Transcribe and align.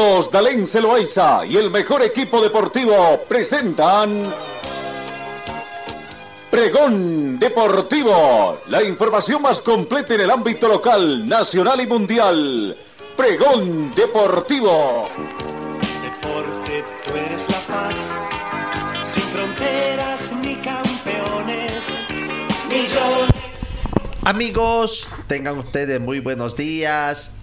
Carlos 0.00 0.30
Dalén 0.30 0.66
Celoaiza 0.66 1.44
y 1.44 1.58
el 1.58 1.70
mejor 1.70 2.00
equipo 2.00 2.40
deportivo 2.40 3.20
presentan 3.28 4.32
Pregón 6.50 7.38
Deportivo, 7.38 8.62
la 8.68 8.82
información 8.82 9.42
más 9.42 9.60
completa 9.60 10.14
en 10.14 10.22
el 10.22 10.30
ámbito 10.30 10.68
local, 10.68 11.28
nacional 11.28 11.82
y 11.82 11.86
mundial. 11.86 12.76
Pregón 13.14 13.94
Deportivo. 13.94 15.10
Deporte, 16.02 16.82
tú 17.04 17.10
eres 17.10 17.42
la 17.50 17.60
paz, 17.66 17.94
sin 19.14 19.24
fronteras 19.24 20.20
ni 20.40 20.54
campeones, 20.62 21.72
millones. 22.70 23.30
Amigos, 24.22 25.08
tengan 25.26 25.58
ustedes 25.58 26.00
muy 26.00 26.20
buenos 26.20 26.56
días. 26.56 27.36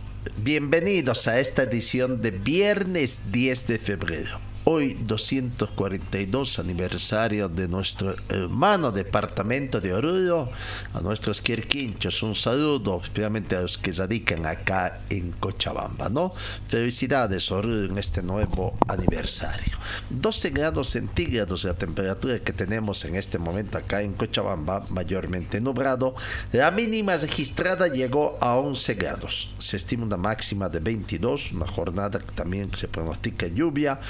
Bienvenidos 0.47 1.27
a 1.27 1.41
esta 1.41 1.63
edición 1.63 2.21
de 2.21 2.31
viernes 2.31 3.19
10 3.33 3.67
de 3.67 3.77
febrero. 3.77 4.46
Hoy 4.69 4.97
242 4.99 6.59
aniversario 6.59 7.47
de 7.47 7.69
nuestro 7.69 8.13
hermano 8.27 8.91
departamento 8.91 9.79
de 9.79 9.93
Oruro, 9.93 10.49
a 10.93 10.99
nuestros 10.99 11.39
quirquinchos, 11.39 12.21
un 12.21 12.35
saludo, 12.35 12.99
especialmente 13.01 13.55
a 13.55 13.61
los 13.61 13.77
que 13.77 13.93
radican 13.93 14.45
acá 14.45 14.99
en 15.09 15.31
Cochabamba, 15.31 16.09
¿no? 16.09 16.33
Felicidades 16.67 17.49
Oruro 17.49 17.85
en 17.85 17.97
este 17.97 18.21
nuevo 18.21 18.77
aniversario. 18.89 19.77
12 20.09 20.49
grados 20.49 20.89
centígrados 20.89 21.63
la 21.63 21.73
temperatura 21.73 22.39
que 22.39 22.51
tenemos 22.51 23.05
en 23.05 23.15
este 23.15 23.39
momento 23.39 23.77
acá 23.77 24.01
en 24.01 24.15
Cochabamba, 24.15 24.85
mayormente 24.89 25.61
nublado. 25.61 26.13
La 26.51 26.71
mínima 26.71 27.15
registrada 27.15 27.87
llegó 27.87 28.37
a 28.41 28.57
11 28.57 28.95
grados. 28.95 29.55
Se 29.59 29.77
estima 29.77 30.03
una 30.03 30.17
máxima 30.17 30.67
de 30.67 30.81
22, 30.81 31.53
una 31.53 31.67
jornada 31.67 32.19
que 32.19 32.33
también 32.33 32.69
se 32.75 32.89
pronostica 32.89 33.47
lluvia 33.47 34.01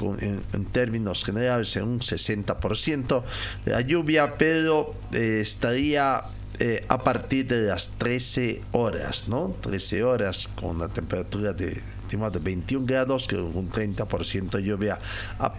en, 0.00 0.42
en, 0.52 0.64
términos 0.66 1.24
generales 1.24 1.76
en 1.76 1.84
un 1.84 2.00
60% 2.00 3.22
de 3.64 3.72
la 3.72 3.80
lluvia, 3.80 4.36
pero 4.36 4.94
eh, 5.12 5.40
estaría 5.42 6.22
eh, 6.58 6.84
a 6.88 7.02
partir 7.02 7.48
de 7.48 7.62
las 7.62 7.90
13 7.98 8.62
horas, 8.72 9.28
¿no? 9.28 9.56
13 9.60 10.04
horas 10.04 10.48
con 10.54 10.76
una 10.76 10.88
temperatura 10.88 11.52
de, 11.52 11.80
de 12.10 12.38
21 12.38 12.86
grados, 12.86 13.26
con 13.26 13.56
un 13.56 13.70
30% 13.70 14.50
de 14.50 14.62
lluvia 14.62 14.98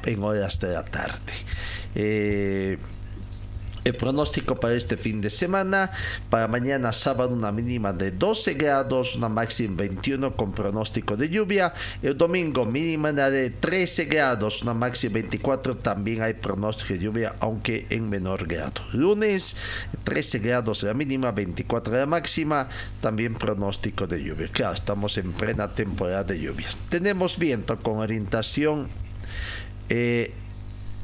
en 0.05 0.23
horas 0.23 0.59
de 0.59 0.73
la 0.73 0.86
tarde. 0.86 1.33
Eh, 1.95 2.77
el 3.86 3.95
pronóstico 3.95 4.55
para 4.55 4.73
este 4.73 4.97
fin 4.97 5.22
de 5.22 5.30
semana, 5.30 5.91
para 6.31 6.47
mañana 6.47 6.91
sábado 6.91 7.36
una 7.36 7.52
mínima 7.52 7.94
de 7.94 8.09
12 8.11 8.55
grados, 8.55 9.16
una 9.16 9.30
máxima 9.30 9.77
21 9.77 10.36
con 10.36 10.53
pronóstico 10.53 11.16
de 11.16 11.30
lluvia. 11.30 11.72
El 12.02 12.17
domingo 12.17 12.66
mínima 12.66 13.14
de 13.14 13.52
13 13.52 14.05
grados, 14.05 14.64
una 14.64 14.73
máxima 14.73 15.14
24, 15.14 15.77
también 15.77 16.23
hay 16.23 16.33
pronóstico 16.33 16.94
de 16.94 17.00
lluvia, 17.00 17.36
aunque 17.39 17.86
en 17.92 18.09
menor 18.09 18.48
grado. 18.48 18.82
Lunes 18.93 19.55
13 20.04 20.39
grados 20.39 20.82
la 20.82 20.95
mínima, 20.95 21.32
24 21.32 21.93
la 21.93 22.08
máxima, 22.08 22.67
también 23.02 23.36
pronóstico 23.36 24.08
de 24.08 24.23
lluvia. 24.23 24.49
Claro, 24.52 24.73
estamos 24.73 25.15
en 25.20 25.32
plena 25.32 25.76
temporada 25.76 26.23
de 26.23 26.39
lluvias. 26.39 26.76
Tenemos 26.89 27.38
viento 27.38 27.77
con 27.77 27.99
orientación 27.99 28.88
eh, 29.89 30.33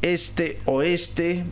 este-oeste 0.01 1.45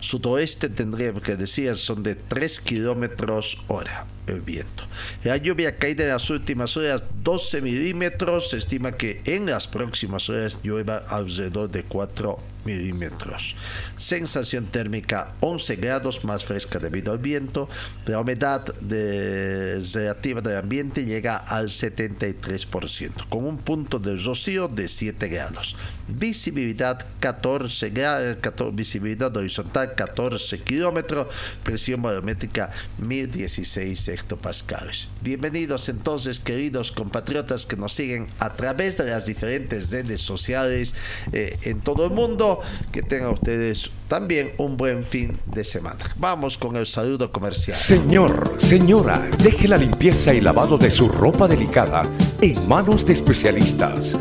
sudoeste 0.00 0.68
tendríamos 0.68 1.22
que 1.22 1.36
decir 1.36 1.76
son 1.76 2.02
de 2.02 2.14
3 2.14 2.60
kilómetros 2.60 3.64
hora 3.68 4.06
el 4.26 4.40
viento. 4.40 4.84
La 5.22 5.36
lluvia 5.36 5.76
caída 5.76 6.04
en 6.04 6.10
las 6.10 6.30
últimas 6.30 6.76
horas 6.76 7.04
12 7.22 7.62
milímetros. 7.62 8.50
Se 8.50 8.58
estima 8.58 8.92
que 8.92 9.22
en 9.24 9.46
las 9.46 9.66
próximas 9.66 10.28
horas 10.28 10.58
llueva 10.62 10.98
alrededor 11.08 11.70
de 11.70 11.84
4 11.84 12.53
milímetros. 12.64 13.56
Sensación 13.96 14.66
térmica 14.66 15.34
11 15.40 15.76
grados 15.76 16.24
más 16.24 16.44
fresca 16.44 16.78
debido 16.78 17.12
al 17.12 17.18
viento. 17.18 17.68
La 18.06 18.20
humedad 18.20 18.74
relativa 18.80 20.40
del 20.40 20.56
ambiente 20.56 21.04
llega 21.04 21.36
al 21.36 21.68
73%, 21.68 23.28
con 23.28 23.44
un 23.44 23.58
punto 23.58 23.98
de 23.98 24.16
rocío 24.16 24.68
de 24.68 24.88
7 24.88 25.28
grados. 25.28 25.76
Visibilidad 26.08 27.04
14 27.20 27.90
grados, 27.90 28.36
14, 28.40 28.74
visibilidad 28.74 29.36
horizontal 29.36 29.94
14 29.94 30.60
kilómetros, 30.60 31.28
presión 31.62 32.02
barométrica 32.02 32.70
1016 32.98 34.08
hectopascales. 34.08 35.08
Bienvenidos 35.22 35.88
entonces, 35.88 36.40
queridos 36.40 36.92
compatriotas 36.92 37.66
que 37.66 37.76
nos 37.76 37.92
siguen 37.92 38.28
a 38.38 38.54
través 38.54 38.96
de 38.96 39.04
las 39.04 39.26
diferentes 39.26 39.90
redes 39.90 40.20
sociales 40.20 40.94
eh, 41.32 41.58
en 41.62 41.80
todo 41.80 42.06
el 42.06 42.10
mundo. 42.10 42.53
Que 42.92 43.02
tengan 43.02 43.32
ustedes 43.32 43.90
también 44.08 44.52
un 44.58 44.76
buen 44.76 45.04
fin 45.04 45.38
de 45.46 45.64
semana. 45.64 45.98
Vamos 46.16 46.58
con 46.58 46.76
el 46.76 46.86
saludo 46.86 47.30
comercial. 47.30 47.76
Señor, 47.76 48.54
señora, 48.58 49.28
deje 49.42 49.68
la 49.68 49.76
limpieza 49.76 50.34
y 50.34 50.40
lavado 50.40 50.78
de 50.78 50.90
su 50.90 51.08
ropa 51.08 51.48
delicada 51.48 52.02
en 52.40 52.68
manos 52.68 53.04
de 53.06 53.12
especialistas. 53.12 54.16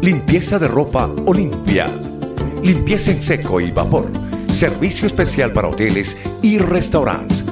Limpieza 0.00 0.58
de 0.58 0.68
ropa 0.68 1.10
Olimpia. 1.26 1.88
Limpieza 2.62 3.10
en 3.10 3.22
seco 3.22 3.60
y 3.60 3.70
vapor. 3.70 4.06
Servicio 4.48 5.06
especial 5.06 5.52
para 5.52 5.68
hoteles 5.68 6.16
y 6.42 6.58
restaurantes. 6.58 7.44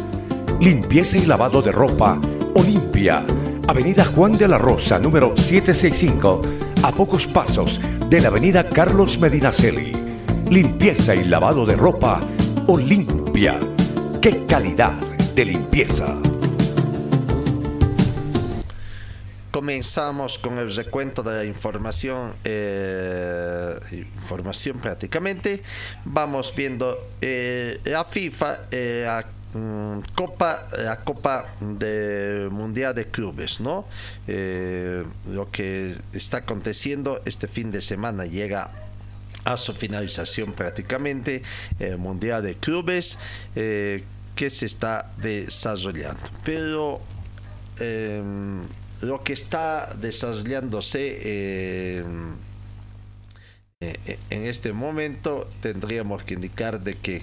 Limpieza 0.60 1.16
y 1.16 1.26
lavado 1.26 1.62
de 1.62 1.72
ropa 1.72 2.20
Olimpia. 2.54 3.22
Avenida 3.66 4.04
Juan 4.04 4.36
de 4.36 4.48
la 4.48 4.58
Rosa, 4.58 4.98
número 4.98 5.36
765, 5.36 6.40
a 6.82 6.90
pocos 6.90 7.26
pasos 7.26 7.80
de 8.08 8.20
la 8.20 8.28
Avenida 8.28 8.68
Carlos 8.68 9.18
Medinaceli. 9.18 9.99
Limpieza 10.50 11.14
y 11.14 11.22
lavado 11.22 11.64
de 11.64 11.76
ropa 11.76 12.20
Olimpia. 12.66 13.60
¡Qué 14.20 14.44
calidad 14.46 14.94
de 15.36 15.44
limpieza! 15.44 16.18
Comenzamos 19.52 20.40
con 20.40 20.58
el 20.58 20.74
recuento 20.74 21.22
de 21.22 21.36
la 21.36 21.44
información, 21.44 22.32
eh, 22.42 23.78
información 23.92 24.78
prácticamente. 24.78 25.62
Vamos 26.04 26.52
viendo 26.56 26.98
eh, 27.20 27.78
la 27.84 28.04
FIFA, 28.04 28.58
eh, 28.72 29.22
mm, 29.54 30.00
Copa, 30.16 30.66
la 30.76 30.96
Copa 31.04 31.46
de 31.60 32.48
Mundial 32.50 32.92
de 32.92 33.06
Clubes, 33.06 33.60
¿no? 33.60 33.84
lo 34.26 35.48
que 35.52 35.94
está 36.12 36.38
aconteciendo 36.38 37.22
este 37.24 37.46
fin 37.46 37.70
de 37.70 37.80
semana 37.80 38.24
llega 38.24 38.89
a 39.44 39.56
su 39.56 39.72
finalización 39.72 40.52
prácticamente 40.52 41.42
el 41.78 41.98
Mundial 41.98 42.42
de 42.42 42.56
Clubes 42.56 43.18
eh, 43.54 44.04
que 44.34 44.50
se 44.50 44.66
está 44.66 45.10
desarrollando. 45.18 46.22
Pero 46.44 47.00
eh, 47.78 48.22
lo 49.02 49.22
que 49.22 49.32
está 49.32 49.94
desarrollándose 49.94 51.18
eh, 51.22 52.04
en 53.80 54.44
este 54.44 54.72
momento 54.72 55.48
tendríamos 55.62 56.22
que 56.22 56.34
indicar 56.34 56.80
de 56.80 56.98
que 56.98 57.22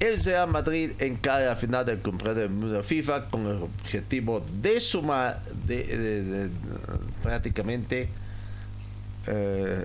el 0.00 0.22
Real 0.24 0.48
Madrid 0.48 0.90
encara 0.98 1.46
la 1.46 1.54
final 1.54 1.86
del 1.86 2.02
campeonato 2.02 2.40
del 2.40 2.50
mundo 2.50 2.82
FIFA 2.82 3.30
con 3.30 3.46
el 3.46 3.62
objetivo 3.62 4.44
de 4.60 4.80
sumar 4.80 5.40
de, 5.44 6.48
prácticamente 7.22 8.08
eh, 9.26 9.84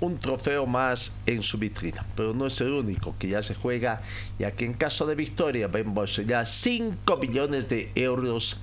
un 0.00 0.18
trofeo 0.18 0.66
más 0.66 1.12
en 1.26 1.42
su 1.42 1.58
vitrina, 1.58 2.06
pero 2.14 2.32
no 2.32 2.46
es 2.46 2.60
el 2.60 2.70
único 2.70 3.14
que 3.18 3.28
ya 3.28 3.42
se 3.42 3.54
juega, 3.54 4.00
ya 4.38 4.52
que 4.52 4.64
en 4.64 4.74
caso 4.74 5.06
de 5.06 5.14
victoria 5.14 5.66
va 5.66 5.78
a 5.78 5.82
embolsillar 5.82 6.46
5 6.46 7.16
millones 7.16 7.68
de 7.68 7.90
euros 7.94 8.58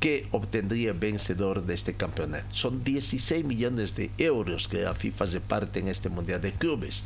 que 0.00 0.26
obtendría 0.30 0.92
el 0.92 0.98
vencedor 0.98 1.66
de 1.66 1.74
este 1.74 1.92
campeonato. 1.92 2.46
Son 2.52 2.82
16 2.82 3.44
millones 3.44 3.94
de 3.94 4.10
euros 4.16 4.66
que 4.66 4.80
la 4.80 4.94
FIFA 4.94 5.26
reparte 5.26 5.78
en 5.78 5.88
este 5.88 6.08
Mundial 6.08 6.40
de 6.40 6.52
Clubes. 6.52 7.04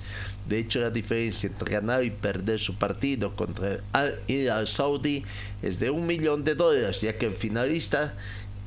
De 0.49 0.61
hecho, 0.61 0.81
la 0.81 0.91
diferencia 0.91 1.49
entre 1.49 1.73
ganar 1.73 2.05
y 2.05 2.11
perder 2.11 2.61
su 2.61 2.77
partido 2.77 3.35
contra 3.35 3.81
el 4.29 4.49
Al 4.49 4.69
Saudi 4.69 5.25
es 5.61 5.81
de 5.81 5.91
un 5.91 6.07
millón 6.07 6.45
de 6.45 6.55
dólares, 6.55 7.01
ya 7.01 7.19
que 7.19 7.27
el 7.27 7.35
finalista 7.35 8.15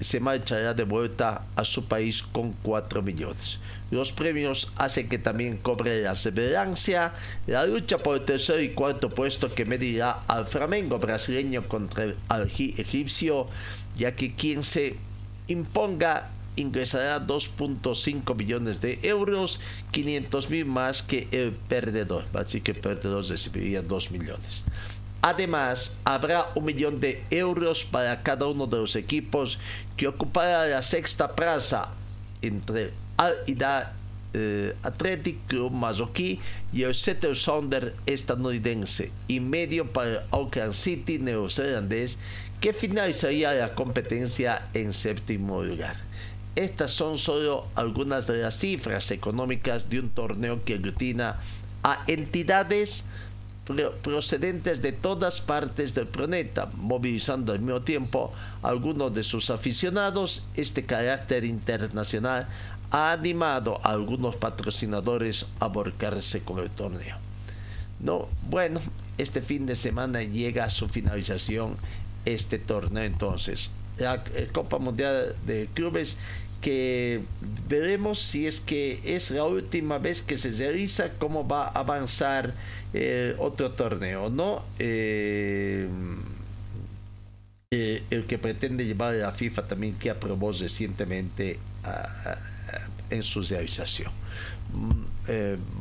se 0.02 0.20
marchará 0.20 0.74
de 0.74 0.84
vuelta 0.84 1.46
a 1.56 1.64
su 1.64 1.86
país 1.86 2.22
con 2.22 2.52
4 2.64 3.02
millones. 3.02 3.60
Los 3.90 4.12
premios 4.12 4.72
hacen 4.76 5.08
que 5.08 5.18
también 5.18 5.58
cobre 5.58 6.02
la 6.02 6.16
severancia, 6.16 7.14
la 7.46 7.66
lucha 7.66 7.98
por 7.98 8.18
el 8.18 8.26
tercer 8.26 8.62
y 8.62 8.74
cuarto 8.74 9.10
puesto 9.10 9.54
que 9.54 9.64
medirá 9.64 10.24
al 10.28 10.46
Flamengo 10.46 11.00
brasileño 11.00 11.68
contra 11.68 12.04
el 12.04 12.16
egipcio, 12.30 13.48
ya 13.98 14.14
que 14.14 14.34
quien 14.34 14.64
se 14.64 14.98
imponga 15.48 16.30
ingresará 16.58 17.26
2.5 17.26 18.36
millones 18.36 18.82
de 18.82 19.00
euros, 19.04 19.60
500 19.92 20.50
mil 20.50 20.66
más 20.66 21.04
que 21.04 21.28
el 21.32 21.52
perdedor. 21.52 22.26
Así 22.34 22.62
que 22.62 22.72
el 22.72 22.80
perdedor 22.80 23.26
recibiría 23.26 23.82
2 23.82 24.12
millones. 24.12 24.64
Además, 25.22 25.98
habrá 26.04 26.48
un 26.56 26.66
millón 26.66 27.00
de 27.00 27.24
euros 27.30 27.86
para 27.86 28.22
cada 28.22 28.48
uno 28.48 28.68
de 28.68 28.78
los 28.78 28.96
equipos 28.96 29.60
que 29.96 30.08
ocupará 30.08 30.68
la 30.68 30.82
sexta 30.82 31.36
plaza 31.36 31.90
entre 32.42 32.92
Al 33.18 33.36
Ida 33.46 33.94
eh, 34.34 34.76
Athletic 34.84 35.48
Club 35.48 35.72
Mazoquí 35.72 36.40
y 36.72 36.84
el 36.84 36.94
Seattle 36.94 37.34
Sounder 37.34 37.96
estadounidense 38.06 39.12
y 39.28 39.40
medio 39.40 39.88
para 39.88 40.26
Auckland 40.32 40.74
City 40.74 41.18
neozelandés 41.18 42.18
que 42.62 42.74
finalizaría 42.74 43.54
la 43.54 43.74
competencia 43.74 44.68
en 44.74 44.94
séptimo 44.94 45.64
lugar. 45.64 45.96
Estas 46.56 46.92
son 46.92 47.18
solo 47.18 47.68
algunas 47.76 48.28
de 48.28 48.38
las 48.38 48.58
cifras 48.58 49.12
económicas 49.12 49.90
de 49.90 50.00
un 50.00 50.10
torneo 50.10 50.64
que 50.64 50.74
aglutina 50.74 51.38
a 51.84 52.04
entidades 52.08 53.06
procedentes 54.02 54.82
de 54.82 54.92
todas 54.94 55.42
partes 55.42 55.94
del 55.94 56.08
planeta, 56.08 56.70
movilizando 56.78 57.52
al 57.52 57.60
mismo 57.60 57.82
tiempo 57.82 58.34
a 58.64 58.70
algunos 58.70 59.14
de 59.14 59.24
sus 59.24 59.50
aficionados. 59.50 60.48
Este 60.56 60.86
carácter 60.86 61.44
internacional 61.44 62.48
ha 62.92 63.12
animado 63.12 63.80
a 63.84 63.92
algunos 63.92 64.36
patrocinadores 64.36 65.46
a 65.60 65.68
volcarse 65.68 66.42
con 66.42 66.60
el 66.60 66.70
torneo. 66.70 67.18
No, 68.00 68.28
bueno, 68.50 68.80
este 69.18 69.42
fin 69.42 69.66
de 69.66 69.76
semana 69.76 70.22
llega 70.22 70.66
a 70.66 70.70
su 70.70 70.88
finalización 70.88 71.78
este 72.26 72.60
torneo 72.60 73.04
entonces. 73.04 73.72
La 73.98 74.24
eh, 74.36 74.50
Copa 74.52 74.78
Mundial 74.78 75.36
de 75.46 75.68
Clubes 75.74 76.18
que 76.62 77.22
veremos 77.68 78.20
si 78.20 78.48
es 78.48 78.60
que 78.60 79.00
es 79.04 79.32
la 79.32 79.44
última 79.44 80.00
vez 80.00 80.22
que 80.22 80.38
se 80.38 80.52
realiza, 80.52 81.12
cómo 81.20 81.48
va 81.48 81.68
a 81.68 81.80
avanzar 81.80 82.54
eh, 82.94 83.36
otro 83.38 83.72
torneo, 83.72 84.30
¿no? 84.30 84.64
Eh, 84.80 85.88
el 87.70 88.26
que 88.26 88.38
pretende 88.38 88.86
llevar 88.86 89.14
a 89.14 89.18
la 89.18 89.32
FIFA 89.34 89.68
también 89.68 89.96
que 89.96 90.10
aprobó 90.10 90.52
recientemente 90.52 91.60
en 93.10 93.24
su 93.24 93.42
realización. 93.42 94.12
Mm, 94.74 95.08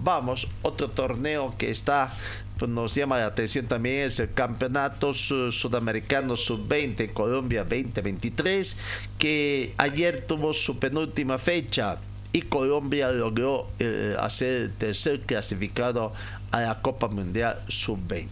vamos, 0.03 0.49
otro 0.63 0.91
torneo 0.91 1.55
que 1.57 1.71
está 1.71 2.13
pues 2.59 2.71
nos 2.71 2.95
llama 2.95 3.19
la 3.19 3.27
atención 3.27 3.67
también 3.67 4.07
es 4.07 4.19
el 4.19 4.33
Campeonato 4.33 5.13
Sudamericano 5.13 6.37
Sub-20 6.37 7.13
Colombia 7.13 7.65
2023, 7.65 8.77
que 9.19 9.75
ayer 9.77 10.25
tuvo 10.27 10.55
su 10.55 10.79
penúltima 10.79 11.37
fecha 11.37 11.99
y 12.33 12.43
Colombia 12.43 13.11
logró 13.13 13.67
eh, 13.79 14.17
hacer 14.19 14.63
el 14.63 14.73
tercer 14.73 15.21
clasificado 15.21 16.15
a 16.51 16.63
la 16.63 16.81
Copa 16.81 17.09
Mundial 17.09 17.63
Sub-20. 17.69 18.29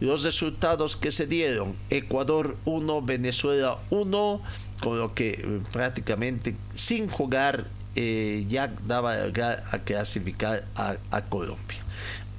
Los 0.00 0.22
resultados 0.22 0.96
que 0.96 1.10
se 1.10 1.26
dieron, 1.26 1.74
Ecuador 1.88 2.58
1, 2.66 3.02
Venezuela 3.02 3.78
1, 3.88 4.42
con 4.82 4.98
lo 4.98 5.14
que 5.14 5.30
eh, 5.30 5.60
prácticamente 5.72 6.54
sin 6.74 7.08
jugar 7.08 7.66
eh, 7.94 8.44
ya 8.48 8.72
daba 8.86 9.14
a 9.24 9.78
clasificar 9.80 10.64
a 10.74 11.22
Colombia. 11.22 11.82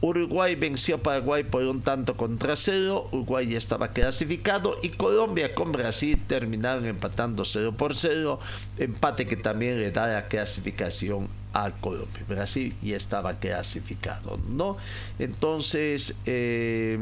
Uruguay 0.03 0.55
venció 0.55 0.95
a 0.95 0.97
Paraguay 0.97 1.45
por 1.45 1.63
un 1.63 1.81
tanto 1.81 2.17
contra 2.17 2.57
cero. 2.57 3.07
Uruguay 3.13 3.47
ya 3.47 3.57
estaba 3.57 3.93
clasificado 3.93 4.75
y 4.83 4.89
Colombia 4.89 5.55
con 5.55 5.71
Brasil 5.71 6.21
terminaron 6.27 6.85
empatando 6.85 7.45
0 7.45 7.75
por 7.77 7.95
0. 7.95 8.37
Empate 8.77 9.25
que 9.25 9.37
también 9.37 9.79
le 9.79 9.91
da 9.91 10.07
la 10.07 10.27
clasificación 10.27 11.29
a 11.53 11.71
Colombia. 11.71 12.21
Brasil 12.27 12.75
ya 12.81 12.97
estaba 12.97 13.35
clasificado, 13.39 14.37
¿no? 14.49 14.75
Entonces, 15.19 16.15
eh, 16.25 16.99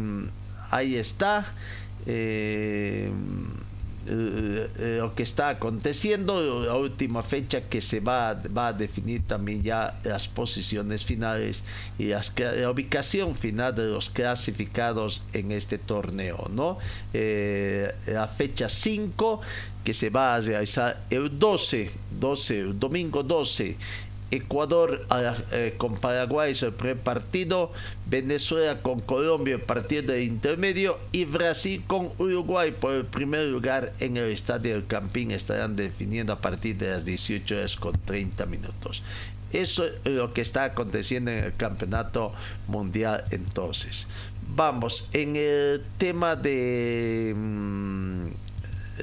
ahí 0.70 0.96
está. 0.96 1.56
Eh, 2.06 3.10
eh, 4.08 4.70
eh, 4.80 4.98
lo 5.00 5.14
que 5.14 5.24
está 5.24 5.50
aconteciendo, 5.50 6.66
la 6.66 6.76
última 6.76 7.22
fecha 7.22 7.62
que 7.62 7.82
se 7.82 8.00
va, 8.00 8.34
va 8.34 8.68
a 8.68 8.74
definir 8.74 9.22
también 9.28 9.62
ya 9.62 10.00
las 10.04 10.28
posiciones 10.28 11.06
finales 11.06 11.64
y 12.00 12.08
la 12.08 12.70
ubicación 12.72 13.36
final 13.36 13.76
de 13.76 13.88
los 13.88 14.10
clasificados 14.10 15.22
en 15.34 15.52
este 15.52 15.78
torneo, 15.78 16.50
¿no? 16.52 16.80
Eh, 17.14 17.94
la 18.08 18.28
fecha 18.28 18.70
5 18.70 19.42
que 19.84 19.94
se 19.94 20.10
va 20.10 20.36
a 20.36 20.42
realizar 20.42 21.04
el 21.10 21.38
12, 21.38 21.92
12, 22.20 22.60
el 22.60 22.80
domingo 22.80 23.24
12 23.24 23.78
Ecuador 24.32 25.06
eh, 25.52 25.76
con 25.78 25.96
Paraguay 25.96 26.54
es 26.54 26.64
el 26.64 26.72
primer 26.72 26.98
partido, 26.98 27.72
Venezuela 28.08 28.82
con 28.82 29.02
Colombia 29.02 29.56
el 29.56 29.62
partido 29.62 30.14
de 30.14 30.24
intermedio 30.24 30.98
y 31.12 31.26
Brasil 31.26 31.84
con 31.86 32.12
Uruguay 32.18 32.72
por 32.72 32.94
el 32.94 33.06
primer 33.06 33.48
lugar 33.48 33.92
en 34.00 34.16
el 34.16 34.32
estadio 34.32 34.74
del 34.74 34.88
Campín 34.88 35.32
estarán 35.32 35.76
definiendo 35.76 36.32
a 36.34 36.40
partir 36.40 36.78
de 36.78 36.92
las 36.92 37.04
18 37.04 37.56
horas 37.56 37.76
con 37.76 37.94
30 38.06 38.46
minutos. 38.46 39.04
Eso 39.52 39.86
es 39.86 39.94
lo 40.06 40.34
que 40.34 40.42
está 40.42 40.64
aconteciendo 40.64 41.30
en 41.32 41.44
el 41.44 41.56
campeonato 41.56 42.32
mundial 42.68 43.26
entonces. 43.32 44.08
Vamos, 44.56 45.10
en 45.14 45.36
el 45.36 45.84
tema 45.98 46.36
de... 46.36 47.34
Mm, 47.36 48.28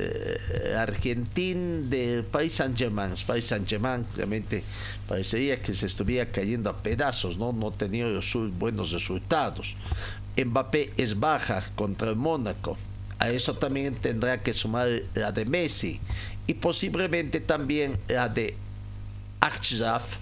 eh, 0.00 0.74
argentín 0.76 1.90
del 1.90 2.24
país 2.24 2.54
Saint-Germain. 2.54 3.14
País 3.26 3.46
Saint-Germain 3.46 4.06
realmente 4.14 4.62
parecería 5.08 5.60
que 5.60 5.74
se 5.74 5.86
estuviera 5.86 6.30
cayendo 6.30 6.70
a 6.70 6.76
pedazos, 6.76 7.36
no, 7.36 7.52
no 7.52 7.72
tenía 7.72 8.06
buenos 8.58 8.92
resultados. 8.92 9.74
Mbappé 10.36 10.92
es 10.96 11.18
baja 11.18 11.64
contra 11.74 12.10
el 12.10 12.16
Mónaco. 12.16 12.78
A 13.18 13.30
eso 13.30 13.54
también 13.54 13.96
tendrá 13.96 14.40
que 14.40 14.54
sumar 14.54 14.88
la 15.14 15.32
de 15.32 15.44
Messi 15.44 16.00
y 16.46 16.54
posiblemente 16.54 17.40
también 17.40 17.98
la 18.06 18.28
de 18.28 18.54
Achraf, 19.40 20.16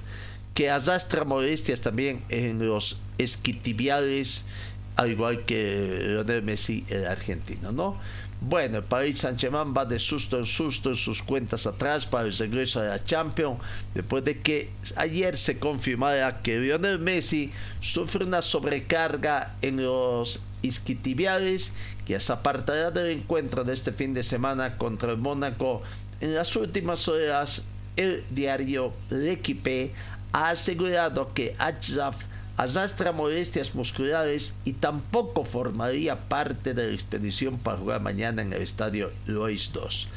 que 0.54 0.71
arrastra 0.71 1.25
molestias 1.25 1.83
también 1.83 2.23
en 2.30 2.66
los 2.66 2.99
esquitibiales, 3.18 4.45
al 4.97 5.11
igual 5.11 5.45
que 5.45 5.99
Lionel 6.09 6.42
Messi, 6.42 6.85
el 6.88 7.06
argentino, 7.06 7.73
¿no? 7.73 7.99
Bueno, 8.40 8.78
el 8.78 8.85
Paris 8.85 9.21
Saint-Germain 9.21 9.75
va 9.75 9.87
de 9.87 9.99
susto 9.99 10.38
en 10.38 10.45
susto 10.45 10.90
en 10.90 10.97
sus 10.97 11.23
cuentas 11.23 11.66
atrás 11.66 12.05
para 12.05 12.28
el 12.28 12.37
regreso 12.37 12.81
de 12.81 12.88
la 12.88 13.02
Champions, 13.02 13.59
después 13.95 14.25
de 14.25 14.38
que 14.40 14.71
ayer 14.97 15.37
se 15.38 15.59
confirmara 15.59 16.43
que 16.43 16.59
Lionel 16.59 16.99
Messi 16.99 17.50
sufre 17.81 18.25
una 18.25 18.43
sobrecarga 18.43 19.55
en 19.62 19.83
los 19.83 20.40
isquitibiales, 20.62 21.73
que 22.05 22.21
se 22.21 22.33
apartará 22.33 22.90
del 22.90 23.19
encuentro 23.19 23.64
de 23.64 23.73
este 23.73 23.93
fin 23.93 24.12
de 24.12 24.23
semana 24.23 24.76
contra 24.76 25.12
el 25.12 25.19
Mónaco. 25.19 25.83
En 26.21 26.35
las 26.35 26.55
últimas 26.57 27.09
horas, 27.09 27.62
el 27.97 28.25
diario 28.31 28.93
L'Equipe 29.11 29.93
ha 30.33 30.50
asegurado 30.50 31.33
que 31.33 31.55
Achraf 31.59 32.16
arrastra 32.56 33.12
molestias 33.12 33.75
musculares 33.75 34.54
y 34.64 34.72
tampoco 34.72 35.44
formaría 35.44 36.18
parte 36.28 36.75
de 36.75 36.88
la 36.88 36.94
expedición 36.94 37.58
para 37.58 37.76
jugar 37.76 38.00
mañana 38.00 38.42
en 38.42 38.52
el 38.52 38.62
estadio 38.62 39.12
Lois 39.26 39.70
II. 39.75 40.08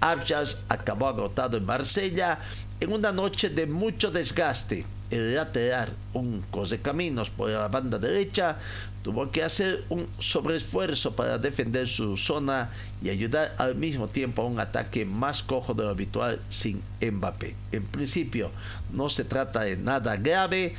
Abjas 0.00 0.58
acabó 0.68 1.08
agotado 1.08 1.56
en 1.56 1.64
Marsella 1.64 2.38
en 2.80 2.92
una 2.92 3.12
noche 3.12 3.48
de 3.48 3.66
mucho 3.66 4.10
desgaste. 4.10 4.84
El 5.08 5.36
lateral, 5.36 5.88
un 6.14 6.44
caminos 6.82 7.30
por 7.30 7.48
la 7.48 7.68
banda 7.68 7.96
derecha, 7.96 8.58
tuvo 9.04 9.30
que 9.30 9.44
hacer 9.44 9.84
un 9.88 10.08
sobreesfuerzo 10.18 11.14
para 11.14 11.38
defender 11.38 11.86
su 11.86 12.16
zona 12.16 12.70
y 13.00 13.10
ayudar 13.10 13.54
al 13.56 13.76
mismo 13.76 14.08
tiempo 14.08 14.42
a 14.42 14.46
un 14.46 14.58
ataque 14.58 15.04
más 15.04 15.44
cojo 15.44 15.74
de 15.74 15.84
lo 15.84 15.90
habitual 15.90 16.40
sin 16.50 16.82
Mbappé. 17.00 17.54
En 17.70 17.84
principio 17.84 18.50
no 18.92 19.08
se 19.08 19.22
trata 19.22 19.60
de 19.60 19.76
nada 19.76 20.16
grave, 20.16 20.74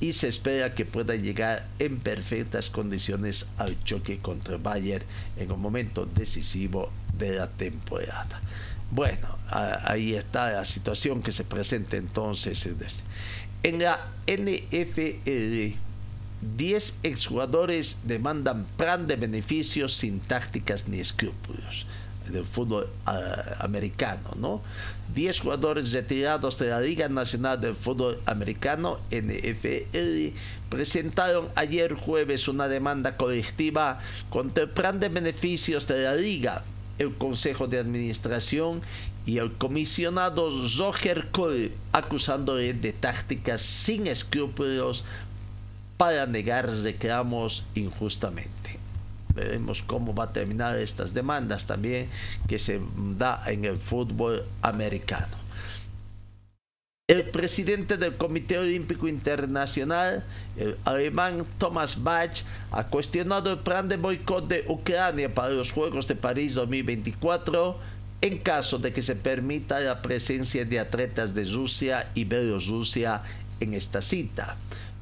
y 0.00 0.14
se 0.14 0.28
espera 0.28 0.74
que 0.74 0.86
pueda 0.86 1.14
llegar 1.14 1.66
en 1.78 1.98
perfectas 1.98 2.70
condiciones 2.70 3.46
al 3.58 3.82
choque 3.84 4.18
contra 4.18 4.56
Bayern 4.56 5.04
en 5.36 5.52
un 5.52 5.60
momento 5.60 6.06
decisivo 6.06 6.90
de 7.18 7.36
la 7.36 7.48
temporada. 7.48 8.40
Bueno, 8.90 9.28
ahí 9.50 10.14
está 10.14 10.50
la 10.50 10.64
situación 10.64 11.22
que 11.22 11.32
se 11.32 11.44
presenta 11.44 11.96
entonces. 11.96 12.66
En 13.62 13.78
la 13.78 14.00
NFL, 14.26 15.76
10 16.56 16.94
exjugadores 17.02 17.98
demandan 18.04 18.64
plan 18.78 19.06
de 19.06 19.16
beneficios 19.16 19.94
sin 19.94 20.20
tácticas 20.20 20.88
ni 20.88 20.98
escrúpulos 20.98 21.86
del 22.32 22.44
fútbol 22.44 22.88
ah, 23.06 23.56
americano, 23.58 24.30
¿no? 24.36 24.62
10 25.14 25.40
jugadores 25.40 25.92
retirados 25.92 26.58
de 26.58 26.68
la 26.68 26.80
Liga 26.80 27.08
Nacional 27.08 27.60
del 27.60 27.74
Fútbol 27.74 28.20
Americano, 28.26 28.98
NFL, 29.10 30.36
presentaron 30.68 31.48
ayer 31.54 31.94
jueves 31.94 32.48
una 32.48 32.68
demanda 32.68 33.16
colectiva 33.16 33.98
contra 34.30 34.64
el 34.64 34.70
plan 34.70 35.00
de 35.00 35.08
beneficios 35.08 35.86
de 35.86 36.04
la 36.04 36.14
Liga, 36.14 36.62
el 36.98 37.14
Consejo 37.14 37.66
de 37.66 37.78
Administración 37.78 38.82
y 39.26 39.38
el 39.38 39.52
comisionado 39.52 40.50
Roger 40.78 41.28
Cole, 41.30 41.72
acusándole 41.92 42.74
de 42.74 42.92
tácticas 42.92 43.62
sin 43.62 44.06
escrúpulos 44.06 45.04
para 45.96 46.26
negar 46.26 46.68
reclamos 46.68 47.64
injustamente. 47.74 48.79
Veremos 49.34 49.82
cómo 49.82 50.14
va 50.14 50.24
a 50.24 50.32
terminar 50.32 50.78
estas 50.78 51.14
demandas 51.14 51.66
también 51.66 52.08
que 52.48 52.58
se 52.58 52.80
da 53.16 53.42
en 53.46 53.64
el 53.64 53.76
fútbol 53.76 54.44
americano. 54.62 55.40
El 57.08 57.24
presidente 57.24 57.96
del 57.96 58.16
Comité 58.16 58.56
Olímpico 58.56 59.08
Internacional, 59.08 60.22
el 60.56 60.76
alemán 60.84 61.44
Thomas 61.58 62.00
Bach, 62.00 62.44
ha 62.70 62.86
cuestionado 62.86 63.50
el 63.50 63.58
plan 63.58 63.88
de 63.88 63.96
boicot 63.96 64.46
de 64.46 64.64
Ucrania 64.68 65.34
para 65.34 65.50
los 65.50 65.72
Juegos 65.72 66.06
de 66.06 66.14
París 66.14 66.54
2024 66.54 67.76
en 68.20 68.38
caso 68.38 68.78
de 68.78 68.92
que 68.92 69.02
se 69.02 69.16
permita 69.16 69.80
la 69.80 70.02
presencia 70.02 70.64
de 70.64 70.78
atletas 70.78 71.34
de 71.34 71.46
Rusia 71.46 72.10
y 72.14 72.24
Bielorrusia 72.24 73.22
en 73.58 73.74
esta 73.74 74.02
cita 74.02 74.56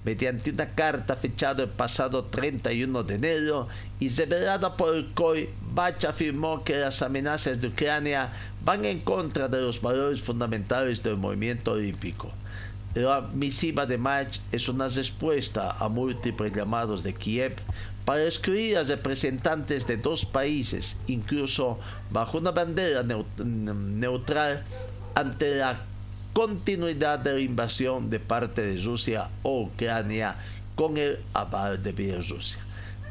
mediante 0.04 0.50
una 0.50 0.68
carta 0.68 1.16
fechada 1.16 1.64
el 1.64 1.68
pasado 1.68 2.24
31 2.24 3.02
de 3.02 3.14
enero 3.14 3.68
y 4.00 4.08
revelada 4.08 4.76
por 4.76 4.96
el 4.96 5.12
COI, 5.12 5.48
Bach 5.72 6.04
afirmó 6.04 6.64
que 6.64 6.76
las 6.76 7.02
amenazas 7.02 7.60
de 7.60 7.68
Ucrania 7.68 8.30
van 8.64 8.84
en 8.84 9.00
contra 9.00 9.48
de 9.48 9.60
los 9.60 9.80
valores 9.82 10.22
fundamentales 10.22 11.02
del 11.02 11.16
movimiento 11.16 11.72
olímpico. 11.72 12.30
La 12.94 13.20
misiva 13.34 13.86
de 13.86 13.98
Mach 13.98 14.38
es 14.50 14.68
una 14.68 14.88
respuesta 14.88 15.72
a 15.78 15.88
múltiples 15.88 16.52
llamados 16.52 17.02
de 17.02 17.12
Kiev 17.14 17.56
para 18.04 18.24
excluir 18.24 18.78
a 18.78 18.84
representantes 18.84 19.86
de 19.86 19.98
dos 19.98 20.24
países, 20.24 20.96
incluso 21.06 21.78
bajo 22.10 22.38
una 22.38 22.50
bandera 22.50 23.02
neutral 23.02 24.64
ante 25.14 25.56
la 25.56 25.80
continuidad 26.32 27.18
de 27.18 27.32
la 27.32 27.40
invasión 27.40 28.10
de 28.10 28.20
parte 28.20 28.62
de 28.62 28.82
Rusia 28.82 29.28
o 29.42 29.62
Ucrania 29.62 30.36
con 30.74 30.96
el 30.96 31.18
aval 31.32 31.82
de 31.82 31.92
Bielorrusia. 31.92 32.60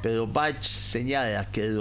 Pero 0.02 0.28
Bach 0.28 0.62
señala 0.62 1.50
que, 1.52 1.76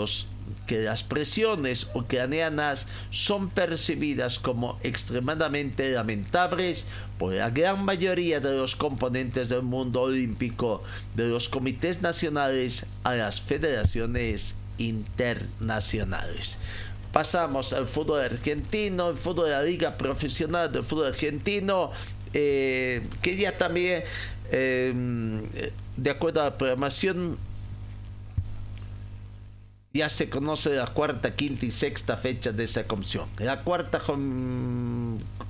que 0.67 0.79
las 0.79 1.03
presiones 1.03 1.89
ucranianas 1.95 2.87
son 3.11 3.51
percibidas 3.51 4.39
como 4.39 4.79
extremadamente 4.83 5.93
lamentables 5.93 6.87
por 7.19 7.35
la 7.35 7.51
gran 7.51 7.85
mayoría 7.85 8.41
de 8.41 8.57
los 8.57 8.75
componentes 8.75 9.49
del 9.49 9.63
mundo 9.63 10.03
olímpico, 10.03 10.83
de 11.15 11.29
los 11.29 11.49
comités 11.49 12.03
nacionales 12.03 12.85
a 13.05 13.15
las 13.15 13.41
federaciones 13.41 14.55
internacionales 14.79 16.59
pasamos 17.17 17.73
al 17.73 17.87
fútbol 17.87 18.21
argentino, 18.21 19.09
el 19.09 19.17
fútbol 19.17 19.47
de 19.47 19.53
la 19.53 19.63
liga 19.63 19.97
profesional 19.97 20.71
del 20.71 20.83
fútbol 20.83 21.07
argentino, 21.07 21.91
eh, 22.35 23.07
que 23.23 23.39
ya 23.39 23.57
también, 23.57 24.05
eh, 24.53 25.73
de 25.97 26.11
acuerdo 26.11 26.43
a 26.43 26.45
la 26.45 26.59
programación, 26.59 27.39
ya 29.97 30.09
se 30.09 30.29
conoce 30.29 30.75
la 30.75 30.87
cuarta, 30.87 31.35
quinta 31.35 31.67
y 31.67 31.71
sexta 31.71 32.17
fecha 32.17 32.53
de 32.53 32.65
esa 32.65 32.87
comisión. 32.87 33.29
La 33.39 33.63
cuarta 33.63 34.01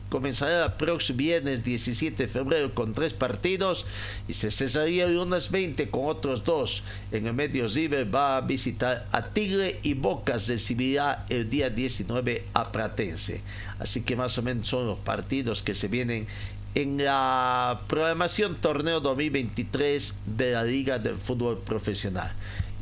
comenzará 0.08 0.66
el 0.66 0.72
próximo 0.74 1.18
viernes 1.18 1.64
17 1.64 2.24
de 2.24 2.28
febrero 2.28 2.74
con 2.74 2.94
tres 2.94 3.12
partidos 3.12 3.86
y 4.28 4.34
se 4.34 4.50
cesaría 4.50 5.06
el 5.06 5.16
lunes 5.16 5.50
20 5.50 5.90
con 5.90 6.06
otros 6.06 6.44
dos. 6.44 6.82
En 7.12 7.26
el 7.26 7.34
medio 7.34 7.68
River 7.68 8.14
va 8.14 8.36
a 8.36 8.40
visitar 8.40 9.06
a 9.12 9.26
Tigre 9.26 9.80
y 9.82 9.94
Bocas 9.94 10.48
recibirá 10.48 11.26
el 11.28 11.50
día 11.50 11.70
19 11.70 12.44
a 12.54 12.72
Pratense. 12.72 13.40
Así 13.78 14.02
que 14.02 14.16
más 14.16 14.38
o 14.38 14.42
menos 14.42 14.68
son 14.68 14.86
los 14.86 14.98
partidos 14.98 15.62
que 15.62 15.74
se 15.74 15.88
vienen 15.88 16.26
en 16.76 17.02
la 17.02 17.80
programación 17.88 18.56
torneo 18.56 19.00
2023 19.00 20.14
de 20.36 20.52
la 20.52 20.62
Liga 20.62 20.98
del 20.98 21.16
Fútbol 21.16 21.58
Profesional. 21.58 22.32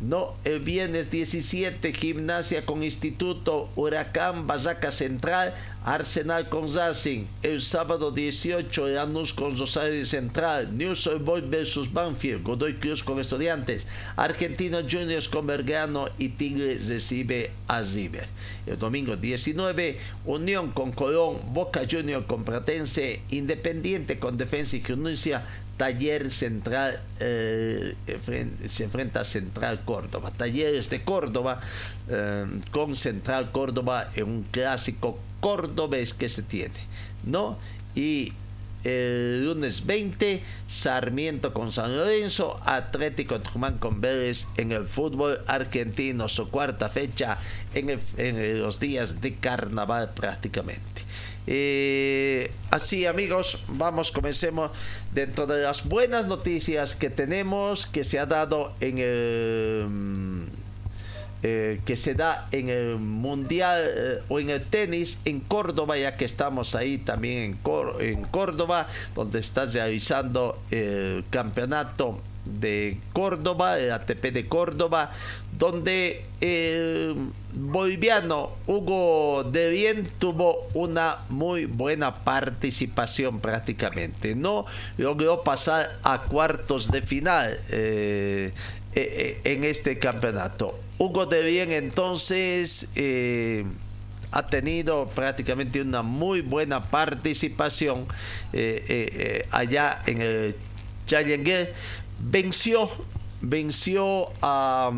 No, 0.04 0.34
el 0.44 0.60
viernes 0.60 1.10
17, 1.10 1.94
Gimnasia 1.94 2.66
con 2.66 2.82
Instituto, 2.82 3.70
Huracán, 3.74 4.46
Bazaca 4.46 4.92
Central, 4.92 5.54
Arsenal 5.82 6.50
con 6.50 6.74
Racing. 6.74 7.24
El 7.42 7.62
sábado 7.62 8.10
18, 8.10 8.88
Lanús 8.88 9.32
con 9.32 9.58
Rosario 9.58 10.04
Central, 10.04 10.76
News 10.76 11.08
Boys 11.22 11.48
versus 11.48 11.90
Banfield, 11.90 12.42
Godoy 12.42 12.74
Cruz 12.74 13.02
con 13.02 13.18
Estudiantes, 13.18 13.86
Argentino 14.16 14.80
Juniors 14.82 15.26
con 15.26 15.46
Belgrano 15.46 16.06
y 16.18 16.28
Tigre 16.28 16.78
recibe 16.86 17.52
a 17.66 17.80
River. 17.80 18.28
El 18.66 18.78
domingo 18.78 19.16
19, 19.16 19.98
Unión 20.26 20.70
con 20.72 20.92
Colón, 20.92 21.38
Boca 21.54 21.82
Junior 21.90 22.26
con 22.26 22.44
Pratense, 22.44 23.22
Independiente 23.30 24.18
con 24.18 24.36
Defensa 24.36 24.76
y 24.76 24.82
Justicia, 24.82 25.46
Taller 25.76 26.30
Central 26.30 27.00
eh, 27.20 27.94
se 28.68 28.84
enfrenta 28.84 29.20
a 29.20 29.24
Central 29.24 29.80
Córdoba. 29.84 30.32
Talleres 30.36 30.90
de 30.90 31.02
Córdoba 31.02 31.60
eh, 32.08 32.46
con 32.70 32.96
Central 32.96 33.50
Córdoba 33.52 34.10
en 34.14 34.24
un 34.28 34.42
clásico 34.44 35.18
cordobés 35.40 36.14
que 36.14 36.28
se 36.28 36.42
tiene, 36.42 36.80
¿no? 37.24 37.58
Y 37.94 38.32
el 38.84 39.46
lunes 39.46 39.86
20, 39.86 40.42
Sarmiento 40.68 41.54
con 41.54 41.72
San 41.72 41.96
Lorenzo, 41.96 42.60
Atlético 42.64 43.40
Tucumán 43.40 43.78
con 43.78 44.00
Vélez 44.00 44.46
en 44.56 44.72
el 44.72 44.84
fútbol 44.86 45.40
argentino, 45.46 46.28
su 46.28 46.50
cuarta 46.50 46.90
fecha 46.90 47.38
en 47.74 48.60
los 48.60 48.80
días 48.80 49.22
de 49.22 49.36
carnaval 49.36 50.12
prácticamente. 50.12 51.02
Eh, 51.46 52.50
así 52.70 53.04
amigos, 53.04 53.62
vamos, 53.68 54.10
comencemos 54.10 54.70
dentro 55.12 55.46
de 55.46 55.62
las 55.62 55.86
buenas 55.86 56.26
noticias 56.26 56.94
que 56.94 57.10
tenemos 57.10 57.86
que 57.86 58.04
se 58.04 58.18
ha 58.18 58.26
dado 58.26 58.72
en 58.80 58.98
el... 58.98 60.46
Eh, 61.46 61.82
que 61.84 61.96
se 61.96 62.14
da 62.14 62.48
en 62.52 62.70
el 62.70 62.96
mundial 62.96 63.84
eh, 63.84 64.22
o 64.28 64.40
en 64.40 64.48
el 64.48 64.64
tenis 64.64 65.18
en 65.26 65.40
Córdoba, 65.40 65.98
ya 65.98 66.16
que 66.16 66.24
estamos 66.24 66.74
ahí 66.74 66.96
también 66.96 67.58
en, 68.00 68.22
Córdoba, 68.24 68.88
donde 69.14 69.40
está 69.40 69.66
realizando 69.66 70.58
el 70.70 71.22
campeonato 71.28 72.18
de 72.44 72.98
Córdoba, 73.12 73.78
el 73.78 73.92
ATP 73.92 74.32
de 74.32 74.46
Córdoba, 74.46 75.12
donde 75.58 76.24
el 76.40 77.14
boliviano 77.54 78.50
Hugo 78.66 79.44
De 79.44 79.70
Bien 79.70 80.10
tuvo 80.18 80.66
una 80.74 81.18
muy 81.28 81.66
buena 81.66 82.22
participación 82.24 83.40
prácticamente. 83.40 84.34
No 84.34 84.66
logró 84.98 85.42
pasar 85.42 85.98
a 86.02 86.22
cuartos 86.22 86.90
de 86.90 87.02
final 87.02 87.56
eh, 87.70 88.52
eh, 88.94 88.94
eh, 88.94 89.40
en 89.44 89.64
este 89.64 89.98
campeonato. 89.98 90.78
Hugo 90.98 91.26
De 91.26 91.42
Bien 91.48 91.72
entonces 91.72 92.88
ha 94.32 94.46
tenido 94.48 95.08
prácticamente 95.08 95.80
una 95.80 96.02
muy 96.02 96.40
buena 96.40 96.90
participación 96.90 98.06
allá 99.50 100.02
en 100.06 100.20
el 100.20 100.56
Challenger 101.06 101.72
venció, 102.20 102.90
venció 103.40 104.28
a, 104.42 104.90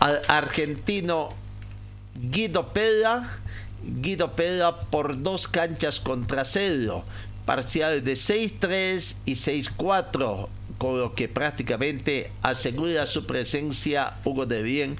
al 0.00 0.20
argentino 0.28 1.30
Guido 2.14 2.72
Pella, 2.72 3.38
Guido 3.82 4.32
Pella 4.32 4.80
por 4.90 5.22
dos 5.22 5.48
canchas 5.48 6.00
contra 6.00 6.44
cero, 6.44 7.04
parcial 7.44 8.04
de 8.04 8.12
6-3 8.12 9.16
y 9.24 9.32
6-4, 9.32 10.48
con 10.78 10.98
lo 10.98 11.14
que 11.14 11.28
prácticamente 11.28 12.30
asegura 12.42 13.06
su 13.06 13.26
presencia 13.26 14.14
Hugo 14.24 14.46
de 14.46 14.62
Bien 14.62 14.96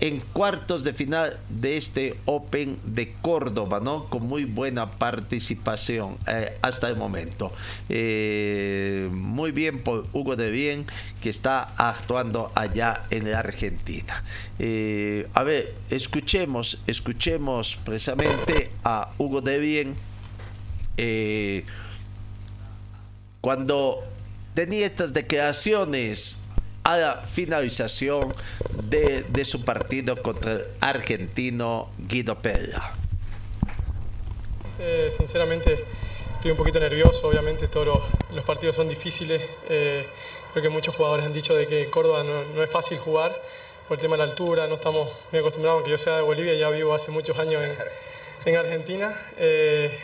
en 0.00 0.20
cuartos 0.20 0.84
de 0.84 0.92
final 0.92 1.38
de 1.48 1.76
este 1.76 2.16
Open 2.24 2.78
de 2.84 3.12
Córdoba, 3.22 3.80
¿no? 3.80 4.06
Con 4.06 4.26
muy 4.26 4.44
buena 4.44 4.90
participación 4.90 6.16
eh, 6.26 6.56
hasta 6.62 6.88
el 6.88 6.96
momento. 6.96 7.52
Eh, 7.88 9.08
muy 9.12 9.52
bien 9.52 9.82
por 9.82 10.06
Hugo 10.12 10.36
de 10.36 10.50
Bien, 10.50 10.86
que 11.20 11.30
está 11.30 11.72
actuando 11.76 12.50
allá 12.54 13.04
en 13.10 13.30
la 13.30 13.38
Argentina. 13.38 14.22
Eh, 14.58 15.28
a 15.32 15.42
ver, 15.42 15.74
escuchemos, 15.90 16.78
escuchemos 16.86 17.78
precisamente 17.84 18.70
a 18.82 19.10
Hugo 19.18 19.40
de 19.40 19.58
Bien 19.58 19.94
cuando 23.40 24.02
tenía 24.54 24.86
estas 24.86 25.12
declaraciones 25.12 26.43
a 26.84 26.96
la 26.98 27.16
finalización 27.16 28.34
de, 28.84 29.44
su 29.44 29.64
partido 29.64 30.20
contra 30.20 30.52
el 30.52 30.66
argentino 30.80 31.88
Guido 31.98 32.38
Pella. 32.38 32.92
Eh, 34.78 35.10
sinceramente 35.16 35.84
estoy 36.34 36.50
un 36.50 36.56
poquito 36.58 36.78
nervioso, 36.78 37.26
obviamente 37.26 37.68
todos 37.68 38.02
los, 38.34 38.44
partidos 38.44 38.76
son 38.76 38.88
difíciles. 38.88 39.40
Eh, 39.68 40.06
creo 40.52 40.62
que 40.62 40.68
muchos 40.68 40.94
jugadores 40.94 41.24
han 41.24 41.32
dicho 41.32 41.54
de 41.54 41.66
que 41.66 41.88
Córdoba 41.88 42.22
no, 42.22 42.62
es 42.62 42.70
fácil 42.70 42.98
jugar 42.98 43.40
por 43.88 43.96
el 43.96 44.02
tema 44.02 44.16
de 44.16 44.24
la 44.24 44.30
altura, 44.30 44.66
no 44.66 44.74
estamos 44.74 45.08
muy 45.32 45.40
acostumbrados, 45.40 45.78
aunque 45.78 45.90
yo 45.90 45.98
sea 45.98 46.16
de 46.16 46.22
Bolivia, 46.22 46.54
ya 46.54 46.68
vivo 46.68 46.94
hace 46.94 47.10
muchos 47.10 47.38
años 47.38 47.62
en, 48.44 48.56
Argentina. 48.56 49.10
Eh, 49.38 49.98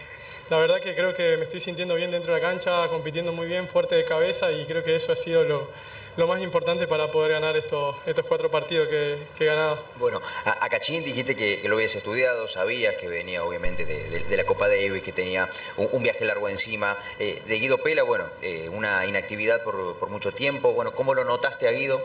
la 0.49 0.57
verdad 0.57 0.81
que 0.81 0.95
creo 0.95 1.13
que 1.13 1.37
me 1.37 1.43
estoy 1.43 1.61
sintiendo 1.61 1.95
bien 1.95 2.11
dentro 2.11 2.35
de 2.35 2.41
la 2.41 2.49
cancha, 2.49 2.89
compitiendo 2.89 3.33
muy 3.33 3.47
bien, 3.47 3.69
fuerte 3.69 3.97
de 3.97 4.05
cabeza 4.05 4.51
y 4.51 4.65
creo 4.65 4.83
que 4.83 4.97
eso 4.97 5.13
ha 5.13 5.17
sido 5.17 5.45
lo, 5.45 5.69
lo 6.17 6.27
más 6.27 6.41
importante 6.43 6.87
para 6.87 7.11
poder 7.11 7.33
ganar 7.33 7.57
estos, 7.57 7.97
estos 8.07 8.27
cuatro 8.27 8.51
partidos 8.51 8.89
que, 8.89 9.19
he 9.39 9.45
ganado. 9.45 9.79
Bueno, 9.97 10.21
a, 10.45 10.69
Cachín 10.69 11.05
dijiste 11.05 11.37
que, 11.37 11.61
lo 11.69 11.77
habías 11.77 11.95
estudiado, 11.95 12.47
sabías 12.49 12.97
que 12.97 13.09
venía 13.09 13.45
obviamente 13.45 13.85
de, 13.85 14.37
la 14.37 14.45
Copa 14.45 14.69
Davis, 14.69 15.03
que 15.03 15.13
tenía 15.13 15.49
un, 15.77 16.03
viaje 16.03 16.25
largo 16.25 16.49
encima. 16.49 16.97
Eh, 17.19 17.43
de 17.47 17.59
Guido 17.59 17.79
Pela, 17.79 18.03
bueno, 18.03 18.29
eh, 18.43 18.69
una 18.69 19.07
inactividad 19.07 19.63
por, 19.63 20.09
mucho 20.09 20.33
tiempo. 20.33 20.73
Bueno, 20.73 20.93
¿cómo 20.93 21.15
lo 21.15 21.25
notaste 21.25 21.69
a 21.69 21.71
Guido? 21.71 22.01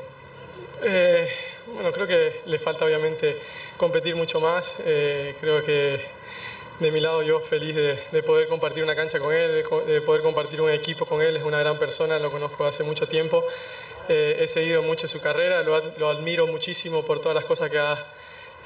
Eh, 0.83 1.27
bueno, 1.67 1.91
creo 1.91 2.05
que 2.05 2.41
le 2.45 2.59
falta 2.59 2.85
obviamente 2.85 3.39
competir 3.77 4.15
mucho 4.15 4.39
más. 4.39 4.77
creo 4.83 5.63
que 5.63 5.99
de 6.79 6.91
mi 6.91 6.99
lado 6.99 7.21
yo 7.21 7.39
feliz 7.39 7.75
de, 7.75 8.23
poder 8.23 8.47
compartir 8.47 8.83
una 8.83 8.95
cancha 8.95 9.19
con 9.19 9.33
él, 9.33 9.63
de, 9.87 10.01
poder 10.01 10.21
compartir 10.21 10.61
un 10.61 10.69
equipo 10.69 11.05
con 11.05 11.21
él. 11.21 11.37
Es 11.37 11.43
una 11.43 11.59
gran 11.59 11.79
persona, 11.79 12.19
lo 12.19 12.31
conozco 12.31 12.65
hace 12.65 12.83
mucho 12.83 13.07
tiempo. 13.07 13.45
Eh, 14.09 14.37
he 14.39 14.47
seguido 14.47 14.81
mucho 14.83 15.07
su 15.07 15.21
carrera, 15.21 15.63
lo, 15.63 16.09
admiro 16.09 16.47
muchísimo 16.47 17.03
por 17.05 17.19
todas 17.19 17.35
las 17.35 17.45
cosas 17.45 17.69
que 17.69 17.79
ha, 17.79 17.97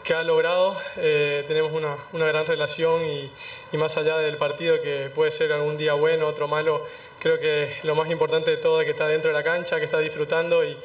que 0.04 0.14
ha 0.14 0.24
logrado. 0.24 0.76
Eh, 0.98 1.44
tenemos 1.48 1.72
una, 1.72 1.98
una, 2.14 2.26
gran 2.26 2.46
relación 2.46 3.06
y, 3.06 3.32
y, 3.72 3.78
más 3.78 3.98
allá 3.98 4.18
del 4.18 4.38
partido, 4.38 4.82
que 4.82 5.10
puede 5.14 5.32
ser 5.32 5.52
algún 5.52 5.78
día 5.78 5.94
bueno, 5.94 6.28
otro 6.28 6.48
malo, 6.48 6.86
creo 7.20 7.40
que 7.40 7.74
lo 7.84 7.96
más 7.96 8.10
importante 8.10 8.52
de 8.52 8.58
todo 8.58 8.82
es 8.82 8.86
que 8.86 8.92
está 8.92 9.08
dentro 9.08 9.30
de 9.30 9.38
la 9.38 9.44
cancha, 9.44 9.80
que 9.80 9.86
está 9.86 10.00
disfrutando 10.00 10.64
y, 10.64 10.78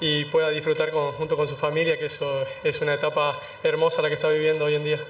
y 0.00 0.26
pueda 0.26 0.50
disfrutar 0.50 0.90
junto 0.90 1.36
con 1.36 1.48
su 1.48 1.56
familia, 1.56 1.98
que 1.98 2.06
eso 2.06 2.44
es 2.62 2.80
una 2.80 2.94
etapa 2.94 3.38
hermosa 3.62 4.02
la 4.02 4.08
que 4.08 4.14
está 4.14 4.28
viviendo 4.28 4.64
hoy 4.66 4.74
en 4.74 4.84
día. 4.84 5.00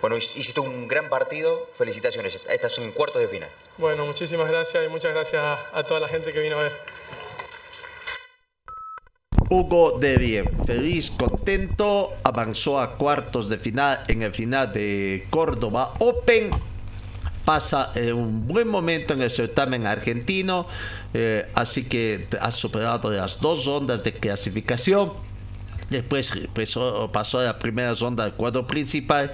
Bueno, 0.00 0.16
hiciste 0.16 0.60
un 0.60 0.86
gran 0.86 1.08
partido, 1.08 1.68
felicitaciones, 1.72 2.46
estás 2.48 2.78
en 2.78 2.92
cuartos 2.92 3.20
de 3.20 3.28
final. 3.28 3.48
Bueno, 3.78 4.04
muchísimas 4.04 4.48
gracias 4.48 4.84
y 4.84 4.88
muchas 4.88 5.12
gracias 5.12 5.42
a, 5.72 5.82
toda 5.84 6.00
la 6.00 6.08
gente 6.08 6.32
que 6.32 6.40
vino 6.40 6.58
a 6.58 6.64
ver. 6.64 6.80
Hugo 9.48 9.98
de 9.98 10.16
Bien, 10.16 10.44
feliz, 10.66 11.10
contento, 11.10 12.14
avanzó 12.24 12.80
a 12.80 12.96
cuartos 12.96 13.48
de 13.48 13.58
final 13.58 14.00
en 14.08 14.22
el 14.22 14.34
final 14.34 14.72
de 14.72 15.26
Córdoba 15.30 15.94
Open. 15.98 16.50
Pasa 17.44 17.92
un 18.12 18.48
buen 18.48 18.66
momento 18.66 19.14
en 19.14 19.22
el 19.22 19.30
certamen 19.30 19.86
argentino, 19.86 20.66
eh, 21.14 21.48
así 21.54 21.84
que 21.84 22.26
ha 22.40 22.50
superado 22.50 23.10
las 23.12 23.40
dos 23.40 23.64
rondas 23.64 24.02
de 24.02 24.12
clasificación. 24.12 25.12
Después 25.90 26.32
pasó, 26.52 27.08
pasó 27.12 27.38
a 27.38 27.44
la 27.44 27.58
primera 27.58 27.94
ronda 27.94 28.24
del 28.24 28.32
cuadro 28.32 28.66
principal 28.66 29.30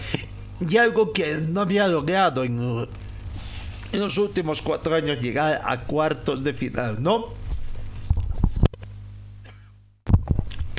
y 0.61 0.76
algo 0.76 1.12
que 1.14 1.37
no 1.37 1.62
había 1.62 1.88
logrado 1.88 2.44
en, 2.44 2.87
en 3.92 4.00
los 4.00 4.18
últimos 4.18 4.61
cuatro 4.61 4.94
años, 4.94 5.18
llegar 5.21 5.62
a 5.64 5.80
cuartos 5.80 6.44
de 6.44 6.52
final, 6.52 7.02
¿no? 7.02 7.41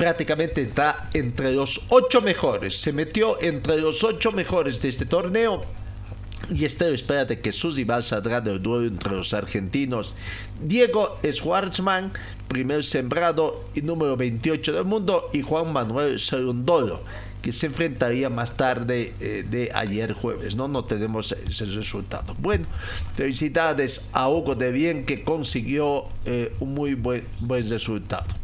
Prácticamente 0.04 0.60
está 0.60 1.08
entre 1.14 1.54
los 1.54 1.80
ocho 1.88 2.20
mejores. 2.20 2.78
Se 2.78 2.92
metió 2.92 3.40
entre 3.40 3.80
los 3.80 4.04
ocho 4.04 4.32
mejores 4.32 4.82
de 4.82 4.90
este 4.90 5.06
torneo. 5.06 5.64
Y 6.50 6.66
este 6.66 6.92
espérate 6.92 7.40
que 7.40 7.52
su 7.52 7.70
rival 7.70 8.04
saldrá 8.04 8.42
del 8.42 8.62
duelo 8.62 8.86
entre 8.86 9.14
los 9.14 9.32
argentinos 9.32 10.12
Diego 10.62 11.18
Schwartzman, 11.24 12.12
primer 12.48 12.84
sembrado 12.84 13.64
y 13.74 13.80
número 13.80 14.14
28 14.14 14.74
del 14.74 14.84
mundo, 14.84 15.30
y 15.32 15.40
Juan 15.40 15.72
Manuel 15.72 16.20
Serundolo 16.20 17.00
que 17.40 17.50
se 17.52 17.66
enfrentaría 17.66 18.28
más 18.28 18.58
tarde 18.58 19.14
eh, 19.20 19.42
de 19.48 19.70
ayer 19.74 20.12
jueves. 20.12 20.54
No, 20.54 20.68
no 20.68 20.84
tenemos 20.84 21.32
ese 21.32 21.64
resultado. 21.64 22.34
Bueno, 22.38 22.66
felicidades 23.14 24.08
a 24.12 24.28
Hugo 24.28 24.54
de 24.54 24.70
Bien 24.70 25.06
que 25.06 25.24
consiguió 25.24 26.08
eh, 26.26 26.54
un 26.60 26.74
muy 26.74 26.92
buen, 26.92 27.24
buen 27.40 27.68
resultado. 27.70 28.43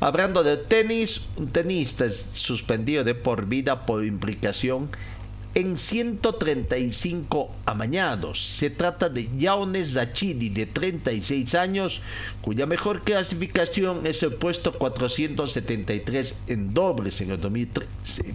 Hablando 0.00 0.42
de 0.42 0.56
tenis, 0.56 1.22
un 1.36 1.48
tenista 1.48 2.04
es 2.04 2.26
suspendido 2.32 3.04
de 3.04 3.14
por 3.14 3.46
vida 3.46 3.86
por 3.86 4.04
implicación 4.04 4.90
en 5.54 5.76
135 5.76 7.50
amañados. 7.66 8.42
Se 8.42 8.70
trata 8.70 9.08
de 9.08 9.28
Yaunes 9.36 9.94
Zachidi, 9.94 10.48
de 10.48 10.66
36 10.66 11.54
años, 11.54 12.00
cuya 12.40 12.66
mejor 12.66 13.02
clasificación 13.02 14.06
es 14.06 14.22
el 14.22 14.34
puesto 14.34 14.72
473 14.72 16.42
en 16.46 16.72
dobles 16.72 17.20
en 17.20 17.32
el 17.32 17.40
2013. 17.40 18.34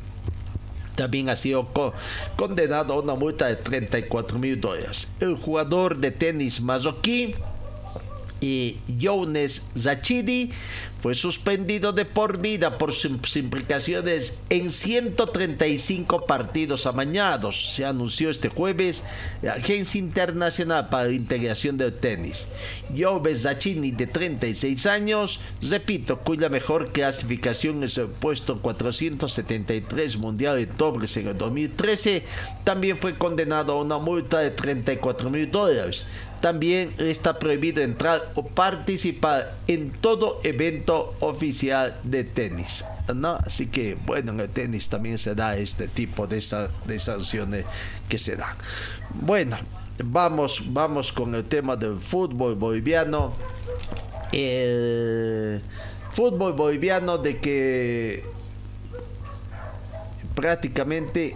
También 0.95 1.29
ha 1.29 1.35
sido 1.35 1.69
condenado 2.35 2.93
a 2.93 3.01
una 3.01 3.13
multa 3.13 3.47
de 3.47 3.55
34 3.55 4.39
mil 4.39 4.59
dólares. 4.59 5.07
El 5.19 5.35
jugador 5.35 5.97
de 5.97 6.11
tenis 6.11 6.59
mazoquí 6.59 7.35
y 8.41 8.77
Jones 9.01 9.65
Zachidi 9.77 10.51
fue 10.99 11.13
suspendido 11.13 11.93
de 11.93 12.05
por 12.05 12.39
vida 12.39 12.77
por 12.77 12.93
sus 12.93 13.35
implicaciones 13.35 14.39
en 14.49 14.71
135 14.71 16.25
partidos 16.25 16.87
amañados. 16.87 17.75
Se 17.75 17.85
anunció 17.85 18.31
este 18.31 18.49
jueves 18.49 19.03
la 19.41 19.53
Agencia 19.53 19.99
Internacional 19.99 20.89
para 20.89 21.09
la 21.09 21.13
Integración 21.13 21.77
del 21.77 21.93
Tenis. 21.93 22.47
Joves 22.97 23.43
Zachini, 23.43 23.91
de 23.91 24.07
36 24.07 24.85
años, 24.87 25.39
repito, 25.61 26.19
cuya 26.19 26.49
mejor 26.49 26.91
clasificación 26.91 27.83
es 27.83 27.97
el 27.97 28.07
puesto 28.07 28.59
473 28.59 30.17
mundial 30.17 30.55
de 30.57 30.65
dobles 30.65 31.15
en 31.17 31.27
el 31.27 31.37
2013, 31.37 32.23
también 32.63 32.97
fue 32.97 33.15
condenado 33.17 33.73
a 33.73 33.81
una 33.81 33.99
multa 33.99 34.39
de 34.39 34.49
34 34.49 35.29
mil 35.29 35.51
dólares 35.51 36.05
también 36.41 36.93
está 36.97 37.39
prohibido 37.39 37.81
entrar 37.81 38.31
o 38.35 38.45
participar 38.45 39.55
en 39.67 39.91
todo 39.91 40.39
evento 40.43 41.15
oficial 41.19 41.99
de 42.03 42.23
tenis. 42.23 42.85
¿no? 43.13 43.35
Así 43.35 43.67
que, 43.67 43.95
bueno, 44.05 44.31
en 44.31 44.39
el 44.41 44.49
tenis 44.49 44.89
también 44.89 45.17
se 45.17 45.35
da 45.35 45.57
este 45.57 45.87
tipo 45.87 46.27
de, 46.27 46.43
de 46.85 46.99
sanciones 46.99 47.65
que 48.07 48.17
se 48.17 48.35
dan. 48.35 48.55
Bueno, 49.13 49.57
vamos, 50.03 50.61
vamos 50.67 51.11
con 51.11 51.33
el 51.35 51.45
tema 51.45 51.75
del 51.75 51.97
fútbol 51.97 52.55
boliviano. 52.55 53.33
El 54.31 55.61
fútbol 56.13 56.53
boliviano 56.53 57.17
de 57.17 57.37
que 57.37 58.23
prácticamente 60.35 61.35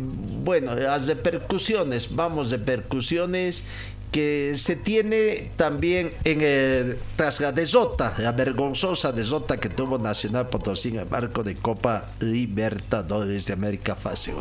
bueno, 0.00 0.74
las 0.74 1.06
repercusiones, 1.06 2.14
vamos, 2.14 2.50
repercusiones 2.50 3.64
que 4.10 4.54
se 4.56 4.76
tiene 4.76 5.50
también 5.56 6.10
en 6.24 6.98
tras 7.16 7.40
la 7.40 7.52
desota, 7.52 8.14
la 8.18 8.32
vergonzosa 8.32 9.12
desota 9.12 9.58
que 9.58 9.68
tuvo 9.68 9.98
Nacional 9.98 10.48
Potosí 10.48 10.88
en 10.90 11.00
el 11.00 11.08
marco 11.08 11.42
de 11.42 11.56
Copa 11.56 12.10
Libertadores 12.20 13.46
de 13.46 13.52
América 13.52 13.94
Fácil. 13.94 14.34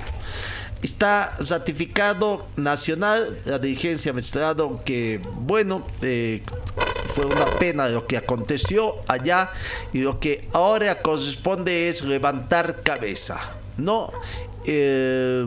Está 0.82 1.36
ratificado 1.50 2.46
Nacional, 2.58 3.40
la 3.46 3.60
dirigencia 3.60 4.12
ha 4.12 4.14
mostrado 4.14 4.84
que, 4.84 5.20
bueno, 5.40 5.86
eh, 6.02 6.44
fue 7.14 7.26
una 7.26 7.46
pena 7.46 7.88
lo 7.88 8.06
que 8.06 8.18
aconteció 8.18 8.96
allá 9.08 9.50
y 9.94 10.02
lo 10.02 10.20
que 10.20 10.48
ahora 10.54 11.02
corresponde 11.02 11.90
es 11.90 12.04
levantar 12.04 12.84
cabeza, 12.84 13.40
¿no? 13.78 14.12
Eh, 14.66 15.46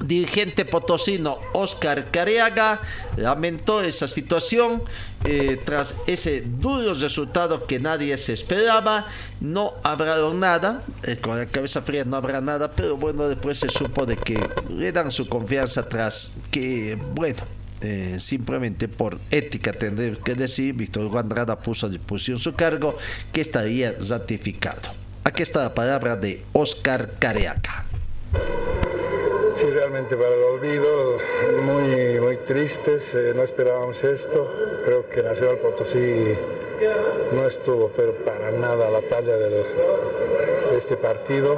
dirigente 0.00 0.64
potosino 0.64 1.38
Oscar 1.52 2.10
Careaga 2.10 2.80
lamentó 3.16 3.82
esa 3.82 4.08
situación 4.08 4.82
eh, 5.24 5.58
tras 5.64 5.94
ese 6.06 6.42
duro 6.42 6.94
resultado 6.94 7.66
que 7.66 7.80
nadie 7.80 8.16
se 8.16 8.32
esperaba. 8.32 9.06
No 9.40 9.74
habrá 9.82 10.16
nada, 10.34 10.82
eh, 11.02 11.16
con 11.16 11.38
la 11.38 11.46
cabeza 11.46 11.82
fría 11.82 12.04
no 12.04 12.16
habrá 12.16 12.40
nada, 12.40 12.72
pero 12.72 12.96
bueno, 12.96 13.28
después 13.28 13.58
se 13.58 13.68
supo 13.68 14.06
de 14.06 14.16
que 14.16 14.38
le 14.68 14.92
dan 14.92 15.10
su 15.10 15.28
confianza 15.28 15.88
tras 15.88 16.36
que, 16.50 16.98
bueno, 17.14 17.42
eh, 17.80 18.16
simplemente 18.18 18.88
por 18.88 19.20
ética 19.30 19.72
tendré 19.72 20.16
que 20.18 20.34
decir, 20.34 20.74
Víctor 20.74 21.04
Hugo 21.04 21.18
Andrada 21.18 21.58
puso 21.58 21.86
a 21.86 21.88
disposición 21.88 22.38
su 22.38 22.54
cargo 22.54 22.96
que 23.32 23.40
estaría 23.40 23.94
ratificado. 24.08 24.90
Aquí 25.24 25.42
está 25.42 25.60
la 25.60 25.74
palabra 25.74 26.16
de 26.16 26.44
Oscar 26.52 27.18
Careaga. 27.18 27.84
Sí, 29.56 29.70
realmente 29.70 30.18
para 30.18 30.34
el 30.34 30.42
olvido, 30.42 31.16
muy, 31.62 32.20
muy 32.20 32.36
tristes, 32.36 33.14
eh, 33.14 33.32
no 33.34 33.42
esperábamos 33.42 34.04
esto. 34.04 34.52
Creo 34.84 35.08
que 35.08 35.22
Nacional 35.22 35.56
Potosí 35.56 36.36
no 37.32 37.46
estuvo, 37.46 37.90
pero 37.96 38.12
para 38.16 38.50
nada 38.50 38.88
a 38.88 38.90
la 38.90 39.00
talla 39.00 39.34
de 39.38 39.64
este 40.76 40.98
partido. 40.98 41.54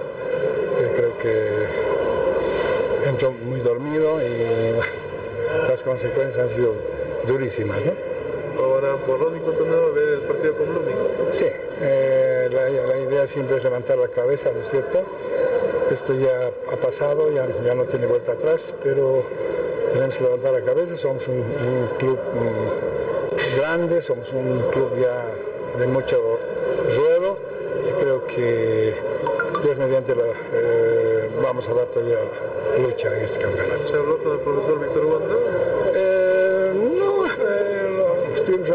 Eh, 0.81 0.93
creo 0.95 1.19
que 1.19 3.09
entró 3.09 3.33
muy 3.33 3.59
dormido 3.59 4.23
y 4.23 4.77
las 5.69 5.83
consecuencias 5.83 6.39
han 6.39 6.51
sido 6.51 6.75
durísimas. 7.27 7.85
¿no? 7.85 8.18
Ahora, 8.59 8.97
borrón 9.07 9.37
y 9.37 9.41
cuenta 9.41 9.65
nueva 9.65 9.91
ver 9.91 10.09
el 10.09 10.21
partido 10.23 10.55
con 10.55 10.67
Blooming. 10.69 10.97
Sí, 11.31 11.47
eh, 11.81 12.49
la, 12.51 12.69
la 12.69 12.99
idea 12.99 13.27
siempre 13.27 13.57
es 13.57 13.65
levantar 13.65 13.99
la 13.99 14.09
cabeza, 14.09 14.51
¿no 14.53 14.61
es 14.61 14.69
cierto? 14.69 14.99
Esto 15.93 16.15
ya 16.15 16.51
ha 16.71 16.77
pasado, 16.77 17.31
ya, 17.31 17.47
ya 17.65 17.75
no 17.75 17.85
tiene 17.85 18.07
vuelta 18.07 18.33
atrás, 18.33 18.75
pero 18.83 19.23
tenemos 19.93 20.17
que 20.17 20.25
levantar 20.25 20.53
la 20.53 20.63
cabeza. 20.63 20.97
Somos 20.97 21.27
un, 21.29 21.37
un 21.37 21.89
club 21.99 22.19
um, 22.35 23.59
grande, 23.59 24.03
somos 24.03 24.33
un 24.33 24.61
club 24.73 24.91
ya 25.01 25.25
de 25.79 25.87
mucho 25.87 26.21
ruedo 26.97 27.39
y 27.89 28.03
creo 28.03 28.27
que 28.27 28.95
Dios 29.63 29.77
mediante 29.79 30.15
la, 30.15 30.25
eh, 30.53 31.29
vamos 31.43 31.69
a 31.69 31.75
dar 31.75 31.87
todavía 31.87 32.19
lucha 32.83 33.17
en 33.17 33.25
este 33.25 33.41
campeonato. 33.41 33.85
¿Se 33.85 33.97
habló 33.97 34.19
con 34.19 34.33
el 34.33 34.41
profesor 34.41 34.81
Víctor 34.81 35.05
Hugo 35.05 35.21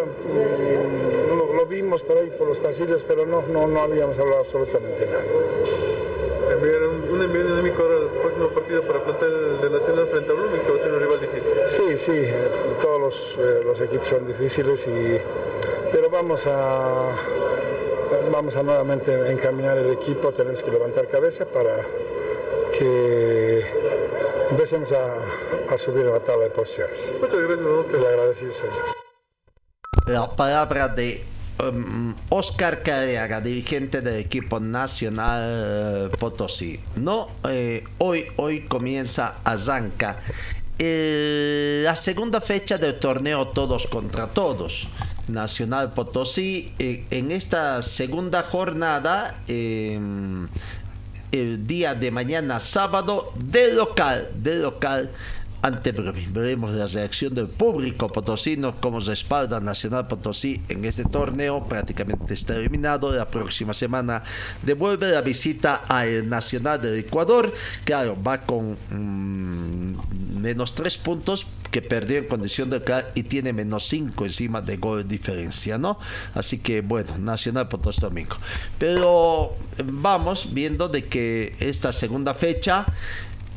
mm, 0.01 1.37
lo, 1.37 1.53
lo 1.53 1.65
vimos 1.65 2.01
por 2.01 2.17
ahí 2.17 2.31
por 2.37 2.47
los 2.47 2.57
pasillos, 2.59 3.03
pero 3.07 3.25
no, 3.25 3.43
no, 3.47 3.67
no 3.67 3.81
habíamos 3.81 4.17
hablado 4.19 4.41
absolutamente 4.41 5.05
nada. 5.05 5.23
Un, 6.53 7.15
un 7.15 7.21
envío 7.21 7.43
dinámico 7.43 7.81
ahora 7.81 7.95
al 7.97 8.07
próximo 8.21 8.47
partido 8.49 8.83
para 8.83 9.03
plantar 9.03 9.27
el 9.27 9.59
de 9.59 9.69
Nacional 9.69 10.07
frente 10.07 10.31
a 10.31 10.33
Blooming, 10.33 10.61
que 10.61 10.71
va 10.71 10.77
a 10.77 10.81
ser 10.81 10.93
un 10.93 10.99
rival 11.01 11.19
difícil. 11.19 11.51
Sí, 11.67 11.97
sí, 11.97 12.27
todos 12.81 13.01
los, 13.01 13.37
eh, 13.39 13.61
los 13.65 13.81
equipos 13.81 14.07
son 14.07 14.27
difíciles, 14.27 14.87
y, 14.87 15.17
pero 15.91 16.09
vamos 16.09 16.45
a, 16.45 17.09
vamos 18.31 18.55
a 18.55 18.63
nuevamente 18.63 19.13
encaminar 19.31 19.77
el 19.77 19.91
equipo, 19.91 20.31
tenemos 20.31 20.63
que 20.63 20.71
levantar 20.71 21.07
cabeza 21.07 21.45
para 21.45 21.77
que 22.77 23.65
empecemos 24.51 24.91
a, 24.93 25.73
a 25.73 25.77
subir 25.77 26.05
la 26.05 26.19
tabla 26.19 26.45
de 26.45 26.51
posiciones. 26.51 27.13
Muchas 27.19 27.39
gracias, 27.39 27.67
Oscar. 27.67 27.99
Le 27.99 28.07
agradecido 28.07 28.53
soy 28.53 28.69
La 30.05 30.29
palabra 30.29 30.89
de 30.89 31.23
um, 31.63 32.13
Oscar 32.27 32.83
Careaga, 32.83 33.39
dirigente 33.39 34.01
del 34.01 34.17
equipo 34.17 34.59
nacional 34.59 35.41
eh, 35.45 36.17
Potosí. 36.19 36.77
No, 36.97 37.29
eh, 37.47 37.85
hoy, 37.99 38.25
hoy 38.35 38.65
comienza 38.65 39.35
Azanca. 39.45 40.17
Eh, 40.77 41.83
la 41.85 41.95
segunda 41.95 42.41
fecha 42.41 42.77
del 42.77 42.99
torneo 42.99 43.47
Todos 43.47 43.87
contra 43.87 44.27
Todos. 44.27 44.89
Nacional 45.29 45.93
Potosí, 45.93 46.73
eh, 46.79 47.05
en 47.09 47.31
esta 47.31 47.81
segunda 47.81 48.43
jornada, 48.43 49.37
eh, 49.47 49.97
el 51.31 51.65
día 51.65 51.95
de 51.95 52.11
mañana 52.11 52.59
sábado, 52.59 53.31
de 53.37 53.73
local, 53.73 54.29
de 54.35 54.55
local 54.59 55.11
ante 55.63 55.93
Bremen. 55.93 56.33
Veremos 56.33 56.71
la 56.71 56.87
reacción 56.87 57.33
del 57.33 57.47
público 57.47 58.11
potosino, 58.11 58.75
cómo 58.81 58.99
respalda 58.99 59.61
Nacional 59.61 60.07
Potosí 60.07 60.61
en 60.67 60.83
este 60.83 61.05
torneo. 61.05 61.63
Prácticamente 61.63 62.33
está 62.33 62.57
eliminado. 62.57 63.15
La 63.15 63.29
próxima 63.29 63.73
semana 63.73 64.23
devuelve 64.61 65.09
la 65.09 65.21
visita 65.21 65.85
al 65.87 66.27
Nacional 66.27 66.81
del 66.81 66.99
Ecuador. 66.99 67.53
Claro, 67.85 68.21
va 68.21 68.41
con 68.41 68.77
mm, 68.91 70.41
menos 70.41 70.75
tres 70.75 70.97
puntos 70.97 71.47
que 71.71 71.81
perdió 71.81 72.17
en 72.17 72.27
condición 72.27 72.69
de 72.69 72.79
local 72.79 73.05
y 73.15 73.23
tiene 73.23 73.53
menos 73.53 73.87
cinco 73.87 74.25
encima 74.25 74.61
de 74.61 74.75
gol 74.75 75.03
de 75.03 75.09
diferencia, 75.09 75.77
¿no? 75.77 75.97
Así 76.35 76.57
que 76.57 76.81
bueno, 76.81 77.17
Nacional 77.17 77.69
Potosí 77.69 78.01
domingo. 78.01 78.35
Pero 78.77 79.55
vamos 79.85 80.53
viendo 80.53 80.89
de 80.89 81.05
que 81.05 81.55
esta 81.59 81.93
segunda 81.93 82.33
fecha 82.33 82.85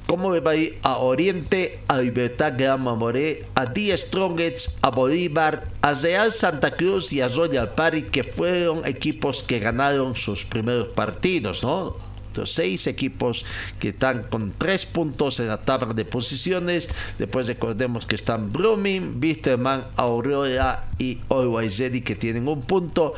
¿Cómo 0.06 0.32
le 0.32 0.38
va 0.38 0.52
a 0.52 0.56
ir 0.56 0.78
a 0.82 0.98
Oriente, 0.98 1.80
a 1.88 1.98
Libertad 1.98 2.54
Gran 2.56 2.80
Mamoré, 2.80 3.44
a 3.56 3.66
Die 3.66 3.96
Strongets, 3.96 4.78
a 4.80 4.90
Bolívar, 4.90 5.64
a 5.82 5.94
Real 5.94 6.32
Santa 6.32 6.70
Cruz 6.70 7.12
y 7.12 7.20
a 7.20 7.26
Royal 7.26 7.72
Party, 7.72 8.02
que 8.02 8.22
fueron 8.22 8.86
equipos 8.86 9.42
que 9.42 9.58
ganaron 9.58 10.14
sus 10.14 10.44
primeros 10.44 10.88
partidos, 10.88 11.64
¿no? 11.64 11.96
Los 12.36 12.52
seis 12.52 12.86
equipos 12.86 13.44
que 13.80 13.88
están 13.88 14.22
con 14.24 14.52
tres 14.56 14.86
puntos 14.86 15.40
en 15.40 15.48
la 15.48 15.62
tabla 15.62 15.92
de 15.92 16.04
posiciones. 16.04 16.88
Después 17.18 17.48
recordemos 17.48 18.06
que 18.06 18.14
están 18.14 18.52
Blooming, 18.52 19.18
Wisterman, 19.20 19.88
Aurora 19.96 20.84
y 21.00 21.18
Always 21.28 21.82
que 22.04 22.14
tienen 22.14 22.46
un 22.46 22.60
punto. 22.60 23.14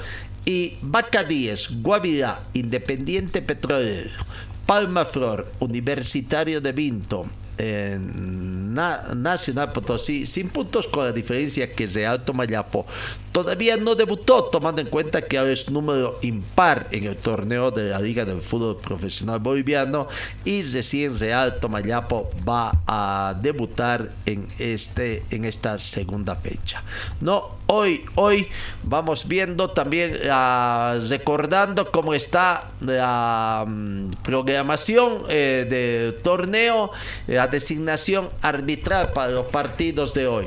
Y 0.47 0.79
Bacadíes, 0.81 1.83
Guavirá, 1.83 2.45
Independiente 2.55 3.43
Petrolero, 3.43 4.11
Palma 4.69 5.07
Flor, 5.07 5.51
Universitario 5.61 6.61
de 6.61 6.73
Vinto, 6.73 7.25
eh, 7.59 7.99
Na- 8.01 9.03
Nacional 9.15 9.73
Potosí, 9.73 10.27
sin 10.27 10.49
puntos 10.49 10.87
con 10.89 11.05
la 11.05 11.13
diferencia 11.13 11.73
que 11.73 11.87
Real 11.87 12.25
Tomayapo 12.25 12.87
todavía 13.33 13.77
no 13.77 13.95
debutó, 13.95 14.45
tomando 14.45 14.81
en 14.81 14.89
cuenta 14.89 15.23
que 15.23 15.39
ahora 15.39 15.53
es 15.53 15.71
número 15.71 16.19
impar 16.23 16.87
en 16.91 17.05
el 17.05 17.17
torneo 17.17 17.71
de 17.71 17.91
la 17.91 18.01
Liga 18.01 18.25
del 18.25 18.41
Fútbol 18.41 18.77
Profesional 18.79 19.39
Boliviano 19.39 20.09
y 20.45 20.63
recién 20.63 21.19
Real 21.19 21.59
Tomayapo 21.61 22.31
va 22.49 22.73
a 22.87 23.35
debutar 23.41 24.11
en, 24.27 24.49
este, 24.59 25.23
en 25.31 25.45
esta 25.45 25.79
segunda 25.79 26.37
fecha. 26.37 26.83
No, 27.21 27.57
hoy, 27.67 28.05
hoy 28.17 28.47
vamos 28.83 29.27
viendo 29.29 29.71
también, 29.71 30.19
ah, 30.31 30.99
recordando 31.09 31.91
cómo 31.91 32.15
está 32.15 32.71
la 32.81 33.65
mm, 33.67 34.11
programación 34.23 35.23
eh, 35.29 35.67
del 35.69 36.23
torneo, 36.23 36.91
la 37.27 37.48
designación 37.49 38.31
arbitral 38.43 39.13
para 39.13 39.33
los 39.33 39.47
partidos 39.47 40.15
de 40.15 40.27
hoy. 40.27 40.47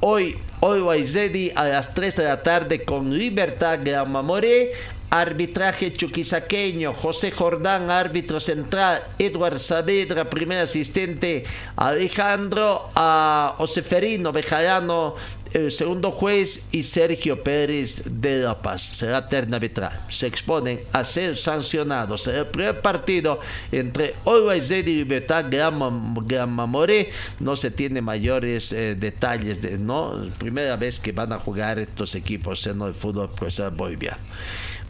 Hoy, 0.00 0.36
hoy 0.60 1.52
a 1.54 1.64
las 1.64 1.94
3 1.94 2.16
de 2.16 2.24
la 2.24 2.42
tarde 2.42 2.84
con 2.84 3.16
Libertad 3.16 3.80
Gramamoré. 3.82 4.72
Arbitraje 5.10 5.92
chuquisaqueño, 5.92 6.94
José 6.94 7.30
Jordán, 7.30 7.90
árbitro 7.90 8.40
central, 8.40 9.02
Edward 9.18 9.58
Saavedra, 9.58 10.30
primer 10.30 10.60
asistente, 10.60 11.44
Alejandro 11.76 12.88
a 12.94 13.56
Oseferino 13.58 14.32
Bejarano, 14.32 15.16
el 15.54 15.70
segundo 15.70 16.10
juez 16.10 16.68
y 16.72 16.82
Sergio 16.82 17.42
Pérez 17.42 18.02
de 18.04 18.42
La 18.42 18.60
Paz. 18.60 18.82
Será 18.82 19.28
terna 19.28 19.56
arbitral. 19.56 20.06
Se 20.08 20.26
exponen 20.26 20.80
a 20.92 21.04
ser 21.04 21.36
sancionados. 21.36 22.26
El 22.26 22.46
primer 22.46 22.80
partido 22.80 23.40
entre 23.70 24.14
Always 24.24 24.70
Ready 24.70 24.90
y 24.90 24.96
Libertad 24.96 25.46
Gramamoré. 25.50 27.10
No 27.40 27.56
se 27.56 27.70
tiene 27.70 28.00
mayores 28.00 28.72
eh, 28.72 28.94
detalles. 28.94 29.60
De, 29.60 29.78
no, 29.78 30.30
primera 30.38 30.76
vez 30.76 30.98
que 30.98 31.12
van 31.12 31.32
a 31.32 31.38
jugar 31.38 31.78
estos 31.78 32.14
equipos 32.14 32.66
en 32.66 32.80
el 32.82 32.94
fútbol 32.94 33.30
profesional 33.30 33.74
boliviano. 33.74 34.18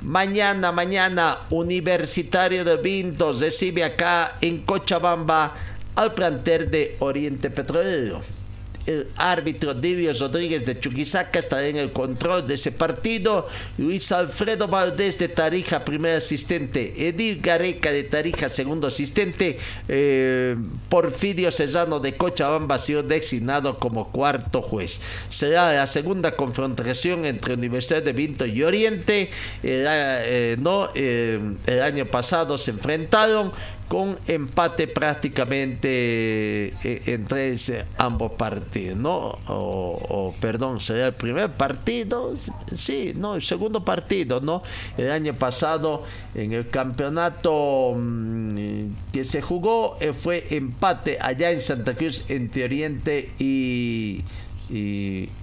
Mañana, 0.02 0.72
mañana, 0.72 1.38
Universitario 1.50 2.64
de 2.64 2.76
Vintos 2.76 3.40
recibe 3.40 3.84
acá 3.84 4.36
en 4.40 4.62
Cochabamba 4.62 5.54
al 5.94 6.12
planter 6.14 6.70
de 6.70 6.96
Oriente 6.98 7.50
Petrolero. 7.50 8.41
El 8.86 9.08
árbitro 9.16 9.74
Divio 9.74 10.12
Rodríguez 10.12 10.66
de 10.66 10.78
Chuquisaca 10.78 11.38
estará 11.38 11.66
en 11.66 11.76
el 11.76 11.92
control 11.92 12.46
de 12.46 12.54
ese 12.54 12.72
partido. 12.72 13.48
Luis 13.78 14.10
Alfredo 14.12 14.68
Valdés 14.68 15.18
de 15.18 15.28
Tarija, 15.28 15.84
primer 15.84 16.16
asistente. 16.16 17.08
Edil 17.08 17.40
Gareca 17.40 17.92
de 17.92 18.04
Tarija, 18.04 18.48
segundo 18.48 18.88
asistente. 18.88 19.58
Eh, 19.88 20.56
Porfirio 20.88 21.50
Cesano 21.52 22.00
de 22.00 22.16
Cochabamba 22.16 22.76
ha 22.76 22.78
sido 22.78 23.02
designado 23.02 23.78
como 23.78 24.10
cuarto 24.10 24.62
juez. 24.62 25.00
Será 25.28 25.72
la 25.72 25.86
segunda 25.86 26.32
confrontación 26.32 27.24
entre 27.24 27.54
Universidad 27.54 28.02
de 28.02 28.12
Vinto 28.12 28.46
y 28.46 28.62
Oriente. 28.62 29.30
Eh, 29.62 30.56
no, 30.60 30.90
eh, 30.94 31.40
el 31.66 31.82
año 31.82 32.06
pasado 32.06 32.58
se 32.58 32.72
enfrentaron 32.72 33.52
con 33.92 34.18
empate 34.26 34.88
prácticamente 34.88 36.68
eh, 36.82 37.02
entre 37.08 37.54
ambos 37.98 38.32
partidos, 38.32 38.96
¿no? 38.96 39.38
O, 39.48 40.34
perdón, 40.40 40.80
sería 40.80 41.08
el 41.08 41.12
primer 41.12 41.50
partido, 41.50 42.34
sí, 42.74 43.12
no, 43.14 43.34
el 43.34 43.42
segundo 43.42 43.84
partido, 43.84 44.40
¿no? 44.40 44.62
El 44.96 45.10
año 45.10 45.34
pasado 45.34 46.04
en 46.34 46.54
el 46.54 46.70
campeonato 46.70 47.92
mm, 47.94 48.86
que 49.12 49.24
se 49.24 49.42
jugó 49.42 49.98
eh, 50.00 50.14
fue 50.14 50.46
empate 50.48 51.18
allá 51.20 51.50
en 51.50 51.60
Santa 51.60 51.92
Cruz 51.92 52.30
entre 52.30 52.64
Oriente 52.64 53.32
y, 53.38 54.22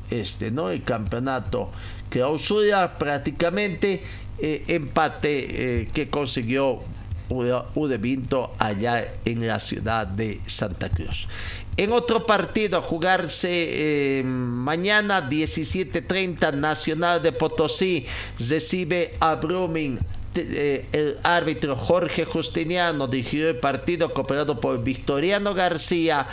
este, 0.10 0.50
¿no? 0.50 0.72
El 0.72 0.82
campeonato 0.82 1.70
que 2.10 2.18
clausura 2.18 2.98
prácticamente 2.98 4.02
eh, 4.40 4.64
empate 4.68 5.88
que 5.94 6.10
consiguió 6.10 6.82
de 7.30 7.98
Vinto 7.98 8.52
allá 8.58 9.14
en 9.24 9.48
la 9.48 9.60
ciudad 9.60 10.08
de 10.08 10.40
Santa 10.48 10.90
Cruz. 10.90 11.28
En 11.78 11.94
otro 11.94 12.26
partido 12.26 12.82
jugarse 12.82 14.20
eh, 14.20 14.24
mañana 14.24 15.30
17:30 15.30 16.54
Nacional 16.54 17.22
de 17.22 17.32
Potosí 17.32 18.06
recibe 18.40 19.14
a 19.20 19.36
Brumming 19.36 20.00
el 20.36 21.18
árbitro 21.24 21.76
Jorge 21.76 22.26
Justiniano 22.26 23.08
dirigió 23.08 23.50
el 23.50 23.58
partido 23.58 24.14
cooperado 24.14 24.60
por 24.60 24.84
Victoriano 24.84 25.54
García, 25.54 26.28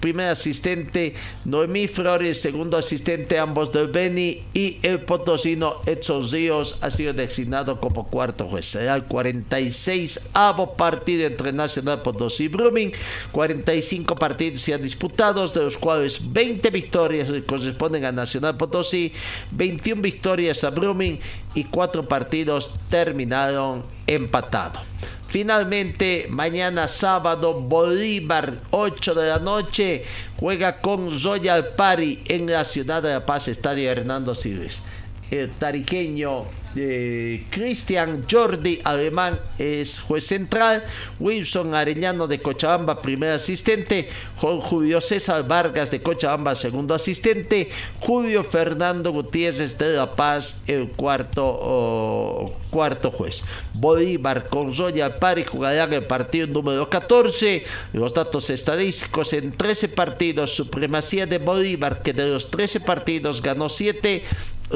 primer 0.00 0.28
asistente 0.28 1.14
Noemí 1.44 1.88
Flores, 1.88 2.40
segundo 2.40 2.76
asistente 2.76 3.38
ambos 3.38 3.72
del 3.72 3.88
Beni 3.88 4.42
y 4.52 4.78
el 4.82 5.00
potosino 5.00 5.76
Edson 5.86 6.30
Ríos 6.30 6.76
ha 6.80 6.90
sido 6.90 7.12
designado 7.12 7.80
como 7.80 8.08
cuarto 8.08 8.46
juez. 8.46 8.66
Será 8.66 8.94
el 8.94 9.04
46 9.04 10.28
avo 10.32 10.74
partido 10.74 11.26
entre 11.26 11.52
Nacional 11.52 12.02
Potosí 12.02 12.44
y 12.44 12.48
Brumming. 12.48 12.92
45 13.32 14.14
partidos 14.16 14.66
ya 14.66 14.78
disputados, 14.78 15.54
de 15.54 15.62
los 15.62 15.78
cuales 15.78 16.32
20 16.32 16.70
victorias 16.70 17.28
corresponden 17.46 18.04
a 18.04 18.12
Nacional 18.12 18.56
Potosí, 18.56 19.12
21 19.52 20.02
victorias 20.02 20.64
a 20.64 20.70
Brumming 20.70 21.18
y 21.54 21.64
4 21.64 22.08
partidos 22.08 22.70
terminados 22.88 23.84
empatado. 24.06 24.80
Finalmente, 25.28 26.26
mañana 26.28 26.88
sábado, 26.88 27.54
Bolívar, 27.54 28.54
8 28.70 29.14
de 29.14 29.28
la 29.28 29.38
noche, 29.38 30.02
juega 30.36 30.80
con 30.80 31.22
Royal 31.22 31.68
Party 31.76 32.24
en 32.26 32.50
la 32.50 32.64
ciudad 32.64 33.00
de 33.00 33.12
La 33.12 33.24
Paz, 33.24 33.46
Estadio 33.46 33.90
Hernando 33.90 34.34
Silves. 34.34 34.82
El 35.30 35.50
tariqueño 35.52 36.46
eh, 36.76 37.46
Cristian 37.50 38.24
Jordi 38.30 38.80
Alemán 38.84 39.40
es 39.58 39.98
juez 39.98 40.24
central, 40.24 40.84
Wilson 41.18 41.74
Arellano 41.74 42.28
de 42.28 42.40
Cochabamba, 42.40 43.02
primer 43.02 43.32
asistente, 43.32 44.08
Julio 44.36 45.00
César 45.00 45.46
Vargas 45.48 45.90
de 45.90 46.00
Cochabamba, 46.00 46.54
segundo 46.54 46.94
asistente, 46.94 47.70
Julio 47.98 48.44
Fernando 48.44 49.12
Gutiérrez 49.12 49.76
de 49.78 49.96
La 49.96 50.14
Paz, 50.14 50.62
el 50.68 50.90
cuarto, 50.90 52.52
cuarto 52.70 53.10
juez. 53.10 53.42
Bolívar 53.74 54.48
con 54.48 54.72
Zoya 54.72 55.18
Pari 55.18 55.44
jugarán 55.44 55.92
el 55.92 56.06
partido 56.06 56.46
número 56.46 56.88
14. 56.88 57.64
Los 57.92 58.14
datos 58.14 58.48
estadísticos 58.48 59.32
en 59.32 59.52
13 59.52 59.88
partidos, 59.88 60.54
supremacía 60.54 61.26
de 61.26 61.38
Bolívar, 61.38 62.02
que 62.02 62.12
de 62.12 62.28
los 62.28 62.48
13 62.48 62.80
partidos 62.80 63.42
ganó 63.42 63.68
7 63.68 64.22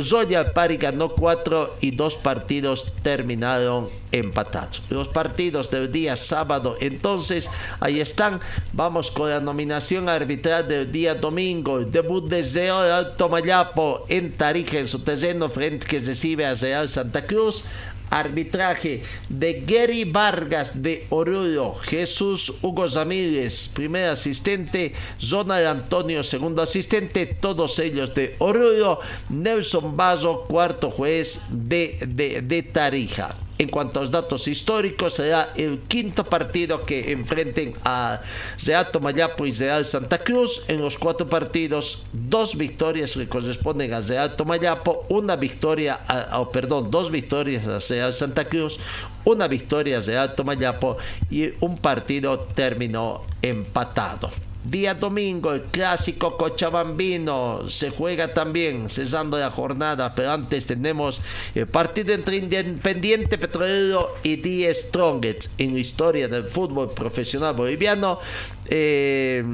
Zoya 0.03 0.53
Pari 0.53 0.77
ganó 0.77 1.11
4 1.11 1.77
y 1.81 1.93
dos 1.93 2.17
partidos 2.17 2.93
terminaron 3.03 3.91
empatados. 4.11 4.83
Los 4.91 5.09
partidos 5.09 5.71
del 5.71 5.91
día 5.91 6.17
sábado, 6.17 6.77
entonces, 6.81 7.49
ahí 7.81 8.01
están. 8.01 8.41
Vamos 8.73 9.11
con 9.11 9.31
la 9.31 9.41
nominación 9.41 10.09
arbitral 10.09 10.67
del 10.69 10.91
día 10.91 11.15
domingo. 11.15 11.81
Debut 11.81 12.29
de 12.29 12.71
Alto 12.71 13.29
Mayapo 13.29 14.05
en 14.09 14.33
Tarija, 14.33 14.79
en 14.79 14.89
su 14.89 15.01
terreno, 15.01 15.49
frente 15.49 15.87
que 15.87 16.01
recibe 16.01 16.47
a 16.47 16.55
Real 16.55 16.89
Santa 16.89 17.27
Cruz 17.27 17.65
arbitraje 18.15 19.03
de 19.29 19.65
Gary 19.67 20.05
Vargas 20.05 20.81
de 20.83 21.07
Oruro, 21.11 21.75
Jesús 21.75 22.53
Hugo 22.63 22.87
Ramírez, 22.87 23.69
primer 23.75 24.11
asistente, 24.11 24.93
Zona 25.21 25.69
Antonio, 25.69 26.23
segundo 26.23 26.63
asistente, 26.63 27.27
todos 27.27 27.79
ellos 27.79 28.15
de 28.15 28.37
Oruro, 28.39 29.01
Nelson 29.29 29.97
Bazo, 29.97 30.45
cuarto 30.47 30.91
juez 30.91 31.43
de, 31.51 31.99
de, 32.07 32.41
de 32.41 32.63
Tarija. 32.63 33.44
En 33.57 33.69
cuanto 33.69 34.01
a 34.01 34.03
los 34.03 34.11
datos 34.11 34.49
históricos, 34.49 35.15
será 35.15 35.53
el 35.55 35.79
quinto 35.81 36.25
partido 36.25 36.85
que 36.85 37.13
enfrenten 37.13 37.75
a 37.85 38.21
Real 38.67 38.91
Tomayapo 38.91 39.47
y 39.47 39.53
Real 39.53 39.85
Santa 39.85 40.19
Cruz. 40.19 40.65
En 40.67 40.81
los 40.81 40.99
cuatro 40.99 41.29
partidos, 41.29 42.05
dos 42.13 42.57
victorias 42.57 43.15
le 43.15 43.29
corresponden 43.29 43.95
a 43.95 44.01
Real 44.01 44.35
Tomayapo, 44.35 45.07
una 45.09 45.37
victoria, 45.37 46.01
a, 46.09 46.51
perdón, 46.51 46.91
dos 46.91 47.13
victorias 47.13 47.69
a 47.69 47.79
Real 47.79 48.13
Santa 48.13 48.45
Cruz, 48.47 48.81
una 49.25 49.47
victoria 49.47 49.99
a 49.99 50.01
Real 50.01 50.35
Tomayapo 50.35 50.97
y 51.31 51.53
un 51.61 51.79
partido 51.79 52.41
terminó 52.41 53.23
empatado. 53.41 54.31
Día 54.65 54.95
domingo, 54.95 55.53
el 55.53 55.63
clásico 55.65 56.39
cochabambino 56.39 57.69
se 57.69 57.91
juega 57.91 58.33
también, 58.33 58.89
cesando 58.89 59.37
la 59.37 59.51
jornada, 59.51 60.15
pero 60.15 60.33
antes 60.33 60.65
tenemos 60.65 61.21
el 61.55 61.67
partido 61.67 62.15
entre 62.15 62.39
Independiente 62.39 63.37
Petrolero 63.37 64.15
y 64.23 64.37
Die 64.37 64.73
Strongets 64.73 65.51
en 65.59 65.75
la 65.75 65.81
historia 65.81 66.29
del 66.29 66.45
fútbol 66.45 66.93
profesional 66.95 67.55
boliviano. 67.55 68.19
Eh, 68.65 69.45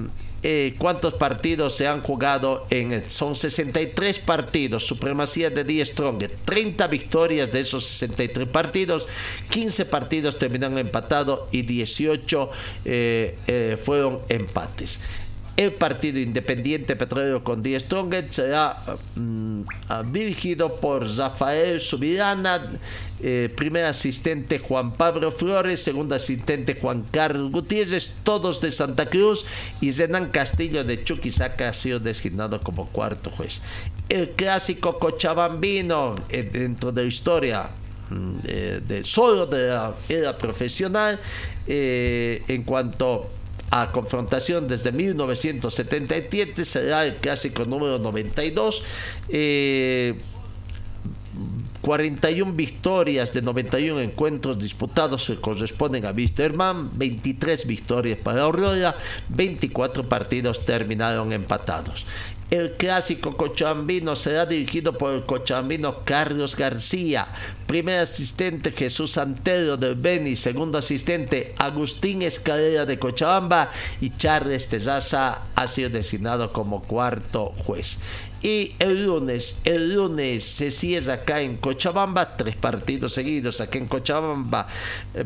eh, 0.42 0.74
cuántos 0.78 1.14
partidos 1.14 1.76
se 1.76 1.86
han 1.86 2.00
jugado 2.00 2.66
en 2.70 3.10
son 3.10 3.36
63 3.36 4.20
partidos 4.20 4.86
supremacía 4.86 5.50
de 5.50 5.64
10 5.64 5.88
Strong 5.88 6.24
30 6.46 6.86
victorias 6.86 7.52
de 7.52 7.60
esos 7.60 7.84
63 7.84 8.48
partidos 8.48 9.06
15 9.50 9.84
partidos 9.84 10.38
terminaron 10.38 10.78
empatados 10.78 11.40
y 11.52 11.60
18 11.62 12.50
eh, 12.86 13.36
eh, 13.46 13.78
fueron 13.84 14.20
empates 14.30 15.00
el 15.60 15.74
partido 15.74 16.18
independiente 16.18 16.96
petrolero 16.96 17.44
con 17.44 17.62
10 17.62 17.82
Strongest 17.82 18.32
será 18.32 18.82
mm, 19.14 19.60
ah, 19.90 20.02
dirigido 20.10 20.76
por 20.76 21.06
Rafael 21.06 21.78
Subirana, 21.78 22.78
eh, 23.22 23.52
primer 23.54 23.84
asistente 23.84 24.58
Juan 24.58 24.94
Pablo 24.94 25.30
Flores, 25.30 25.82
segundo 25.82 26.14
asistente 26.14 26.78
Juan 26.80 27.04
Carlos 27.10 27.52
Gutiérrez, 27.52 28.14
todos 28.22 28.62
de 28.62 28.70
Santa 28.70 29.10
Cruz, 29.10 29.44
y 29.82 29.90
Renan 29.90 30.30
Castillo 30.30 30.82
de 30.82 31.04
Chuquisaca 31.04 31.68
ha 31.68 31.72
sido 31.74 32.00
designado 32.00 32.58
como 32.62 32.86
cuarto 32.86 33.28
juez. 33.28 33.60
El 34.08 34.30
clásico 34.30 34.98
cochabambino 34.98 36.16
eh, 36.30 36.48
dentro 36.50 36.90
de 36.90 37.02
la 37.02 37.08
historia 37.08 37.68
mm, 38.08 38.38
de, 38.88 39.04
solo 39.04 39.44
de 39.44 39.68
la 39.68 39.92
era 40.08 40.38
profesional 40.38 41.20
eh, 41.66 42.42
en 42.48 42.62
cuanto 42.62 43.30
a 43.70 43.92
confrontación 43.92 44.66
desde 44.66 44.92
1977, 44.92 46.64
será 46.64 47.06
el 47.06 47.16
clásico 47.16 47.64
número 47.64 47.98
92. 47.98 48.82
41 51.80 52.52
victorias 52.52 53.32
de 53.32 53.40
91 53.40 54.00
encuentros 54.00 54.58
disputados 54.58 55.26
que 55.26 55.36
corresponden 55.36 56.04
a 56.04 56.10
Wisterman, 56.10 56.90
23 56.98 57.66
victorias 57.66 58.18
para 58.18 58.42
Aurora, 58.42 58.96
24 59.30 60.08
partidos 60.08 60.64
terminaron 60.64 61.32
empatados. 61.32 62.04
El 62.50 62.72
clásico 62.72 63.36
cochabambino 63.36 64.16
será 64.16 64.44
dirigido 64.44 64.98
por 64.98 65.14
el 65.14 65.22
cochabambino 65.22 66.02
Carlos 66.04 66.56
García, 66.56 67.28
primer 67.68 68.00
asistente 68.00 68.72
Jesús 68.72 69.16
Antero 69.18 69.76
del 69.76 69.94
Beni, 69.94 70.34
segundo 70.34 70.76
asistente 70.78 71.54
Agustín 71.58 72.22
Escalera 72.22 72.84
de 72.84 72.98
Cochabamba 72.98 73.70
y 74.00 74.10
Charles 74.16 74.68
Tezaza 74.68 75.42
ha 75.54 75.68
sido 75.68 75.90
designado 75.90 76.52
como 76.52 76.82
cuarto 76.82 77.52
juez. 77.64 77.98
Y 78.42 78.72
el 78.78 79.04
lunes, 79.04 79.60
el 79.64 79.92
lunes 79.94 80.44
se 80.44 80.70
cierra 80.70 81.14
acá 81.14 81.42
en 81.42 81.58
Cochabamba, 81.58 82.38
tres 82.38 82.56
partidos 82.56 83.12
seguidos 83.12 83.60
acá 83.60 83.76
en 83.76 83.86
Cochabamba. 83.86 84.66
Eh, 85.12 85.24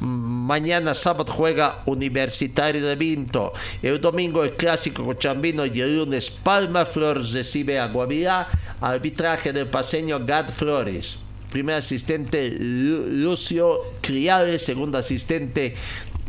mañana 0.00 0.94
sábado 0.94 1.32
juega 1.32 1.84
Universitario 1.86 2.84
de 2.84 2.96
Vinto. 2.96 3.52
El 3.80 4.00
domingo 4.00 4.42
el 4.42 4.54
clásico 4.56 5.04
cochabambino 5.04 5.64
y 5.64 5.80
el 5.80 5.96
lunes 5.96 6.33
Palma 6.34 6.84
Flores 6.84 7.32
recibe 7.32 7.78
a 7.78 7.88
Guavirá. 7.88 8.48
Arbitraje 8.80 9.52
del 9.52 9.68
paseño 9.68 10.24
Gad 10.24 10.50
Flores 10.50 11.18
primer 11.54 11.76
asistente 11.76 12.50
Lucio 12.58 13.78
Criales, 14.00 14.62
segundo 14.62 14.98
asistente 14.98 15.76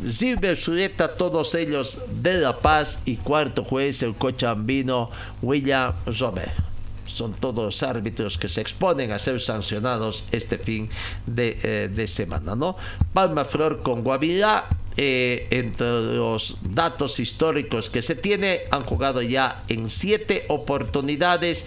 Silvio 0.07 0.55
Sureta, 0.55 1.15
todos 1.15 1.55
ellos 1.55 2.03
de 2.21 2.35
La 2.35 2.59
Paz 2.59 3.01
y 3.05 3.15
cuarto 3.15 3.63
juez 3.63 4.03
el 4.03 4.13
cochabambino 4.13 5.09
William 5.41 5.95
Romer. 6.19 6.74
Son 7.05 7.33
todos 7.33 7.83
árbitros 7.83 8.37
que 8.37 8.49
se 8.49 8.61
exponen 8.61 9.11
a 9.11 9.19
ser 9.19 9.39
sancionados 9.39 10.25
este 10.31 10.57
fin 10.57 10.89
de, 11.25 11.57
eh, 11.63 12.07
semana, 12.07 12.55
¿no? 12.55 12.77
Palma 13.13 13.45
Flor 13.45 13.81
con 13.81 14.03
Guavirá, 14.03 14.65
eh, 14.97 15.47
entre 15.49 15.87
los 16.15 16.57
datos 16.61 17.19
históricos 17.19 17.89
que 17.89 18.01
se 18.01 18.15
tiene, 18.15 18.61
han 18.71 18.83
jugado 18.83 19.21
ya 19.21 19.63
en 19.67 19.89
siete 19.89 20.45
oportunidades 20.47 21.65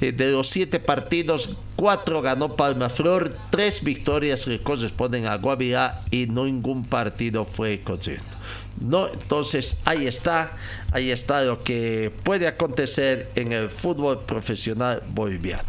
eh, 0.00 0.12
de 0.12 0.30
los 0.30 0.48
siete 0.48 0.80
partidos, 0.80 1.56
cuatro 1.76 2.22
ganó 2.22 2.56
Palma 2.56 2.88
Flor, 2.88 3.36
tres 3.50 3.82
victorias 3.84 4.44
que 4.44 4.62
corresponden 4.62 5.26
a 5.26 5.36
Guavirá 5.36 6.02
y 6.10 6.26
ningún 6.26 6.84
partido 6.84 7.44
fue 7.44 7.80
conseguido. 7.80 8.39
No, 8.80 9.08
entonces 9.08 9.82
ahí 9.84 10.06
está, 10.06 10.52
ahí 10.90 11.10
está 11.10 11.42
lo 11.42 11.62
que 11.62 12.10
puede 12.22 12.46
acontecer 12.46 13.28
en 13.34 13.52
el 13.52 13.68
fútbol 13.68 14.20
profesional 14.20 15.02
boliviano. 15.08 15.68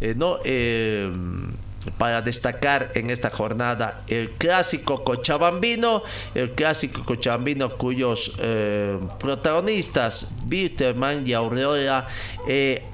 Eh, 0.00 0.14
no, 0.16 0.38
eh, 0.44 1.10
para 1.98 2.22
destacar 2.22 2.92
en 2.94 3.10
esta 3.10 3.30
jornada 3.30 4.02
el 4.06 4.30
clásico 4.30 5.02
cochabambino, 5.02 6.04
el 6.34 6.52
clásico 6.52 7.04
cochabambino 7.04 7.76
cuyos 7.76 8.32
protagonistas, 9.18 10.32
Bitterman 10.44 11.26
y 11.26 11.32
Aureola, 11.32 12.06
eh, 12.46 12.84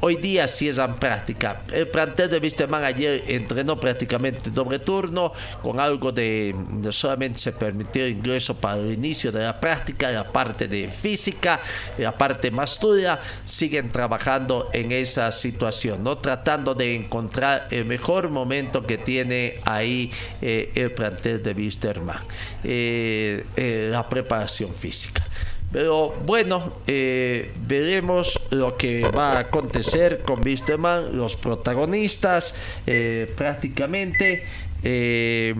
hoy 0.00 0.16
día 0.16 0.48
cierran 0.48 0.98
práctica. 0.98 1.62
El 1.72 1.88
plantel 1.88 2.30
de 2.30 2.38
Wisterman 2.38 2.84
ayer 2.84 3.22
entrenó 3.28 3.78
prácticamente 3.78 4.50
doble 4.50 4.78
turno, 4.78 5.32
con 5.62 5.80
algo 5.80 6.12
de, 6.12 6.54
solamente 6.90 7.38
se 7.38 7.52
permitió 7.52 8.06
ingreso 8.06 8.54
para 8.56 8.80
el 8.80 8.92
inicio 8.92 9.32
de 9.32 9.44
la 9.44 9.58
práctica, 9.58 10.10
la 10.10 10.30
parte 10.30 10.68
de 10.68 10.90
física, 10.90 11.60
la 11.98 12.16
parte 12.16 12.50
más 12.50 12.78
dura, 12.80 13.20
siguen 13.44 13.90
trabajando 13.92 14.70
en 14.72 14.92
esa 14.92 15.32
situación, 15.32 16.02
¿no? 16.02 16.18
tratando 16.18 16.74
de 16.74 16.94
encontrar 16.94 17.68
el 17.70 17.84
mejor 17.84 18.30
momento 18.30 18.86
que 18.86 18.98
tiene 18.98 19.60
ahí 19.64 20.10
eh, 20.42 20.72
el 20.74 20.92
plantel 20.92 21.42
de 21.42 21.52
Wisterman, 21.52 22.18
eh, 22.64 23.44
la 23.90 24.08
preparación 24.08 24.74
física. 24.74 25.24
Pero 25.72 26.14
bueno, 26.24 26.72
eh, 26.86 27.52
veremos 27.66 28.40
lo 28.50 28.76
que 28.76 29.02
va 29.02 29.32
a 29.32 29.38
acontecer 29.40 30.22
con 30.22 30.44
Wisterman, 30.44 31.16
los 31.16 31.36
protagonistas 31.36 32.54
eh, 32.86 33.32
prácticamente. 33.36 34.44
Eh, 34.82 35.54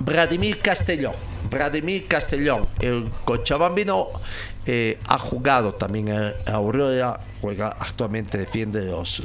Vladimir 0.00 0.58
Castellón. 0.60 1.14
Vladimir 1.50 2.06
Castellón, 2.06 2.66
el 2.80 3.10
cochabambino, 3.24 4.08
ha 5.06 5.18
jugado 5.18 5.74
también 5.74 6.10
a 6.10 6.34
Aurora 6.46 7.20
actualmente, 7.50 8.38
defiende 8.38 8.84
los 8.84 9.20
eh, 9.20 9.22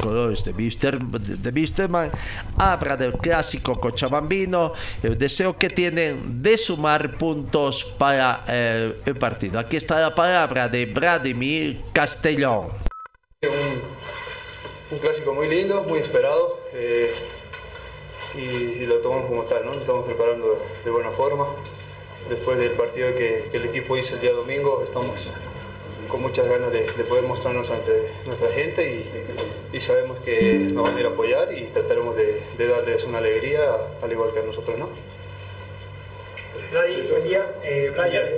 colores 0.00 0.44
de, 0.44 0.52
Bister, 0.52 0.98
de, 1.00 2.10
habla 2.58 2.96
del 2.96 3.14
clásico 3.14 3.80
cochabambino, 3.80 4.72
el 5.02 5.18
deseo 5.18 5.56
que 5.56 5.70
tienen 5.70 6.42
de 6.42 6.56
sumar 6.56 7.16
puntos 7.16 7.84
para 7.98 8.44
eh, 8.48 9.00
el 9.06 9.16
partido. 9.16 9.58
Aquí 9.58 9.76
está 9.76 10.00
la 10.00 10.14
palabra 10.14 10.68
de 10.68 10.86
Vladimir 10.86 11.80
Castellón. 11.92 12.68
Un, 14.90 14.98
clásico 14.98 15.32
muy 15.32 15.48
lindo, 15.48 15.84
muy 15.88 15.98
esperado. 15.98 16.60
Eh, 16.74 17.12
y, 18.36 18.86
lo 18.86 18.96
tomamos 18.96 19.26
como 19.26 19.42
tal, 19.42 19.64
¿no? 19.64 19.72
estamos 19.74 20.04
preparando 20.04 20.64
de 20.84 20.90
buena 20.90 21.10
forma. 21.10 21.46
Después 22.28 22.56
del 22.58 22.72
partido 22.72 23.08
que, 23.16 23.48
que 23.50 23.56
el 23.56 23.64
equipo 23.66 23.96
hizo 23.96 24.14
el 24.14 24.20
día 24.20 24.32
domingo, 24.32 24.82
estamos 24.84 25.28
con 26.08 26.22
muchas 26.22 26.48
ganas 26.48 26.72
de, 26.72 26.82
poder 27.04 27.24
mostrarnos 27.24 27.70
ante 27.70 28.08
nuestra 28.26 28.48
gente 28.50 29.06
y, 29.72 29.80
sabemos 29.80 30.18
que 30.18 30.70
nos 30.72 30.84
van 30.84 30.96
a 30.96 31.00
ir 31.00 31.06
a 31.06 31.08
apoyar 31.08 31.52
y 31.52 31.64
trataremos 31.64 32.14
de, 32.16 32.40
darles 32.58 33.04
una 33.04 33.18
alegría 33.18 33.60
al 34.00 34.12
igual 34.12 34.32
que 34.32 34.40
a 34.40 34.42
nosotros, 34.42 34.78
¿no? 34.78 34.88
Vladi, 36.70 37.02
buen 37.10 37.24
día. 37.24 37.46
Eh, 37.62 37.92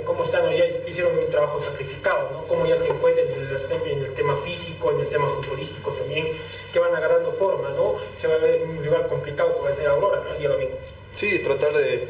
¿cómo 0.05 0.23
están? 0.23 0.51
Ya 0.51 0.65
hicieron 0.65 1.17
un 1.17 1.29
trabajo 1.29 1.59
sacrificado, 1.61 2.31
¿no? 2.31 2.47
¿Cómo 2.47 2.65
ya 2.65 2.75
se 2.75 2.87
encuentran 2.87 3.27
en 3.27 3.33
el, 3.33 3.91
en 3.91 4.03
el 4.03 4.13
tema 4.13 4.35
físico, 4.37 4.91
en 4.91 4.99
el 5.01 5.07
tema 5.07 5.27
futbolístico 5.27 5.91
también, 5.91 6.27
que 6.73 6.79
van 6.79 6.93
agarrando 6.95 7.31
forma, 7.31 7.69
¿no? 7.69 7.95
Se 8.17 8.27
va 8.27 8.35
a 8.35 8.37
ver 8.39 8.63
un 8.63 8.83
lugar 8.83 9.07
complicado 9.07 9.53
como 9.53 9.69
el 9.69 9.77
de 9.77 9.85
Aurora, 9.85 10.21
¿no? 10.21 10.37
Ya 10.37 10.49
lo 10.49 10.57
mismo. 10.57 10.75
Sí, 11.13 11.39
tratar 11.39 11.71
de, 11.73 12.07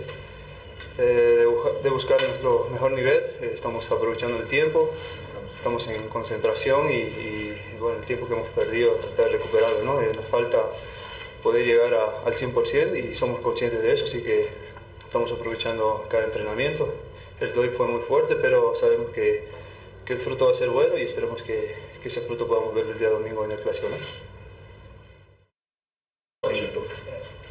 eh, 0.97 1.45
de, 1.83 1.89
buscar 1.89 2.21
nuestro 2.23 2.69
mejor 2.71 2.91
nivel. 2.91 3.17
Eh, 3.41 3.51
estamos 3.53 3.89
aprovechando 3.91 4.37
el 4.37 4.47
tiempo 4.47 4.91
estamos 5.55 5.87
en 5.87 6.07
concentración 6.09 6.91
y, 6.91 7.57
bueno, 7.79 7.97
el 7.99 8.05
tiempo 8.05 8.27
que 8.27 8.33
hemos 8.33 8.49
perdido 8.49 8.91
tratar 8.93 9.25
de 9.25 9.31
recuperarlo, 9.37 9.83
¿no? 9.83 10.01
Eh, 10.01 10.11
nos 10.15 10.25
falta 10.25 10.61
poder 11.41 11.65
llegar 11.65 11.93
al 11.93 12.35
100% 12.35 12.95
y 12.97 13.15
somos 13.15 13.39
conscientes 13.39 13.81
de 13.81 13.93
eso, 13.93 14.05
así 14.05 14.21
que 14.21 14.47
estamos 15.03 15.31
aprovechando 15.31 16.05
cada 16.09 16.25
entrenamiento. 16.25 16.93
El 17.39 17.53
de 17.53 17.59
hoy 17.59 17.69
fue 17.69 17.87
muy 17.87 18.01
fuerte, 18.01 18.35
pero 18.35 18.75
sabemos 18.75 19.11
que, 19.11 19.47
que 20.05 20.13
el 20.13 20.19
fruto 20.19 20.45
va 20.45 20.51
a 20.51 20.55
ser 20.55 20.69
bueno 20.69 20.97
y 20.97 21.03
esperemos 21.03 21.41
que, 21.41 21.75
que, 22.01 22.09
ese 22.09 22.21
fruto 22.21 22.47
podamos 22.47 22.73
ver 22.73 22.85
el 22.85 22.99
día 22.99 23.09
domingo 23.09 23.43
en 23.45 23.51
el 23.51 23.59
Clásico. 23.59 23.87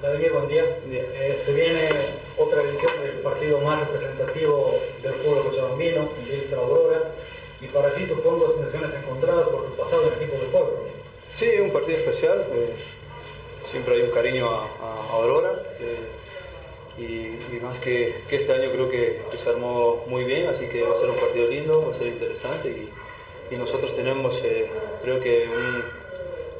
David, 0.01 0.33
buen 0.33 0.49
día. 0.49 0.65
Eh, 0.91 1.41
se 1.45 1.53
viene 1.53 1.89
otra 2.37 2.63
edición 2.63 2.93
del 3.03 3.21
partido 3.21 3.61
más 3.61 3.81
representativo 3.81 4.79
del 5.03 5.15
pueblo 5.15 5.45
cochabambino, 5.45 6.09
de 6.29 6.57
Aurora 6.57 7.11
y 7.65 7.69
para 7.69 7.95
ti 7.95 8.07
supongo 8.07 8.53
sensaciones 8.53 8.91
encontradas 8.95 9.49
por 9.49 9.65
tu 9.65 9.77
pasado 9.77 10.03
en 10.03 10.09
el 10.09 10.15
equipo 10.23 10.37
de 10.39 10.49
pueblo. 10.51 10.79
Sí, 11.35 11.51
un 11.61 11.71
partido 11.71 11.99
especial. 11.99 12.45
Eh, 12.53 12.75
siempre 13.65 13.95
hay 13.95 14.03
un 14.03 14.11
cariño 14.11 14.49
a, 14.51 15.13
Aurora. 15.13 15.63
Eh, 15.81 16.07
y, 16.97 17.61
más 17.61 17.79
que, 17.79 18.15
este 18.31 18.53
año 18.53 18.71
creo 18.71 18.91
que, 18.91 19.23
se 19.37 19.51
armó 19.51 20.05
muy 20.07 20.25
bien, 20.25 20.47
así 20.49 20.67
que 20.67 20.83
va 20.83 20.95
a 20.95 20.97
ser 20.97 21.11
un 21.11 21.17
partido 21.17 21.49
lindo, 21.49 21.87
va 21.87 21.93
a 21.93 21.99
ser 21.99 22.09
interesante 22.09 22.69
y, 22.69 22.89
nosotros 23.55 23.95
tenemos 23.95 24.43
eh, 24.43 24.67
creo 25.01 25.21
que 25.21 25.47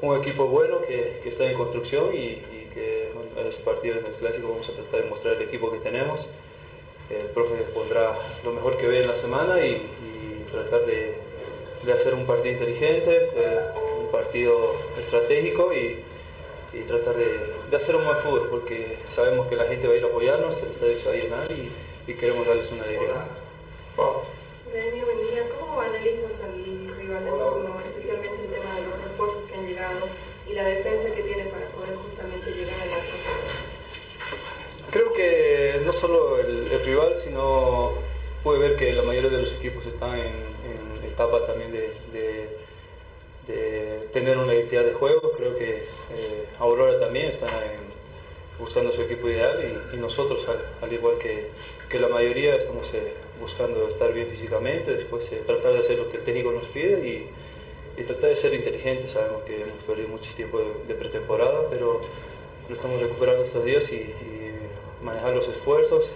un, 0.01 0.17
equipo 0.17 0.47
bueno 0.47 0.81
que, 0.83 1.21
está 1.25 1.51
en 1.51 1.57
construcción 1.57 2.15
y, 2.15 2.37
que 2.73 3.11
en 3.37 3.47
este 3.47 3.65
partido 3.65 3.99
en 3.99 4.07
el 4.07 4.13
clásico 4.13 4.49
vamos 4.49 4.69
a 4.69 4.73
tratar 4.73 5.03
de 5.03 5.11
mostrar 5.11 5.35
el 5.35 5.43
equipo 5.43 5.73
que 5.73 5.79
tenemos. 5.79 6.27
El 7.11 7.27
profe 7.27 7.55
pondrá 7.75 8.17
lo 8.45 8.53
mejor 8.53 8.77
que 8.77 8.87
ve 8.87 9.03
en 9.03 9.09
la 9.09 9.17
semana 9.17 9.61
y, 9.65 9.83
tratar 10.55 10.87
de, 10.87 11.15
hacer 11.93 12.15
un 12.15 12.25
partido 12.25 12.53
inteligente, 12.55 13.31
un 14.01 14.11
partido 14.11 14.75
estratégico 14.99 15.73
y, 15.73 16.03
tratar 16.89 17.15
de, 17.17 17.77
hacer 17.77 17.97
un 17.97 18.05
buen 18.05 18.19
fútbol, 18.19 18.49
porque 18.51 18.99
sabemos 19.15 19.47
que 19.49 19.57
la 19.57 19.65
gente 19.65 19.87
va 19.87 19.95
a 19.95 19.97
ir 19.97 20.05
a 20.05 20.07
apoyarnos, 20.07 20.57
que 20.57 20.67
el 20.67 20.73
estadio 20.73 20.99
se 20.99 21.09
va 21.09 21.15
a 21.15 21.17
llenar 21.17 21.53
y, 21.53 22.15
queremos 22.15 22.47
darles 22.47 22.71
una 22.71 22.85
alegría. 22.85 23.27
Wow. 23.97 24.23
buen 24.71 25.19
día. 25.19 25.43
¿Cómo 25.59 25.81
analizas 25.81 26.43
al 26.45 26.97
rival 26.97 27.25
de 27.25 27.31
turno, 27.31 27.81
especialmente 27.85 28.43
el 28.45 28.51
tema 28.51 28.75
de 28.77 28.83
los 28.87 29.03
refuerzos 29.03 29.45
que 29.47 29.55
han 29.55 29.67
llegado 29.67 30.09
y 30.49 30.53
la 30.53 30.65
defensa 30.65 31.15
que 31.15 31.23
tiene 31.23 31.45
para 31.45 31.67
poder 31.67 31.97
justamente 31.97 32.51
llegar 32.53 32.81
a 32.81 32.87
la 32.87 32.97
Creo 34.91 35.13
que 35.13 35.81
no 35.85 35.93
solo 35.93 36.39
el, 36.39 36.71
el 36.71 36.85
rival, 36.85 37.17
sino 37.17 37.95
puede 38.45 38.59
ver 38.59 38.77
que 38.77 38.93
la 38.93 39.03
mayoría 39.03 39.31
de 39.31 39.41
los 39.41 39.55
equipos 39.55 39.85
están 39.87 40.19
en, 40.19 40.55
etapa 41.11 41.47
también 41.47 41.73
de, 41.73 41.95
tener 44.13 44.39
una 44.39 44.55
identidad 44.55 44.85
de 44.85 44.93
juego. 44.93 45.33
Creo 45.37 45.57
que 45.59 45.79
eh, 45.79 46.47
Aurora 46.61 47.01
también 47.01 47.27
está 47.27 47.47
buscando 48.59 48.93
su 48.93 49.03
equipo 49.03 49.29
ideal 49.29 49.61
y, 49.93 49.97
nosotros, 49.97 50.47
al, 50.81 50.93
igual 50.93 51.17
que, 51.19 51.99
la 51.99 52.09
mayoría, 52.09 52.57
estamos 52.57 52.93
eh, 52.95 53.15
buscando 53.41 53.89
estar 53.89 54.13
bien 54.13 54.27
físicamente, 54.27 54.95
después 54.95 55.31
eh, 55.33 55.43
tratar 55.47 55.73
de 55.75 55.79
hacer 55.79 55.97
lo 55.97 56.11
que 56.11 56.17
el 56.17 56.25
técnico 56.25 56.51
nos 56.51 56.67
pide 56.67 57.29
y, 57.97 58.03
tratar 58.03 58.31
de 58.31 58.37
ser 58.37 58.53
inteligentes. 58.55 59.13
Sabemos 59.13 59.43
que 59.45 59.63
hemos 59.63 59.79
perdido 59.87 60.09
mucho 60.09 60.33
tiempo 60.35 60.61
de, 60.87 60.95
pretemporada, 60.95 61.69
pero 61.71 62.01
lo 62.69 62.75
estamos 62.75 63.01
recuperando 63.01 63.45
estos 63.45 63.65
días 63.65 63.91
y, 63.93 64.13
manejar 65.03 65.35
los 65.35 65.47
esfuerzos 65.49 66.11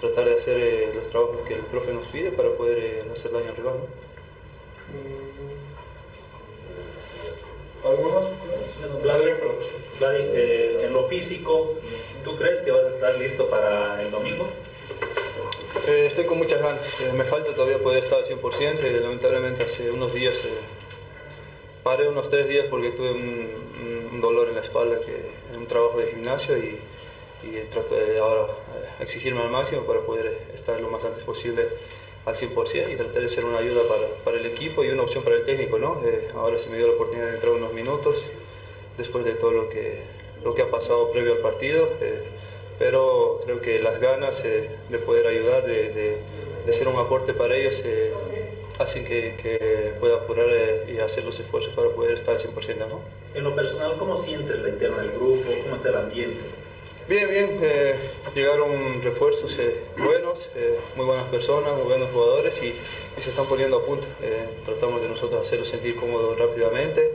tratar 0.00 0.24
de 0.24 0.34
hacer 0.34 0.58
eh, 0.58 0.92
los 0.94 1.08
trabajos 1.08 1.36
que 1.46 1.54
el 1.54 1.60
profe 1.60 1.92
nos 1.92 2.06
pide 2.08 2.30
para 2.32 2.50
poder 2.50 2.78
eh, 2.78 3.02
hacer 3.12 3.32
daño 3.32 3.50
al 3.50 3.56
rival. 3.56 3.74
Mm, 4.92 5.30
Bueno, 7.82 8.20
Vladi, 9.02 9.24
Vladi, 9.98 10.22
eh, 10.34 10.82
en 10.84 10.92
lo 10.92 11.06
físico, 11.08 11.76
¿tú 12.24 12.36
crees 12.36 12.60
que 12.60 12.70
vas 12.70 12.84
a 12.84 12.90
estar 12.90 13.14
listo 13.16 13.48
para 13.48 14.02
el 14.02 14.10
domingo? 14.10 14.46
Eh, 15.88 16.04
estoy 16.06 16.26
con 16.26 16.38
muchas 16.38 16.60
ganas. 16.60 17.00
Eh, 17.00 17.12
me 17.14 17.24
falta 17.24 17.54
todavía 17.54 17.78
poder 17.78 18.04
estar 18.04 18.18
al 18.18 18.26
100%. 18.26 18.84
eh, 18.84 19.00
lamentablemente 19.00 19.62
hace 19.64 19.90
unos 19.90 20.12
días 20.12 20.34
eh, 20.44 20.50
paré 21.82 22.08
unos 22.08 22.28
tres 22.28 22.48
días 22.48 22.66
porque 22.68 22.90
tuve 22.90 23.12
un, 23.12 23.70
dolor 24.20 24.48
en 24.48 24.56
la 24.56 24.60
espalda, 24.60 25.00
que 25.00 25.12
es 25.50 25.56
un 25.56 25.66
trabajo 25.66 25.98
de 25.98 26.08
gimnasio 26.08 26.58
y, 26.58 26.78
y 27.42 27.58
trato 27.72 27.94
de 27.94 28.18
ahora 28.18 28.52
exigirme 29.00 29.40
al 29.42 29.50
máximo 29.50 29.82
para 29.82 30.00
poder 30.00 30.38
estar 30.54 30.80
lo 30.80 30.88
más 30.88 31.04
antes 31.04 31.24
posible 31.24 31.66
al 32.26 32.34
100% 32.36 32.92
y 32.92 32.96
tratar 32.96 33.22
de 33.22 33.28
ser 33.28 33.44
una 33.44 33.58
ayuda 33.58 33.82
para, 33.88 34.06
para 34.24 34.36
el 34.38 34.46
equipo 34.46 34.84
y 34.84 34.88
una 34.88 35.02
opción 35.02 35.24
para 35.24 35.36
el 35.36 35.44
técnico. 35.44 35.78
¿no? 35.78 36.02
Eh, 36.04 36.28
ahora 36.34 36.58
se 36.58 36.68
me 36.70 36.76
dio 36.76 36.86
la 36.88 36.92
oportunidad 36.94 37.28
de 37.28 37.34
entrar 37.34 37.52
unos 37.52 37.72
minutos 37.72 38.24
después 38.98 39.24
de 39.24 39.32
todo 39.32 39.52
lo 39.52 39.68
que, 39.68 40.00
lo 40.44 40.54
que 40.54 40.62
ha 40.62 40.70
pasado 40.70 41.10
previo 41.10 41.32
al 41.32 41.38
partido. 41.38 41.88
eh, 42.00 42.22
pero 42.78 43.42
creo 43.44 43.60
que 43.60 43.78
las 43.82 44.00
ganas 44.00 44.42
eh, 44.44 44.70
de 44.88 44.98
poder 44.98 45.26
ayudar, 45.26 45.66
de, 45.66 45.90
de- 45.90 46.16
de 46.64 46.72
ser 46.72 46.88
un 46.88 46.96
aporte 46.98 47.34
para 47.34 47.54
ellos, 47.54 47.80
eh, 47.84 48.10
hacen 48.78 49.04
que, 49.04 49.34
que 49.42 49.92
pueda 50.00 50.16
apurar 50.16 50.46
eh, 50.48 50.84
y 50.94 50.98
hacer 50.98 51.24
los 51.24 51.38
esfuerzos 51.40 51.74
para 51.74 51.90
poder 51.90 52.12
estar 52.12 52.34
al 52.36 52.40
100%. 52.40 52.76
¿no? 52.88 53.00
En 53.34 53.44
lo 53.44 53.54
personal, 53.54 53.96
¿cómo 53.98 54.16
sientes 54.16 54.58
la 54.60 54.70
interna 54.70 55.02
del 55.02 55.10
grupo? 55.12 55.42
¿Cómo 55.62 55.76
está 55.76 55.90
el 55.90 55.96
ambiente? 55.96 56.38
Bien, 57.10 57.28
bien, 57.28 57.58
eh, 57.60 57.96
llegaron 58.36 59.02
refuerzos 59.02 59.58
eh, 59.58 59.80
buenos, 59.98 60.48
eh, 60.54 60.78
muy 60.94 61.06
buenas 61.06 61.24
personas, 61.24 61.74
muy 61.74 61.82
buenos 61.82 62.08
jugadores 62.12 62.62
y, 62.62 62.68
y 62.68 63.20
se 63.20 63.30
están 63.30 63.46
poniendo 63.46 63.78
a 63.78 63.84
punto. 63.84 64.06
Eh, 64.22 64.46
tratamos 64.64 65.02
de 65.02 65.08
nosotros 65.08 65.42
hacerlos 65.44 65.68
sentir 65.68 65.96
cómodos 65.96 66.38
rápidamente, 66.38 67.10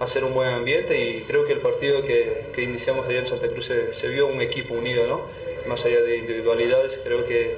hacer 0.00 0.24
un 0.24 0.34
buen 0.34 0.50
ambiente 0.50 1.02
y 1.02 1.22
creo 1.22 1.46
que 1.46 1.54
el 1.54 1.60
partido 1.60 2.02
que, 2.02 2.48
que 2.52 2.60
iniciamos 2.60 3.06
ayer 3.06 3.20
en 3.20 3.26
Santa 3.26 3.48
Cruz 3.48 3.64
se, 3.64 3.94
se 3.94 4.08
vio 4.08 4.26
un 4.26 4.42
equipo 4.42 4.74
unido, 4.74 5.06
¿no? 5.06 5.22
Más 5.66 5.82
allá 5.86 6.02
de 6.02 6.18
individualidades, 6.18 7.00
creo 7.02 7.24
que 7.24 7.56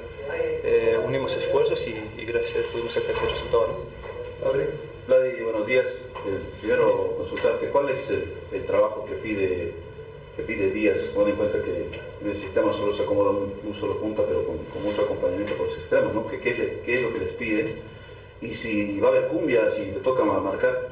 eh, 0.63 0.97
unimos 1.03 1.35
esfuerzos 1.35 1.85
y, 1.87 2.01
y 2.17 2.23
gracias 2.23 2.67
a 2.67 2.71
pudimos 2.71 2.93
sacar 2.93 3.21
el 3.21 3.31
resultado, 3.31 3.67
¿no? 3.67 4.47
Abre. 4.49 4.67
Vladi, 5.07 5.41
buenos 5.41 5.67
días. 5.67 5.87
Eh, 6.25 6.39
primero 6.61 7.15
consultarte 7.17 7.67
cuál 7.67 7.89
es 7.89 8.09
el, 8.09 8.31
el 8.53 8.65
trabajo 8.65 9.05
que 9.09 9.15
pide 9.15 9.73
pide 10.41 10.69
Díaz, 10.71 11.11
teniendo 11.13 11.29
en 11.31 11.35
cuenta 11.37 11.63
que 11.63 11.85
en 12.23 12.31
el 12.31 12.37
sistema 12.37 12.71
solo 12.73 12.93
se 12.93 13.03
acomoda 13.03 13.31
un, 13.31 13.73
solo 13.73 13.97
punta, 13.97 14.23
pero 14.27 14.45
con, 14.45 14.57
mucho 14.83 15.01
acompañamiento 15.01 15.53
por 15.55 15.67
los 15.67 15.77
extremos, 15.77 16.13
¿no? 16.13 16.27
¿Qué, 16.27 16.39
qué, 16.39 16.81
qué 16.85 16.95
es 16.95 17.01
lo 17.01 17.11
que 17.13 17.19
les 17.19 17.29
pide? 17.33 17.75
Y 18.41 18.53
si 18.55 18.99
va 18.99 19.09
a 19.09 19.11
haber 19.11 19.27
cumbia, 19.27 19.69
si 19.71 19.85
le 19.85 19.99
toca 19.99 20.23
ma- 20.23 20.39
marcar. 20.39 20.89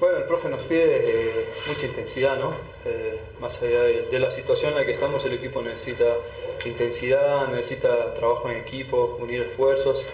Bueno, 0.00 0.18
el 0.18 0.24
profe 0.24 0.48
nos 0.48 0.62
pide 0.64 1.02
eh, 1.04 1.46
mucha 1.68 1.86
intensidad, 1.86 2.38
¿no? 2.38 2.52
Eh, 2.84 3.18
más 3.40 3.62
allá 3.62 3.82
de, 3.82 4.02
de 4.02 4.18
la 4.18 4.30
situación 4.30 4.72
en 4.72 4.78
la 4.78 4.84
que 4.86 4.92
estamos, 4.92 5.24
el 5.24 5.34
equipo 5.34 5.62
necesita 5.62 6.16
intensidad, 6.64 7.48
necesita 7.48 8.12
trabajo 8.14 8.50
en 8.50 8.58
equipo, 8.58 9.16
unir 9.20 9.42
esfuerzos, 9.42 10.04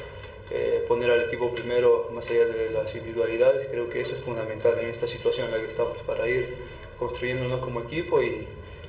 eh, 0.50 0.84
poner 0.86 1.10
al 1.10 1.22
equipo 1.22 1.54
primero, 1.54 2.08
más 2.12 2.28
allá 2.30 2.44
de 2.46 2.70
las 2.70 2.94
individualidades. 2.94 3.68
Creo 3.70 3.88
que 3.88 4.00
eso 4.02 4.14
es 4.14 4.20
fundamental 4.20 4.78
en 4.80 4.88
esta 4.90 5.06
situación 5.06 5.46
en 5.46 5.52
la 5.52 5.58
que 5.58 5.66
estamos 5.70 5.96
para 6.06 6.28
ir 6.28 6.54
construyéndonos 7.00 7.60
como 7.60 7.80
equipo 7.80 8.22
y, 8.22 8.46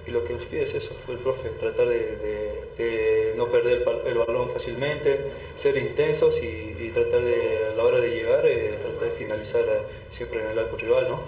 lo 0.07 0.25
que 0.25 0.33
nos 0.33 0.43
pide 0.43 0.63
es 0.63 0.73
eso, 0.75 0.93
el 1.07 1.17
profe, 1.19 1.47
tratar 1.51 1.87
de, 1.87 3.33
no 3.37 3.47
perder 3.47 3.77
el, 3.77 3.85
bal- 3.85 4.01
el 4.05 4.15
balón 4.15 4.49
fácilmente, 4.49 5.31
ser 5.55 5.77
intensos 5.77 6.37
y, 6.43 6.91
tratar 6.93 7.21
de, 7.21 7.69
a 7.71 7.77
la 7.77 7.83
hora 7.85 8.01
de 8.01 8.09
llegar, 8.09 8.45
eh, 8.45 8.75
tratar 8.81 9.09
de 9.09 9.11
finalizar 9.11 9.61
eh, 9.61 9.81
siempre 10.11 10.41
en 10.41 10.47
el 10.47 10.59
arco 10.59 10.75
rival, 10.75 11.07
¿no? 11.07 11.21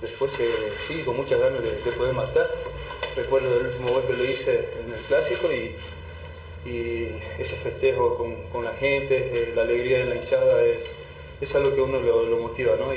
Después, 0.00 0.38
eh, 0.38 0.48
sí, 0.86 1.02
con 1.04 1.16
muchas 1.16 1.40
ganas 1.40 1.60
de, 1.60 1.72
de 1.72 1.90
poder 1.90 2.14
marcar. 2.14 2.48
Recuerdo 3.16 3.58
el 3.58 3.66
último 3.66 3.88
gol 3.88 4.04
que 4.06 4.12
lo 4.12 4.24
hice 4.24 4.68
en 4.86 4.92
el 4.92 5.00
Clásico 5.00 5.48
y, 5.52 5.74
ese 7.38 7.56
festejo 7.56 8.16
con, 8.52 8.64
la 8.64 8.72
gente, 8.74 9.16
eh, 9.16 9.52
la 9.56 9.62
alegría 9.62 10.00
de 10.00 10.04
la 10.04 10.16
hinchada 10.16 10.62
es, 10.62 10.84
es 11.40 11.54
algo 11.54 11.74
que 11.74 11.80
uno 11.80 11.98
lo, 11.98 12.36
motiva, 12.36 12.76
¿no? 12.76 12.94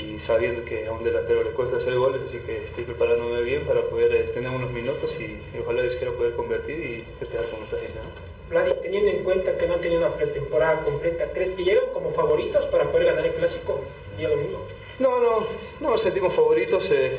Y 0.00 0.20
sabiendo 0.20 0.64
que 0.64 0.86
a 0.86 0.92
un 0.92 1.04
delantero 1.04 1.42
le 1.42 1.50
cuesta 1.50 1.76
hacer 1.78 1.94
goles, 1.96 2.20
así 2.28 2.38
que 2.38 2.64
estoy 2.64 2.84
preparándome 2.84 3.42
bien 3.42 3.62
para 3.62 3.80
poder 3.82 4.14
eh, 4.14 4.22
tener 4.24 4.50
unos 4.50 4.70
minutos 4.70 5.16
y, 5.20 5.24
y 5.24 5.60
ojalá 5.62 5.82
Dios 5.82 5.94
quiera 5.96 6.12
poder 6.12 6.34
convertir 6.34 6.78
y 6.78 7.04
festejar 7.18 7.46
con 7.48 7.58
nuestra 7.60 7.78
gente. 7.80 7.98
¿no? 7.98 8.24
Vladi, 8.50 8.72
teniendo 8.82 9.10
en 9.10 9.24
cuenta 9.24 9.56
que 9.56 9.66
no 9.66 9.74
han 9.74 9.80
tenido 9.80 10.00
una 10.06 10.14
pretemporada 10.14 10.80
completa, 10.84 11.26
¿crees 11.32 11.50
que 11.52 11.64
llegan 11.64 11.84
como 11.92 12.10
favoritos 12.10 12.66
para 12.66 12.84
poder 12.84 13.06
ganar 13.06 13.24
el 13.26 13.32
clásico 13.32 13.80
día 14.18 14.28
domingo? 14.28 14.66
No, 14.98 15.18
no, 15.20 15.46
no 15.80 15.90
nos 15.90 16.00
sentimos 16.02 16.32
favoritos. 16.34 16.90
eh, 16.90 17.16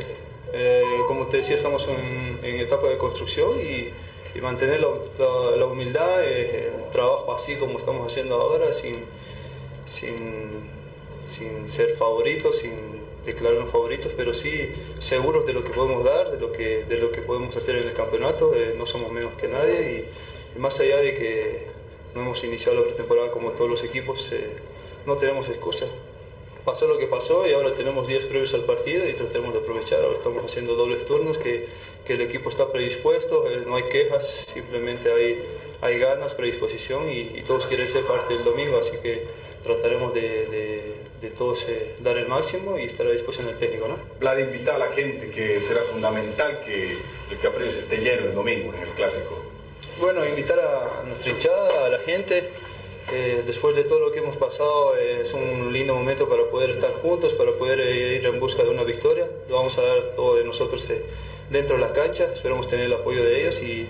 eh, 0.53 0.83
como 1.07 1.27
te 1.27 1.37
decía, 1.37 1.55
estamos 1.57 1.87
en, 1.89 2.39
en 2.47 2.59
etapa 2.61 2.87
de 2.87 2.97
construcción 2.97 3.59
y, 3.59 3.89
y 4.37 4.41
mantener 4.41 4.79
la, 4.79 4.87
la- 5.19 5.57
la 5.57 5.65
humildad, 5.65 6.23
eh, 6.23 6.71
el 6.85 6.91
trabajo 6.91 7.33
así 7.33 7.55
como 7.55 7.77
estamos 7.79 8.09
haciendo 8.09 8.35
ahora, 8.35 8.71
sin, 8.71 9.03
sin, 9.85 10.49
sin 11.25 11.67
ser 11.69 11.95
favoritos, 11.95 12.57
sin 12.59 12.73
declararnos 13.25 13.71
favoritos, 13.71 14.11
pero 14.15 14.33
sí 14.33 14.71
seguros 14.99 15.45
de 15.45 15.53
lo 15.53 15.63
que 15.63 15.71
podemos 15.71 16.03
dar, 16.03 16.31
de 16.31 16.39
lo 16.39 16.51
que, 16.51 16.83
de 16.85 16.97
lo 16.97 17.11
que 17.11 17.21
podemos 17.21 17.55
hacer 17.57 17.75
en 17.77 17.87
el 17.87 17.93
campeonato. 17.93 18.53
eh, 18.55 18.75
no 18.77 18.85
somos 18.85 19.11
menos 19.11 19.33
que 19.39 19.47
nadie 19.47 20.05
y, 20.53 20.57
y 20.57 20.59
más 20.59 20.79
allá 20.79 20.97
de 20.97 21.13
que 21.15 21.67
no 22.13 22.21
hemos 22.21 22.43
iniciado 22.43 22.79
la 22.79 22.85
pretemporada 22.85 23.31
como 23.31 23.51
todos 23.51 23.69
los 23.69 23.83
equipos, 23.83 24.29
eh, 24.31 24.49
no 25.05 25.15
tenemos 25.17 25.49
excusas 25.49 25.89
pasó 26.63 26.87
lo 26.87 26.97
que 26.97 27.05
pasó 27.05 27.45
y 27.47 27.53
ahora 27.53 27.73
tenemos 27.73 28.07
días 28.07 28.23
previos 28.23 28.51
al 28.55 28.61
partido 28.63 29.07
y 29.07 29.13
tratemos 29.13 29.53
de 29.53 29.59
aprovechar. 29.59 30.01
Ahora 30.01 30.15
estamos 30.17 30.43
haciendo 30.43 30.73
dobles 30.73 31.05
turnos, 31.05 31.37
que, 31.37 31.67
que 32.07 32.13
el 32.13 32.21
equipo 32.21 32.49
está 32.49 32.71
predispuesto, 32.71 33.47
eh, 33.47 33.61
no 33.67 33.75
hay 33.75 33.83
quejas, 33.83 34.47
simplemente 34.51 35.11
hay, 35.11 35.43
hay 35.81 35.99
ganas, 35.99 36.33
predisposición 36.33 37.07
y, 37.11 37.19
y 37.35 37.43
todos 37.45 37.67
quieren 37.67 37.87
ser 37.87 38.03
parte 38.05 38.33
del 38.33 38.43
domingo, 38.43 38.77
así 38.79 38.97
que 38.97 39.25
trataremos 39.63 40.11
de, 40.15 40.21
de- 40.47 40.94
de 41.25 41.31
todos 41.31 41.65
eh, 41.67 41.95
dar 41.99 42.17
el 42.17 42.27
máximo 42.27 42.77
y 42.79 42.83
estar 42.83 43.05
a 43.07 43.11
disposición 43.11 43.47
del 43.47 43.57
técnico. 43.57 43.87
¿no? 43.87 43.97
Vlad, 44.19 44.37
invita 44.39 44.75
a 44.75 44.79
la 44.79 44.89
gente 44.89 45.29
que 45.29 45.61
será 45.61 45.81
fundamental 45.81 46.59
que 46.65 46.97
el 47.31 47.37
Capriles 47.41 47.75
esté 47.77 47.97
lleno 47.97 48.27
el 48.27 48.33
domingo 48.33 48.73
en 48.73 48.81
el 48.81 48.89
Clásico. 48.89 49.33
Bueno, 49.99 50.25
invitar 50.25 50.59
a 50.59 51.03
nuestra 51.07 51.31
hinchada, 51.31 51.85
a 51.85 51.89
la 51.89 51.99
gente. 51.99 52.43
eh, 53.11 53.43
después 53.45 53.75
de 53.75 53.83
todo 53.83 53.99
lo 53.99 54.11
que 54.11 54.19
hemos 54.19 54.35
pasado, 54.35 54.95
eh, 54.97 55.21
es 55.21 55.31
un 55.33 55.71
lindo 55.71 55.93
momento 55.93 56.27
para 56.27 56.43
poder 56.53 56.71
estar 56.71 56.91
juntos, 57.03 57.33
para 57.33 57.51
poder 57.51 57.79
eh, 57.79 58.15
ir 58.19 58.25
en 58.25 58.39
busca 58.39 58.63
de 58.63 58.69
una 58.69 58.83
victoria. 58.83 59.27
Lo 59.47 59.57
vamos 59.57 59.77
a 59.77 59.83
dar 59.83 59.99
todo 60.15 60.35
de 60.37 60.43
nosotros 60.43 60.89
eh, 60.89 61.03
dentro 61.49 61.75
de 61.77 61.81
la 61.83 61.93
cancha. 61.93 62.25
Esperamos 62.33 62.67
tener 62.67 62.85
el 62.85 62.93
apoyo 62.93 63.23
de 63.23 63.41
ellos 63.41 63.61
y, 63.61 63.87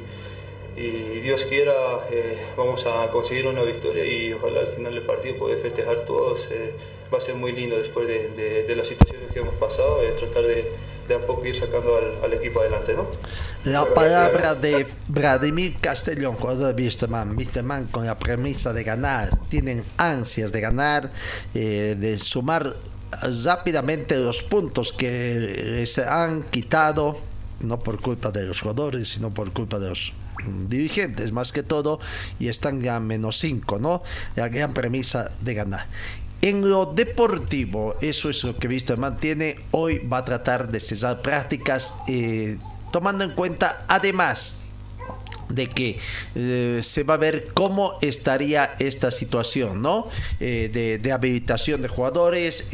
y 0.77 1.21
Dios 1.21 1.45
quiera, 1.45 1.73
eh, 2.11 2.37
vamos 2.57 2.85
a 2.85 3.09
conseguir 3.09 3.47
una 3.47 3.63
victoria 3.63 4.03
y 4.05 4.33
ojalá 4.33 4.59
al 4.59 4.67
final 4.67 4.93
del 4.93 5.03
partido 5.03 5.37
poder 5.37 5.59
festejar 5.59 6.05
todos. 6.05 6.47
eh, 6.51 6.73
va 7.15 7.21
a 7.21 7.25
ser 7.25 7.35
muy 7.35 7.51
lindo 7.51 7.77
después 7.77 8.07
de, 8.07 8.29
de- 8.29 8.63
de 8.63 8.75
las 8.75 8.87
situaciones 8.87 9.31
que 9.31 9.39
hemos 9.39 9.55
pasado, 9.55 10.01
eh, 10.03 10.13
tratar 10.19 10.43
de, 10.43 10.71
de 11.07 11.15
a 11.15 11.19
poco 11.19 11.45
ir 11.45 11.55
sacando 11.55 11.97
al, 11.97 12.23
al 12.23 12.33
equipo 12.33 12.59
adelante. 12.61 12.93
¿no? 12.93 13.05
La 13.63 13.85
palabra 13.85 14.55
de 14.55 14.85
Vladimir 15.07 15.77
Castellón, 15.79 16.35
jugador 16.35 16.75
de 16.75 16.83
Wisterman. 16.83 17.35
Wisterman 17.37 17.87
con 17.87 18.05
la 18.05 18.17
premisa 18.19 18.73
de 18.73 18.83
ganar. 18.83 19.29
Tienen 19.49 19.83
ansias 19.97 20.51
de 20.51 20.61
ganar, 20.61 21.11
eh, 21.53 21.95
de 21.99 22.17
sumar 22.19 22.75
rápidamente 23.43 24.17
los 24.17 24.43
puntos 24.43 24.91
que 24.91 25.83
se 25.87 26.03
han 26.03 26.43
quitado, 26.43 27.17
no 27.61 27.79
por 27.79 28.01
culpa 28.01 28.31
de 28.31 28.43
los 28.43 28.59
jugadores, 28.61 29.07
sino 29.13 29.33
por 29.33 29.51
culpa 29.53 29.79
de 29.79 29.89
los 29.89 30.13
dirigentes 30.67 31.31
más 31.31 31.51
que 31.51 31.63
todo 31.63 31.99
y 32.39 32.49
están 32.49 32.79
ya 32.81 32.97
a 32.97 32.99
menos 32.99 33.39
5 33.39 33.79
no 33.79 34.03
la 34.35 34.47
gran 34.49 34.73
premisa 34.75 35.31
de 35.41 35.53
ganar 35.55 35.87
en 36.45 36.69
lo 36.69 36.85
deportivo, 36.85 37.95
eso 38.01 38.29
es 38.29 38.43
lo 38.43 38.55
que 38.55 38.67
Visto 38.67 38.95
mantiene. 38.97 39.55
Hoy 39.71 39.97
va 39.97 40.19
a 40.19 40.25
tratar 40.25 40.69
de 40.69 40.79
cesar 40.79 41.23
prácticas, 41.23 41.95
eh, 42.07 42.59
tomando 42.91 43.23
en 43.23 43.31
cuenta 43.31 43.83
además 43.87 44.57
de 45.49 45.67
que 45.71 45.97
eh, 46.35 46.81
se 46.83 47.01
va 47.01 47.15
a 47.15 47.17
ver 47.17 47.47
cómo 47.55 47.97
estaría 47.99 48.75
esta 48.77 49.09
situación, 49.09 49.81
¿no? 49.81 50.07
Eh, 50.39 50.99
de, 51.01 51.11
habilitación 51.11 51.81
de 51.81 51.87
jugadores, 51.87 52.69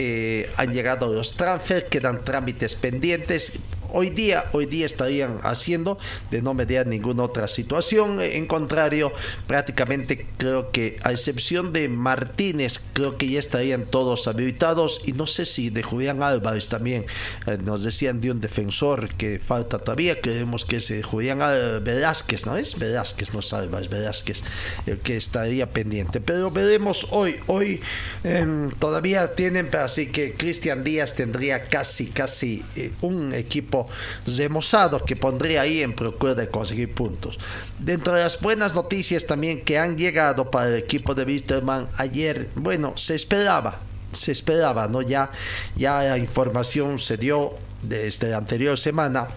han 0.57 0.73
llegado 0.73 1.07
los 1.13 1.37
transfers, 1.37 1.85
quedan 1.87 2.25
trámites 2.25 2.75
pendientes. 2.75 3.57
Hoy 3.91 4.09
día, 4.09 4.45
hoy 4.53 4.65
día 4.65 4.85
estarían 4.85 5.39
haciendo 5.43 5.99
de 6.29 6.41
no 6.41 6.53
mediar 6.53 6.87
ninguna 6.87 7.23
otra 7.23 7.47
situación. 7.47 8.21
En 8.21 8.47
contrario, 8.47 9.11
prácticamente 9.47 10.27
creo 10.37 10.71
que 10.71 10.97
a 11.03 11.11
excepción 11.11 11.73
de 11.73 11.89
Martínez, 11.89 12.81
creo 12.93 13.17
que 13.17 13.29
ya 13.29 13.39
estarían 13.39 13.85
todos 13.85 14.27
habilitados 14.27 15.01
y 15.05 15.13
no 15.13 15.27
sé 15.27 15.45
si 15.45 15.69
de 15.69 15.83
Julián 15.83 16.23
Álvarez 16.23 16.69
también 16.69 17.05
eh, 17.47 17.57
nos 17.63 17.83
decían 17.83 18.21
de 18.21 18.31
un 18.31 18.41
defensor 18.41 19.13
que 19.15 19.39
falta 19.39 19.79
todavía, 19.79 20.19
creemos 20.21 20.65
que 20.65 20.77
es 20.77 20.91
eh, 20.91 21.03
Julián 21.03 21.39
Velázquez, 21.83 22.45
¿no 22.45 22.57
es? 22.57 22.77
Velázquez, 22.77 23.33
no 23.33 23.41
Álvarez, 23.57 23.89
Velázquez, 23.89 24.43
el 24.85 24.99
que 24.99 25.17
estaría 25.17 25.71
pendiente. 25.71 26.21
Pero 26.21 26.51
veremos 26.51 27.07
hoy, 27.11 27.39
hoy 27.47 27.81
em, 28.23 28.71
todavía 28.71 29.35
tienen, 29.35 29.69
así 29.75 30.07
que 30.07 30.33
Cristian 30.33 30.83
Díaz 30.83 31.15
tendría 31.15 31.65
casi, 31.65 32.07
casi 32.07 32.63
eh, 32.75 32.91
un 33.01 33.33
equipo 33.33 33.80
remozado 34.25 35.03
que 35.03 35.15
pondría 35.15 35.61
ahí 35.61 35.81
en 35.81 35.93
procura 35.93 36.35
de 36.35 36.47
conseguir 36.47 36.93
puntos. 36.93 37.39
Dentro 37.79 38.13
de 38.13 38.23
las 38.23 38.39
buenas 38.41 38.75
noticias 38.75 39.25
también 39.25 39.63
que 39.63 39.77
han 39.77 39.97
llegado 39.97 40.49
para 40.49 40.69
el 40.69 40.75
equipo 40.75 41.13
de 41.15 41.23
Wisterman 41.23 41.87
ayer, 41.97 42.49
bueno, 42.55 42.93
se 42.97 43.15
esperaba, 43.15 43.79
se 44.11 44.31
esperaba, 44.31 44.87
¿no? 44.87 45.01
Ya, 45.01 45.31
ya 45.75 46.03
la 46.03 46.17
información 46.17 46.99
se 46.99 47.17
dio 47.17 47.53
desde 47.81 48.29
la 48.29 48.37
anterior 48.37 48.77
semana 48.77 49.27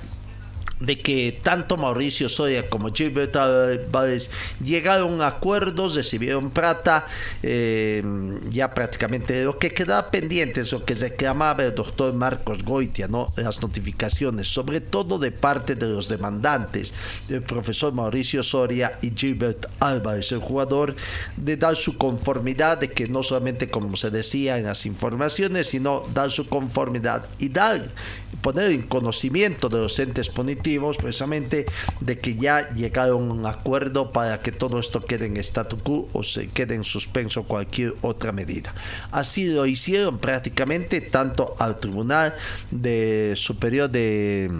de 0.84 1.00
que 1.00 1.40
tanto 1.42 1.76
Mauricio 1.76 2.28
Soria 2.28 2.68
como 2.68 2.92
Gilbert 2.92 3.34
Álvarez 3.36 4.30
llegaron 4.62 5.20
a 5.22 5.28
acuerdos, 5.28 5.94
recibieron 5.94 6.50
plata, 6.50 7.06
eh, 7.42 8.02
ya 8.50 8.70
prácticamente 8.70 9.44
lo 9.44 9.58
que 9.58 9.70
quedaba 9.70 10.10
pendiente 10.10 10.60
es 10.60 10.72
lo 10.72 10.84
que 10.84 10.94
reclamaba 10.94 11.64
el 11.64 11.74
doctor 11.74 12.12
Marcos 12.14 12.62
Goitia, 12.62 13.08
¿no? 13.08 13.32
las 13.36 13.62
notificaciones, 13.62 14.48
sobre 14.48 14.80
todo 14.80 15.18
de 15.18 15.32
parte 15.32 15.74
de 15.74 15.86
los 15.86 16.08
demandantes, 16.08 16.94
del 17.28 17.42
profesor 17.42 17.92
Mauricio 17.92 18.42
Soria 18.42 18.98
y 19.02 19.10
Gilbert 19.10 19.66
Álvarez, 19.80 20.32
el 20.32 20.40
jugador, 20.40 20.94
de 21.36 21.56
dar 21.56 21.76
su 21.76 21.96
conformidad, 21.96 22.78
de 22.78 22.90
que 22.90 23.08
no 23.08 23.22
solamente 23.22 23.68
como 23.68 23.96
se 23.96 24.10
decía 24.10 24.58
las 24.58 24.86
informaciones, 24.86 25.68
sino 25.68 26.04
dar 26.12 26.30
su 26.30 26.48
conformidad 26.48 27.26
y 27.38 27.48
dar, 27.48 27.88
poner 28.42 28.70
en 28.70 28.82
conocimiento 28.82 29.68
de 29.68 29.78
los 29.78 29.98
entes 29.98 30.28
punitivos 30.28 30.73
precisamente 30.96 31.66
de 32.00 32.18
que 32.18 32.36
ya 32.36 32.72
llegaron 32.74 33.30
a 33.30 33.32
un 33.32 33.46
acuerdo 33.46 34.12
para 34.12 34.40
que 34.40 34.52
todo 34.52 34.78
esto 34.78 35.04
quede 35.04 35.26
en 35.26 35.36
statu 35.38 35.78
quo 35.78 36.08
o 36.12 36.22
se 36.22 36.48
quede 36.48 36.74
en 36.74 36.84
suspenso 36.84 37.44
cualquier 37.44 37.94
otra 38.02 38.32
medida. 38.32 38.74
Así 39.10 39.46
lo 39.46 39.66
hicieron 39.66 40.18
prácticamente 40.18 41.00
tanto 41.00 41.54
al 41.58 41.78
Tribunal 41.80 42.34
de 42.70 43.34
Superior 43.36 43.90
de 43.90 44.50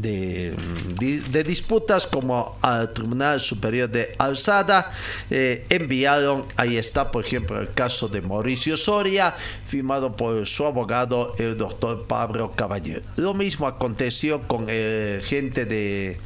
de, 0.00 1.44
disputas 1.44 2.06
como 2.06 2.58
al 2.62 2.92
Tribunal 2.92 3.40
Superior 3.40 3.88
de 3.88 4.14
Alzada 4.18 4.92
eh, 5.30 5.66
enviaron, 5.68 6.44
ahí 6.56 6.76
está 6.76 7.10
por 7.10 7.24
ejemplo 7.24 7.60
el 7.60 7.70
caso 7.72 8.08
de 8.08 8.20
Mauricio 8.20 8.76
Soria, 8.76 9.34
firmado 9.66 10.16
por 10.16 10.46
su 10.46 10.64
abogado 10.64 11.34
el 11.38 11.56
doctor 11.56 12.06
Pablo 12.06 12.52
Caballero. 12.52 13.02
Lo 13.16 13.34
mismo 13.34 13.66
aconteció 13.66 14.42
con 14.42 14.66
eh, 14.68 15.20
gente 15.24 15.64
de 15.64 16.18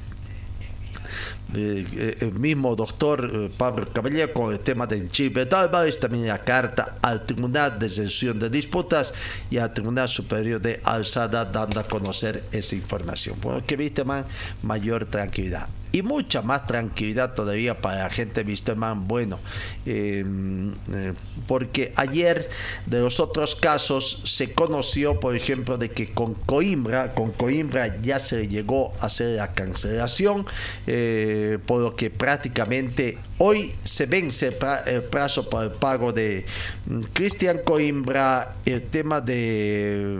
eh, 1.54 2.16
el 2.20 2.32
mismo 2.32 2.74
doctor 2.74 3.30
eh, 3.32 3.50
Pablo 3.56 3.86
Caballero 3.92 4.32
con 4.32 4.52
el 4.52 4.60
tema 4.60 4.86
del 4.86 5.10
chip 5.10 5.36
de 5.36 5.54
Álvarez, 5.54 6.00
también 6.00 6.26
la 6.26 6.38
carta 6.38 6.96
al 7.02 7.26
Tribunal 7.26 7.78
de 7.78 7.88
Sesión 7.88 8.38
de 8.38 8.50
Disputas 8.50 9.12
y 9.50 9.58
al 9.58 9.72
Tribunal 9.72 10.08
Superior 10.08 10.60
de 10.60 10.80
Alzada 10.84 11.44
dando 11.44 11.80
a 11.80 11.84
conocer 11.84 12.44
esa 12.50 12.74
información. 12.74 13.36
Porque 13.40 13.76
viste, 13.76 14.04
man, 14.04 14.24
mayor 14.62 15.04
tranquilidad 15.06 15.68
y 15.94 16.02
mucha 16.02 16.42
más 16.42 16.66
tranquilidad 16.66 17.34
todavía 17.34 17.80
para 17.80 17.98
la 17.98 18.10
gente 18.10 18.42
de 18.42 18.50
Wisterman. 18.50 19.06
Bueno, 19.06 19.38
em, 19.86 20.72
eh, 20.92 21.12
porque 21.46 21.92
ayer 21.94 22.50
de 22.86 23.00
los 23.00 23.20
otros 23.20 23.54
casos 23.54 24.22
se 24.24 24.52
conoció, 24.52 25.20
por 25.20 25.36
ejemplo, 25.36 25.78
de 25.78 25.90
que 25.90 26.10
con 26.10 26.34
Coimbra, 26.34 27.14
con 27.14 27.30
Coimbra 27.30 28.02
ya 28.02 28.18
se 28.18 28.48
llegó 28.48 28.92
a 28.98 29.06
hacer 29.06 29.36
la 29.36 29.52
cancelación, 29.52 30.46
eh, 30.88 31.60
por 31.64 31.80
lo 31.80 31.94
que 31.94 32.10
prácticamente 32.10 33.18
hoy 33.38 33.72
se 33.84 34.06
vence 34.06 34.52
el 34.86 35.02
plazo 35.04 35.48
para 35.48 35.66
el 35.66 35.72
pago 35.72 36.12
de 36.12 36.44
mm, 36.86 37.02
Cristian 37.12 37.60
Coimbra, 37.64 38.56
el 38.64 38.82
tema 38.82 39.20
de 39.20 40.18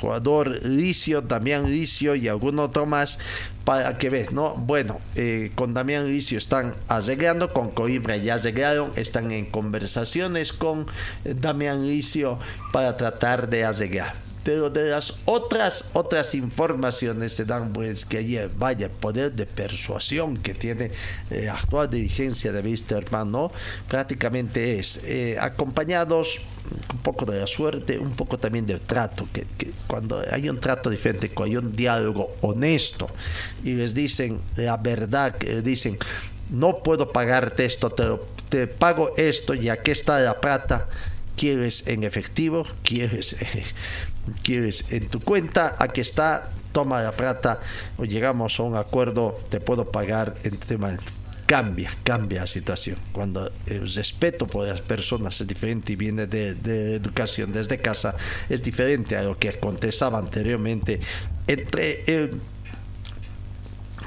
jugador 0.00 0.64
Licio, 0.66 1.20
Damián 1.20 1.70
Licio 1.70 2.14
y 2.14 2.28
algún 2.28 2.58
otro 2.58 2.86
más 2.86 3.18
para 3.64 3.98
que 3.98 4.10
veas, 4.10 4.32
¿no? 4.32 4.54
Bueno, 4.54 5.00
eh, 5.14 5.52
con 5.54 5.74
Damián 5.74 6.08
Licio 6.08 6.38
están 6.38 6.74
arreglando, 6.88 7.52
con 7.52 7.70
Coimbra 7.70 8.16
ya 8.16 8.34
arreglaron, 8.34 8.92
están 8.96 9.30
en 9.30 9.46
conversaciones 9.46 10.52
con 10.52 10.86
Damián 11.24 11.86
Licio 11.86 12.38
para 12.72 12.96
tratar 12.96 13.48
de 13.48 13.64
arreglar. 13.64 14.31
Pero 14.44 14.70
de 14.70 14.90
las 14.90 15.14
otras 15.24 15.90
otras 15.92 16.34
informaciones 16.34 17.34
se 17.34 17.44
dan 17.44 17.72
pues 17.72 18.04
que 18.04 18.18
ayer 18.18 18.50
vaya 18.56 18.88
poder 18.88 19.32
de 19.32 19.46
persuasión 19.46 20.36
que 20.36 20.54
tiene 20.54 20.90
eh, 21.30 21.48
actual 21.48 21.90
dirigencia 21.90 22.52
de 22.52 22.60
Wisterman, 22.60 23.30
¿no? 23.30 23.52
Prácticamente 23.88 24.78
es 24.78 25.00
acompañados 25.38 26.40
un 26.92 26.98
poco 26.98 27.26
de 27.26 27.40
la 27.40 27.46
suerte, 27.46 27.98
un 27.98 28.12
poco 28.12 28.38
también 28.38 28.66
del 28.66 28.80
trato, 28.80 29.26
que, 29.32 29.46
cuando 29.86 30.22
hay 30.30 30.48
un 30.48 30.60
trato 30.60 30.90
diferente, 30.90 31.30
cuando 31.30 31.58
hay 31.58 31.64
un 31.64 31.76
diálogo 31.76 32.36
honesto 32.40 33.10
y 33.64 33.74
les 33.74 33.94
dicen 33.94 34.40
la 34.56 34.76
verdad, 34.76 35.36
que 35.36 35.62
dicen, 35.62 35.98
no 36.50 36.82
puedo 36.82 37.12
pagarte 37.12 37.64
esto, 37.64 37.90
te, 37.90 38.04
te 38.48 38.66
pago 38.66 39.14
esto 39.16 39.54
y 39.54 39.68
aquí 39.68 39.90
está 39.90 40.20
la 40.20 40.40
plata, 40.40 40.88
quieres 41.36 41.84
en 41.86 42.04
efectivo, 42.04 42.64
quieres, 42.82 43.36
quieres 44.42 44.92
en 44.92 45.08
tu 45.08 45.20
cuenta, 45.20 45.76
aquí 45.78 46.00
está, 46.00 46.50
toma 46.72 47.02
la 47.02 47.12
plata 47.12 47.60
o 47.98 48.04
llegamos 48.04 48.58
a 48.58 48.62
un 48.62 48.76
acuerdo, 48.76 49.40
te 49.50 49.60
puedo 49.60 49.90
pagar 49.90 50.34
en 50.44 50.58
tema 50.58 50.98
cambia, 51.52 51.90
cambia 52.02 52.40
la 52.40 52.46
situación. 52.46 52.96
Cuando 53.12 53.52
el 53.66 53.80
respeto 53.94 54.46
por 54.46 54.66
las 54.66 54.80
personas 54.80 55.38
es 55.38 55.46
diferente 55.46 55.92
y 55.92 55.96
viene 55.96 56.26
de, 56.26 56.96
educación 56.96 57.52
desde 57.52 57.76
casa, 57.76 58.16
es 58.48 58.62
diferente 58.62 59.16
a 59.16 59.22
lo 59.22 59.38
que 59.38 59.50
acontecía 59.50 60.06
anteriormente 60.06 60.98
entre 61.46 62.04
el 62.06 62.40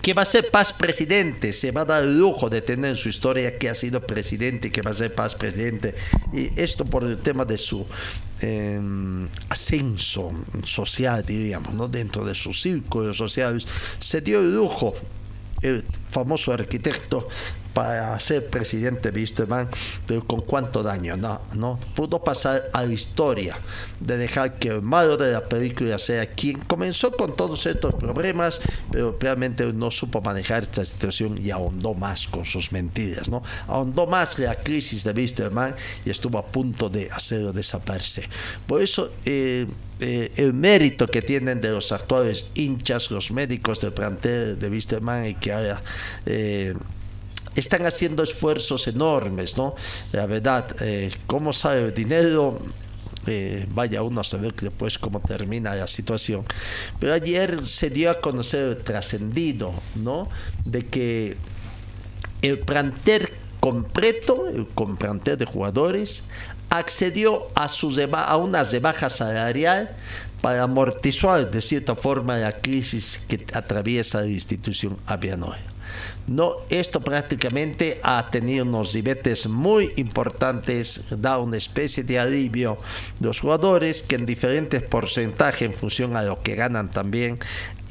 que 0.06 0.14
va 0.14 0.22
a 0.22 0.26
ser 0.26 0.52
Paz 0.52 0.72
presidente, 0.72 1.52
se 1.52 1.72
va 1.72 1.82
a 1.82 1.86
dar 1.86 2.04
el 2.04 2.20
lujo 2.20 2.48
de 2.48 2.62
tener 2.62 2.92
en 2.92 2.96
su 2.96 3.10
historia 3.10 3.58
que 3.58 3.70
ha 3.70 3.74
sido 3.74 4.02
presidente 4.02 4.72
que 4.72 4.84
va 4.84 4.92
a 4.92 4.94
ser 4.94 5.16
Paz 5.16 5.34
presidente. 5.34 5.96
Y 6.32 6.52
esto 6.62 6.86
por 6.86 7.06
el 7.06 7.18
tema 7.18 7.44
de 7.44 7.58
su 7.58 7.88
em, 8.40 9.28
ascenso 9.50 10.32
social, 10.64 11.26
diríamos, 11.26 11.74
¿no? 11.74 11.88
dentro 11.88 12.24
de 12.24 12.36
sus 12.36 12.62
círculos 12.62 13.18
sociales, 13.18 13.66
se 13.98 14.22
dio 14.22 14.42
el 14.42 14.54
lujo 14.54 14.94
el 15.64 15.84
famoso 16.12 16.54
arquitecto 16.54 17.28
para 17.76 18.18
ser 18.22 18.50
presidente 18.50 19.12
de 19.12 19.20
Wisterman, 19.20 19.68
pero 20.08 20.26
con 20.26 20.40
cuánto 20.42 20.82
daño, 20.82 21.18
no, 21.18 21.78
pudo 21.94 22.24
pasar 22.24 22.64
a 22.72 22.84
la 22.84 22.94
historia 22.94 23.58
de 24.00 24.18
dejar 24.18 24.58
que 24.58 24.70
el 24.70 24.82
malo 24.82 25.18
de 25.18 25.34
la 25.34 25.44
película 25.44 26.00
sea 26.00 26.26
quien 26.26 26.58
comenzó 26.60 27.12
con 27.12 27.36
todos 27.36 27.66
estos 27.66 27.94
problemas, 27.96 28.62
pero 28.90 29.18
realmente 29.20 29.66
no 29.74 29.92
supo 29.92 30.22
manejar 30.22 30.64
esta 30.64 30.86
situación 30.86 31.38
y 31.38 31.52
ahondó 31.52 31.94
más 31.94 32.30
con 32.30 32.46
sus 32.46 32.72
mentiras, 32.72 33.28
¿no? 33.28 33.44
Ahondó 33.68 34.08
más 34.08 34.40
la 34.40 34.56
crisis 34.56 35.04
de 35.04 35.12
Wisterman 35.12 35.76
y 36.06 36.12
estuvo 36.12 36.38
a 36.38 36.46
punto 36.46 36.90
de 36.90 37.10
hacerlo 37.12 37.52
desaparecer. 37.52 38.30
Por 38.68 38.82
eso, 38.82 39.12
eh, 39.26 39.68
eh, 40.00 40.32
el 40.38 40.54
mérito 40.54 41.08
que 41.08 41.22
tienen 41.22 41.60
de 41.60 41.72
los 41.72 41.92
actuales 41.92 42.46
hinchas, 42.54 43.12
los 43.12 43.32
médicos 43.32 43.82
del 43.82 43.92
plantel 43.92 44.58
de 44.58 44.70
Wisterman 44.70 45.26
y 45.26 45.34
que 45.36 45.52
haya 45.52 45.82
están 47.56 47.86
haciendo 47.86 48.24
esfuerzos 48.24 48.88
enormes, 48.88 49.58
¿no? 49.58 49.76
La 50.12 50.26
verdad, 50.26 50.76
eh, 50.82 51.12
¿cómo 51.28 51.54
sale 51.54 51.86
el 51.86 51.94
dinero? 51.94 52.60
Eh, 53.28 53.66
vaya 53.74 54.04
uno 54.04 54.22
a 54.22 54.24
saber 54.24 54.54
después 54.54 55.00
cómo 55.00 55.20
termina 55.20 55.74
la 55.74 55.88
situación. 55.88 56.46
Pero 57.00 57.14
ayer 57.14 57.64
se 57.64 57.90
dio 57.90 58.12
a 58.12 58.22
conocer 58.22 58.84
trascendido, 58.84 59.74
¿no? 59.96 60.30
De 60.64 60.86
que 60.86 61.38
el 62.42 62.60
plantel 62.60 63.30
completo, 63.60 64.48
el 64.48 64.68
plantel 64.68 65.38
de 65.38 65.46
jugadores, 65.46 66.24
accedió 66.70 67.48
a, 67.56 67.68
su 67.68 67.96
a 68.14 68.38
una 68.38 68.64
rebaja 68.64 69.10
salarial 69.10 69.96
para 70.42 70.64
amortiguar 70.64 71.50
de 71.50 71.62
cierta 71.62 71.96
forma 71.96 72.38
la 72.38 72.52
crisis 72.52 73.20
que 73.28 73.46
atraviesa 73.54 74.22
la 74.22 74.28
institución 74.28 74.98
aviadora. 75.08 75.75
No, 76.28 76.58
esto 76.70 77.02
prácticamente 77.02 78.00
ha 78.04 78.30
tenido 78.32 78.66
unos 78.66 78.94
ribetes 78.94 79.48
muy 79.48 79.94
importantes, 79.96 81.06
da 81.10 81.38
una 81.38 81.58
especie 81.58 82.04
de 82.04 82.20
alivio 82.20 82.78
los 83.20 83.40
jugadores 83.40 84.02
que 84.04 84.16
en 84.16 84.26
diferentes 84.26 84.82
porcentajes 84.82 85.62
en 85.64 85.74
función 85.74 86.18
a 86.18 86.24
lo 86.24 86.42
que 86.42 86.56
ganan 86.56 86.92
también 86.92 87.40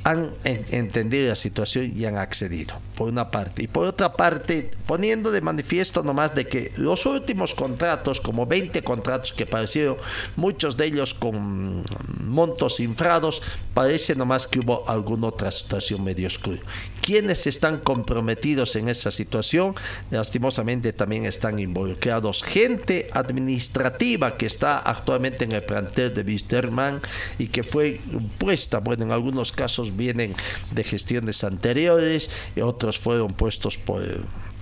han 0.05 0.33
entendido 0.45 1.31
la 1.31 1.35
situación 1.35 1.91
y 1.97 2.05
han 2.05 2.19
accedido, 2.19 2.75
por 2.95 3.09
una 3.09 3.31
parte. 3.31 3.63
Y 3.63 3.69
por 3.69 3.87
otra 3.87 4.13
parte, 4.13 4.71
poniendo 4.87 5.31
de 5.31 5.41
manifiesto 5.41 6.03
nomás 6.03 6.35
de 6.35 6.47
que 6.47 6.73
los 6.77 7.07
últimos 7.07 7.55
contratos, 7.55 8.21
como 8.21 8.45
20 8.45 8.83
contratos 8.83 9.33
que 9.33 9.47
parecieron, 9.47 9.97
muchos 10.37 10.77
de 10.77 10.87
ellos 10.87 11.15
con 11.15 11.85
montos 12.23 12.81
infrados, 12.81 13.41
parece 13.73 14.15
nomás 14.15 14.47
que 14.47 14.61
hubo 14.61 14.87
alguna 14.89 15.29
otra 15.29 15.51
situación 15.51 16.05
medio 16.05 16.27
oscura. 16.27 16.61
Quienes 17.01 17.47
están 17.47 17.79
comprometidos 17.79 18.77
en 18.77 18.89
esa 18.89 19.11
situación, 19.11 19.75
lastimosamente 20.11 20.93
también 20.93 21.25
están 21.25 21.59
involucrados 21.59 22.43
gente 22.43 23.09
administrativa 23.13 24.37
que 24.37 24.47
está 24.47 24.79
actualmente 24.79 25.45
en 25.45 25.53
el 25.53 25.63
plantel 25.63 26.13
de 26.13 26.23
Wisterman 26.23 27.01
y 27.39 27.47
que 27.47 27.63
fue 27.63 28.01
puesta, 28.39 28.81
bueno, 28.81 29.05
en 29.05 29.13
algunos 29.13 29.53
casos 29.53 29.94
vienen 29.97 30.35
de 30.71 30.85
gestiones 30.85 31.45
anteriores, 31.45 32.31
y 32.57 32.61
otros 32.61 32.99
fueron 32.99 33.33
puestos 33.33 33.79
por 33.79 34.03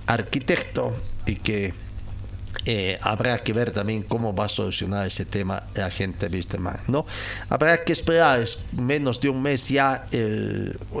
arquitecto 0.05 0.93
y 1.25 1.35
que 1.35 1.73
eh, 2.65 2.97
habrá 3.01 3.39
que 3.39 3.51
ver 3.51 3.71
también 3.71 4.03
cómo 4.03 4.33
va 4.33 4.45
a 4.45 4.47
solucionar 4.47 5.05
ese 5.05 5.25
tema 5.25 5.63
la 5.73 5.91
gente 5.91 6.27
Wisterman, 6.27 6.79
¿no? 6.87 7.05
Habrá 7.49 7.83
que 7.83 7.91
esperar 7.91 8.45
menos 8.71 9.19
de 9.19 9.29
un 9.29 9.41
mes 9.41 9.67
ya, 9.67 10.07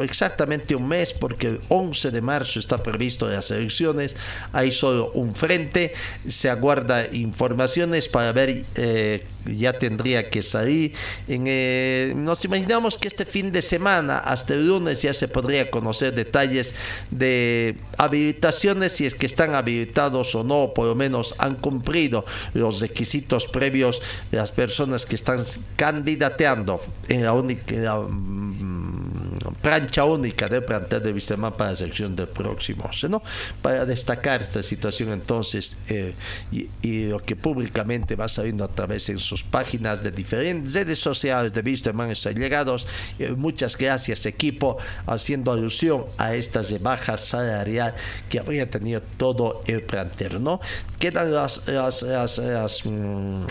exactamente 0.01 0.75
un 0.75 0.87
mes, 0.87 1.13
porque 1.13 1.47
el 1.47 1.61
11 1.69 2.11
de 2.11 2.21
marzo 2.21 2.59
está 2.59 2.83
previsto 2.83 3.29
las 3.29 3.49
elecciones, 3.51 4.15
hay 4.51 4.71
solo 4.71 5.11
un 5.13 5.35
frente, 5.35 5.93
se 6.27 6.49
aguarda 6.49 7.07
informaciones 7.13 8.09
para 8.09 8.33
ver 8.33 8.65
eh, 8.75 9.25
ya 9.45 9.73
tendría 9.73 10.29
que 10.29 10.43
salir. 10.43 10.93
En, 11.27 11.43
eh, 11.47 12.13
nos 12.15 12.43
imaginamos 12.45 12.97
que 12.97 13.07
este 13.07 13.25
fin 13.25 13.51
de 13.51 13.61
semana, 13.61 14.19
hasta 14.19 14.53
el 14.53 14.67
lunes, 14.67 15.01
ya 15.01 15.13
se 15.13 15.27
podría 15.27 15.69
conocer 15.69 16.13
detalles 16.13 16.73
de 17.11 17.77
habilitaciones, 17.97 18.93
si 18.93 19.05
es 19.05 19.15
que 19.15 19.25
están 19.25 19.55
habilitados 19.55 20.35
o 20.35 20.43
no, 20.43 20.73
por 20.73 20.87
lo 20.87 20.95
menos 20.95 21.35
han 21.37 21.55
cumplido 21.55 22.25
los 22.53 22.79
requisitos 22.79 23.47
previos 23.47 24.01
de 24.31 24.37
las 24.37 24.51
personas 24.51 25.05
que 25.05 25.15
están 25.15 25.43
candidateando 25.75 26.81
en 27.07 27.23
la 27.23 27.33
única 27.33 27.95
mm, 27.99 29.13
plancha 29.61 30.03
única 30.05 30.47
del 30.47 30.63
plantel 30.63 31.01
de 31.01 31.13
Visema 31.13 31.55
para 31.55 31.71
la 31.71 31.75
selección 31.75 32.15
del 32.15 32.27
próximo. 32.27 32.89
¿no? 33.09 33.21
Para 33.61 33.85
destacar 33.85 34.41
esta 34.41 34.61
situación 34.61 35.11
entonces 35.11 35.77
eh, 35.89 36.13
y, 36.51 37.07
lo 37.07 37.19
que 37.19 37.35
públicamente 37.35 38.15
va 38.15 38.27
saliendo 38.27 38.63
a 38.63 38.67
través 38.67 39.07
de 39.07 39.13
sus 39.33 39.41
páginas 39.41 40.03
de 40.03 40.11
diferentes 40.11 40.75
redes 40.75 40.99
sociales 40.99 41.51
de 41.53 41.61
Wisterman 41.61 42.13
llegados. 42.13 42.85
Eh, 43.17 43.31
muchas 43.31 43.75
gracias 43.75 44.27
equipo, 44.27 44.77
haciendo 45.07 45.51
alusión 45.51 46.05
a 46.19 46.35
estas 46.35 46.79
bajas 46.79 47.21
salarial 47.21 47.95
que 48.29 48.37
habría 48.37 48.69
tenido 48.69 49.01
todo 49.17 49.63
el 49.65 49.81
plantel. 49.81 50.43
¿no? 50.43 50.61
Quedan 50.99 51.33
las, 51.33 51.67
las, 51.67 52.85
mm, 52.85 53.45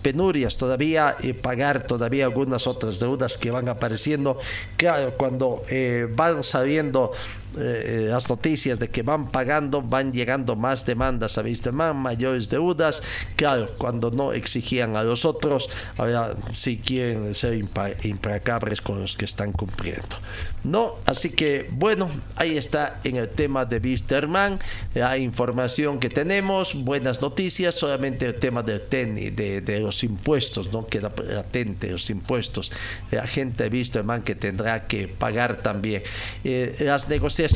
penurias 0.00 0.56
todavía 0.56 1.16
y 1.20 1.34
pagar 1.34 1.86
todavía 1.86 2.24
algunas 2.24 2.66
otras 2.66 2.98
deudas 2.98 3.36
que 3.36 3.50
van 3.50 3.68
apareciendo. 3.68 4.38
Claro, 4.78 5.12
cuando 5.18 5.62
eh, 5.68 6.08
van 6.10 6.42
sabiendo 6.42 7.12
eh, 7.56 8.06
las 8.08 8.28
noticias 8.28 8.78
de 8.78 8.88
que 8.88 9.02
van 9.02 9.30
pagando, 9.30 9.82
van 9.82 10.12
llegando 10.12 10.56
más 10.56 10.84
demandas 10.86 11.38
a 11.38 11.42
Wisterman, 11.42 11.96
mayores 11.96 12.48
deudas. 12.48 13.02
Claro, 13.36 13.70
cuando 13.78 14.10
no 14.10 14.32
exigían 14.32 14.96
a 14.96 15.02
los 15.02 15.24
otros, 15.24 15.68
ahora 15.96 16.34
sí 16.52 16.78
quieren 16.78 17.34
ser 17.34 17.54
implacables 17.54 18.80
con 18.80 19.00
los 19.00 19.16
que 19.16 19.24
están 19.24 19.52
cumpliendo. 19.52 20.16
No, 20.64 20.96
así 21.04 21.30
que 21.30 21.68
bueno, 21.70 22.10
ahí 22.36 22.56
está 22.56 23.00
en 23.04 23.16
el 23.16 23.28
tema 23.28 23.64
de 23.64 23.78
Wisterman, 23.78 24.58
la 24.94 25.16
información 25.16 26.00
que 26.00 26.08
tenemos, 26.08 26.74
buenas 26.74 27.20
noticias, 27.22 27.74
solamente 27.74 28.26
el 28.26 28.34
tema 28.36 28.62
del 28.62 28.82
de, 28.90 29.60
de, 29.60 29.80
los 29.80 30.02
impuestos, 30.02 30.72
no 30.72 30.86
queda 30.86 31.12
latente 31.28 31.90
los 31.90 32.10
impuestos. 32.10 32.72
La 33.10 33.26
gente 33.26 33.68
de 33.68 33.76
Wisterman 33.76 34.22
que 34.22 34.34
tendrá 34.34 34.86
que 34.86 35.08
pagar 35.08 35.58
también. 35.62 36.02
Eh, 36.44 36.76
las 36.80 37.08
negociaciones 37.08 37.46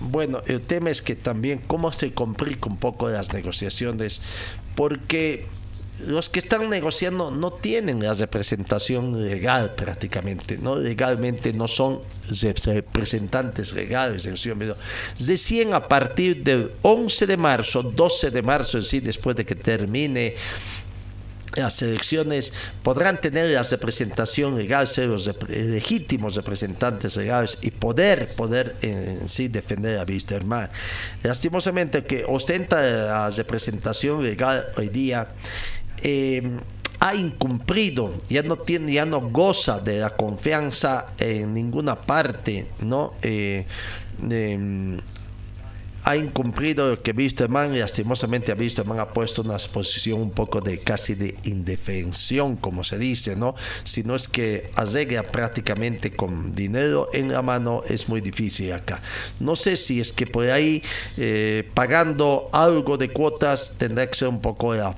bueno, 0.00 0.42
el 0.46 0.60
tema 0.60 0.90
es 0.90 1.02
que 1.02 1.16
también 1.16 1.60
cómo 1.66 1.92
se 1.92 2.12
complica 2.12 2.68
un 2.68 2.76
poco 2.76 3.08
las 3.08 3.32
negociaciones, 3.32 4.20
porque 4.74 5.46
los 6.06 6.28
que 6.28 6.40
están 6.40 6.68
negociando 6.68 7.30
no 7.30 7.52
tienen 7.52 8.02
la 8.02 8.14
representación 8.14 9.22
legal 9.24 9.74
prácticamente, 9.74 10.58
¿no? 10.58 10.76
Legalmente 10.76 11.52
no 11.52 11.68
son 11.68 12.00
representantes 12.64 13.72
legales. 13.72 14.28
Recién 15.26 15.74
a 15.74 15.86
partir 15.86 16.42
del 16.42 16.72
11 16.82 17.26
de 17.26 17.36
marzo, 17.36 17.82
12 17.82 18.30
de 18.30 18.42
marzo 18.42 18.78
en 18.78 18.84
sí, 18.84 19.00
después 19.00 19.36
de 19.36 19.44
que 19.44 19.54
termine 19.54 20.36
las 21.56 21.82
elecciones 21.82 22.52
podrán 22.82 23.20
tener 23.20 23.50
la 23.50 23.62
representación 23.62 24.56
legal, 24.56 24.86
ser 24.86 25.08
los 25.08 25.28
legítimos 25.48 26.36
representantes 26.36 27.16
legales 27.16 27.58
y 27.62 27.70
poder, 27.70 28.34
poder 28.34 28.76
en 28.82 29.28
sí 29.28 29.48
defender 29.48 29.98
a 29.98 30.04
Wisterman. 30.04 30.70
Lastimosamente 31.22 32.04
que 32.04 32.24
ostenta 32.24 32.80
la 32.80 33.30
representación 33.30 34.22
legal 34.22 34.66
hoy 34.76 34.88
día 34.88 35.28
eh, 36.02 36.42
ha 37.00 37.14
incumplido, 37.14 38.12
ya 38.28 38.42
no 38.42 38.56
tiene, 38.56 38.92
ya 38.92 39.06
no 39.06 39.20
goza 39.20 39.78
de 39.78 40.00
la 40.00 40.10
confianza 40.10 41.06
en 41.18 41.54
ninguna 41.54 41.96
parte, 41.96 42.66
¿no? 42.80 43.14
Eh, 43.22 43.64
ha 46.04 46.16
incumplido 46.16 46.90
lo 46.90 47.02
que 47.02 47.12
Wisterman, 47.12 47.78
lastimosamente 47.78 48.52
a 48.52 48.54
Wisterman 48.54 49.00
ha 49.00 49.08
puesto 49.08 49.42
una 49.42 49.56
posición 49.58 50.20
un 50.20 50.30
poco 50.30 50.60
de 50.60 50.78
casi 50.78 51.14
de 51.14 51.36
indefensión, 51.44 52.56
como 52.56 52.84
se 52.84 52.98
dice, 52.98 53.36
¿no? 53.36 53.54
Si 53.84 54.02
no 54.02 54.14
es 54.14 54.26
que 54.26 54.70
arregla 54.76 55.22
prácticamente 55.24 56.10
con 56.10 56.54
dinero 56.54 57.08
en 57.12 57.30
la 57.30 57.42
mano, 57.42 57.82
es 57.86 58.08
muy 58.08 58.20
difícil 58.20 58.72
acá. 58.72 59.02
No 59.40 59.56
sé 59.56 59.76
si 59.76 60.00
es 60.00 60.12
que 60.12 60.26
por 60.26 60.50
ahí 60.50 60.82
eh, 61.16 61.68
pagando 61.74 62.48
algo 62.52 62.96
de 62.96 63.10
cuotas 63.10 63.76
tendrá 63.78 64.08
que 64.08 64.16
ser 64.16 64.28
un 64.28 64.40
poco 64.40 64.74
la 64.74 64.96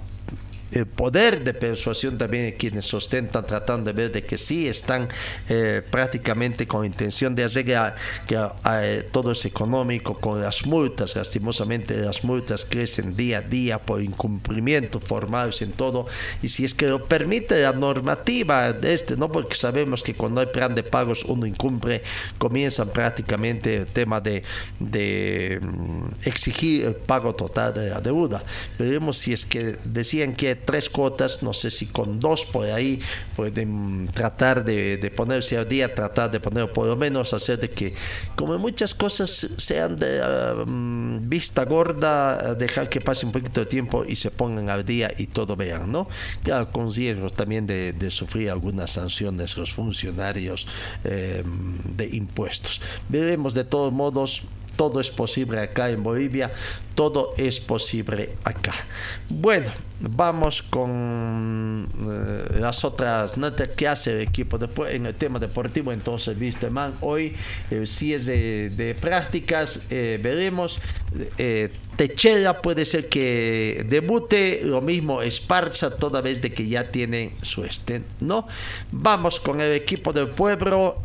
el 0.72 0.86
poder 0.86 1.44
de 1.44 1.54
persuasión 1.54 2.18
también 2.18 2.54
quienes 2.58 2.86
sostentan, 2.86 3.46
tratando 3.46 3.92
de 3.92 3.92
ver 3.92 4.12
de 4.12 4.22
que 4.22 4.38
sí 4.38 4.68
están 4.68 5.08
eh, 5.48 5.82
prácticamente 5.90 6.66
con 6.66 6.84
intención 6.84 7.34
de 7.34 7.44
hacer 7.44 7.64
que 7.64 8.38
eh, 8.70 9.08
todo 9.12 9.32
es 9.32 9.44
económico, 9.44 10.18
con 10.18 10.40
las 10.40 10.66
multas, 10.66 11.14
lastimosamente 11.16 11.96
las 11.96 12.24
multas 12.24 12.64
crecen 12.64 13.14
día 13.14 13.38
a 13.38 13.42
día 13.42 13.78
por 13.78 14.02
incumplimiento 14.02 15.00
formales 15.00 15.62
en 15.62 15.72
todo, 15.72 16.06
y 16.42 16.48
si 16.48 16.64
es 16.64 16.74
que 16.74 16.86
lo 16.86 17.04
permite 17.04 17.62
la 17.62 17.72
normativa 17.72 18.72
de 18.72 18.94
este, 18.94 19.16
no 19.16 19.30
porque 19.30 19.54
sabemos 19.54 20.02
que 20.02 20.14
cuando 20.14 20.40
hay 20.40 20.46
plan 20.46 20.74
de 20.74 20.82
pagos 20.82 21.24
uno 21.24 21.46
incumple, 21.46 22.02
comienzan 22.38 22.88
prácticamente 22.88 23.76
el 23.76 23.86
tema 23.86 24.20
de, 24.20 24.42
de 24.78 25.60
mm, 25.60 26.04
exigir 26.24 26.86
el 26.86 26.94
pago 26.94 27.34
total 27.34 27.74
de 27.74 27.90
la 27.90 28.00
deuda. 28.00 28.42
Veremos 28.78 29.18
si 29.18 29.32
es 29.32 29.44
que 29.44 29.76
decían 29.84 30.34
que 30.34 30.61
tres 30.64 30.88
cuotas, 30.88 31.42
no 31.42 31.52
sé 31.52 31.70
si 31.70 31.86
con 31.86 32.20
dos 32.20 32.44
por 32.46 32.66
ahí 32.66 33.00
pueden 33.36 34.08
tratar 34.12 34.64
de, 34.64 35.12
ponerse 35.14 35.56
al 35.56 35.68
día, 35.68 35.94
tratar 35.94 36.30
de 36.30 36.40
poner 36.40 36.70
por 36.72 36.86
lo 36.86 36.96
menos 36.96 37.32
hacer 37.32 37.58
de 37.58 37.70
que, 37.70 37.94
como 38.36 38.58
muchas 38.58 38.94
cosas 38.94 39.54
sean 39.56 39.98
de 39.98 40.20
um, 40.64 41.28
vista 41.28 41.64
gorda, 41.64 42.54
dejar 42.54 42.88
que 42.88 43.00
pase 43.00 43.26
un 43.26 43.32
poquito 43.32 43.60
de 43.60 43.66
tiempo 43.66 44.04
y 44.04 44.16
se 44.16 44.30
pongan 44.30 44.70
al 44.70 44.84
día 44.84 45.12
y 45.16 45.26
todo 45.26 45.56
vean, 45.56 45.90
¿no? 45.90 46.08
Ya 46.44 46.64
con 46.66 46.92
riesgo 46.92 47.30
también 47.30 47.66
de, 47.66 48.10
sufrir 48.10 48.50
algunas 48.50 48.90
sanciones 48.90 49.56
los 49.56 49.72
funcionarios 49.72 50.66
em, 51.04 51.78
de 51.96 52.06
impuestos. 52.14 52.80
Veremos 53.08 53.54
de 53.54 53.64
todos 53.64 53.92
modos 53.92 54.42
todo 54.76 55.00
es 55.00 55.10
posible 55.10 55.60
acá 55.60 55.90
en 55.90 56.02
Bolivia, 56.02 56.50
todo 56.94 57.34
es 57.36 57.60
posible 57.60 58.36
acá. 58.44 58.74
Bueno, 59.28 59.72
vamos 60.00 60.62
con 60.62 61.88
eh, 62.10 62.58
las 62.60 62.84
otras 62.84 63.36
notas 63.36 63.68
que 63.68 63.88
hace 63.88 64.12
el 64.12 64.20
equipo 64.20 64.58
después 64.58 64.94
en 64.94 65.06
el 65.06 65.14
tema 65.14 65.38
deportivo. 65.38 65.92
Entonces, 65.92 66.38
viste, 66.38 66.68
man, 66.70 66.94
hoy 67.00 67.34
eh, 67.70 67.86
si 67.86 68.14
es 68.14 68.26
de, 68.26 68.96
prácticas, 69.00 69.86
eh, 69.90 70.18
veremos. 70.22 70.78
Eh, 71.38 71.70
Techera 71.96 72.62
puede 72.62 72.86
ser 72.86 73.08
que 73.10 73.84
debute, 73.86 74.62
lo 74.64 74.80
mismo 74.80 75.20
Esparza, 75.20 75.94
toda 75.94 76.22
vez 76.22 76.40
de 76.40 76.50
que 76.50 76.66
ya 76.66 76.90
tiene 76.90 77.36
su 77.42 77.64
estén, 77.64 78.04
¿no? 78.20 78.48
Vamos 78.90 79.38
con 79.38 79.60
el 79.60 79.72
equipo 79.72 80.12
del 80.12 80.28
pueblo. 80.28 81.02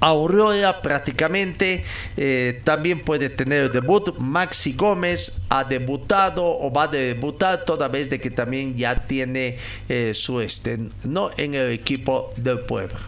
Aurora 0.00 0.82
prácticamente 0.82 1.84
eh, 2.16 2.60
también 2.64 3.00
puede 3.00 3.30
tener 3.30 3.70
debut. 3.70 4.14
Maxi 4.18 4.74
Gómez 4.74 5.40
ha 5.48 5.64
debutado 5.64 6.44
o 6.44 6.70
va 6.70 6.84
a 6.84 6.88
debutar 6.88 7.64
toda 7.64 7.88
vez 7.88 8.10
de 8.10 8.20
que 8.20 8.30
también 8.30 8.76
ya 8.76 8.94
tiene 9.06 9.58
eh, 9.88 10.12
su 10.12 10.40
este, 10.40 10.78
¿no? 11.04 11.30
en 11.36 11.54
el 11.54 11.72
equipo 11.72 12.30
del 12.36 12.60
pueblo. 12.60 12.98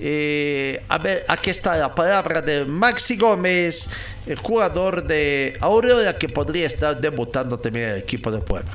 Eh, 0.00 0.82
a 0.88 0.98
ver, 0.98 1.24
aquí 1.28 1.50
está 1.50 1.76
la 1.76 1.94
palabra 1.94 2.40
de 2.40 2.64
Maxi 2.64 3.16
Gómez, 3.16 3.88
el 4.26 4.36
jugador 4.36 5.04
de 5.04 5.56
Aurora 5.60 6.16
que 6.18 6.28
podría 6.28 6.66
estar 6.66 6.98
debutando 6.98 7.58
también 7.58 7.86
en 7.86 7.90
el 7.92 7.98
equipo 7.98 8.30
del 8.30 8.42
pueblo. 8.42 8.70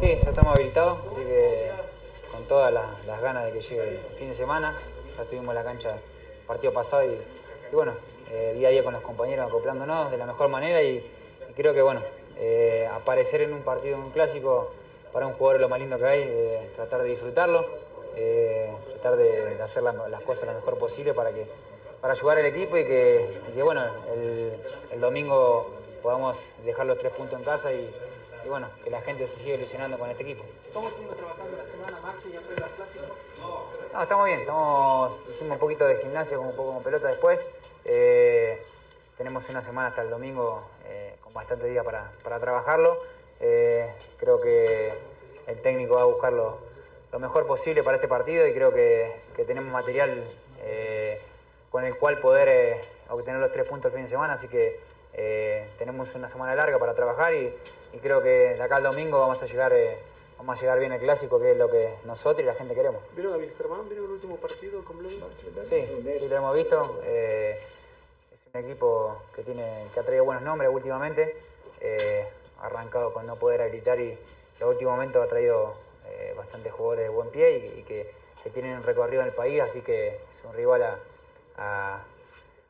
Sí, 0.00 0.08
ya 0.22 0.30
estamos 0.30 0.56
habilitados, 0.56 0.98
con 2.30 2.44
todas 2.48 2.72
las, 2.72 2.84
las 3.06 3.20
ganas 3.20 3.44
de 3.46 3.52
que 3.52 3.60
llegue 3.60 4.00
el 4.12 4.18
fin 4.18 4.28
de 4.28 4.34
semana. 4.34 4.74
Ya 5.16 5.22
estuvimos 5.22 5.50
en 5.50 5.54
la 5.54 5.64
cancha 5.64 5.90
partido 6.46 6.72
pasado 6.72 7.04
y, 7.04 7.20
bueno, 7.72 7.94
eh, 8.30 8.54
día 8.56 8.68
a 8.68 8.70
día 8.70 8.82
con 8.82 8.92
los 8.92 9.02
compañeros 9.02 9.46
acoplándonos 9.48 10.10
de 10.10 10.16
la 10.16 10.26
mejor 10.26 10.48
manera 10.48 10.82
y, 10.82 11.02
creo 11.56 11.74
que 11.74 11.82
bueno, 11.82 12.02
eh, 12.36 12.88
aparecer 12.90 13.42
en 13.42 13.52
un 13.52 13.62
partido, 13.62 13.96
en 13.96 14.02
un 14.02 14.10
clásico, 14.10 14.68
para 15.12 15.26
un 15.26 15.34
jugador 15.34 15.60
lo 15.60 15.68
más 15.68 15.78
lindo 15.78 15.98
que 15.98 16.06
hay, 16.06 16.22
eh, 16.22 16.70
tratar 16.74 17.02
de 17.02 17.08
disfrutarlo, 17.10 17.66
tratar 18.92 19.16
de, 19.16 19.60
hacer 19.62 19.82
la- 19.82 19.92
las 20.08 20.22
cosas 20.22 20.46
lo 20.48 20.54
mejor 20.54 20.78
posible 20.78 21.14
para 21.14 21.32
que 21.32 21.46
para 22.02 22.14
ayudar 22.14 22.38
al 22.38 22.46
equipo 22.46 22.76
y 22.76 22.84
que, 22.84 23.62
bueno, 23.62 23.84
el, 24.90 25.00
domingo 25.00 25.70
podamos 26.02 26.36
dejar 26.64 26.84
los 26.86 26.98
tres 26.98 27.12
puntos 27.12 27.38
en 27.38 27.44
casa 27.44 27.72
y, 27.72 27.94
y, 28.44 28.48
bueno, 28.48 28.68
que 28.82 28.90
la 28.90 29.00
gente 29.02 29.24
se 29.28 29.38
siga 29.38 29.54
ilusionando 29.54 29.96
con 29.98 30.10
este 30.10 30.24
equipo. 30.24 30.44
¿Cómo 30.74 30.88
estuvimos 30.88 31.16
trabajando 31.16 31.56
la 31.56 31.64
semana, 31.64 32.00
Maxi, 32.02 32.32
ya 32.32 32.40
previo 32.40 32.64
al 32.64 32.70
clásico? 32.72 33.04
No, 33.92 34.02
estamos 34.02 34.24
bien, 34.24 34.40
estamos, 34.40 35.18
hicimos 35.30 35.52
un 35.52 35.58
poquito 35.58 35.86
de 35.86 35.96
gimnasia, 35.96 36.38
con 36.38 36.46
un 36.46 36.56
poco 36.56 36.72
con 36.72 36.82
pelota 36.82 37.08
después. 37.08 37.38
Eh, 37.84 38.58
tenemos 39.18 39.46
una 39.50 39.60
semana 39.60 39.88
hasta 39.88 40.00
el 40.00 40.08
domingo 40.08 40.62
eh, 40.86 41.16
con 41.22 41.34
bastante 41.34 41.66
día 41.68 41.84
para, 41.84 42.10
para 42.24 42.40
trabajarlo. 42.40 42.98
Eh, 43.38 43.92
creo 44.16 44.40
que 44.40 44.94
el 45.46 45.60
técnico 45.60 45.96
va 45.96 46.02
a 46.02 46.06
buscar 46.06 46.32
lo, 46.32 46.56
lo 47.12 47.18
mejor 47.18 47.46
posible 47.46 47.82
para 47.82 47.96
este 47.96 48.08
partido 48.08 48.46
y 48.46 48.54
creo 48.54 48.72
que, 48.72 49.14
que 49.36 49.44
tenemos 49.44 49.70
material 49.70 50.24
con 51.70 51.84
el 51.84 51.94
cual 51.96 52.18
poder 52.18 52.80
obtener 53.10 53.40
los 53.40 53.52
tres 53.52 53.68
puntos 53.68 53.90
el 53.90 53.96
fin 53.96 54.04
de 54.04 54.10
semana, 54.10 54.34
así 54.34 54.48
que 54.48 54.80
tenemos 55.78 56.14
una 56.14 56.28
semana 56.28 56.54
larga 56.54 56.78
para 56.78 56.94
trabajar 56.94 57.34
y, 57.34 57.52
y 57.92 57.98
creo 57.98 58.22
que 58.22 58.54
de 58.54 58.62
acá 58.62 58.76
al 58.76 58.84
domingo 58.84 59.18
vamos 59.18 59.42
a 59.42 59.46
llegar 59.46 59.72
vamos 60.42 60.58
a 60.58 60.60
llegar 60.60 60.80
bien 60.80 60.90
al 60.90 60.98
clásico, 60.98 61.38
que 61.38 61.52
es 61.52 61.56
lo 61.56 61.70
que 61.70 61.94
nosotros 62.04 62.40
y 62.40 62.46
la 62.46 62.54
gente 62.54 62.74
queremos. 62.74 63.00
¿Vieron 63.14 63.34
a 63.34 63.36
Wisterman? 63.36 63.88
¿Vieron 63.88 64.06
el 64.06 64.10
último 64.12 64.36
partido 64.38 64.84
con 64.84 64.98
Blue? 64.98 65.08
Sí, 65.64 65.86
sí 66.18 66.28
lo 66.28 66.36
hemos 66.36 66.54
visto. 66.56 67.00
eh, 67.04 67.56
es 68.32 68.42
un 68.52 68.60
equipo 68.60 69.16
que 69.36 69.42
tiene 69.44 69.86
que 69.94 70.00
ha 70.00 70.02
traído 70.02 70.24
buenos 70.24 70.42
nombres 70.42 70.68
últimamente. 70.72 71.36
eh, 71.80 72.24
ha 72.60 72.66
arrancado 72.66 73.12
con 73.12 73.26
no 73.26 73.36
poder 73.36 73.60
habilitar 73.62 73.98
y 74.00 74.10
en 74.10 74.18
los 74.60 74.70
últimos 74.70 74.92
momentos 74.92 75.24
ha 75.24 75.28
traído 75.28 75.74
eh, 76.06 76.32
bastantes 76.36 76.72
jugadores 76.72 77.04
de 77.04 77.08
buen 77.08 77.28
pie 77.30 77.52
y, 77.58 77.80
y 77.80 77.82
que, 77.82 78.06
que 78.42 78.50
tienen 78.50 78.76
un 78.76 78.82
recorrido 78.84 79.22
en 79.22 79.28
el 79.28 79.34
país, 79.34 79.60
así 79.60 79.82
que 79.82 80.08
es 80.30 80.44
un 80.44 80.54
rival 80.54 80.82
a, 80.82 80.98
a- 81.56 82.02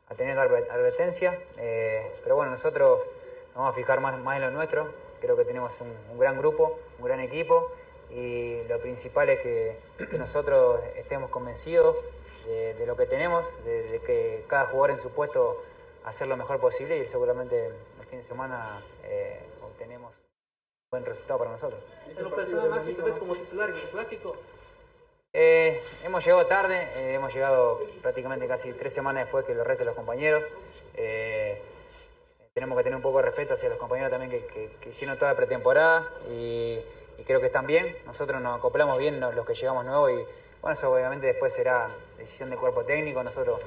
a 0.08 0.14
tener 0.14 0.36
adver- 0.38 0.68
advertencia. 0.70 1.38
eh, 1.56 2.10
pero 2.22 2.36
bueno, 2.36 2.50
nosotros 2.52 3.00
nos 3.48 3.54
vamos 3.56 3.72
a 3.72 3.74
fijar 3.74 4.00
más, 4.00 4.18
más 4.18 4.36
en 4.36 4.42
lo 4.42 4.50
nuestro. 4.50 4.88
Creo 5.20 5.36
que 5.36 5.44
tenemos 5.44 5.72
un, 5.80 5.94
un 6.10 6.18
gran 6.18 6.36
grupo, 6.38 6.78
un 7.02 7.08
gran 7.08 7.20
equipo 7.20 7.72
y 8.10 8.62
lo 8.68 8.78
principal 8.78 9.28
es 9.28 9.40
que, 9.40 9.76
que 10.08 10.18
nosotros 10.18 10.80
estemos 10.96 11.30
convencidos 11.30 11.96
de, 12.46 12.74
de 12.74 12.86
lo 12.86 12.96
que 12.96 13.06
tenemos, 13.06 13.44
de, 13.64 13.82
de 13.90 14.00
que 14.00 14.44
cada 14.46 14.66
jugador 14.66 14.92
en 14.92 14.98
su 14.98 15.12
puesto 15.12 15.64
hacer 16.04 16.28
lo 16.28 16.36
mejor 16.36 16.60
posible 16.60 16.98
y 16.98 17.06
seguramente 17.06 17.66
el 17.66 18.06
fin 18.08 18.20
de 18.20 18.24
semana 18.24 18.80
eh, 19.04 19.40
obtenemos 19.62 20.12
un 20.12 20.90
buen 20.92 21.04
resultado 21.04 21.38
para 21.40 21.50
nosotros. 21.50 21.80
En 22.16 22.22
lo 22.22 22.34
personal, 22.34 22.70
Maxi, 22.70 22.94
¿te 22.94 23.02
ves 23.02 23.18
como 23.18 23.34
titular 23.34 23.70
en 23.70 23.76
el 23.76 23.88
clásico? 23.88 24.36
Eh, 25.34 25.80
hemos 26.04 26.24
llegado 26.24 26.46
tarde, 26.46 26.88
eh, 26.94 27.14
hemos 27.14 27.34
llegado 27.34 27.80
prácticamente 28.02 28.46
casi 28.46 28.72
tres 28.74 28.92
semanas 28.92 29.24
después 29.24 29.44
que 29.44 29.54
los 29.54 29.66
restos 29.66 29.80
de 29.80 29.86
los 29.86 29.96
compañeros. 29.96 30.44
Tenemos 32.62 32.78
que 32.78 32.84
tener 32.84 32.96
un 32.96 33.02
poco 33.02 33.18
de 33.18 33.24
respeto 33.24 33.54
hacia 33.54 33.70
los 33.70 33.76
compañeros 33.76 34.12
también 34.12 34.30
que, 34.30 34.88
hicieron 34.88 35.18
toda 35.18 35.32
la 35.32 35.36
pretemporada 35.36 36.08
y, 36.30 36.78
creo 37.26 37.40
que 37.40 37.46
están 37.46 37.66
bien. 37.66 37.96
Nosotros 38.06 38.40
nos 38.40 38.56
acoplamos 38.56 38.98
bien 38.98 39.18
los, 39.18 39.44
que 39.44 39.54
llegamos 39.54 39.84
nuevos 39.84 40.12
y 40.12 40.24
bueno, 40.60 40.74
eso 40.74 40.92
obviamente 40.92 41.26
después 41.26 41.52
será 41.52 41.88
decisión 42.16 42.50
del 42.50 42.60
cuerpo 42.60 42.84
técnico. 42.84 43.20
Nosotros 43.24 43.58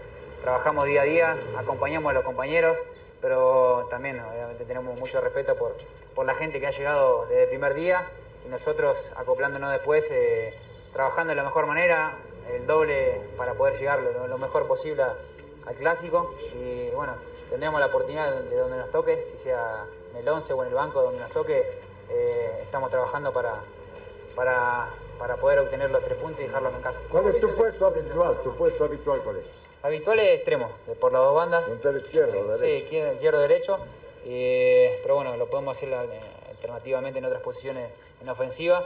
trabajamos 0.42 0.86
día 0.86 1.02
a 1.02 1.04
día, 1.04 1.38
acompañamos 1.58 2.10
a 2.12 2.14
los 2.14 2.24
compañeros, 2.24 2.78
pero 3.20 3.86
también 3.90 4.18
obviamente 4.18 4.64
tenemos 4.64 4.98
mucho 4.98 5.20
respeto 5.20 5.58
por, 5.58 5.76
por 6.16 6.26
la 6.26 6.36
gente 6.36 6.62
que 6.62 6.68
ha 6.68 6.72
llegado 6.72 7.26
desde 7.26 7.44
el 7.44 7.50
primer 7.50 7.74
día 7.74 8.08
y 8.46 8.48
nosotros 8.48 9.12
acoplándonos 9.18 9.74
después, 9.74 10.10
eh, 10.10 10.54
trabajando 10.94 11.32
de 11.32 11.36
la 11.36 11.44
mejor 11.44 11.66
manera, 11.66 12.14
el 12.50 12.66
doble 12.66 13.20
para 13.36 13.56
poder 13.56 13.78
llegar 13.78 14.00
lo, 14.02 14.26
lo 14.26 14.38
mejor 14.38 14.68
posible 14.68 15.04
al 15.04 15.76
clásico 15.76 16.34
y 16.56 16.92
bueno, 16.92 17.16
tendremos 17.50 17.80
la 17.80 17.88
oportunidad 17.88 18.42
de 18.42 18.56
donde 18.56 18.78
nos 18.78 18.92
toque, 18.92 19.24
si 19.24 19.38
sea 19.38 19.86
en 20.12 20.18
el 20.18 20.28
11 20.28 20.54
o 20.54 20.62
en 20.64 20.70
el 20.70 20.74
banco 20.76 21.02
donde 21.02 21.20
nos 21.20 21.32
toque, 21.32 21.64
eh, 22.10 22.60
estamos 22.64 22.90
trabajando 22.90 23.32
para, 23.34 23.54
para, 24.36 24.88
para 25.18 25.38
poder 25.38 25.60
obtener 25.60 25.90
los 25.92 26.04
tres 26.04 26.18
puntos 26.18 26.42
y 26.42 26.44
dejarlos 26.44 26.74
en 26.74 26.82
casa. 26.82 27.00
¿Cuál 27.10 27.28
es 27.28 27.40
tu 27.42 27.54
puesto 27.56 27.88
habitual? 27.88 28.38
¿Tu 28.44 28.56
puesto 28.56 28.86
habitual 28.86 29.22
cuál 29.24 29.38
es? 29.38 29.46
Habitual 29.84 30.20
es 30.20 30.36
extremo, 30.38 30.70
por 31.00 31.12
las 31.12 31.22
dos 31.22 31.36
bandas. 31.36 31.64
Puntero 31.66 31.98
izquierdo, 32.00 32.58
Sí, 32.58 32.62
derecho. 32.64 32.84
izquierdo, 32.86 33.14
izquierdo, 33.14 33.40
derecho. 33.42 33.78
Eh, 34.26 35.00
pero 35.04 35.16
bueno, 35.16 35.38
lo 35.38 35.48
podemos 35.48 35.78
hacer 35.78 35.90
eh, 35.94 36.20
alternativamente 36.50 37.20
en 37.20 37.26
otras 37.26 37.42
posiciones 37.44 37.90
en 38.22 38.30
ofensiva. 38.30 38.84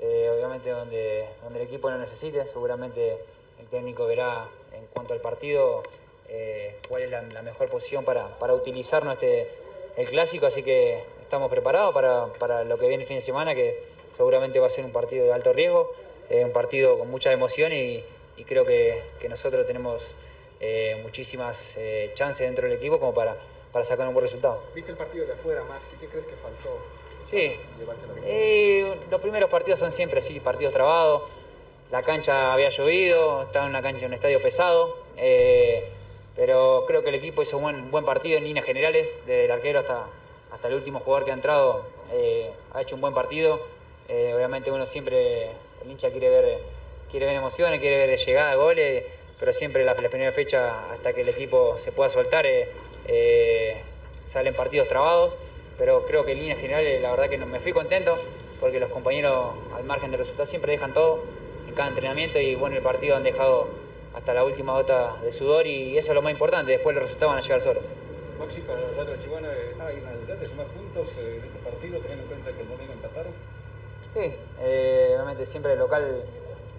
eh, 0.00 0.32
obviamente 0.34 0.70
donde, 0.70 1.28
donde 1.42 1.60
el 1.60 1.66
equipo 1.66 1.90
lo 1.90 1.98
necesite. 1.98 2.46
Seguramente 2.46 3.18
el 3.60 3.66
técnico 3.68 4.06
verá 4.06 4.48
en 4.72 4.86
cuanto 4.86 5.12
al 5.12 5.20
partido 5.20 5.82
eh, 6.30 6.76
cuál 6.88 7.02
es 7.02 7.10
la, 7.10 7.22
la 7.22 7.42
mejor 7.42 7.68
posición 7.68 8.04
para, 8.04 8.38
para 8.38 8.54
utilizarnos 8.54 9.14
este, 9.14 9.48
el 9.96 10.08
clásico. 10.08 10.46
Así 10.46 10.62
que 10.62 11.02
estamos 11.20 11.50
preparados 11.50 11.92
para, 11.92 12.26
para 12.38 12.64
lo 12.64 12.78
que 12.78 12.88
viene 12.88 13.02
el 13.02 13.08
fin 13.08 13.16
de 13.16 13.22
semana, 13.22 13.54
que 13.54 13.84
seguramente 14.10 14.58
va 14.58 14.66
a 14.68 14.70
ser 14.70 14.84
un 14.84 14.92
partido 14.92 15.26
de 15.26 15.32
alto 15.32 15.52
riesgo, 15.52 15.92
eh, 16.30 16.44
un 16.44 16.52
partido 16.52 16.98
con 16.98 17.10
mucha 17.10 17.30
emoción 17.32 17.72
y, 17.72 18.02
y 18.36 18.44
creo 18.44 18.64
que, 18.64 19.02
que 19.20 19.28
nosotros 19.28 19.66
tenemos 19.66 20.14
eh, 20.60 20.98
muchísimas 21.02 21.78
chances 22.14 22.46
dentro 22.46 22.66
del 22.66 22.76
equipo 22.76 22.98
como 22.98 23.12
para, 23.12 23.36
para 23.72 23.84
sacar 23.84 24.06
un 24.08 24.14
buen 24.14 24.24
resultado. 24.24 24.62
¿Viste 24.74 24.92
el 24.92 24.96
partido 24.96 25.26
de 25.26 25.32
afuera, 25.32 25.62
Maxi? 25.64 25.96
¿Qué 26.00 26.06
crees 26.06 26.26
que 26.26 26.34
faltó? 26.36 26.78
Sí, 27.26 27.56
los 29.10 29.20
primeros 29.20 29.50
partidos 29.50 29.78
son 29.78 29.92
siempre 29.92 30.18
así, 30.18 30.40
partidos 30.40 30.72
trabados. 30.72 31.30
La 31.90 32.02
cancha 32.02 32.52
había 32.52 32.70
llovido, 32.70 33.42
estaba 33.42 33.66
en 33.66 33.70
una 33.70 33.82
cancha, 33.82 34.06
en 34.06 34.06
un 34.06 34.14
estadio 34.14 34.40
pesado. 34.42 34.96
eh, 35.16 35.88
pero 36.40 36.84
creo 36.86 37.02
que 37.02 37.10
el 37.10 37.16
equipo 37.16 37.42
hizo 37.42 37.58
un 37.58 37.64
buen, 37.64 37.90
buen 37.90 38.06
partido 38.06 38.38
en 38.38 38.44
líneas 38.44 38.64
generales, 38.64 39.14
desde 39.26 39.44
el 39.44 39.50
arquero 39.50 39.80
hasta, 39.80 40.06
hasta 40.50 40.68
el 40.68 40.74
último 40.74 41.00
jugador 41.00 41.26
que 41.26 41.32
ha 41.32 41.34
entrado. 41.34 41.84
eh, 42.14 42.50
ha 42.72 42.80
hecho 42.80 42.94
un 42.94 43.02
buen 43.02 43.12
partido. 43.12 43.60
Eh, 44.08 44.32
obviamente 44.34 44.70
uno 44.70 44.86
siempre, 44.86 45.50
el 45.82 45.90
hincha 45.90 46.08
quiere 46.08 46.30
ver, 46.30 46.58
quiere 47.10 47.26
ver 47.26 47.34
emociones, 47.34 47.78
quiere 47.78 48.06
ver 48.06 48.18
llegada, 48.18 48.54
goles, 48.54 49.04
pero 49.38 49.52
siempre 49.52 49.84
la, 49.84 49.92
la 49.92 50.08
primera 50.08 50.32
fecha, 50.32 50.90
hasta 50.90 51.12
que 51.12 51.20
el 51.20 51.28
equipo 51.28 51.76
se 51.76 51.92
pueda 51.92 52.08
soltar, 52.08 52.46
eh, 52.46 53.76
salen 54.26 54.54
partidos 54.54 54.88
trabados. 54.88 55.36
Pero 55.76 56.06
creo 56.06 56.24
que 56.24 56.32
en 56.32 56.38
líneas 56.38 56.58
generales, 56.58 57.02
la 57.02 57.10
verdad 57.10 57.28
que 57.28 57.36
me 57.36 57.60
fui 57.60 57.74
contento, 57.74 58.16
porque 58.60 58.80
los 58.80 58.88
compañeros, 58.88 59.56
al 59.76 59.84
margen 59.84 60.10
del 60.10 60.20
resultado, 60.20 60.46
siempre 60.46 60.72
dejan 60.72 60.94
todo 60.94 61.22
en 61.68 61.74
cada 61.74 61.90
entrenamiento 61.90 62.40
y 62.40 62.54
bueno, 62.54 62.76
el 62.76 62.82
partido 62.82 63.14
han 63.14 63.24
dejado 63.24 63.89
hasta 64.14 64.34
la 64.34 64.44
última 64.44 64.72
gota 64.72 65.14
de 65.22 65.30
sudor 65.32 65.66
y 65.66 65.96
eso 65.96 66.10
es 66.12 66.14
lo 66.14 66.22
más 66.22 66.32
importante, 66.32 66.72
después 66.72 66.94
los 66.94 67.04
resultados 67.04 67.32
van 67.34 67.38
a 67.38 67.46
llegar 67.46 67.60
solos. 67.60 67.82
Maxi, 68.38 68.60
para 68.62 68.80
los 68.80 68.96
Ratos 68.96 69.16
de 69.18 69.22
Chihuahua 69.22 69.48
eh, 69.52 69.74
hay 69.80 69.96
una 70.00 70.10
necesidad 70.12 70.36
de 70.36 70.48
sumar 70.48 70.66
puntos 70.66 71.08
eh, 71.18 71.36
en 71.38 71.44
este 71.44 71.58
partido, 71.58 71.98
teniendo 72.00 72.22
en 72.24 72.28
cuenta 72.28 72.52
que 72.52 72.62
el 72.62 72.68
domingo 72.68 72.92
empataron. 72.92 73.32
Sí, 74.12 74.34
eh, 74.60 75.12
obviamente 75.14 75.46
siempre 75.46 75.74
el 75.74 75.78
local 75.78 76.22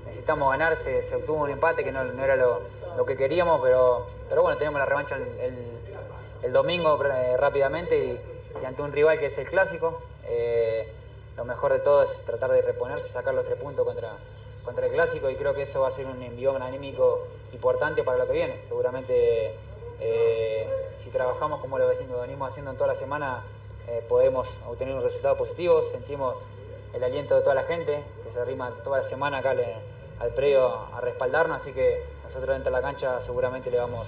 necesitamos 0.06 0.50
ganar, 0.50 0.76
se, 0.76 1.04
se 1.04 1.16
obtuvo 1.16 1.44
un 1.44 1.50
empate 1.52 1.84
que 1.84 1.92
no, 1.92 2.04
no 2.04 2.24
era 2.24 2.36
lo, 2.36 2.62
lo 2.98 3.06
que 3.06 3.16
queríamos, 3.16 3.62
pero, 3.62 4.08
pero 4.28 4.42
bueno, 4.42 4.58
tenemos 4.58 4.80
la 4.80 4.86
revancha 4.86 5.16
el, 5.16 5.24
el- 5.40 5.82
el 6.44 6.52
domingo 6.52 7.00
eh, 7.06 7.38
rápidamente 7.38 7.96
y, 8.04 8.20
y 8.62 8.66
ante 8.66 8.82
un 8.82 8.92
rival 8.92 9.20
que 9.20 9.28
es 9.28 9.38
el 9.38 9.48
clásico. 9.48 10.02
Eh, 10.26 10.92
lo 11.38 11.46
mejor 11.46 11.72
de 11.72 11.80
todo 11.80 12.02
es 12.02 12.26
tratar 12.26 12.52
de 12.52 12.64
reponerse, 12.64 13.10
sacar 13.10 13.36
los 13.36 13.46
tres 13.46 13.60
puntos 13.60 13.86
contra, 13.86 14.14
contra 14.64 14.86
el 14.86 14.92
clásico 14.92 15.30
y 15.30 15.36
creo 15.36 15.54
que 15.54 15.64
eso 15.64 15.82
va 15.82 15.88
a 15.88 15.92
ser 15.92 16.06
un 16.06 16.22
envión 16.22 16.62
anímico 16.62 17.28
importante 17.54 18.04
para 18.04 18.18
lo 18.18 18.28
que 18.28 18.34
viene. 18.34 18.62
Seguramente 18.68 19.56
eh, 20.00 20.68
si 21.04 21.10
trabajamos 21.10 21.62
como 21.62 21.78
lo 21.78 21.88
venimos 21.88 22.50
haciendo 22.50 22.72
en 22.72 22.78
toda 22.78 22.90
la 22.90 22.96
semana, 22.96 23.44
eh, 23.88 24.04
podemos 24.08 24.48
obtener 24.68 24.96
un 24.96 25.04
resultado 25.04 25.38
positivo. 25.38 25.82
Sentimos 25.84 26.36
el 26.94 27.04
aliento 27.04 27.36
de 27.36 27.42
toda 27.42 27.56
la 27.56 27.64
gente 27.64 28.04
que 28.24 28.32
se 28.32 28.40
arrima 28.40 28.72
toda 28.84 29.00
la 29.00 29.04
semana 29.04 29.38
acá 29.40 29.52
al, 29.52 29.64
al 30.20 30.34
predio 30.34 30.68
a 30.94 31.02
respaldarnos, 31.02 31.62
así 31.62 31.72
que 31.72 32.04
nosotros 32.24 32.50
dentro 32.50 32.72
de 32.72 32.78
la 32.78 32.82
cancha 32.82 33.22
seguramente 33.22 33.72
le 33.72 33.78
vamos 33.78 34.08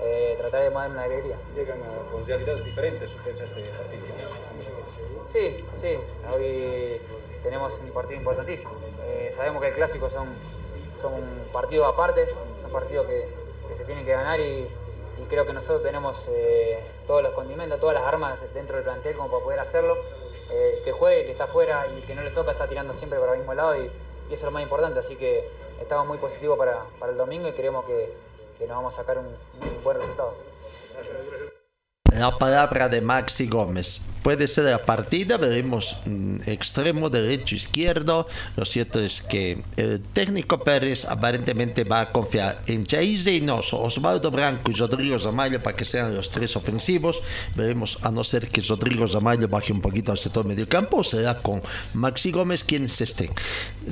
eh, 0.00 0.34
tratar 0.38 0.62
de 0.62 0.70
dar 0.70 0.90
una 0.90 1.02
alegría. 1.02 1.36
Llegan 1.54 1.78
a, 1.82 2.10
con 2.10 2.26
realidades 2.26 2.64
diferentes 2.64 3.10
ustedes 3.10 3.40
a 3.40 3.44
este 3.44 3.62
partido. 3.62 4.06
Sí, 5.28 5.64
sí, 5.76 5.98
hoy 6.32 7.00
tenemos 7.46 7.78
un 7.80 7.90
partido 7.90 8.18
importantísimo. 8.18 8.72
Eh, 9.04 9.32
sabemos 9.34 9.62
que 9.62 9.68
el 9.68 9.74
clásico 9.74 10.10
son, 10.10 10.26
son 11.00 11.12
partidos 11.52 11.86
aparte, 11.86 12.28
son 12.28 12.72
partidos 12.72 13.06
que, 13.06 13.28
que 13.68 13.76
se 13.76 13.84
tienen 13.84 14.04
que 14.04 14.10
ganar 14.10 14.40
y, 14.40 14.68
creo 15.30 15.46
que 15.46 15.52
nosotros 15.52 15.82
tenemos 15.82 16.24
eh, 16.28 16.78
todos 17.06 17.22
los 17.22 17.32
condimentos, 17.32 17.80
todas 17.80 17.94
las 17.94 18.04
armas 18.04 18.38
dentro 18.52 18.76
del 18.76 18.84
plantel 18.84 19.16
como 19.16 19.30
para 19.30 19.44
poder 19.44 19.60
hacerlo. 19.60 19.96
Eh, 20.50 20.80
que 20.84 20.92
juegue, 20.92 21.24
que 21.24 21.32
está 21.32 21.44
afuera 21.44 21.88
y 21.88 22.02
que 22.02 22.14
no 22.14 22.22
le 22.22 22.30
toca 22.30 22.52
está 22.52 22.68
tirando 22.68 22.92
siempre 22.92 23.18
para 23.18 23.32
el 23.32 23.38
mismo 23.38 23.54
lado 23.54 23.74
y, 23.76 23.90
y 24.30 24.34
eso 24.34 24.34
es 24.34 24.42
lo 24.44 24.50
más 24.50 24.62
importante. 24.62 24.98
Así 24.98 25.16
que 25.16 25.48
estamos 25.80 26.06
muy 26.06 26.18
positivos 26.18 26.58
para, 26.58 26.84
para 26.98 27.12
el 27.12 27.18
domingo 27.18 27.48
y 27.48 27.52
creemos 27.52 27.84
que, 27.84 28.12
que 28.58 28.66
nos 28.66 28.76
vamos 28.76 28.94
a 28.94 28.96
sacar 28.98 29.18
un, 29.18 29.26
un 29.26 29.84
buen 29.84 29.96
resultado. 29.96 30.34
La 32.16 32.38
palabra 32.38 32.88
de 32.88 33.02
Maxi 33.02 33.46
Gómez. 33.46 34.08
Puede 34.22 34.46
ser 34.46 34.64
la 34.64 34.78
partida, 34.78 35.36
veremos 35.36 35.98
mm, 36.06 36.48
extremo, 36.48 37.10
derecho, 37.10 37.54
izquierdo. 37.54 38.26
Lo 38.56 38.64
cierto 38.64 39.00
es 39.00 39.20
que 39.20 39.62
el 39.76 40.00
técnico 40.00 40.64
Pérez 40.64 41.04
aparentemente 41.04 41.84
va 41.84 42.00
a 42.00 42.12
confiar 42.12 42.62
en 42.66 42.86
Jair 42.86 43.22
Reynoso, 43.22 43.82
Osvaldo 43.82 44.30
Branco 44.30 44.70
y 44.70 44.74
Rodrigo 44.74 45.18
Zamayo 45.18 45.62
para 45.62 45.76
que 45.76 45.84
sean 45.84 46.14
los 46.14 46.30
tres 46.30 46.56
ofensivos. 46.56 47.20
Veremos, 47.54 47.98
a 48.00 48.10
no 48.10 48.24
ser 48.24 48.48
que 48.48 48.62
Rodrigo 48.62 49.06
Zamayo 49.06 49.46
baje 49.46 49.74
un 49.74 49.82
poquito 49.82 50.10
al 50.10 50.18
sector 50.18 50.46
medio 50.46 50.66
campo, 50.66 51.04
será 51.04 51.42
con 51.42 51.60
Maxi 51.92 52.30
Gómez 52.30 52.64
quienes 52.64 52.98
estén. 52.98 53.30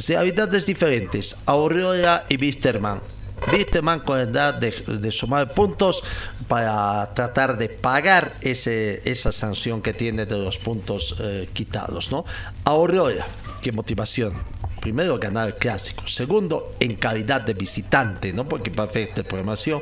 Realidades 0.09 0.65
diferentes, 0.65 1.37
Aurora 1.45 2.25
y 2.31 2.39
Wisterman. 2.39 3.14
Wisterman 3.53 4.01
con 4.01 4.19
edad 4.19 4.55
de, 4.55 4.71
de 4.71 5.11
sumar 5.11 5.53
puntos 5.55 6.03
para 6.49 7.13
tratar 7.15 7.57
de 7.57 7.69
pagar 7.69 8.35
ese, 8.41 9.03
esa 9.05 9.33
sanción 9.33 9.83
que 9.83 9.93
tiene 9.93 10.27
de 10.27 10.39
los 10.39 10.59
puntos 10.59 11.17
eh, 11.21 11.49
quitados. 11.53 12.11
¿no? 12.11 12.25
Aurora, 12.65 13.27
qué 13.63 13.73
motivación. 13.73 14.35
Primero, 14.81 15.19
ganar 15.19 15.57
clásico. 15.57 16.07
Segundo, 16.07 16.75
en 16.79 16.97
calidad 16.97 17.41
de 17.41 17.55
visitante, 17.55 18.35
¿no? 18.35 18.47
Porque 18.47 18.71
para 18.71 18.91
efecto 18.91 19.23
de 19.23 19.25
programación, 19.27 19.81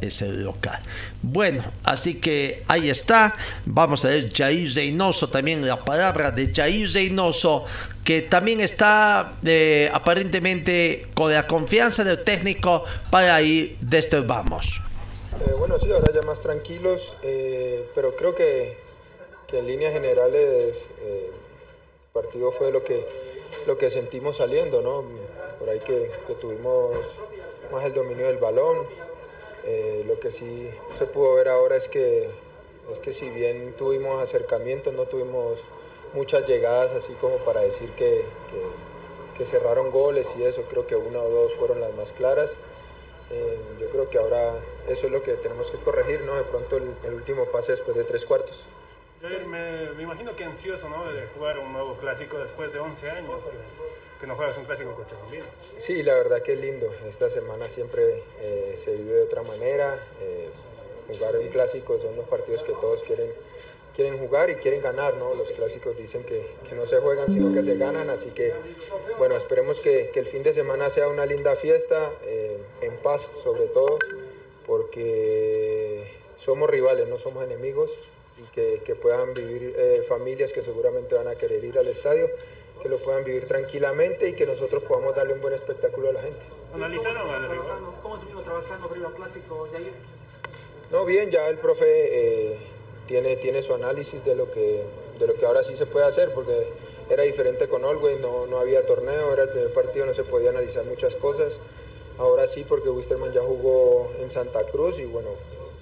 es 0.00 0.20
el 0.20 0.42
local. 0.42 0.80
Bueno, 1.22 1.62
así 1.84 2.14
que 2.14 2.64
ahí 2.66 2.90
está. 2.90 3.36
Vamos 3.64 4.04
a 4.04 4.08
ver 4.08 4.32
Jair 4.32 4.68
Reynoso, 4.74 5.28
también 5.28 5.64
la 5.64 5.78
palabra 5.78 6.32
de 6.32 6.52
Jair 6.52 6.90
Reynoso, 6.90 7.66
que 8.04 8.20
también 8.20 8.60
está 8.60 9.38
eh, 9.44 9.90
aparentemente 9.92 11.06
con 11.14 11.32
la 11.32 11.46
confianza 11.46 12.04
del 12.04 12.22
técnico 12.22 12.84
para 13.10 13.40
ir 13.40 13.76
desde 13.80 14.20
vamos. 14.20 14.80
Eh, 15.40 15.52
bueno, 15.58 15.78
sí, 15.78 15.90
ahora 15.90 16.12
ya 16.12 16.22
más 16.22 16.40
tranquilos, 16.40 17.16
eh, 17.22 17.88
pero 17.94 18.14
creo 18.14 18.34
que, 18.34 18.76
que 19.48 19.58
en 19.58 19.66
líneas 19.66 19.92
generales 19.92 20.76
eh, 21.02 21.30
el 21.30 22.12
partido 22.12 22.52
fue 22.52 22.70
lo 22.70 22.84
que, 22.84 23.06
lo 23.66 23.78
que 23.78 23.90
sentimos 23.90 24.36
saliendo, 24.36 24.82
¿no? 24.82 25.04
Por 25.58 25.70
ahí 25.70 25.80
que, 25.80 26.10
que 26.26 26.34
tuvimos 26.34 26.92
más 27.72 27.84
el 27.84 27.94
dominio 27.94 28.26
del 28.26 28.36
balón. 28.38 29.04
Lo 30.06 30.20
que 30.20 30.30
sí 30.30 30.68
se 30.98 31.06
pudo 31.06 31.36
ver 31.36 31.48
ahora 31.48 31.76
es 31.76 31.88
que, 31.88 32.28
es 32.92 32.98
que 32.98 33.14
si 33.14 33.30
bien 33.30 33.74
tuvimos 33.78 34.22
acercamientos, 34.22 34.92
no 34.92 35.04
tuvimos 35.04 35.58
muchas 36.14 36.46
llegadas 36.48 36.92
así 36.92 37.12
como 37.20 37.36
para 37.38 37.60
decir 37.60 37.90
que, 37.90 38.24
que- 38.50 38.94
que 39.36 39.44
cerraron 39.44 39.90
goles 39.90 40.32
y 40.38 40.44
eso, 40.44 40.62
creo 40.70 40.86
que 40.86 40.94
una 40.94 41.18
o 41.20 41.28
dos 41.28 41.54
fueron 41.54 41.80
las 41.80 41.92
más 41.94 42.12
claras. 42.12 42.54
Eh, 43.32 43.58
yo 43.80 43.88
creo 43.88 44.08
que 44.08 44.18
ahora 44.18 44.54
eso 44.88 45.06
es 45.06 45.12
lo 45.12 45.22
que 45.24 45.32
tenemos 45.32 45.70
que 45.72 45.78
corregir, 45.78 46.20
¿no? 46.22 46.36
De 46.36 46.44
pronto 46.44 46.76
el, 46.76 46.84
el 47.04 47.14
último 47.14 47.44
pase 47.46 47.72
después 47.72 47.96
de 47.96 48.04
tres 48.04 48.24
cuartos. 48.24 48.62
Jair, 49.20 49.44
me, 49.46 49.90
me 49.92 50.02
imagino 50.04 50.36
que 50.36 50.44
ansioso 50.44 50.88
¿no? 50.88 51.10
de 51.12 51.26
jugar 51.36 51.58
un 51.58 51.72
nuevo 51.72 51.96
clásico 51.96 52.38
después 52.38 52.72
de 52.72 52.78
11 52.78 53.10
años 53.10 53.40
que, 53.42 54.20
que 54.20 54.26
no 54.28 54.36
juegas 54.36 54.56
un 54.58 54.66
clásico 54.66 54.94
contra 54.94 55.16
Colombia. 55.16 55.42
Sí, 55.78 56.02
la 56.04 56.14
verdad 56.14 56.42
que 56.42 56.52
es 56.52 56.60
lindo. 56.60 56.90
Esta 57.08 57.28
semana 57.30 57.68
siempre 57.70 58.22
eh, 58.40 58.76
se 58.78 58.92
vive 58.94 59.14
de 59.14 59.22
otra 59.24 59.42
manera. 59.42 59.98
Eh, 60.20 60.50
jugar 61.08 61.36
un 61.38 61.48
clásico 61.48 61.98
son 61.98 62.14
los 62.16 62.26
partidos 62.28 62.62
que 62.62 62.72
todos 62.72 63.02
quieren, 63.02 63.30
quieren 63.94 64.18
jugar 64.18 64.50
y 64.50 64.56
quieren 64.56 64.82
ganar, 64.82 65.14
¿no? 65.14 65.34
Los 65.34 65.50
clásicos 65.52 65.96
dicen 65.96 66.24
que, 66.24 66.46
que 66.68 66.74
no 66.74 66.84
se 66.86 66.98
juegan, 66.98 67.30
sino 67.32 67.52
que 67.52 67.62
se 67.62 67.76
ganan. 67.76 68.10
Así 68.10 68.30
que, 68.30 68.52
bueno, 69.18 69.36
esperemos 69.36 69.80
que, 69.80 70.10
que 70.12 70.20
el 70.20 70.26
fin 70.26 70.42
de 70.42 70.52
semana 70.52 70.90
sea 70.90 71.08
una 71.08 71.26
linda 71.26 71.54
fiesta, 71.56 72.12
eh, 72.24 72.58
en 72.80 72.96
paz 72.96 73.26
sobre 73.42 73.66
todo, 73.66 73.98
porque 74.66 76.12
somos 76.36 76.68
rivales, 76.68 77.08
no 77.08 77.18
somos 77.18 77.44
enemigos 77.44 77.90
y 78.38 78.42
que, 78.52 78.82
que 78.84 78.96
puedan 78.96 79.32
vivir 79.32 79.74
eh, 79.76 80.04
familias 80.08 80.52
que 80.52 80.62
seguramente 80.62 81.14
van 81.14 81.28
a 81.28 81.36
querer 81.36 81.62
ir 81.62 81.78
al 81.78 81.86
estadio, 81.86 82.28
que 82.82 82.88
lo 82.88 82.98
puedan 82.98 83.22
vivir 83.24 83.46
tranquilamente 83.46 84.28
y 84.28 84.32
que 84.34 84.44
nosotros 84.44 84.82
podamos 84.82 85.14
darle 85.14 85.34
un 85.34 85.40
buen 85.40 85.54
espectáculo 85.54 86.08
a 86.08 86.12
la 86.12 86.22
gente. 86.22 86.44
¿Analizaron? 86.74 87.28
¿Cómo 88.02 88.18
se 88.18 88.26
vino 88.26 88.42
trabajando 88.42 88.90
al 89.06 89.14
clásico, 89.14 89.68
Jair? 89.70 89.92
No, 90.90 91.04
bien, 91.04 91.30
ya 91.30 91.48
el 91.48 91.58
profe 91.58 91.84
eh, 91.86 92.58
tiene, 93.06 93.36
tiene 93.36 93.62
su 93.62 93.74
análisis 93.74 94.24
de 94.24 94.34
lo, 94.34 94.50
que, 94.50 94.84
de 95.18 95.26
lo 95.26 95.34
que 95.34 95.46
ahora 95.46 95.62
sí 95.62 95.76
se 95.76 95.86
puede 95.86 96.06
hacer, 96.06 96.32
porque 96.32 96.66
era 97.10 97.22
diferente 97.22 97.68
con 97.68 97.84
Olwey, 97.84 98.18
no, 98.18 98.46
no 98.46 98.58
había 98.58 98.86
torneo, 98.86 99.32
era 99.32 99.44
el 99.44 99.50
primer 99.50 99.72
partido, 99.72 100.06
no 100.06 100.14
se 100.14 100.24
podía 100.24 100.50
analizar 100.50 100.84
muchas 100.86 101.14
cosas. 101.16 101.58
Ahora 102.18 102.46
sí, 102.46 102.64
porque 102.68 102.88
Wisterman 102.88 103.32
ya 103.32 103.42
jugó 103.42 104.10
en 104.20 104.30
Santa 104.30 104.64
Cruz 104.64 104.98
y 104.98 105.04
bueno, 105.04 105.30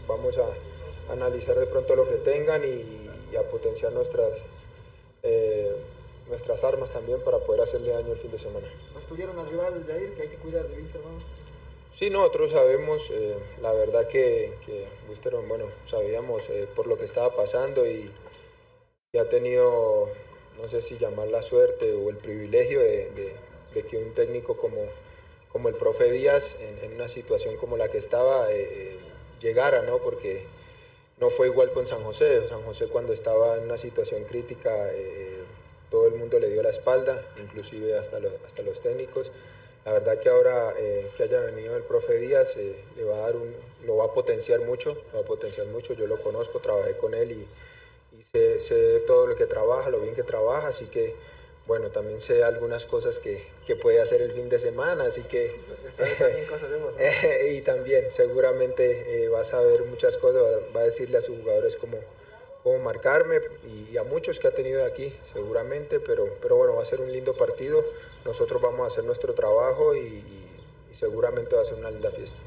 vamos 0.08 0.38
a 0.38 1.12
analizar 1.12 1.58
de 1.58 1.66
pronto 1.66 1.94
lo 1.94 2.08
que 2.08 2.16
tengan 2.16 2.62
y, 2.64 3.00
a 3.36 3.42
potenciar 3.44 3.92
nuestras, 3.92 4.30
eh, 5.22 5.74
nuestras 6.28 6.62
armas 6.64 6.90
también 6.90 7.18
para 7.22 7.38
poder 7.38 7.62
hacerle 7.62 7.92
daño 7.92 8.12
el 8.12 8.18
fin 8.18 8.30
de 8.30 8.38
semana. 8.38 8.66
¿No 8.92 9.00
estuvieron 9.00 9.38
al 9.38 9.48
rival, 9.48 9.84
que 9.86 10.22
hay 10.22 10.28
que 10.28 10.36
cuidar 10.36 10.68
de 10.68 10.76
Wilstermann? 10.76 11.16
Sí, 11.94 12.10
nosotros 12.10 12.52
sabemos, 12.52 13.10
eh, 13.10 13.36
la 13.60 13.72
verdad 13.72 14.08
que, 14.08 14.54
que 14.64 14.86
bueno, 15.46 15.66
sabíamos 15.86 16.48
eh, 16.48 16.66
por 16.74 16.86
lo 16.86 16.96
que 16.96 17.04
estaba 17.04 17.34
pasando 17.36 17.86
y, 17.86 18.10
ha 19.18 19.28
tenido, 19.28 20.08
no 20.60 20.68
sé 20.68 20.80
si 20.82 20.96
llamar 20.98 21.28
la 21.28 21.42
suerte 21.42 21.92
o 21.92 22.08
el 22.08 22.16
privilegio 22.16 22.80
de, 22.80 23.34
que 23.88 23.96
un 23.98 24.12
técnico 24.14 24.56
como, 24.56 24.78
como 25.50 25.68
el 25.68 25.74
profe 25.74 26.10
Díaz, 26.10 26.56
en, 26.60 26.78
en 26.84 26.94
una 26.94 27.08
situación 27.08 27.56
como 27.56 27.76
la 27.76 27.88
que 27.88 27.98
estaba, 27.98 28.50
eh, 28.50 28.96
llegara, 29.40 29.82
¿no? 29.82 29.98
Porque 29.98 30.44
no 31.18 31.30
fue 31.30 31.46
igual 31.48 31.72
con 31.72 31.86
San 31.86 32.02
José. 32.04 32.48
San 32.48 32.62
José 32.64 32.88
cuando 32.88 33.12
estaba 33.12 33.56
en 33.58 33.64
una 33.64 33.78
situación 33.78 34.24
crítica, 34.24 34.90
eh, 34.92 35.42
todo 35.90 36.06
el 36.06 36.14
mundo 36.14 36.38
le 36.38 36.48
dio 36.48 36.62
la 36.62 36.70
espalda, 36.70 37.22
inclusive 37.38 37.98
hasta, 37.98 38.18
lo- 38.18 38.38
hasta 38.46 38.62
los 38.62 38.80
técnicos. 38.80 39.30
La 39.84 39.92
verdad 39.92 40.20
que 40.20 40.28
ahora 40.28 40.74
eh, 40.78 41.10
que 41.16 41.24
haya 41.24 41.40
venido 41.40 41.76
el 41.76 41.82
profe 41.82 42.18
Díaz 42.18 42.56
eh, 42.56 42.76
le 42.96 43.04
va 43.04 43.16
a 43.16 43.20
dar 43.20 43.36
un, 43.36 43.52
lo 43.84 43.96
va 43.96 44.06
a 44.06 44.12
potenciar 44.12 44.60
mucho, 44.60 44.96
lo 45.12 45.18
va 45.18 45.24
a 45.24 45.26
potenciar 45.26 45.66
mucho. 45.68 45.94
Yo 45.94 46.06
lo 46.06 46.18
conozco, 46.18 46.60
trabajé 46.60 46.96
con 46.96 47.14
él 47.14 47.32
y, 47.32 48.16
y 48.18 48.22
sé, 48.22 48.60
sé 48.60 49.00
todo 49.06 49.26
lo 49.26 49.36
que 49.36 49.46
trabaja, 49.46 49.90
lo 49.90 50.00
bien 50.00 50.14
que 50.14 50.22
trabaja, 50.22 50.68
así 50.68 50.86
que 50.86 51.14
bueno, 51.66 51.90
también 51.90 52.20
sé 52.20 52.42
algunas 52.42 52.86
cosas 52.86 53.18
que, 53.18 53.46
que 53.66 53.76
puede 53.76 54.00
hacer 54.00 54.20
el 54.20 54.32
fin 54.32 54.48
de 54.48 54.58
semana, 54.58 55.04
así 55.04 55.22
que 55.22 55.60
y 57.52 57.60
también 57.60 58.10
seguramente 58.10 59.24
eh, 59.24 59.28
va 59.28 59.40
a 59.40 59.44
saber 59.44 59.84
muchas 59.84 60.16
cosas, 60.16 60.42
va, 60.42 60.76
va 60.76 60.80
a 60.80 60.84
decirle 60.84 61.18
a 61.18 61.20
sus 61.20 61.38
jugadores 61.38 61.76
cómo, 61.76 61.98
cómo 62.62 62.78
marcarme 62.78 63.40
y, 63.90 63.96
a 63.96 64.02
muchos 64.04 64.38
que 64.38 64.48
ha 64.48 64.52
tenido 64.52 64.84
aquí 64.84 65.12
seguramente, 65.32 66.00
pero, 66.00 66.28
pero 66.40 66.56
bueno, 66.56 66.76
va 66.76 66.82
a 66.82 66.86
ser 66.86 67.00
un 67.00 67.12
lindo 67.12 67.34
partido, 67.34 67.84
nosotros 68.24 68.60
vamos 68.62 68.80
a 68.84 68.86
hacer 68.86 69.04
nuestro 69.04 69.32
trabajo 69.34 69.94
y, 69.94 70.00
y- 70.00 70.48
y 70.92 70.94
seguramente 70.94 71.56
va 71.56 71.62
a 71.62 71.64
ser 71.64 71.78
una 71.78 71.90
linda 71.90 72.10
fiesta. 72.10 72.38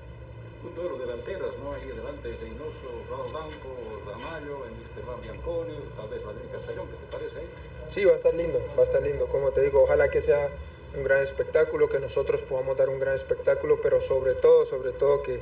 Un 0.63 0.73
duelo 0.75 0.97
de 0.97 1.05
delanteras, 1.05 1.57
¿no? 1.63 1.73
Ahí 1.73 1.89
adelante 1.91 2.37
Reynoso, 2.41 2.87
Raúl 3.09 3.31
Blanco, 3.31 3.69
Ramallo, 4.07 4.65
en 4.65 5.05
Van 5.05 5.21
Bianconi, 5.21 5.73
tal 5.95 6.09
vez 6.09 6.23
Vladimir 6.23 6.49
Castellón, 6.51 6.87
¿qué 6.87 6.95
te 7.05 7.11
parece 7.17 7.37
ahí? 7.39 7.49
Sí, 7.89 8.05
va 8.05 8.13
a 8.13 8.15
estar 8.15 8.33
lindo, 8.33 8.59
va 8.77 8.81
a 8.81 8.85
estar 8.85 9.01
lindo, 9.01 9.27
como 9.27 9.51
te 9.51 9.61
digo, 9.61 9.83
ojalá 9.83 10.09
que 10.09 10.21
sea 10.21 10.49
un 10.95 11.03
gran 11.03 11.21
espectáculo, 11.21 11.89
que 11.89 11.99
nosotros 11.99 12.41
podamos 12.41 12.77
dar 12.77 12.89
un 12.89 12.99
gran 12.99 13.13
espectáculo, 13.15 13.79
pero 13.81 14.01
sobre 14.01 14.33
todo, 14.33 14.65
sobre 14.65 14.91
todo 14.91 15.21
que, 15.21 15.39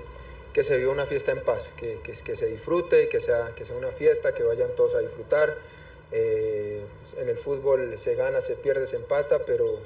que 0.53 0.63
se 0.63 0.77
viva 0.77 0.91
una 0.91 1.07
fiesta 1.07 1.31
en 1.31 1.41
paz, 1.41 1.69
que, 1.75 1.99
que, 2.01 2.35
se 2.35 2.45
disfrute, 2.45 3.09
que 3.09 3.19
sea, 3.19 3.53
que 3.55 3.65
sea 3.65 3.75
una 3.75 3.91
fiesta, 3.91 4.35
que 4.35 4.43
vayan 4.43 4.69
todos 4.75 4.93
a 4.93 4.99
disfrutar. 4.99 5.57
Eh, 6.11 6.81
en 7.17 7.27
el 7.27 7.37
fútbol 7.37 7.97
se 7.97 8.13
gana, 8.13 8.39
se 8.39 8.55
pierde, 8.55 8.85
se 8.85 8.97
empata, 8.97 9.39
pero, 9.47 9.79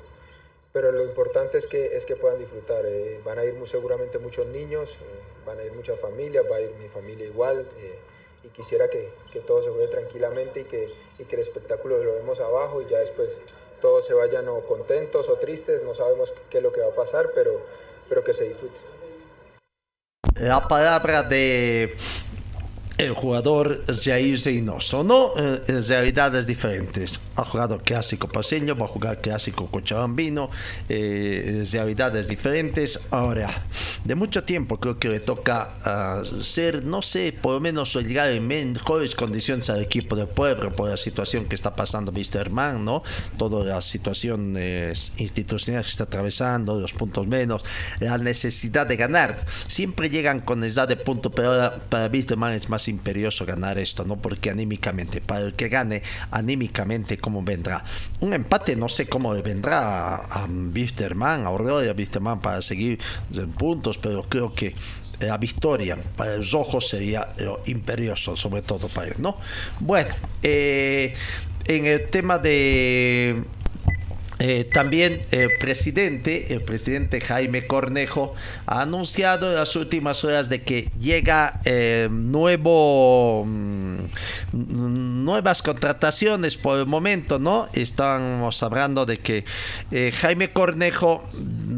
pero 0.74 0.92
lo 0.92 1.06
importante 1.06 1.58
es 1.58 1.68
que, 1.68 1.86
es 1.86 2.06
que 2.06 2.18
puedan 2.18 2.38
disfrutar. 2.38 2.86
Eh, 2.86 3.22
van 3.24 3.40
a 3.40 3.46
ir 3.46 3.54
muy, 3.54 3.68
seguramente 3.68 4.20
muchos 4.20 4.46
niños, 4.48 4.96
eh, 4.96 5.46
van 5.46 5.58
a 5.58 5.64
ir 5.64 5.72
muchas 5.72 6.00
familias, 6.02 6.46
va 6.52 6.58
a 6.58 6.62
ir 6.62 6.72
mi 6.76 6.90
familia 6.90 7.26
igual. 7.26 7.66
y 8.44 8.50
quisiera 8.50 8.90
que, 8.90 9.10
que 9.32 9.40
todo 9.40 9.64
se 9.64 9.70
juegue 9.70 9.88
tranquilamente 9.88 10.62
y 10.62 10.64
que, 10.66 10.90
y 11.20 11.24
que 11.26 11.36
el 11.36 11.42
espectáculo 11.42 12.04
lo 12.04 12.14
vemos 12.14 12.40
abajo 12.40 12.82
y 12.82 12.88
ya 12.88 13.00
después 13.00 13.30
todos 13.82 14.06
se 14.06 14.14
vayan 14.14 14.48
o 14.50 14.62
contentos 14.62 15.30
o 15.30 15.36
tristes, 15.38 15.84
no 15.84 15.96
sabemos 15.96 16.34
qué 16.50 16.58
es 16.58 16.64
lo 16.64 16.74
que 16.74 16.82
va 16.82 16.88
a 16.88 16.96
pasar, 16.96 17.32
pero, 17.34 17.62
pero 18.10 18.24
que 18.24 18.34
se 18.34 18.46
disfrute. 18.46 18.97
La 20.40 20.68
palabra 20.68 21.24
de 21.24 21.98
el 22.98 23.14
jugador 23.14 23.84
Jair 24.04 24.40
Zeynoso, 24.40 25.04
¿no? 25.04 25.34
Eh, 25.38 25.64
En 25.68 25.88
realidades 25.88 26.48
diferentes. 26.48 27.20
Ha 27.36 27.46
jugado 27.46 27.80
clásico 27.80 28.28
paseño, 28.28 28.76
va 28.76 28.86
a 28.86 28.88
jugar 28.88 29.22
clásico 29.22 29.68
cochabambino, 29.68 30.50
eh, 30.90 31.64
realidades 31.72 32.28
diferentes. 32.28 33.08
Ahora, 33.12 33.66
de 34.04 34.16
mucho 34.16 34.44
tiempo 34.44 34.80
creo 34.80 34.98
que 34.98 35.10
le 35.10 35.20
toca 35.20 35.76
ah, 35.86 36.24
ser, 36.42 36.84
no 36.84 37.04
sé, 37.04 37.34
por 37.40 37.54
lo 37.54 37.60
menos 37.60 37.94
llegar 37.96 38.32
en 38.32 38.48
mejores 38.48 39.14
condiciones 39.16 39.70
al 39.70 39.82
equipo 39.82 40.16
de 40.16 40.26
pueblo 40.26 40.76
por 40.76 40.90
la 40.90 40.98
situación 40.98 41.46
que 41.46 41.54
está 41.54 41.76
pasando 41.76 42.12
Wisterman, 42.12 42.84
¿no? 42.84 43.04
Todas 43.38 43.68
las 43.68 43.86
situaciones 43.86 45.12
institucionales 45.18 45.86
que 45.88 45.92
está 45.92 46.06
atravesando, 46.06 46.80
los 46.80 46.94
puntos 46.94 47.28
menos, 47.28 47.64
la 48.00 48.18
necesidad 48.18 48.88
de 48.88 48.96
ganar. 48.96 49.46
Siempre 49.68 50.10
llegan 50.10 50.40
con 50.40 50.62
necesidad 50.62 50.88
de 50.88 50.96
punto, 50.96 51.30
pero 51.30 51.50
ahora 51.50 51.76
para 51.90 52.08
Wisterman 52.08 52.54
es 52.54 52.70
más 52.70 52.87
imperioso 52.88 53.46
ganar 53.46 53.78
esto, 53.78 54.06
¿no? 54.06 54.18
Porque 54.18 54.50
anímicamente, 54.50 55.22
para 55.22 55.42
el 55.42 55.54
que 55.54 55.70
gane, 55.70 56.02
anímicamente, 56.32 57.18
¿cómo 57.18 57.44
vendrá? 57.44 57.84
Un 58.20 58.34
empate, 58.34 58.76
no 58.76 58.90
sé 58.90 59.08
cómo 59.08 59.34
vendrá 59.42 60.16
a, 60.16 60.44
a 60.44 60.48
Wisterman, 60.48 61.46
a 61.46 61.48
Aurora 61.48 61.94
Wisterman 61.94 62.40
para 62.40 62.62
seguir 62.62 63.00
en 63.34 63.52
puntos, 63.52 63.98
pero 63.98 64.24
creo 64.24 64.54
que 64.54 64.74
la 65.20 65.38
victoria 65.38 65.98
para 66.16 66.38
los 66.38 66.54
ojos 66.54 66.90
sería 66.90 67.34
lo 67.40 67.62
imperioso, 67.66 68.36
sobre 68.36 68.62
todo 68.62 68.88
para 68.88 69.08
él, 69.08 69.16
¿no? 69.18 69.38
Bueno, 69.80 70.14
eh, 70.44 71.14
en 71.66 71.86
el 71.86 72.10
tema 72.10 72.38
de 72.38 73.44
eh, 74.40 74.70
también 74.72 75.22
el 75.32 75.58
presidente, 75.58 76.54
el 76.54 76.62
presidente 76.62 77.22
Jaime 77.22 77.66
Cornejo, 77.66 78.36
ha 78.66 78.82
anunciado 78.82 79.50
en 79.50 79.56
las 79.56 79.76
últimas 79.76 80.24
horas 80.24 80.50
de 80.50 80.62
que 80.62 80.90
llega 81.00 81.62
eh, 81.66 82.08
nuevo 82.12 83.46
mm, 83.46 83.98
nuevas 84.54 85.62
contrataciones 85.62 86.56
por 86.58 86.80
el 86.80 86.86
momento, 86.86 87.40
¿no? 87.40 87.68
Estamos 87.74 88.62
hablando 88.64 89.06
de 89.06 89.18
que 89.18 89.46
eh, 89.92 90.12
Jaime 90.14 90.52
Cornejo 90.52 91.24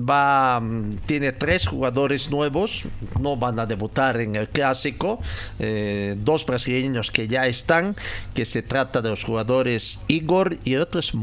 va 0.10 0.60
mm, 0.60 0.97
tiene 1.05 1.32
tres 1.32 1.68
jugadores 1.68 2.30
nuevos, 2.30 2.84
no 3.20 3.38
van 3.38 3.60
a 3.60 3.66
debutar 3.66 4.20
en 4.20 4.36
el 4.36 4.49
clásico, 4.49 5.20
eh, 5.60 6.16
dos 6.18 6.45
brasileños 6.45 7.12
que 7.12 7.28
ya 7.28 7.47
están, 7.47 7.95
que 8.34 8.45
se 8.45 8.62
trata 8.62 9.01
de 9.01 9.10
los 9.10 9.24
jugadores 9.24 9.99
Igor 10.07 10.57
y 10.64 10.74
el 10.74 10.82
otro 10.82 10.99
es 10.99 11.14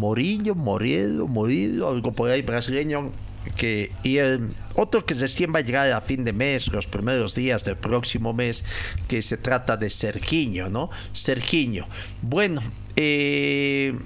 Morillo, 1.29 1.89
algo 1.89 2.13
por 2.13 2.31
ahí 2.31 2.43
brasileño 2.43 3.13
que 3.55 3.93
y 4.03 4.17
el 4.19 4.51
otro 4.75 5.05
que 5.05 5.15
recién 5.15 5.53
va 5.55 5.61
a 5.61 5.63
llegar 5.63 5.91
a 5.93 6.01
fin 6.01 6.25
de 6.25 6.33
mes, 6.33 6.69
los 6.69 6.87
primeros 6.87 7.35
días 7.35 7.65
del 7.65 7.77
próximo 7.77 8.33
mes, 8.33 8.65
que 9.09 9.23
se 9.23 9.37
trata 9.37 9.77
de 9.77 9.91
Sergiño, 9.91 10.69
¿no? 10.69 10.91
Sergiño. 11.13 11.87
Bueno, 12.23 12.63
eh, 12.97 13.97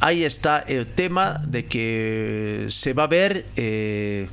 ahí 0.00 0.24
está 0.24 0.58
el 0.60 0.86
tema 0.86 1.40
de 1.46 1.66
que 1.66 2.66
se 2.70 2.92
va 2.92 3.04
a 3.04 3.08
ver 3.08 3.46
eh, 3.56 4.28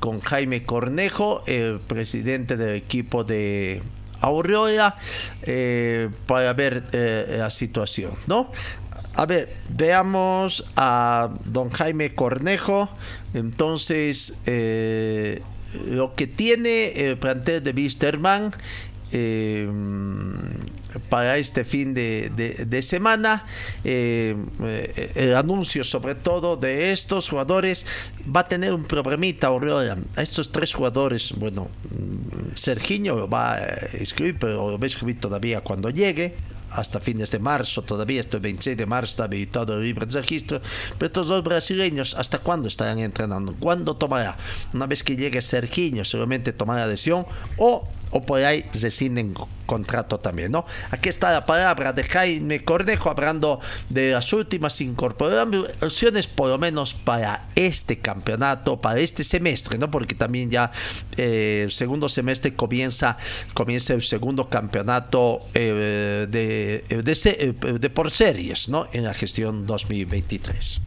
con 0.00 0.20
Jaime 0.20 0.64
Cornejo, 0.64 1.42
el 1.46 1.80
presidente 1.80 2.56
del 2.56 2.76
equipo 2.76 3.24
de 3.24 3.82
Aureola, 4.20 4.96
eh, 5.42 6.08
para 6.26 6.52
ver 6.52 6.84
la 6.92 7.50
situación, 7.50 8.12
¿no? 8.26 8.50
A 9.14 9.26
ver, 9.26 9.56
veamos 9.70 10.64
a 10.76 11.30
don 11.44 11.70
Jaime 11.70 12.14
Cornejo. 12.14 12.88
Entonces, 13.34 14.38
eh, 14.46 15.42
lo 15.86 16.14
que 16.14 16.26
tiene 16.26 16.92
el 17.06 17.18
plantel 17.18 17.62
de 17.62 17.72
Wisterman 17.72 18.54
eh, 19.10 19.66
para 21.08 21.38
este 21.38 21.64
fin 21.64 21.94
de, 21.94 22.80
semana. 22.82 23.44
eh, 23.84 24.36
eh, 24.62 25.12
el 25.14 25.34
anuncio 25.34 25.84
sobre 25.84 26.14
todo 26.14 26.56
de 26.56 26.92
estos 26.92 27.28
jugadores 27.28 27.86
va 28.34 28.40
a 28.40 28.48
tener 28.48 28.74
un 28.74 28.84
problemita. 28.84 29.48
A 29.48 30.22
estos 30.22 30.52
tres 30.52 30.74
jugadores, 30.74 31.32
bueno, 31.36 31.68
mm, 31.90 32.54
Sergiño 32.54 33.14
lo 33.16 33.28
va 33.28 33.54
a 33.54 33.58
escribir, 33.98 34.36
pero 34.38 34.70
lo 34.70 34.78
va 34.78 34.84
a 34.84 34.86
escribir 34.86 35.20
todavía 35.20 35.60
cuando 35.60 35.90
llegue 35.90 36.34
hasta 36.70 37.00
fines 37.00 37.30
de 37.30 37.38
marzo, 37.38 37.82
todavía 37.82 38.20
este 38.20 38.38
26 38.38 38.76
de 38.76 38.86
marzo 38.86 39.12
está 39.12 39.24
habilitado 39.24 39.80
libre 39.80 40.06
de 40.06 40.20
registro, 40.20 40.60
pero 40.98 41.06
estos 41.06 41.28
dos 41.28 41.42
brasileños, 41.42 42.14
¿hasta 42.14 42.38
cuándo 42.38 42.68
estarán 42.68 42.98
entrenando? 42.98 43.54
¿Cuándo 43.58 43.96
tomará? 43.96 44.36
Una 44.72 44.86
vez 44.86 45.02
que 45.02 45.16
llegue 45.16 45.40
Sergiño, 45.40 46.04
seguramente 46.04 46.52
tomará 46.52 46.86
lesión 46.86 47.26
o, 47.56 47.88
o 48.10 48.22
por 48.22 48.40
ahí 48.44 48.64
rescinden 48.80 49.34
contrato 49.66 50.18
también, 50.18 50.52
¿no? 50.52 50.64
Aquí 50.90 51.08
está 51.08 51.30
la 51.32 51.44
palabra 51.44 51.92
de 51.92 52.02
Jaime 52.04 52.64
Cornejo 52.64 53.10
hablando 53.10 53.60
de 53.90 54.12
las 54.12 54.32
últimas 54.32 54.80
incorporaciones, 54.80 56.26
por 56.26 56.48
lo 56.48 56.58
menos 56.58 56.94
para 56.94 57.46
este 57.54 57.98
campeonato, 57.98 58.80
para 58.80 59.00
este 59.00 59.24
semestre, 59.24 59.78
¿no? 59.78 59.90
Porque 59.90 60.14
también 60.14 60.50
ya 60.50 60.70
eh, 61.16 61.62
el 61.64 61.70
segundo 61.70 62.08
semestre 62.08 62.54
comienza, 62.54 63.18
comienza 63.54 63.92
el 63.94 64.02
segundo 64.02 64.48
campeonato 64.48 65.40
eh, 65.54 66.26
de, 66.30 67.02
de, 67.02 67.14
se- 67.14 67.36
eh, 67.50 67.52
de 67.78 67.90
por 67.90 68.10
series, 68.10 68.68
¿no? 68.68 68.86
En 68.92 69.04
la 69.04 69.12
gestión 69.14 69.66
2023. 69.66 70.80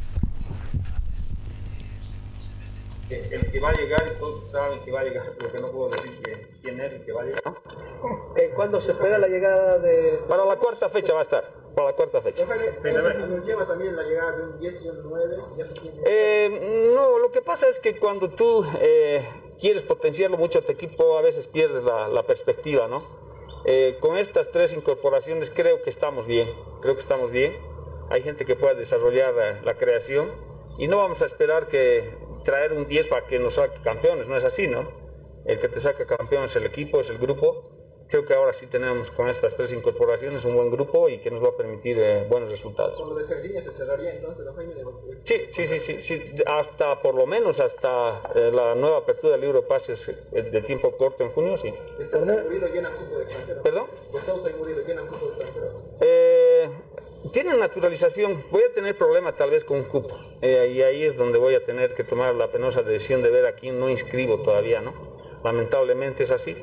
El 3.16 3.52
que 3.52 3.60
va 3.60 3.70
a 3.70 3.74
llegar, 3.74 4.12
y 4.16 4.20
todos 4.20 4.50
saben 4.52 4.80
que 4.80 4.92
va 4.92 5.02
a 5.02 5.04
llegar, 5.04 5.26
lo 5.42 5.50
que 5.50 5.58
no 5.60 5.72
puedo 5.72 5.90
decir 5.90 6.12
que- 6.24 6.48
quién 6.62 6.80
es 6.80 6.94
el 6.94 7.06
que 7.06 7.12
va 7.12 7.22
a 7.22 7.26
llegar. 7.26 7.42
¿Cuándo 8.56 8.80
se 8.82 8.92
espera 8.94 9.18
la 9.18 9.28
llegada 9.28 9.80
de...? 9.80 10.20
Para 10.28 10.46
la 10.46 10.56
cuarta 10.58 10.90
fecha 10.90 11.14
va 11.14 11.20
a 11.20 11.24
estar, 11.24 11.44
para 11.76 11.90
la 11.90 11.96
cuarta 11.96 12.22
fecha. 12.22 12.46
Nos 12.46 13.46
lleva 13.46 13.68
también 13.68 13.96
la 13.96 14.04
llegada 14.04 14.32
de 14.38 14.44
un 14.44 14.60
10 14.60 14.82
y 14.82 14.88
un 14.90 15.04
9, 15.04 15.36
ya 15.58 15.66
se 15.68 15.74
tiene... 15.74 16.02
Eh, 16.06 16.92
no, 16.96 17.20
lo 17.20 17.32
que 17.32 17.42
pasa 17.42 17.68
es 17.68 17.80
que 17.80 17.98
cuando 18.00 18.30
tú 18.30 18.66
eh, 18.80 19.28
quieres 19.60 19.84
potenciarlo 19.84 20.38
mucho 20.38 20.60
a 20.60 20.62
tu 20.62 20.72
equipo, 20.72 21.18
a 21.18 21.22
veces 21.22 21.48
pierdes 21.48 21.84
la, 21.84 22.08
la 22.08 22.24
perspectiva, 22.24 22.88
¿no? 22.88 23.04
Eh, 23.66 23.98
con 24.00 24.18
estas 24.18 24.50
tres 24.52 24.74
incorporaciones 24.74 25.52
creo 25.52 25.82
que 25.84 25.90
estamos 25.92 26.26
bien, 26.26 26.50
creo 26.82 26.96
que 26.96 27.02
estamos 27.02 27.30
bien. 27.32 27.56
Hay 28.10 28.24
gente 28.24 28.44
que 28.46 28.56
pueda 28.56 28.74
desarrollar 28.74 29.34
eh, 29.40 29.62
la 29.64 29.76
creación 29.76 30.32
y 30.78 30.88
no 30.88 30.98
vamos 30.98 31.22
a 31.22 31.26
esperar 31.26 31.68
que 31.68 32.10
traer 32.44 32.74
un 32.74 32.88
10 32.88 33.08
para 33.08 33.26
que 33.26 33.40
nos 33.40 33.56
saque 33.56 33.82
campeones, 33.82 34.28
no 34.28 34.36
es 34.36 34.44
así, 34.44 34.68
¿no? 34.68 34.88
El 35.46 35.60
que 35.60 35.68
te 35.68 35.80
saca 35.80 36.06
campeón 36.06 36.44
es 36.44 36.56
el 36.56 36.66
equipo, 36.66 37.00
es 37.00 37.10
el 37.10 37.18
grupo. 37.18 37.64
Creo 38.08 38.26
que 38.26 38.34
ahora 38.34 38.52
sí 38.52 38.68
tenemos 38.68 39.10
con 39.10 39.30
estas 39.30 39.56
tres 39.56 39.72
incorporaciones 39.72 40.44
un 40.44 40.54
buen 40.54 40.70
grupo 40.70 41.08
y 41.08 41.20
que 41.20 41.32
nos 41.32 41.42
va 41.42 41.50
a 41.50 41.56
permitir 41.56 41.98
eh, 41.98 42.26
buenos 42.30 42.50
resultados. 42.50 42.98
Con 42.98 43.10
lo 43.10 43.16
de 43.16 43.26
Sergiño 43.26 43.62
se 43.62 43.72
cerraría 43.72 44.14
entonces, 44.14 44.46
¿no, 44.46 44.54
Jaime? 44.54 44.74
Sí, 45.24 45.46
sí, 45.50 45.66
sí, 45.66 45.80
sí, 45.80 46.02
sí, 46.02 46.34
hasta 46.46 47.02
por 47.02 47.16
lo 47.16 47.26
menos 47.26 47.62
hasta 47.62 48.22
eh, 48.36 48.52
la 48.54 48.76
nueva 48.76 48.98
apertura 48.98 49.34
del 49.34 49.42
libro 49.42 49.62
de 49.62 49.68
pases 49.68 50.10
eh, 50.10 50.42
de 50.42 50.62
tiempo 50.62 50.92
corto 50.98 51.24
en 51.24 51.32
junio, 51.32 51.56
sí. 51.56 51.74
Gustavo 51.98 52.26
Murido 52.26 52.68
llena 52.68 52.92
cupo 52.92 53.18
de 53.18 53.24
extranjero. 53.24 53.62
¿Perdón? 53.64 53.86
Gustavo 54.12 54.44
Murido 54.58 54.82
llena 54.86 55.02
cupo 55.04 55.26
de 55.28 55.32
extranjero. 55.32 55.82
Eh, 56.02 56.70
tienen 57.30 57.60
naturalización, 57.60 58.44
voy 58.50 58.64
a 58.64 58.74
tener 58.74 58.98
problema 58.98 59.36
tal 59.36 59.52
vez 59.52 59.64
con 59.64 59.78
un 59.78 59.84
cupo 59.84 60.18
eh, 60.42 60.72
y 60.74 60.82
ahí 60.82 61.04
es 61.04 61.16
donde 61.16 61.38
voy 61.38 61.56
a 61.56 61.64
tener 61.64 61.94
que 61.94 62.04
tomar 62.04 62.34
la 62.36 62.52
penosa 62.52 62.82
decisión 62.82 63.22
de 63.22 63.30
ver 63.30 63.46
a 63.46 63.54
quién 63.54 63.80
no 63.80 63.90
inscribo 63.90 64.42
todavía, 64.42 64.82
¿no? 64.82 64.94
Lamentablemente 65.44 66.24
es 66.24 66.32
así, 66.32 66.56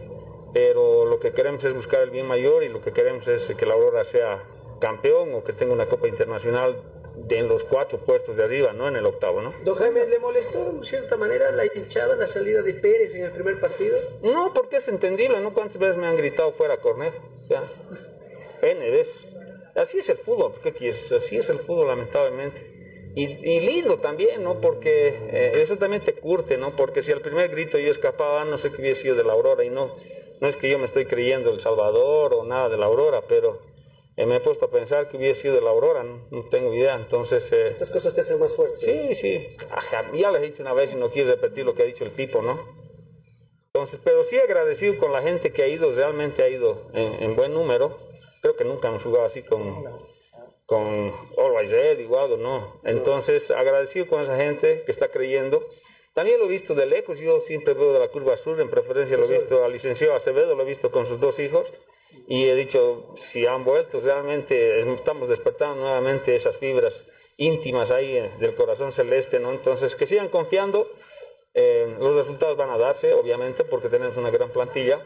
pero 0.52 1.04
lo 1.04 1.20
que 1.20 1.32
queremos 1.32 1.64
es 1.64 1.74
buscar 1.74 2.02
el 2.02 2.10
bien 2.10 2.26
mayor 2.26 2.62
y 2.62 2.68
lo 2.68 2.80
que 2.80 2.92
queremos 2.92 3.28
es 3.28 3.46
que 3.56 3.66
la 3.66 3.74
Aurora 3.74 4.04
sea 4.04 4.42
campeón 4.80 5.34
o 5.34 5.42
que 5.44 5.52
tenga 5.52 5.72
una 5.72 5.86
Copa 5.86 6.08
Internacional 6.08 6.82
de 7.16 7.38
en 7.38 7.48
los 7.48 7.64
cuatro 7.64 7.98
puestos 7.98 8.36
de 8.36 8.44
arriba, 8.44 8.72
no 8.72 8.88
en 8.88 8.96
el 8.96 9.04
octavo, 9.04 9.42
¿no? 9.42 9.52
Don 9.64 9.74
Jaime, 9.74 10.06
¿le 10.06 10.18
molestó 10.18 10.70
en 10.70 10.84
cierta 10.84 11.16
manera 11.16 11.50
la 11.50 11.64
hinchada, 11.66 12.14
la 12.14 12.26
salida 12.26 12.62
de 12.62 12.74
Pérez 12.74 13.14
en 13.14 13.24
el 13.24 13.32
primer 13.32 13.58
partido? 13.58 13.98
No, 14.22 14.52
porque 14.54 14.76
es 14.76 14.88
entendible, 14.88 15.40
¿no? 15.40 15.52
¿Cuántas 15.52 15.78
veces 15.78 15.96
me 15.96 16.06
han 16.06 16.16
gritado 16.16 16.52
fuera 16.52 16.76
Cornejo? 16.76 17.18
O 17.40 17.44
sea, 17.44 17.64
N 18.62 18.90
veces. 18.90 19.27
Así 19.78 19.98
es 19.98 20.08
el 20.08 20.18
fútbol, 20.18 20.52
¿qué 20.62 20.72
quieres? 20.72 21.12
Así 21.12 21.36
es 21.36 21.48
el 21.50 21.60
fútbol, 21.60 21.86
lamentablemente. 21.86 22.60
y, 23.14 23.24
y 23.48 23.60
lindo 23.60 23.98
también, 23.98 24.42
¿no? 24.42 24.60
Porque 24.60 25.08
eh, 25.30 25.52
eso 25.54 25.76
también 25.76 26.02
te 26.02 26.14
curte, 26.14 26.56
¿no? 26.58 26.74
Porque 26.74 27.02
si 27.02 27.12
al 27.12 27.20
primer 27.20 27.48
grito 27.48 27.78
yo 27.78 27.90
escapaba, 27.90 28.44
no 28.44 28.58
sé 28.58 28.70
qué 28.72 28.80
hubiera 28.82 28.96
sido 28.96 29.14
de 29.14 29.22
la 29.24 29.32
Aurora 29.34 29.64
y 29.64 29.70
no, 29.70 29.94
no 30.40 30.48
es 30.48 30.56
que 30.56 30.68
yo 30.68 30.78
me 30.78 30.84
estoy 30.84 31.06
creyendo 31.06 31.50
El 31.50 31.60
Salvador 31.60 32.34
o 32.34 32.42
nada 32.44 32.68
de 32.68 32.76
la 32.76 32.86
Aurora, 32.86 33.22
pero 33.28 33.60
eh, 34.16 34.26
me 34.26 34.36
he 34.36 34.40
puesto 34.40 34.64
a 34.66 34.70
pensar 34.70 35.08
que 35.08 35.16
hubiera 35.16 35.34
sido 35.34 35.54
de 35.54 35.60
la 35.60 35.70
Aurora, 35.70 36.02
no, 36.02 36.26
no 36.30 36.48
tengo 36.48 36.74
idea, 36.74 36.96
entonces... 36.96 37.50
eh, 37.52 37.68
Estas 37.68 37.90
cosas 37.90 38.14
te 38.14 38.22
hacen 38.22 38.40
más 38.40 38.52
fuerte. 38.52 38.74
Sí, 38.76 39.14
sí. 39.14 39.46
Ajá, 39.70 40.10
ya 40.12 40.30
les 40.32 40.42
he 40.42 40.44
dicho 40.46 40.62
una 40.62 40.72
vez 40.74 40.92
y 40.92 40.96
no 40.96 41.08
quiero 41.08 41.30
repetir 41.30 41.64
lo 41.64 41.74
que 41.74 41.82
ha 41.82 41.86
dicho 41.86 42.04
el 42.04 42.10
Pipo, 42.10 42.42
¿no? 42.42 42.58
Entonces, 43.72 44.00
pero 44.02 44.24
sí 44.24 44.38
agradecido 44.38 44.96
con 44.98 45.12
la 45.12 45.22
gente 45.22 45.52
que 45.52 45.62
ha 45.62 45.68
ido, 45.68 45.92
realmente 45.92 46.42
ha 46.42 46.48
ido 46.48 46.82
en, 46.94 47.22
en 47.22 47.36
buen 47.36 47.54
número. 47.54 48.07
Creo 48.40 48.56
que 48.56 48.64
nunca 48.64 48.88
hemos 48.88 49.02
jugado 49.02 49.24
así 49.24 49.42
con, 49.42 49.84
con 50.66 51.12
Always 51.36 51.70
Red, 51.70 51.98
igual, 51.98 52.40
¿no? 52.40 52.80
Entonces, 52.84 53.50
agradecido 53.50 54.06
con 54.06 54.20
esa 54.20 54.36
gente 54.36 54.82
que 54.84 54.92
está 54.92 55.08
creyendo. 55.08 55.62
También 56.14 56.38
lo 56.38 56.46
he 56.46 56.48
visto 56.48 56.74
de 56.74 56.86
lejos, 56.86 57.18
yo 57.20 57.40
siempre 57.40 57.74
veo 57.74 57.92
de 57.92 58.00
la 58.00 58.08
curva 58.08 58.36
sur, 58.36 58.60
en 58.60 58.68
preferencia 58.68 59.16
lo 59.16 59.26
he 59.26 59.32
visto 59.32 59.64
al 59.64 59.72
licenciado 59.72 60.14
Acevedo, 60.14 60.56
lo 60.56 60.62
he 60.62 60.66
visto 60.66 60.90
con 60.90 61.06
sus 61.06 61.20
dos 61.20 61.38
hijos. 61.38 61.72
Y 62.26 62.48
he 62.48 62.54
dicho, 62.54 63.14
si 63.16 63.46
han 63.46 63.64
vuelto, 63.64 64.00
realmente 64.00 64.78
estamos 64.78 65.28
despertando 65.28 65.76
nuevamente 65.76 66.34
esas 66.34 66.58
fibras 66.58 67.08
íntimas 67.36 67.90
ahí 67.90 68.16
eh, 68.16 68.32
del 68.38 68.54
corazón 68.54 68.92
celeste, 68.92 69.38
¿no? 69.38 69.52
Entonces, 69.52 69.94
que 69.94 70.06
sigan 70.06 70.28
confiando. 70.28 70.90
Eh, 71.54 71.96
los 71.98 72.14
resultados 72.14 72.56
van 72.56 72.70
a 72.70 72.78
darse, 72.78 73.14
obviamente, 73.14 73.64
porque 73.64 73.88
tenemos 73.88 74.16
una 74.16 74.30
gran 74.30 74.50
plantilla. 74.50 75.04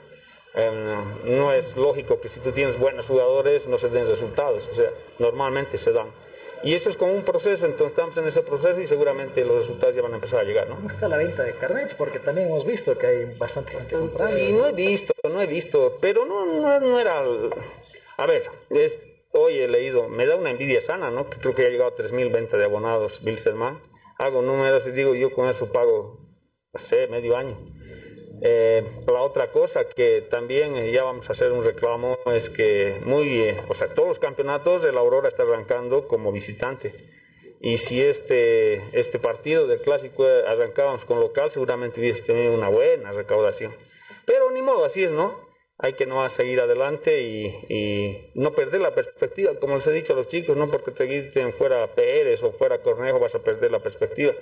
Eh, 0.55 0.71
no 1.25 1.53
es 1.53 1.77
lógico 1.77 2.21
que 2.21 2.29
si 2.29 2.41
tú 2.41 2.53
tienes 2.53 2.79
buenos 2.79 3.07
jugadores 3.07 3.67
no 3.67 3.79
se 3.79 3.89
den 3.89 4.07
resultados, 4.07 4.69
o 4.71 4.75
sea, 4.75 4.91
normalmente 5.19 5.79
se 5.79 5.93
dan. 5.93 6.09
Y 6.65 6.75
eso 6.75 6.91
es 6.91 6.97
como 6.97 7.13
un 7.13 7.25
proceso, 7.25 7.67
entonces 7.67 7.89
estamos 7.93 8.17
en 8.19 8.27
ese 8.29 8.43
proceso 8.43 8.81
y 8.81 8.87
seguramente 8.87 9.45
los 9.45 9.57
resultados 9.67 9.97
ya 9.97 10.03
van 10.03 10.13
a 10.13 10.17
empezar 10.17 10.41
a 10.41 10.45
llegar, 10.45 10.69
¿no? 10.69 10.77
¿Cómo 10.77 10.89
está 10.89 11.09
la 11.09 11.17
venta 11.17 11.43
de 11.43 11.55
carnets? 11.55 11.95
Porque 11.95 12.21
también 12.21 12.49
hemos 12.49 12.65
visto 12.65 12.97
que 12.97 13.07
hay 13.07 13.25
bastante 13.37 13.73
gente 13.73 13.97
comprando. 13.97 14.33
Sí, 14.37 14.53
no 14.53 14.69
he 14.69 14.73
visto, 14.73 15.13
no 15.29 15.43
he 15.43 15.47
visto, 15.47 15.99
pero 16.01 16.25
no, 16.25 16.47
no, 16.47 16.79
no 16.81 17.01
era... 17.01 17.25
A 18.19 18.27
ver, 18.27 18.45
es- 18.71 18.97
hoy 19.33 19.59
he 19.59 19.67
leído, 19.67 20.09
me 20.09 20.25
da 20.27 20.37
una 20.37 20.51
envidia 20.51 20.81
sana, 20.81 21.11
¿no? 21.11 21.29
Que 21.31 21.39
creo 21.39 21.55
que 21.55 21.67
ha 21.67 21.69
llegado 21.71 21.91
a 21.91 21.97
3.000 21.97 22.31
venta 22.31 22.57
de 22.57 22.65
abonados, 22.67 23.25
Bilsterman. 23.25 23.81
Hago 24.19 24.43
números 24.43 24.87
y 24.87 24.91
digo, 24.93 25.15
yo 25.17 25.33
con 25.33 25.49
eso 25.49 25.73
pago, 25.73 26.21
no 26.73 26.79
sé, 26.79 27.09
medio 27.09 27.37
año. 27.37 27.57
Eh, 28.45 28.83
la 29.07 29.23
otra 29.23 29.53
cosa 29.53 29.85
que 29.85 30.21
también 30.23 30.75
eh, 30.75 30.91
ya 30.91 31.05
vamos 31.05 31.29
a 31.29 31.33
hacer 31.33 31.53
un 31.53 31.63
reclamo 31.63 32.19
es 32.27 32.51
que 32.51 32.97
muy, 33.05 33.41
eh, 33.41 33.57
o 33.69 33.75
sea, 33.75 33.87
todos 33.95 34.09
los 34.09 34.19
campeonatos 34.19 34.83
el 34.83 34.99
Aurora 34.99 35.29
está 35.29 35.45
arrancando 35.45 36.09
como 36.09 36.33
visitante. 36.33 36.93
Y 37.61 37.79
si 37.79 38.03
este, 38.03 38.83
este 38.99 39.21
partido 39.21 39.69
del 39.69 39.81
clásico 39.81 40.27
eh, 40.27 40.43
arrancábamos 40.49 41.05
con 41.05 41.21
local, 41.21 41.53
seguramente 41.53 42.01
hubiese 42.01 42.25
tenido 42.25 42.53
una 42.53 42.69
buena 42.69 43.13
recaudación. 43.13 43.73
Pero 44.27 44.51
ni 44.51 44.61
modo, 44.61 44.85
así 44.85 45.05
es, 45.05 45.13
¿no? 45.13 45.39
Hay 45.79 45.93
que 45.93 46.07
no 46.07 46.29
seguir 46.29 46.61
adelante 46.61 47.21
y, 47.21 47.47
y 47.69 48.33
no 48.35 48.53
perder 48.53 48.81
la 48.81 48.93
perspectiva. 48.93 49.55
Como 49.61 49.77
les 49.77 49.87
he 49.87 49.93
dicho 49.93 50.15
a 50.15 50.17
los 50.17 50.27
chicos, 50.27 50.57
no 50.57 50.69
porque 50.69 50.91
te 50.91 51.07
griten 51.07 51.53
fuera 51.53 51.95
Pérez 51.95 52.43
o 52.43 52.51
fuera 52.51 52.83
Cornejo 52.83 53.21
vas 53.21 53.37
a 53.37 53.39
perder 53.41 53.71
la 53.71 53.79
perspectiva. 53.79 54.33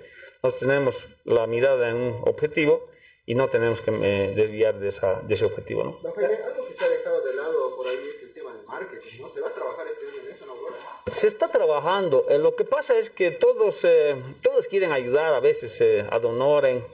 Nosotros 0.42 0.68
tenemos 0.70 1.08
la 1.24 1.46
mirada 1.46 1.90
en 1.90 1.96
un 1.96 2.16
objetivo 2.24 2.88
y 3.30 3.34
no 3.34 3.48
tenemos 3.48 3.80
que 3.80 3.90
eh, 3.92 4.32
desviar 4.34 4.74
de, 4.80 4.88
esa, 4.88 5.20
de 5.28 5.34
ese 5.34 5.44
objetivo, 5.44 5.84
¿no? 5.84 5.92
Don 6.02 6.12
Jaime, 6.14 6.34
algo 6.50 6.66
que 6.66 6.74
se 6.78 6.84
ha 6.84 6.88
dejado 6.88 7.20
de 7.28 7.34
lado 7.34 7.76
por 7.76 7.86
ahí 7.86 7.98
es 8.16 8.22
el 8.24 8.32
tema 8.34 8.50
del 8.54 8.64
marketing, 8.66 9.14
¿no? 9.22 9.28
¿Se 9.28 9.40
va 9.40 9.48
a 9.48 9.54
trabajar 9.54 9.86
este 9.92 10.06
año 10.08 10.20
en 10.26 10.34
eso, 10.34 10.46
no, 10.46 10.52
Aurora? 10.52 10.76
Se 11.12 11.26
está 11.28 11.46
trabajando. 11.48 12.26
Eh, 12.28 12.38
lo 12.38 12.56
que 12.56 12.64
pasa 12.64 12.98
es 12.98 13.08
que 13.10 13.30
todos, 13.30 13.84
eh, 13.84 14.16
todos 14.42 14.66
quieren 14.66 14.90
ayudar 14.92 15.32
a 15.34 15.40
veces 15.40 15.80
eh, 15.80 16.04
a 16.10 16.18
Donoren, 16.18 16.84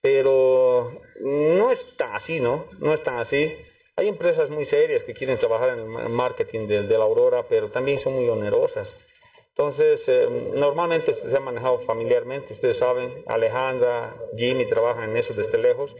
pero 0.00 0.90
no 1.20 1.70
es 1.70 1.96
tan 1.96 2.12
así, 2.14 2.40
¿no? 2.40 2.66
No 2.80 2.92
es 2.92 3.02
tan 3.02 3.18
así. 3.18 3.56
Hay 3.96 4.08
empresas 4.08 4.50
muy 4.50 4.64
serias 4.64 5.04
que 5.04 5.14
quieren 5.14 5.38
trabajar 5.38 5.70
en 5.70 5.78
el 5.80 5.86
ma- 5.86 6.08
marketing 6.08 6.66
de, 6.66 6.82
de 6.82 6.98
la 6.98 7.04
Aurora, 7.04 7.46
pero 7.48 7.70
también 7.70 7.98
son 7.98 8.14
muy 8.14 8.28
onerosas. 8.28 8.92
Entonces, 9.56 10.04
eh, 10.08 10.50
normalmente 10.56 11.14
se 11.14 11.36
ha 11.36 11.38
manejado 11.38 11.78
familiarmente, 11.78 12.52
ustedes 12.54 12.78
saben, 12.78 13.22
Alejandra, 13.28 14.16
Jimmy 14.36 14.68
trabajan 14.68 15.10
en 15.10 15.16
eso 15.16 15.32
desde 15.32 15.58
lejos, 15.58 15.94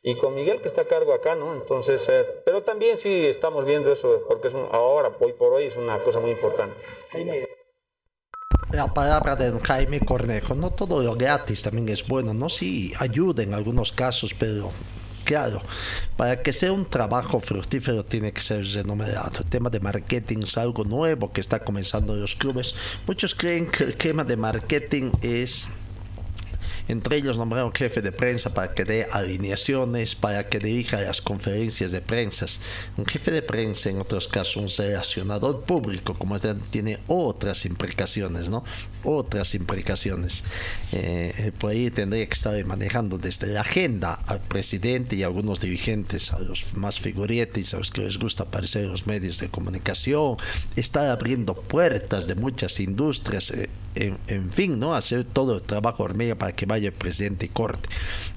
y 0.00 0.14
con 0.14 0.32
Miguel 0.36 0.60
que 0.62 0.68
está 0.68 0.82
a 0.82 0.84
cargo 0.84 1.12
acá, 1.12 1.34
¿no? 1.34 1.52
Entonces, 1.54 2.06
eh, 2.08 2.24
pero 2.44 2.62
también 2.62 2.96
sí 2.98 3.26
estamos 3.26 3.64
viendo 3.64 3.90
eso, 3.92 4.22
porque 4.28 4.46
es 4.46 4.54
un- 4.54 4.68
ahora, 4.70 5.10
hoy 5.18 5.32
por 5.32 5.52
hoy, 5.52 5.64
es 5.64 5.74
una 5.76 5.98
cosa 5.98 6.20
muy 6.20 6.30
importante. 6.30 6.78
La 8.72 8.86
palabra 8.94 9.34
de 9.34 9.58
Jaime 9.58 9.98
Cornejo, 9.98 10.54
no 10.54 10.70
todo 10.70 11.02
lo 11.02 11.14
gratis 11.16 11.64
también 11.64 11.88
es 11.88 12.06
bueno, 12.06 12.32
no 12.32 12.48
sí 12.48 12.92
ayuda 13.00 13.42
en 13.42 13.54
algunos 13.54 13.90
casos, 13.90 14.32
pero 14.38 14.70
para 16.16 16.42
que 16.42 16.52
sea 16.52 16.72
un 16.72 16.84
trabajo 16.84 17.40
fructífero 17.40 18.04
tiene 18.04 18.32
que 18.32 18.40
ser 18.40 18.64
renombrado. 18.64 19.30
El 19.38 19.46
tema 19.46 19.70
de 19.70 19.80
marketing 19.80 20.38
es 20.44 20.58
algo 20.58 20.84
nuevo 20.84 21.32
que 21.32 21.40
está 21.40 21.60
comenzando 21.60 22.14
en 22.14 22.20
los 22.20 22.34
clubes. 22.34 22.74
Muchos 23.06 23.34
creen 23.34 23.70
que 23.70 23.84
el 23.84 23.94
tema 23.94 24.24
de 24.24 24.36
marketing 24.36 25.12
es 25.22 25.68
entre 26.90 27.16
ellos 27.16 27.38
nombraron 27.38 27.72
jefe 27.72 28.02
de 28.02 28.10
prensa 28.10 28.50
para 28.52 28.74
que 28.74 28.84
dé 28.84 29.06
alineaciones, 29.10 30.16
para 30.16 30.48
que 30.48 30.58
dirija 30.58 31.00
las 31.00 31.22
conferencias 31.22 31.92
de 31.92 32.00
prensa. 32.00 32.46
Un 32.96 33.06
jefe 33.06 33.30
de 33.30 33.42
prensa, 33.42 33.90
en 33.90 34.00
otros 34.00 34.26
casos, 34.26 34.56
un 34.56 34.68
relacionador 34.68 35.62
público, 35.62 36.14
como 36.14 36.34
este, 36.34 36.52
tiene 36.70 36.98
otras 37.06 37.64
implicaciones, 37.64 38.50
¿no? 38.50 38.64
Otras 39.04 39.54
implicaciones. 39.54 40.42
Eh, 40.90 41.52
por 41.58 41.70
ahí 41.70 41.90
tendría 41.90 42.26
que 42.26 42.34
estar 42.34 42.64
manejando 42.66 43.18
desde 43.18 43.46
la 43.46 43.60
agenda 43.60 44.14
al 44.26 44.40
presidente 44.40 45.14
y 45.14 45.22
a 45.22 45.26
algunos 45.26 45.60
dirigentes, 45.60 46.32
a 46.32 46.40
los 46.40 46.74
más 46.74 46.98
figuretes, 46.98 47.72
a 47.72 47.78
los 47.78 47.92
que 47.92 48.00
les 48.00 48.18
gusta 48.18 48.44
aparecer 48.44 48.84
en 48.84 48.90
los 48.90 49.06
medios 49.06 49.38
de 49.38 49.48
comunicación, 49.48 50.38
estar 50.74 51.06
abriendo 51.06 51.54
puertas 51.54 52.26
de 52.26 52.34
muchas 52.34 52.80
industrias, 52.80 53.52
eh, 53.52 53.70
en, 53.94 54.18
en 54.26 54.50
fin, 54.50 54.78
¿no? 54.78 54.94
Hacer 54.94 55.24
todo 55.24 55.56
el 55.56 55.62
trabajo 55.62 56.02
hormiga 56.02 56.34
para 56.34 56.52
que 56.52 56.66
vaya 56.66 56.79
el 56.86 56.92
presidente 56.92 57.46
y 57.46 57.48
corte. 57.48 57.88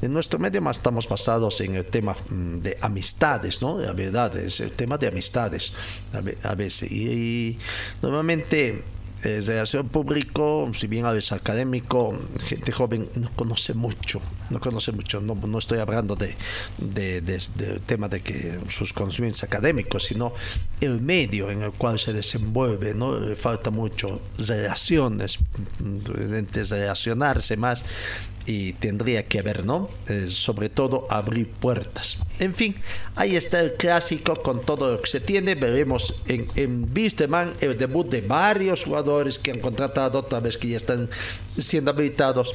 En 0.02 0.14
nuestro 0.14 0.39
medio 0.39 0.62
más 0.62 0.78
estamos 0.78 1.08
basados 1.08 1.62
en 1.62 1.76
el 1.76 1.86
tema 1.86 2.16
mm, 2.30 2.60
de 2.60 2.78
amistades, 2.82 3.62
¿no? 3.62 3.80
La 3.80 3.94
verdad, 3.94 4.36
es 4.38 4.60
el 4.60 4.72
tema 4.72 4.98
de 4.98 5.08
amistades 5.08 5.74
a, 6.14 6.22
ve- 6.22 6.38
a 6.44 6.56
veces. 6.56 6.91
Y, 6.91 7.10
y 7.10 7.60
normalmente 8.02 8.84
eh, 9.26 9.39
relación 9.46 9.88
público, 9.88 10.70
si 10.78 10.88
bien 10.88 11.06
a 11.06 11.14
veces 11.14 11.32
académico, 11.32 12.14
gente 12.46 12.74
joven 12.74 13.08
no 13.16 13.32
conoce 13.38 13.74
mucho, 13.74 14.22
no 14.50 14.60
conoce 14.60 14.91
mucho, 14.91 15.22
no, 15.22 15.34
no 15.36 15.58
estoy 15.60 15.80
hablando 15.80 16.18
de, 16.18 16.36
de, 16.78 17.22
de- 17.22 17.41
del 17.56 17.80
tema 17.82 18.10
de 18.10 18.22
que 18.22 18.60
sus 18.68 18.91
conocimientos 18.91 19.41
académicos, 19.44 20.04
sino 20.04 20.34
el 20.82 21.00
medio 21.00 21.50
en 21.50 21.62
el 21.62 21.72
cual 21.72 22.00
se 22.00 22.12
desenvuelve, 22.12 22.94
¿no? 22.94 23.18
Le 23.18 23.38
falta 23.38 23.70
mucho 23.70 24.22
relaciones, 24.38 25.39
mm, 25.80 26.00
de 26.52 26.64
relacionarse 26.66 27.56
más 27.56 27.86
y 28.46 28.74
tendría 28.74 29.24
que 29.26 29.39
haber, 29.39 29.66
¿no? 29.66 29.89
Eh, 30.08 30.26
sobre 30.28 30.70
todo 30.70 31.08
abrir 31.10 31.48
puertas. 31.50 32.18
En 32.39 32.54
fin, 32.54 32.76
ahí 33.16 33.36
está 33.36 33.60
el 33.62 33.74
clásico 33.74 34.36
con 34.41 34.62
todo 34.66 34.91
lo 34.94 35.02
que 35.02 35.10
se 35.10 35.20
tiene. 35.20 35.56
Veremos 35.56 36.24
en, 36.28 36.48
en 36.56 36.89
el 37.62 37.78
debut 37.78 38.10
de 38.10 38.22
varios 38.22 38.84
jugadores 38.84 39.39
que 39.39 39.52
han 39.52 39.60
contratado, 39.60 40.20
otra 40.20 40.39
vez 40.39 40.58
que 40.58 40.68
ya 40.70 40.78
están 40.78 41.10
siendo 41.58 41.91
habilitados. 41.91 42.54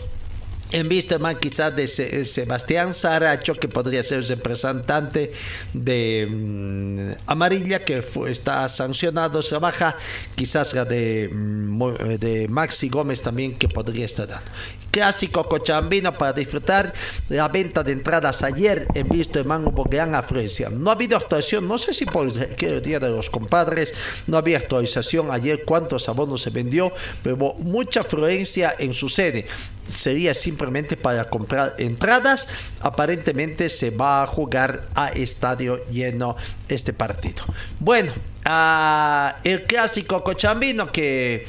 En 0.71 0.87
Wisterman 0.87 1.39
quizás 1.39 1.75
de 1.75 1.87
Se- 1.87 2.27
Sebastián 2.27 2.93
Saracho, 2.93 3.55
que 3.55 3.69
podría 3.69 4.03
ser 4.03 4.19
el 4.19 4.29
representante 4.29 5.33
de 5.73 6.29
mm, 6.31 7.13
Amarilla, 7.27 7.83
que 7.87 8.03
fue- 8.03 8.31
está 8.31 8.69
sancionado, 8.69 9.41
se 9.43 9.57
baja. 9.57 9.97
Quizás 10.35 10.75
la 10.75 10.85
de, 10.85 11.31
mm, 11.33 12.19
de 12.19 12.49
Maxi 12.49 12.91
Gómez 12.91 13.23
también, 13.23 13.57
que 13.57 13.67
podría 13.69 14.05
estar 14.05 14.29
dando. 14.29 14.51
Clásico 14.91 15.49
cochambino 15.49 16.13
para 16.13 16.33
disfrutar 16.33 16.93
la 17.29 17.49
venta 17.49 17.83
de 17.83 17.93
entradas 17.93 18.43
ayer 18.43 18.87
en 18.95 19.11
Wisterman 19.11 19.67
hubo 19.67 19.85
gran 19.85 20.15
afluencia. 20.15 20.71
No 20.71 20.91
ha 20.91 20.95
habido 20.95 21.17
actualización, 21.17 21.69
no 21.69 21.79
sé 21.79 21.93
si 21.93 22.07
por 22.07 22.29
el 22.29 22.83
Día 22.83 22.99
de 22.99 23.11
los 23.11 23.31
Compadres 23.31 23.93
no 24.27 24.37
había 24.37 24.59
actualización 24.59 25.31
ayer 25.31 25.65
cuántos 25.65 26.09
abonos 26.09 26.43
se 26.43 26.51
vendió, 26.51 26.93
pero 27.23 27.37
hubo 27.37 27.55
mucha 27.55 28.01
afluencia 28.01 28.75
en 28.79 28.93
su 28.95 29.09
sede 29.09 29.47
sería 29.89 30.35
simplemente 30.35 30.97
para 30.97 31.25
comprar 31.25 31.75
entradas. 31.79 32.47
Aparentemente 32.81 33.69
se 33.69 33.91
va 33.91 34.23
a 34.23 34.27
jugar 34.27 34.87
a 34.95 35.09
estadio 35.09 35.85
lleno 35.87 36.37
este 36.69 36.93
partido. 36.93 37.43
Bueno, 37.81 38.13
ah, 38.45 39.39
el 39.45 39.65
clásico 39.65 40.23
cochambino 40.23 40.93
que 40.93 41.47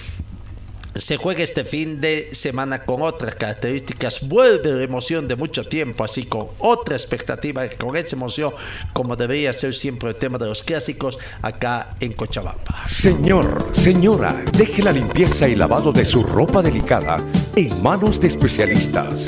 se 1.00 1.18
juega 1.18 1.44
este 1.44 1.64
fin 1.64 2.02
de 2.02 2.30
semana 2.34 2.84
con 2.84 3.02
otras 3.02 3.36
características. 3.36 4.28
Vuelve 4.28 4.72
la 4.72 4.84
emoción 4.84 5.28
de 5.28 5.36
mucho 5.36 5.64
tiempo, 5.64 6.04
así 6.04 6.26
con 6.26 6.48
otra 6.60 6.96
expectativa, 6.96 7.68
con 7.70 7.96
esa 7.96 8.16
emoción, 8.16 8.52
como 8.94 9.16
debería 9.16 9.54
ser 9.54 9.74
siempre 9.74 10.10
el 10.10 10.16
tema 10.16 10.38
de 10.38 10.46
los 10.48 10.64
clásicos 10.64 11.18
acá 11.42 11.96
en 12.00 12.14
Cochabamba. 12.14 12.86
Señor, 12.86 13.70
señora, 13.72 14.44
deje 14.58 14.84
la 14.84 14.92
limpieza 14.92 15.48
y 15.48 15.56
lavado 15.56 15.92
de 15.92 16.06
su 16.06 16.24
ropa 16.24 16.62
delicada 16.62 17.24
en 17.56 17.82
manos 17.82 18.20
de 18.20 18.28
especialistas. 18.28 19.28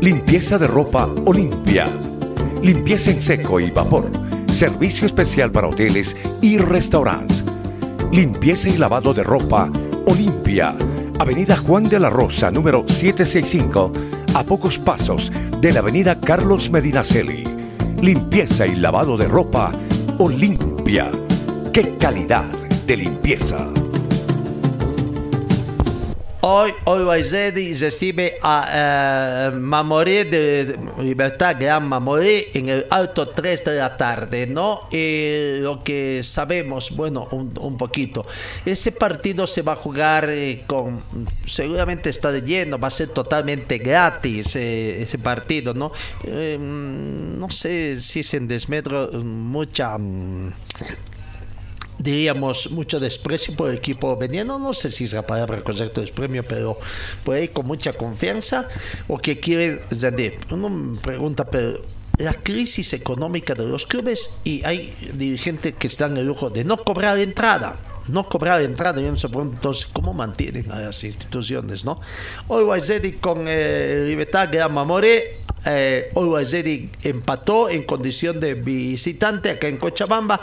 Limpieza 0.00 0.58
de 0.58 0.66
ropa 0.66 1.12
Olimpia. 1.26 1.88
Limpieza 2.62 3.10
en 3.10 3.20
seco 3.20 3.60
y 3.60 3.70
vapor. 3.70 4.10
Servicio 4.46 5.06
especial 5.06 5.50
para 5.52 5.68
hoteles 5.68 6.16
y 6.40 6.58
restaurantes. 6.58 7.44
Limpieza 8.10 8.68
y 8.68 8.78
lavado 8.78 9.14
de 9.14 9.22
ropa 9.22 9.70
Olimpia. 10.06 10.74
Avenida 11.22 11.56
Juan 11.56 11.84
de 11.84 12.00
la 12.00 12.10
Rosa, 12.10 12.50
número 12.50 12.84
765, 12.88 13.92
a 14.34 14.42
pocos 14.42 14.76
pasos 14.76 15.30
de 15.60 15.70
la 15.70 15.78
Avenida 15.78 16.18
Carlos 16.18 16.68
Medinaceli. 16.68 17.44
Limpieza 18.00 18.66
y 18.66 18.74
lavado 18.74 19.16
de 19.16 19.28
ropa 19.28 19.70
Olimpia. 20.18 21.12
¡Qué 21.72 21.96
calidad 21.96 22.50
de 22.88 22.96
limpieza! 22.96 23.81
Hoy, 26.44 26.72
hoy 26.86 27.04
Vaisedi 27.04 27.72
recibe 27.74 28.34
a 28.42 29.52
eh, 29.52 29.56
Mamoré 29.56 30.24
de 30.24 30.76
Libertad 30.98 31.54
Gran 31.56 31.86
Mamoré 31.86 32.48
en 32.54 32.68
el 32.68 32.84
alto 32.90 33.28
3 33.28 33.64
de 33.64 33.76
la 33.76 33.96
tarde, 33.96 34.48
¿no? 34.48 34.88
Eh, 34.90 35.58
lo 35.60 35.84
que 35.84 36.20
sabemos, 36.24 36.96
bueno, 36.96 37.28
un, 37.30 37.76
poquito. 37.76 38.26
Ese 38.66 38.90
partido 38.90 39.46
se 39.46 39.62
va 39.62 39.74
a 39.74 39.76
jugar 39.76 40.30
eh, 40.30 40.64
con, 40.66 41.04
seguramente 41.46 42.10
está 42.10 42.36
lleno, 42.36 42.76
va 42.76 42.88
a 42.88 42.90
ser 42.90 43.10
totalmente 43.10 43.78
gratis 43.78 44.56
eh, 44.56 45.00
ese 45.00 45.18
partido, 45.18 45.74
¿no? 45.74 45.92
no 46.26 47.50
sé 47.50 48.00
si 48.00 48.18
es 48.18 48.34
en 48.34 48.48
mucha... 49.24 49.94
Um, 49.94 50.50
diríamos, 52.02 52.70
mucho 52.70 52.98
desprecio 52.98 53.54
por 53.54 53.70
el 53.70 53.76
equipo 53.76 54.16
veniendo, 54.16 54.58
no 54.58 54.72
sé 54.72 54.90
si 54.90 55.04
es 55.04 55.12
la 55.12 55.26
palabra 55.26 55.62
correcta 55.62 56.00
desprecio, 56.00 56.44
pero 56.44 56.78
por 57.24 57.36
ahí 57.36 57.48
con 57.48 57.66
mucha 57.66 57.92
confianza, 57.92 58.68
o 59.08 59.18
que 59.18 59.38
quieren 59.38 59.80
rendir. 59.90 60.38
Uno 60.50 60.68
me 60.68 61.00
pregunta, 61.00 61.44
pero 61.44 61.80
la 62.18 62.34
crisis 62.34 62.92
económica 62.92 63.54
de 63.54 63.66
los 63.66 63.86
clubes 63.86 64.36
y 64.44 64.64
hay 64.64 64.94
dirigentes 65.14 65.74
que 65.74 65.86
están 65.86 66.12
en 66.12 66.18
el 66.18 66.26
lujo 66.26 66.50
de 66.50 66.64
no 66.64 66.76
cobrar 66.76 67.18
entrada. 67.18 67.78
No 68.08 68.28
cobrar 68.28 68.60
entrada, 68.62 69.00
yo 69.00 69.08
no 69.08 69.16
sé 69.16 69.28
entonces 69.32 69.86
cómo 69.92 70.12
mantienen 70.12 70.72
a 70.72 70.80
las 70.80 71.04
instituciones, 71.04 71.84
¿no? 71.84 72.00
Hoy 72.48 72.64
Guayzedi 72.64 73.12
con 73.12 73.44
eh, 73.46 74.06
Libertad 74.08 74.48
Gran 74.50 74.74
Mamore, 74.74 75.38
eh, 75.64 76.10
hoy 76.14 76.26
Guayzedi 76.26 76.90
empató 77.04 77.70
en 77.70 77.84
condición 77.84 78.40
de 78.40 78.54
visitante 78.54 79.50
acá 79.50 79.68
en 79.68 79.76
Cochabamba 79.76 80.40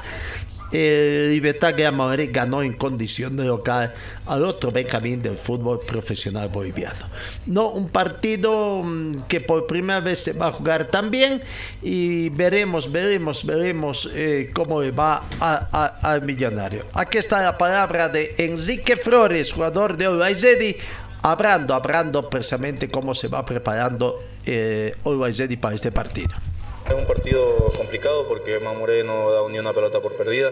eh, 0.71 1.27
Libertad 1.29 1.73
Gran 1.77 1.95
Madrid 1.95 2.29
ganó 2.31 2.61
en 2.61 2.73
condición 2.73 3.37
de 3.37 3.45
local 3.45 3.93
al 4.25 4.43
otro 4.43 4.71
Benjamín 4.71 5.21
del 5.21 5.37
fútbol 5.37 5.79
profesional 5.79 6.49
boliviano. 6.49 7.07
No, 7.45 7.69
un 7.69 7.89
partido 7.89 8.83
mm, 8.83 9.23
que 9.27 9.41
por 9.41 9.65
primera 9.67 9.99
vez 9.99 10.19
se 10.19 10.33
va 10.33 10.47
a 10.47 10.51
jugar 10.51 10.85
también 10.85 11.41
y 11.81 12.29
veremos, 12.29 12.91
veremos, 12.91 13.45
veremos 13.45 14.09
eh, 14.13 14.51
cómo 14.53 14.81
le 14.81 14.91
va 14.91 15.23
al 15.39 16.21
millonario. 16.23 16.85
Aquí 16.93 17.17
está 17.17 17.41
la 17.41 17.57
palabra 17.57 18.09
de 18.09 18.35
Enrique 18.37 18.95
Flores, 18.95 19.51
jugador 19.53 19.97
de 19.97 20.07
Olaizedi, 20.07 20.75
hablando, 21.21 21.73
hablando 21.73 22.29
precisamente 22.29 22.89
cómo 22.89 23.13
se 23.13 23.27
va 23.27 23.45
preparando 23.45 24.19
eh, 24.45 24.93
Olaizedi 25.03 25.57
para 25.57 25.75
este 25.75 25.91
partido. 25.91 26.48
Es 26.89 26.95
un 26.95 27.05
partido 27.05 27.71
complicado 27.77 28.27
porque 28.27 28.59
Mamoré 28.59 29.03
no 29.03 29.31
da 29.31 29.47
ni 29.47 29.59
una 29.59 29.73
pelota 29.73 29.99
por 29.99 30.15
perdida 30.15 30.51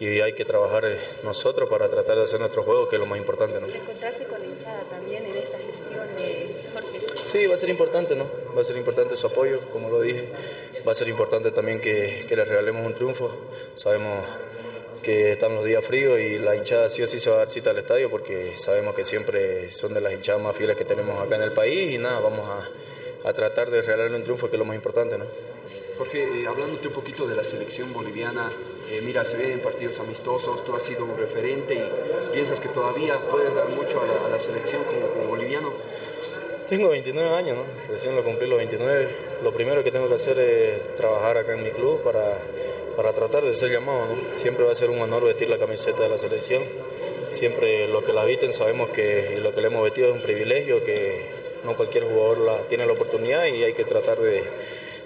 y 0.00 0.20
hay 0.20 0.32
que 0.32 0.44
trabajar 0.44 0.84
eh, 0.84 0.98
nosotros 1.22 1.68
para 1.68 1.88
tratar 1.88 2.16
de 2.16 2.24
hacer 2.24 2.40
nuestro 2.40 2.64
juego, 2.64 2.88
que 2.88 2.96
es 2.96 3.00
lo 3.00 3.06
más 3.06 3.16
importante. 3.16 3.60
¿no? 3.60 3.66
¿Encontrarse 3.68 4.24
con 4.24 4.40
la 4.40 4.46
hinchada 4.46 4.82
también 4.90 5.24
en 5.24 5.36
esta 5.36 5.58
gestión 5.58 6.16
de 6.16 6.54
Jorge? 6.72 6.98
Sí, 7.22 7.46
va 7.46 7.54
a 7.54 7.58
ser 7.58 7.68
importante, 7.68 8.16
¿no? 8.16 8.26
Va 8.56 8.60
a 8.60 8.64
ser 8.64 8.76
importante 8.76 9.16
su 9.16 9.28
apoyo, 9.28 9.60
como 9.72 9.88
lo 9.88 10.00
dije. 10.00 10.28
Va 10.86 10.90
a 10.92 10.94
ser 10.94 11.08
importante 11.08 11.52
también 11.52 11.80
que, 11.80 12.24
que 12.28 12.34
les 12.34 12.48
regalemos 12.48 12.84
un 12.84 12.94
triunfo. 12.94 13.30
Sabemos 13.74 14.24
que 15.02 15.32
están 15.32 15.54
los 15.54 15.64
días 15.64 15.84
fríos 15.84 16.18
y 16.18 16.38
la 16.38 16.56
hinchada 16.56 16.88
sí 16.88 17.02
o 17.02 17.06
sí 17.06 17.20
se 17.20 17.30
va 17.30 17.36
a 17.36 17.38
dar 17.38 17.48
cita 17.48 17.70
al 17.70 17.78
estadio 17.78 18.10
porque 18.10 18.56
sabemos 18.56 18.96
que 18.96 19.04
siempre 19.04 19.70
son 19.70 19.94
de 19.94 20.00
las 20.00 20.12
hinchadas 20.12 20.42
más 20.42 20.56
fieles 20.56 20.76
que 20.76 20.84
tenemos 20.84 21.24
acá 21.24 21.36
en 21.36 21.42
el 21.42 21.52
país 21.52 21.94
y 21.94 21.98
nada, 21.98 22.18
vamos 22.18 22.48
a, 22.48 23.28
a 23.28 23.32
tratar 23.32 23.70
de 23.70 23.80
regalarle 23.82 24.16
un 24.16 24.24
triunfo 24.24 24.48
que 24.48 24.56
es 24.56 24.58
lo 24.58 24.64
más 24.64 24.74
importante, 24.74 25.18
¿no? 25.18 25.24
Porque 25.98 26.42
eh, 26.42 26.46
hablándote 26.46 26.88
un 26.88 26.94
poquito 26.94 27.26
de 27.26 27.34
la 27.34 27.42
selección 27.42 27.92
boliviana, 27.92 28.50
eh, 28.90 29.02
mira, 29.02 29.24
se 29.24 29.36
ve 29.36 29.52
en 29.52 29.60
partidos 29.60 29.98
amistosos, 29.98 30.64
tú 30.64 30.74
has 30.76 30.84
sido 30.84 31.04
un 31.04 31.18
referente 31.18 31.74
y 31.74 32.32
piensas 32.32 32.60
que 32.60 32.68
todavía 32.68 33.16
puedes 33.30 33.54
dar 33.56 33.68
mucho 33.68 34.00
a 34.00 34.30
la, 34.30 34.38
selección 34.38 34.82
como, 34.84 35.28
boliviano. 35.28 35.72
Tengo 36.68 36.90
29 36.90 37.34
años, 37.34 37.56
¿no? 37.56 37.64
recién 37.92 38.14
lo 38.14 38.22
cumplí 38.22 38.46
los 38.46 38.58
29. 38.58 39.08
Lo 39.42 39.52
primero 39.52 39.82
que 39.82 39.90
tengo 39.90 40.08
que 40.08 40.14
hacer 40.14 40.38
es 40.38 40.96
trabajar 40.96 41.38
acá 41.38 41.54
en 41.54 41.64
mi 41.64 41.70
club 41.70 42.02
para, 42.02 42.38
para 42.94 43.12
tratar 43.12 43.44
de 43.44 43.54
ser 43.54 43.72
llamado. 43.72 44.06
¿no? 44.06 44.36
Siempre 44.36 44.64
va 44.64 44.72
a 44.72 44.74
ser 44.74 44.90
un 44.90 45.00
honor 45.00 45.24
vestir 45.24 45.48
la 45.48 45.58
camiseta 45.58 46.02
de 46.02 46.08
la 46.08 46.18
selección. 46.18 46.62
Siempre 47.30 47.88
lo 47.88 48.04
que 48.04 48.12
la 48.12 48.24
visten 48.24 48.54
sabemos 48.54 48.88
que 48.90 49.38
lo 49.42 49.52
que 49.52 49.60
le 49.60 49.66
hemos 49.66 49.82
vestido 49.82 50.08
es 50.08 50.14
un 50.14 50.22
privilegio, 50.22 50.82
que 50.84 51.26
no 51.64 51.76
cualquier 51.76 52.04
jugador 52.04 52.64
tiene 52.68 52.86
la 52.86 52.92
oportunidad 52.92 53.44
y 53.46 53.64
hay 53.64 53.74
que 53.74 53.84
tratar 53.84 54.18
de 54.18 54.42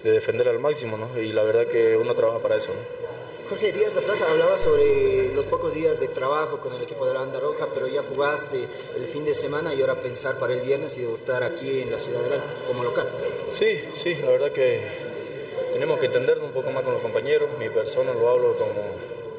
de 0.03 0.11
defender 0.12 0.49
al 0.49 0.59
máximo, 0.59 0.97
¿no? 0.97 1.20
Y 1.20 1.33
la 1.33 1.43
verdad 1.43 1.66
que 1.66 1.97
uno 1.97 2.15
trabaja 2.15 2.41
para 2.41 2.57
eso, 2.57 2.73
¿no? 2.73 3.03
Jorge, 3.49 3.73
días 3.73 3.95
atrás 3.97 4.23
hablaba 4.23 4.57
sobre 4.57 5.31
los 5.35 5.45
pocos 5.45 5.74
días 5.74 6.01
de 6.01 6.09
trabajo 6.09 6.59
con 6.59 6.73
el 6.73 6.83
equipo 6.83 7.05
de 7.05 7.12
la 7.12 7.20
Banda 7.20 7.39
Roja, 7.39 7.69
pero 7.74 7.87
ya 7.87 8.03
jugaste 8.03 8.65
el 8.97 9.05
fin 9.05 9.27
de 9.27 9.35
semana 9.35 9.74
y 9.74 9.81
ahora 9.83 9.97
pensar 9.97 10.39
para 10.39 10.55
el 10.55 10.62
viernes 10.62 10.97
y 10.97 11.03
debutar 11.03 11.43
aquí 11.43 11.83
en 11.83 11.91
la 11.91 11.99
ciudad 11.99 12.20
de 12.20 12.35
Alto 12.37 12.55
como 12.66 12.83
local. 12.83 13.07
Sí, 13.51 13.85
sí, 13.95 14.15
la 14.23 14.31
verdad 14.31 14.53
que 14.53 14.81
tenemos 15.74 16.01
que 16.01 16.07
entendernos 16.07 16.47
un 16.47 16.53
poco 16.53 16.70
más 16.70 16.83
con 16.83 16.95
los 16.95 17.03
compañeros. 17.03 17.51
Mi 17.59 17.69
persona 17.69 18.15
lo 18.15 18.31
hablo 18.31 18.55
como 18.55 18.83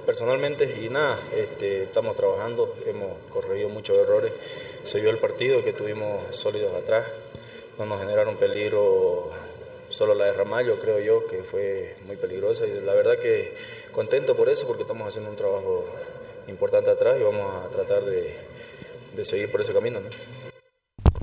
personalmente 0.06 0.66
y 0.80 0.90
nada, 0.90 1.18
este, 1.36 1.84
estamos 1.84 2.16
trabajando, 2.16 2.76
hemos 2.86 3.14
corregido 3.32 3.70
muchos 3.70 3.98
errores. 3.98 4.40
Se 4.84 5.02
vio 5.02 5.10
el 5.10 5.18
partido 5.18 5.64
que 5.64 5.74
tuvimos 5.74 6.36
sólidos 6.36 6.74
atrás, 6.74 7.08
no 7.80 7.86
nos 7.86 8.00
generaron 8.00 8.38
peligro 8.38 9.32
solo 9.94 10.16
la 10.16 10.26
de 10.26 10.34
Ramallo 10.34 10.80
creo 10.80 11.00
yo 11.00 11.28
que 11.28 11.44
fue 11.44 11.96
muy 12.06 12.16
peligrosa 12.16 12.66
y 12.66 12.74
la 12.82 12.96
verdad 12.96 13.20
que 13.20 13.54
contento 13.92 14.36
por 14.36 14.50
eso 14.50 14.66
porque 14.66 14.82
estamos 14.82 15.08
haciendo 15.08 15.30
un 15.30 15.36
trabajo 15.36 15.86
importante 16.48 16.90
atrás 16.90 17.18
y 17.20 17.24
vamos 17.24 17.64
a 17.64 17.70
tratar 17.70 18.04
de, 18.04 19.24
seguir 19.24 19.52
por 19.52 19.62
ese 19.62 19.72
camino. 19.72 20.00
¿no? 20.00 20.10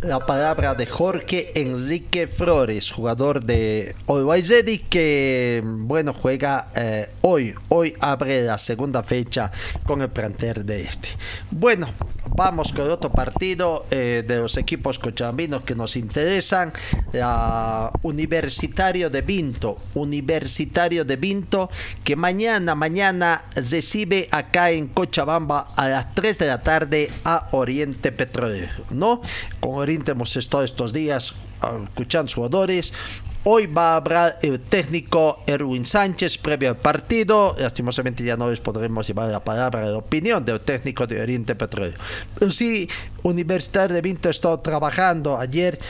La 0.03 0.21
palabra 0.21 0.75
de 0.75 0.87
Jorge 0.87 1.53
Enrique 1.55 2.27
Flores, 2.27 2.91
jugador 2.91 3.45
de 3.45 3.95
Olwaizedi, 4.07 4.79
que 4.79 5.63
bueno 5.65 6.15
juega 6.15 6.69
eh, 6.75 7.11
hoy, 7.21 7.55
hoy 7.69 7.95
abre 8.01 8.43
la 8.43 8.57
segunda 8.57 9.03
fecha 9.03 9.51
con 9.85 10.01
el 10.01 10.09
plantel 10.09 10.65
de 10.65 10.83
este. 10.83 11.09
Bueno, 11.51 11.89
vamos 12.35 12.73
con 12.73 12.91
otro 12.91 13.11
partido 13.11 13.87
eh, 13.91 14.25
de 14.27 14.39
los 14.39 14.57
equipos 14.57 14.99
cochabambinos 14.99 15.63
que 15.63 15.75
nos 15.75 15.97
interesan. 15.97 16.73
La 17.13 17.93
Universitario 18.03 19.11
de 19.11 19.23
Vinto, 19.23 19.79
Universitario 19.95 21.05
de 21.05 21.17
Vinto, 21.17 21.71
que 22.05 22.17
mañana, 22.17 22.75
mañana 22.75 23.45
recibe 23.55 24.29
acá 24.31 24.71
en 24.71 24.89
Cochabamba 24.89 25.73
a 25.77 25.89
las 25.89 26.15
3 26.15 26.39
de 26.39 26.47
la 26.47 26.63
tarde 26.63 27.11
a 27.25 27.49
Oriente 27.53 28.13
Petrolero, 28.13 28.85
¿no? 28.91 29.21
Oriente 29.91 30.13
hemos 30.13 30.37
estado 30.37 30.63
estos 30.63 30.93
días 30.93 31.35
escuchando 31.89 32.31
jugadores. 32.33 32.93
Hoy 33.43 33.67
va 33.67 33.95
a 33.95 33.97
hablar 33.97 34.39
el 34.41 34.61
técnico 34.61 35.43
Erwin 35.49 35.85
Sánchez 35.85 36.39
previo 36.39 36.69
al 36.69 36.77
partido. 36.77 37.57
Lastimosamente 37.59 38.23
ya 38.23 38.37
no 38.37 38.49
les 38.49 38.61
podremos 38.61 39.05
llevar 39.09 39.33
la 39.33 39.43
palabra 39.43 39.81
de 39.91 39.93
opinión 39.95 40.45
del 40.45 40.61
técnico 40.61 41.09
de 41.09 41.21
Oriente 41.21 41.57
Petróleo. 41.57 41.99
Sí, 42.51 42.89
Universitario 43.25 43.97
de 43.97 44.01
Vinto 44.01 44.29
ha 44.29 44.31
estado 44.31 44.61
trabajando 44.61 45.37
ayer 45.37 45.81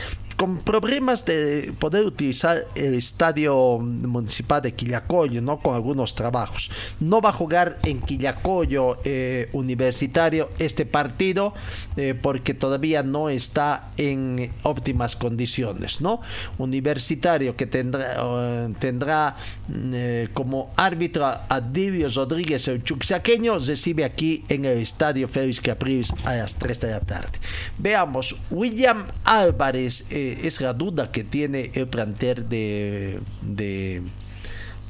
con 0.41 0.57
problemas 0.57 1.23
de 1.23 1.71
poder 1.77 2.03
utilizar 2.03 2.65
el 2.73 2.95
estadio 2.95 3.77
municipal 3.77 4.59
de 4.59 4.73
Quillacoyo, 4.73 5.39
¿no? 5.39 5.59
Con 5.59 5.75
algunos 5.75 6.15
trabajos. 6.15 6.71
No 6.99 7.21
va 7.21 7.29
a 7.29 7.31
jugar 7.31 7.77
en 7.83 8.01
Quillacoyo 8.01 8.97
eh, 9.03 9.49
Universitario 9.53 10.49
este 10.57 10.87
partido 10.87 11.53
eh, 11.95 12.15
porque 12.19 12.55
todavía 12.55 13.03
no 13.03 13.29
está 13.29 13.91
en 13.97 14.51
óptimas 14.63 15.15
condiciones, 15.15 16.01
¿no? 16.01 16.21
Universitario 16.57 17.55
que 17.55 17.67
tendrá, 17.67 18.15
eh, 18.19 18.73
tendrá 18.79 19.35
mm, 19.67 20.33
como 20.33 20.73
árbitro 20.75 21.23
a 21.23 21.61
Divio 21.61 22.09
Rodríguez, 22.09 22.67
el 22.67 22.81
chuxaqueño, 22.83 23.59
recibe 23.59 24.05
aquí 24.05 24.43
en 24.49 24.65
el 24.65 24.79
estadio 24.79 25.27
Félix 25.27 25.61
Capriles 25.61 26.11
a 26.25 26.33
las 26.37 26.55
3 26.55 26.81
de 26.81 26.89
la 26.89 27.01
tarde. 27.01 27.37
Veamos, 27.77 28.35
William 28.49 29.05
Álvarez 29.23 30.03
eh, 30.09 30.30
es 30.43 30.61
la 30.61 30.73
duda 30.73 31.11
que 31.11 31.23
tiene 31.23 31.71
el 31.73 31.87
plantel 31.87 32.47
de, 32.47 33.19
de, 33.41 34.01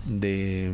de 0.06 0.72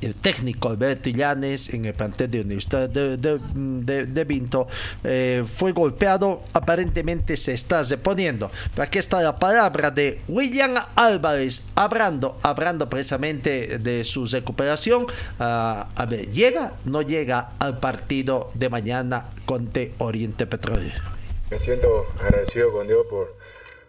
el 0.00 0.14
técnico 0.14 0.68
Alberto 0.68 1.08
Illanes 1.08 1.72
en 1.72 1.84
el 1.84 1.94
plantel 1.94 2.30
de 2.30 2.40
Universidad 2.42 2.88
de, 2.88 3.16
de, 3.16 4.24
Vinto 4.24 4.68
eh, 5.04 5.44
fue 5.46 5.72
golpeado, 5.72 6.42
aparentemente 6.52 7.36
se 7.36 7.52
está 7.52 7.82
reponiendo. 7.82 8.50
Aquí 8.76 8.98
está 8.98 9.22
la 9.22 9.38
palabra 9.38 9.90
de 9.90 10.20
William 10.28 10.74
Álvarez, 10.94 11.62
hablando, 11.74 12.38
hablando 12.42 12.88
precisamente 12.88 13.78
de 13.78 14.04
su 14.04 14.26
recuperación. 14.26 15.04
Uh, 15.04 15.08
a 15.38 16.06
ver, 16.08 16.30
¿llega? 16.30 16.74
No 16.84 17.02
llega 17.02 17.52
al 17.58 17.78
partido 17.78 18.50
de 18.54 18.68
mañana 18.68 19.26
contra 19.46 19.82
Oriente 19.98 20.46
Petrolero. 20.46 21.19
Me 21.50 21.58
siento 21.58 22.06
agradecido 22.20 22.70
con 22.70 22.86
Dios 22.86 23.04
por, 23.06 23.34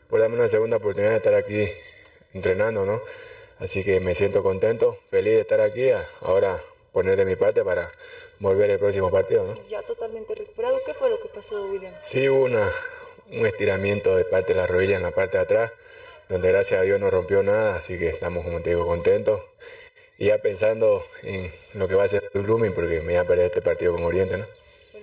por 0.09 0.19
darme 0.19 0.35
una 0.35 0.47
segunda 0.47 0.77
oportunidad 0.77 1.11
de 1.11 1.17
estar 1.17 1.35
aquí 1.35 1.69
entrenando, 2.33 2.87
¿no? 2.87 2.99
Así 3.59 3.83
que 3.83 3.99
me 3.99 4.15
siento 4.15 4.41
contento, 4.41 4.97
feliz 5.11 5.35
de 5.35 5.41
estar 5.41 5.61
aquí. 5.61 5.91
Ahora 6.21 6.59
poner 6.91 7.15
de 7.17 7.25
mi 7.25 7.35
parte 7.35 7.63
para 7.63 7.91
volver 8.39 8.71
el 8.71 8.79
próximo 8.79 9.11
partido. 9.11 9.43
¿no? 9.43 9.67
Ya 9.67 9.83
totalmente 9.83 10.33
recuperado. 10.33 10.79
¿Qué 10.83 10.95
fue 10.95 11.11
lo 11.11 11.21
que 11.21 11.29
pasó, 11.29 11.63
William? 11.67 11.93
Sí, 11.99 12.27
hubo 12.29 12.45
una, 12.45 12.71
un 13.31 13.45
estiramiento 13.45 14.15
de 14.15 14.25
parte 14.25 14.53
de 14.53 14.59
la 14.59 14.65
rodilla 14.65 14.97
en 14.97 15.03
la 15.03 15.11
parte 15.11 15.37
de 15.37 15.43
atrás, 15.43 15.71
donde 16.29 16.47
gracias 16.47 16.79
a 16.79 16.83
Dios 16.83 16.99
no 16.99 17.11
rompió 17.11 17.43
nada, 17.43 17.75
así 17.75 17.99
que 17.99 18.09
estamos, 18.09 18.43
como 18.43 18.61
te 18.61 18.71
digo, 18.71 18.87
contentos. 18.87 19.39
Y 20.17 20.25
ya 20.27 20.39
pensando 20.39 21.05
en 21.21 21.53
lo 21.75 21.87
que 21.87 21.93
va 21.93 22.05
a 22.05 22.07
ser 22.07 22.27
el 22.33 22.41
Blooming, 22.41 22.73
porque 22.73 23.01
me 23.01 23.13
voy 23.13 23.15
a 23.17 23.25
perder 23.25 23.45
este 23.45 23.61
partido 23.61 23.93
con 23.93 24.03
Oriente. 24.03 24.37
¿no? 24.37 24.60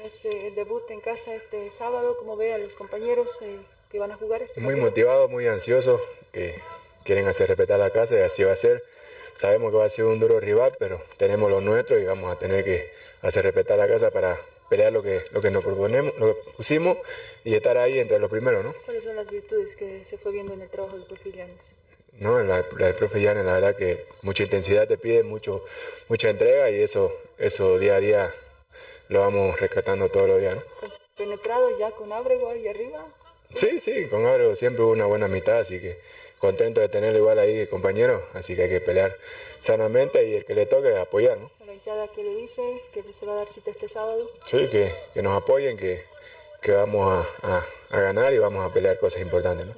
Es 0.09 0.25
el 0.25 0.55
debut 0.55 0.91
en 0.91 1.03
casa 1.03 1.35
este 1.35 1.71
sábado. 1.71 2.17
¿Cómo 2.19 2.35
ve 2.35 2.55
a 2.55 2.59
los 2.59 2.75
compañeros 2.75 3.29
eh, 3.43 3.59
que 3.91 3.99
van 3.99 4.11
a 4.11 4.17
jugar? 4.17 4.41
Este 4.41 4.59
muy 4.59 4.73
partido? 4.73 4.89
motivado, 4.89 5.29
muy 5.29 5.47
ansioso. 5.47 6.01
Que 6.33 6.55
quieren 7.05 7.29
hacer 7.29 7.47
respetar 7.49 7.79
la 7.79 7.91
casa 7.91 8.15
y 8.15 8.23
así 8.23 8.43
va 8.43 8.53
a 8.53 8.57
ser. 8.57 8.83
Sabemos 9.37 9.71
que 9.71 9.77
va 9.77 9.85
a 9.85 9.89
ser 9.91 10.07
un 10.07 10.19
duro 10.19 10.41
rival, 10.41 10.73
pero 10.79 10.99
tenemos 11.19 11.51
lo 11.51 11.61
nuestro 11.61 11.99
y 11.99 12.07
vamos 12.07 12.35
a 12.35 12.39
tener 12.39 12.65
que 12.65 12.91
hacer 13.21 13.45
respetar 13.45 13.77
la 13.77 13.87
casa 13.87 14.11
para 14.11 14.41
pelear 14.71 14.95
lo 14.95 15.03
que, 15.03 15.25
lo 15.31 15.43
que 15.43 15.51
nos 15.51 15.63
proponemos, 15.63 16.19
lo 16.19 16.35
que 16.35 16.51
pusimos 16.53 16.97
y 17.45 17.55
estar 17.55 17.77
ahí 17.77 17.99
entre 17.99 18.19
los 18.19 18.31
primeros, 18.31 18.65
¿no? 18.65 18.73
¿Cuáles 18.87 19.05
son 19.05 19.15
las 19.15 19.31
virtudes 19.31 19.77
que 19.77 20.07
se 20.07 20.17
fue 20.17 20.33
viendo 20.33 20.55
en 20.55 20.63
el 20.63 20.71
trabajo 20.71 20.97
del 20.97 21.05
profe 21.05 21.33
Llanes? 21.33 21.75
No, 22.15 22.43
la, 22.43 22.65
la 22.79 22.87
del 22.87 22.95
profe 22.95 23.21
Llanes, 23.21 23.45
la 23.45 23.53
verdad 23.53 23.77
que 23.77 24.07
mucha 24.23 24.43
intensidad 24.43 24.89
te 24.89 24.97
pide, 24.97 25.23
mucho, 25.23 25.67
mucha 26.09 26.31
entrega 26.31 26.71
y 26.71 26.81
eso, 26.81 27.15
eso 27.37 27.79
día 27.79 27.97
a 27.97 28.01
día 28.01 28.35
lo 29.09 29.21
vamos 29.21 29.59
rescatando 29.61 30.09
todos 30.09 30.29
los 30.29 30.41
días, 30.41 30.57
¿no? 30.57 30.63
¿Penetrado 31.17 31.77
ya 31.79 31.91
con 31.91 32.13
Ábrego 32.13 32.51
ahí 32.51 32.69
arriba? 32.69 33.05
Sí, 33.55 33.81
sí, 33.81 34.07
con 34.07 34.27
Ábrego 34.27 34.55
siempre 34.55 34.85
hubo 34.85 34.93
una 34.93 35.07
buena 35.07 35.27
mitad, 35.27 35.59
así 35.59 35.81
que 35.81 35.99
contento 36.39 36.81
de 36.81 36.89
tenerlo 36.89 37.19
igual 37.19 37.39
ahí, 37.39 37.67
compañero, 37.67 38.23
así 38.35 38.55
que 38.55 38.63
hay 38.63 38.69
que 38.69 38.81
pelear 38.81 39.17
sanamente 39.61 40.25
y 40.29 40.35
el 40.35 40.45
que 40.45 40.55
le 40.55 40.67
toque 40.67 40.97
apoyar, 40.97 41.39
¿no? 41.39 41.51
La 41.67 41.75
hinchada 41.75 42.09
que 42.09 42.23
le 42.23 42.35
dice 42.35 42.63
que 42.93 43.03
se 43.13 43.27
va 43.27 43.33
a 43.33 43.37
dar 43.37 43.49
cita 43.49 43.71
este 43.71 43.89
sábado. 43.89 44.31
Sí, 44.47 44.69
que, 44.69 44.95
que 45.15 45.23
nos 45.23 45.37
apoyen, 45.37 45.77
que, 45.77 46.05
que 46.61 46.73
vamos 46.73 47.27
a, 47.43 47.57
a, 47.57 47.67
a, 47.91 48.01
ganar 48.01 48.33
y 48.33 48.39
vamos 48.39 48.65
a 48.65 48.73
pelear 48.73 48.99
cosas 48.99 49.23
importantes, 49.23 49.67
¿no? 49.67 49.75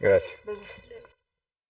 Gracias. 0.00 0.34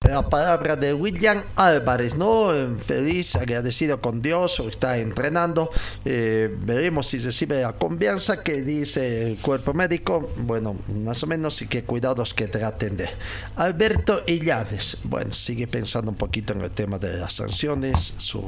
La 0.08 0.28
palabra 0.28 0.74
de 0.74 0.92
William 0.94 1.42
Álvarez, 1.54 2.16
¿no? 2.16 2.50
Feliz, 2.84 3.36
agradecido 3.36 4.00
con 4.00 4.20
Dios, 4.20 4.60
está 4.60 4.98
entrenando. 4.98 5.70
Eh, 6.04 6.54
veremos 6.60 7.06
si 7.06 7.18
recibe 7.18 7.62
la 7.62 7.72
confianza 7.74 8.42
que 8.42 8.62
dice 8.62 9.28
el 9.28 9.38
cuerpo 9.38 9.74
médico. 9.74 10.32
Bueno, 10.38 10.76
más 11.04 11.22
o 11.22 11.26
menos, 11.28 11.62
y 11.62 11.68
qué 11.68 11.84
cuidados 11.84 12.34
que 12.34 12.48
traten 12.48 12.96
de. 12.96 13.08
Alberto 13.56 14.22
Illanes, 14.26 14.98
bueno, 15.04 15.30
sigue 15.30 15.68
pensando 15.68 16.10
un 16.10 16.16
poquito 16.16 16.52
en 16.52 16.62
el 16.62 16.70
tema 16.72 16.98
de 16.98 17.18
las 17.18 17.34
sanciones, 17.34 18.14
su 18.18 18.42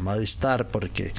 malestar 0.00 0.68
porque 0.68 1.12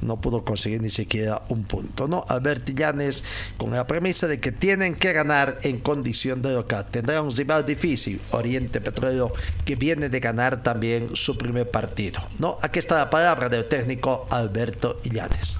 no 0.00 0.20
pudo 0.20 0.44
conseguir 0.44 0.80
ni 0.80 0.90
siquiera 0.90 1.42
un 1.48 1.64
punto, 1.64 2.08
¿no? 2.08 2.24
Alberto 2.28 2.72
Llanes 2.72 3.24
con 3.56 3.70
la 3.70 3.86
premisa 3.86 4.26
de 4.26 4.40
que 4.40 4.52
tienen 4.52 4.96
que 4.96 5.12
ganar 5.12 5.58
en 5.62 5.78
condición 5.78 6.42
de 6.42 6.52
local. 6.52 6.86
Tendrá 6.90 7.22
un 7.22 7.34
rival 7.34 7.64
difícil, 7.66 8.20
Oriente 8.30 8.80
Petróleo, 8.80 9.32
que 9.64 9.76
viene 9.76 10.08
de 10.08 10.20
ganar 10.20 10.62
también 10.62 11.16
su 11.16 11.36
primer 11.36 11.70
partido, 11.70 12.20
¿no? 12.38 12.58
Aquí 12.62 12.78
está 12.78 12.96
la 12.96 13.10
palabra 13.10 13.48
del 13.48 13.66
técnico 13.66 14.26
Alberto 14.30 15.00
Llanes. 15.02 15.58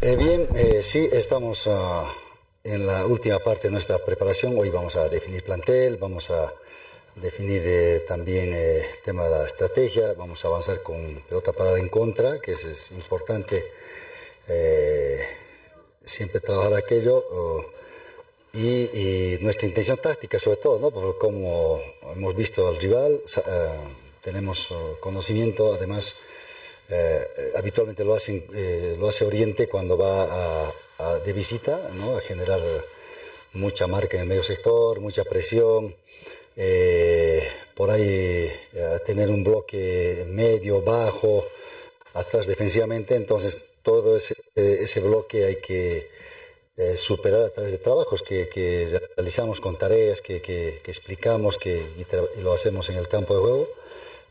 Eh, 0.00 0.16
bien, 0.16 0.46
eh, 0.54 0.80
sí, 0.84 1.08
estamos 1.12 1.66
uh, 1.66 2.04
en 2.62 2.86
la 2.86 3.04
última 3.06 3.38
parte 3.40 3.68
de 3.68 3.72
nuestra 3.72 3.98
preparación. 3.98 4.54
Hoy 4.56 4.70
vamos 4.70 4.94
a 4.96 5.08
definir 5.08 5.42
plantel, 5.42 5.96
vamos 5.96 6.30
a 6.30 6.52
definir 7.20 7.62
eh, 7.64 8.00
también 8.06 8.52
el 8.54 8.82
tema 9.04 9.24
de 9.24 9.30
la 9.30 9.46
estrategia, 9.46 10.14
vamos 10.14 10.44
a 10.44 10.48
avanzar 10.48 10.82
con 10.82 11.22
pelota 11.28 11.52
parada 11.52 11.78
en 11.78 11.88
contra, 11.88 12.40
que 12.40 12.52
es, 12.52 12.64
es 12.64 12.90
importante 12.92 13.64
eh, 14.48 15.20
siempre 16.04 16.40
trabajar 16.40 16.74
aquello, 16.74 17.18
uh, 17.18 17.64
y, 18.54 19.36
y, 19.36 19.38
nuestra 19.42 19.68
intención 19.68 19.98
táctica 19.98 20.38
sobre 20.38 20.56
todo, 20.56 20.78
¿no? 20.78 20.90
por 20.90 21.18
como 21.18 21.80
hemos 22.14 22.34
visto 22.34 22.66
al 22.66 22.76
rival, 22.80 23.20
uh, 23.36 23.40
tenemos 24.22 24.70
uh, 24.70 24.98
conocimiento, 25.00 25.74
además 25.74 26.20
habitualmente 27.54 28.02
lo, 28.02 28.14
hacen, 28.14 28.42
eh, 28.54 28.96
lo 28.98 29.10
hace 29.10 29.26
Oriente 29.26 29.68
cuando 29.68 29.98
va 29.98 30.22
a, 30.22 30.72
a, 30.96 31.18
de 31.18 31.34
visita, 31.34 31.90
¿no? 31.92 32.16
a 32.16 32.20
generar 32.22 32.62
mucha 33.52 33.86
marca 33.86 34.16
en 34.16 34.22
el 34.22 34.28
medio 34.30 34.42
sector, 34.42 34.98
mucha 35.00 35.24
presión, 35.24 35.94
eh, 36.60 37.48
por 37.74 37.90
ahí 37.90 38.02
eh, 38.72 38.98
tener 39.06 39.30
un 39.30 39.44
bloque 39.44 40.24
medio, 40.26 40.82
bajo, 40.82 41.46
atrás 42.14 42.48
defensivamente, 42.48 43.14
entonces 43.14 43.74
todo 43.82 44.16
ese, 44.16 44.34
eh, 44.56 44.78
ese 44.80 45.00
bloque 45.00 45.44
hay 45.44 45.56
que 45.56 46.10
eh, 46.76 46.96
superar 46.96 47.42
a 47.42 47.50
través 47.50 47.70
de 47.70 47.78
trabajos 47.78 48.22
que, 48.22 49.00
realizamos 49.16 49.60
con 49.60 49.78
tareas, 49.78 50.20
que, 50.20 50.42
que, 50.42 50.80
explicamos 50.86 51.56
que, 51.56 51.76
y, 51.76 52.40
lo 52.42 52.52
hacemos 52.52 52.90
en 52.90 52.96
el 52.96 53.06
campo 53.06 53.34
de 53.34 53.40
juego 53.40 53.68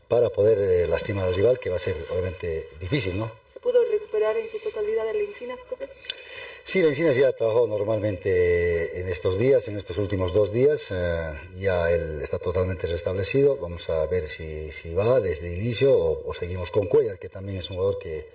para 0.08 0.28
poder 0.28 0.86
lastimar 0.90 1.26
al 1.26 1.34
rival, 1.34 1.58
que 1.58 1.70
va 1.70 1.76
a 1.76 1.80
ser 1.80 1.96
obviamente 2.10 2.68
difícil, 2.80 3.18
¿no? 3.18 3.32
¿Se 3.50 3.60
pudo 3.60 3.82
recuperar 3.90 4.36
en 4.36 4.50
su 4.50 4.58
totalidad 4.58 5.08
el 5.08 5.16
Encinas, 5.16 5.58
profe? 5.66 5.88
Sí, 6.68 6.82
la 6.82 6.88
Encinas 6.88 7.16
ya 7.16 7.28
ha 7.28 7.32
trabajado 7.32 7.66
normalmente 7.66 9.00
en 9.00 9.08
estos 9.08 9.38
días, 9.38 9.66
en 9.68 9.78
estos 9.78 9.96
últimos 9.96 10.34
dos 10.34 10.52
días. 10.52 10.90
Eh, 10.90 11.32
ya 11.56 11.90
él 11.90 12.20
está 12.20 12.38
totalmente 12.38 12.86
restablecido. 12.86 13.56
Vamos 13.56 13.88
a 13.88 14.04
ver 14.04 14.28
si, 14.28 14.70
si 14.70 14.92
va 14.92 15.18
desde 15.18 15.46
el 15.48 15.62
inicio 15.62 15.96
o, 15.96 16.28
o, 16.28 16.34
seguimos 16.34 16.70
con 16.70 16.86
Cuellar, 16.86 17.18
que 17.18 17.30
también 17.30 17.56
es 17.56 17.70
un 17.70 17.76
jugador 17.76 17.98
que, 17.98 18.26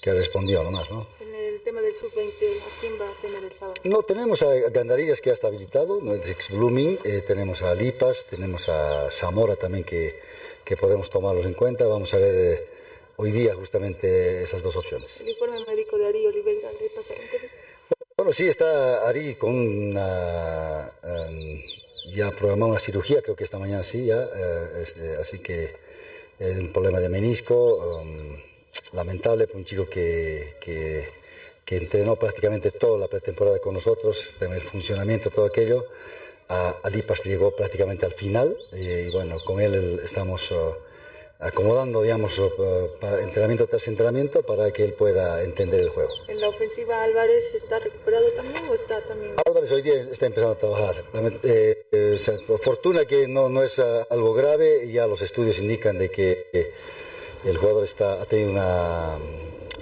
que 0.00 0.10
ha 0.10 0.14
respondido 0.14 0.62
nomás, 0.62 0.92
¿no? 0.92 1.08
En 1.18 1.34
el 1.34 1.60
tema 1.62 1.80
del 1.80 1.96
sub-20, 1.96 2.30
¿a 2.30 2.80
quién 2.80 2.92
va 3.00 3.10
a 3.10 3.20
tener 3.20 3.42
el 3.42 3.52
sábado? 3.52 3.74
No, 3.82 4.04
tenemos 4.04 4.44
a 4.44 4.54
Gandarillas 4.70 5.20
que 5.20 5.30
ya 5.30 5.34
está 5.34 5.48
habilitado, 5.48 5.98
¿no? 6.00 6.12
el 6.12 6.22
ex 6.22 6.56
Blooming. 6.56 7.00
Eh, 7.02 7.24
tenemos 7.26 7.62
a 7.62 7.74
Lipas, 7.74 8.26
tenemos 8.26 8.68
a 8.68 9.10
Zamora 9.10 9.56
también 9.56 9.82
que, 9.82 10.20
que 10.64 10.76
podemos 10.76 11.10
tomarlos 11.10 11.46
en 11.46 11.54
cuenta. 11.54 11.84
Vamos 11.88 12.14
a 12.14 12.18
ver. 12.18 12.34
Eh, 12.36 12.72
hoy 13.16 13.30
día 13.30 13.54
justamente 13.54 14.42
esas 14.42 14.62
dos 14.62 14.76
opciones. 14.76 15.20
¿El 15.20 15.28
informe 15.28 15.64
médico 15.66 15.96
de 15.96 16.06
Ari 16.06 16.26
Oliveira 16.26 16.70
le 16.72 16.88
pasaron? 16.90 17.22
Bueno, 18.22 18.34
sí, 18.34 18.46
está 18.46 19.08
Ari 19.08 19.34
con 19.34 19.52
una, 19.52 20.88
um, 21.02 21.58
ya 22.14 22.30
programado 22.30 22.70
una 22.70 22.78
cirugía, 22.78 23.20
creo 23.20 23.34
que 23.34 23.42
esta 23.42 23.58
mañana 23.58 23.82
sí, 23.82 24.06
ya, 24.06 24.16
uh, 24.16 24.76
este, 24.80 25.16
así 25.16 25.40
que 25.40 25.74
es 26.38 26.56
un 26.56 26.72
problema 26.72 27.00
de 27.00 27.08
menisco, 27.08 27.78
um, 27.78 28.36
lamentable 28.92 29.48
para 29.48 29.58
un 29.58 29.64
chico 29.64 29.86
que, 29.86 30.54
que, 30.60 31.08
que, 31.64 31.76
entrenó 31.78 32.14
prácticamente 32.14 32.70
toda 32.70 32.96
la 32.96 33.08
pretemporada 33.08 33.58
con 33.58 33.74
nosotros, 33.74 34.40
en 34.40 34.52
el 34.52 34.60
funcionamiento, 34.60 35.30
todo 35.30 35.46
aquello. 35.46 35.84
A, 36.48 36.76
a 36.84 36.90
Lipas 36.90 37.24
llegó 37.24 37.56
prácticamente 37.56 38.06
al 38.06 38.14
final, 38.14 38.56
y, 38.70 39.08
y 39.08 39.10
bueno, 39.10 39.40
con 39.40 39.60
él 39.60 40.00
estamos 40.04 40.48
uh, 40.52 40.76
acomodando, 41.42 42.02
digamos, 42.02 42.38
eh, 42.38 42.50
para 43.00 43.20
entrenamiento 43.20 43.66
tras 43.66 43.86
entrenamiento 43.88 44.42
para 44.42 44.70
que 44.70 44.84
él 44.84 44.94
pueda 44.94 45.42
entender 45.42 45.80
el 45.80 45.88
juego. 45.88 46.12
¿En 46.28 46.40
la 46.40 46.48
ofensiva 46.48 47.02
Álvarez 47.02 47.54
está 47.54 47.78
recuperado 47.78 48.26
también 48.36 48.68
o 48.68 48.74
está 48.74 49.00
también? 49.02 49.34
Álvarez 49.44 49.72
hoy 49.72 49.82
día 49.82 49.94
está 49.94 50.26
empezando 50.26 50.54
a 50.54 50.58
trabajar. 50.58 51.04
Eh, 51.42 51.86
eh, 51.90 52.12
o 52.14 52.18
sea, 52.18 52.34
por 52.46 52.58
fortuna 52.60 53.04
que 53.04 53.26
no, 53.26 53.48
no 53.48 53.62
es 53.62 53.78
ah, 53.78 54.06
algo 54.10 54.32
grave, 54.34 54.90
ya 54.90 55.06
los 55.06 55.20
estudios 55.22 55.58
indican 55.58 55.98
de 55.98 56.10
que 56.10 56.46
eh, 56.52 56.70
el 57.44 57.56
jugador 57.58 57.84
está, 57.84 58.22
ha 58.22 58.24
tenido 58.24 58.50
una, 58.50 59.18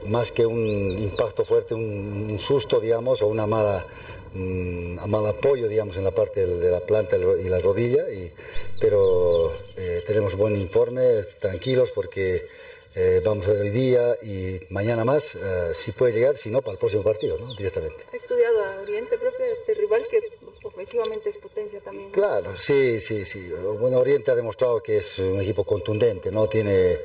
más 0.06 0.32
que 0.32 0.46
un 0.46 0.66
impacto 0.98 1.44
fuerte, 1.44 1.74
un, 1.74 2.28
un 2.30 2.38
susto, 2.38 2.80
digamos, 2.80 3.20
o 3.22 3.26
una 3.26 3.46
mala, 3.46 3.84
mal 4.34 5.26
apoyo, 5.26 5.68
digamos, 5.68 5.96
en 5.96 6.04
la 6.04 6.12
parte 6.12 6.46
de, 6.46 6.70
la 6.70 6.80
planta 6.80 7.16
y 7.16 7.48
la 7.48 7.58
rodilla, 7.58 8.08
y, 8.10 8.32
pero 8.80 9.52
eh, 9.76 10.02
tenemos 10.06 10.36
buen 10.36 10.56
informe, 10.56 11.22
tranquilos, 11.40 11.90
porque 11.90 12.46
eh, 12.94 13.20
vamos 13.24 13.46
a 13.46 13.52
ver 13.52 13.62
hoy 13.62 13.70
día 13.70 14.16
y 14.22 14.60
mañana 14.70 15.04
más, 15.04 15.34
eh, 15.34 15.70
si 15.74 15.92
puede 15.92 16.12
llegar, 16.12 16.36
si 16.36 16.50
no, 16.50 16.60
para 16.60 16.72
el 16.72 16.78
próximo 16.78 17.02
partido, 17.02 17.38
¿no? 17.38 17.54
directamente. 17.54 18.04
¿Ha 18.12 18.16
estudiado 18.16 18.64
a 18.64 18.80
Oriente, 18.82 19.16
profe, 19.16 19.52
este 19.52 19.74
rival 19.74 20.06
que 20.10 20.20
ofensivamente 20.62 21.30
es 21.30 21.38
potencia 21.38 21.80
también? 21.80 22.10
Claro, 22.10 22.56
sí, 22.56 23.00
sí, 23.00 23.24
sí. 23.24 23.52
Bueno, 23.80 23.98
Oriente 23.98 24.30
ha 24.30 24.34
demostrado 24.34 24.82
que 24.82 24.98
es 24.98 25.18
un 25.18 25.40
equipo 25.40 25.64
contundente, 25.64 26.30
¿no? 26.30 26.48
Tiene 26.48 26.98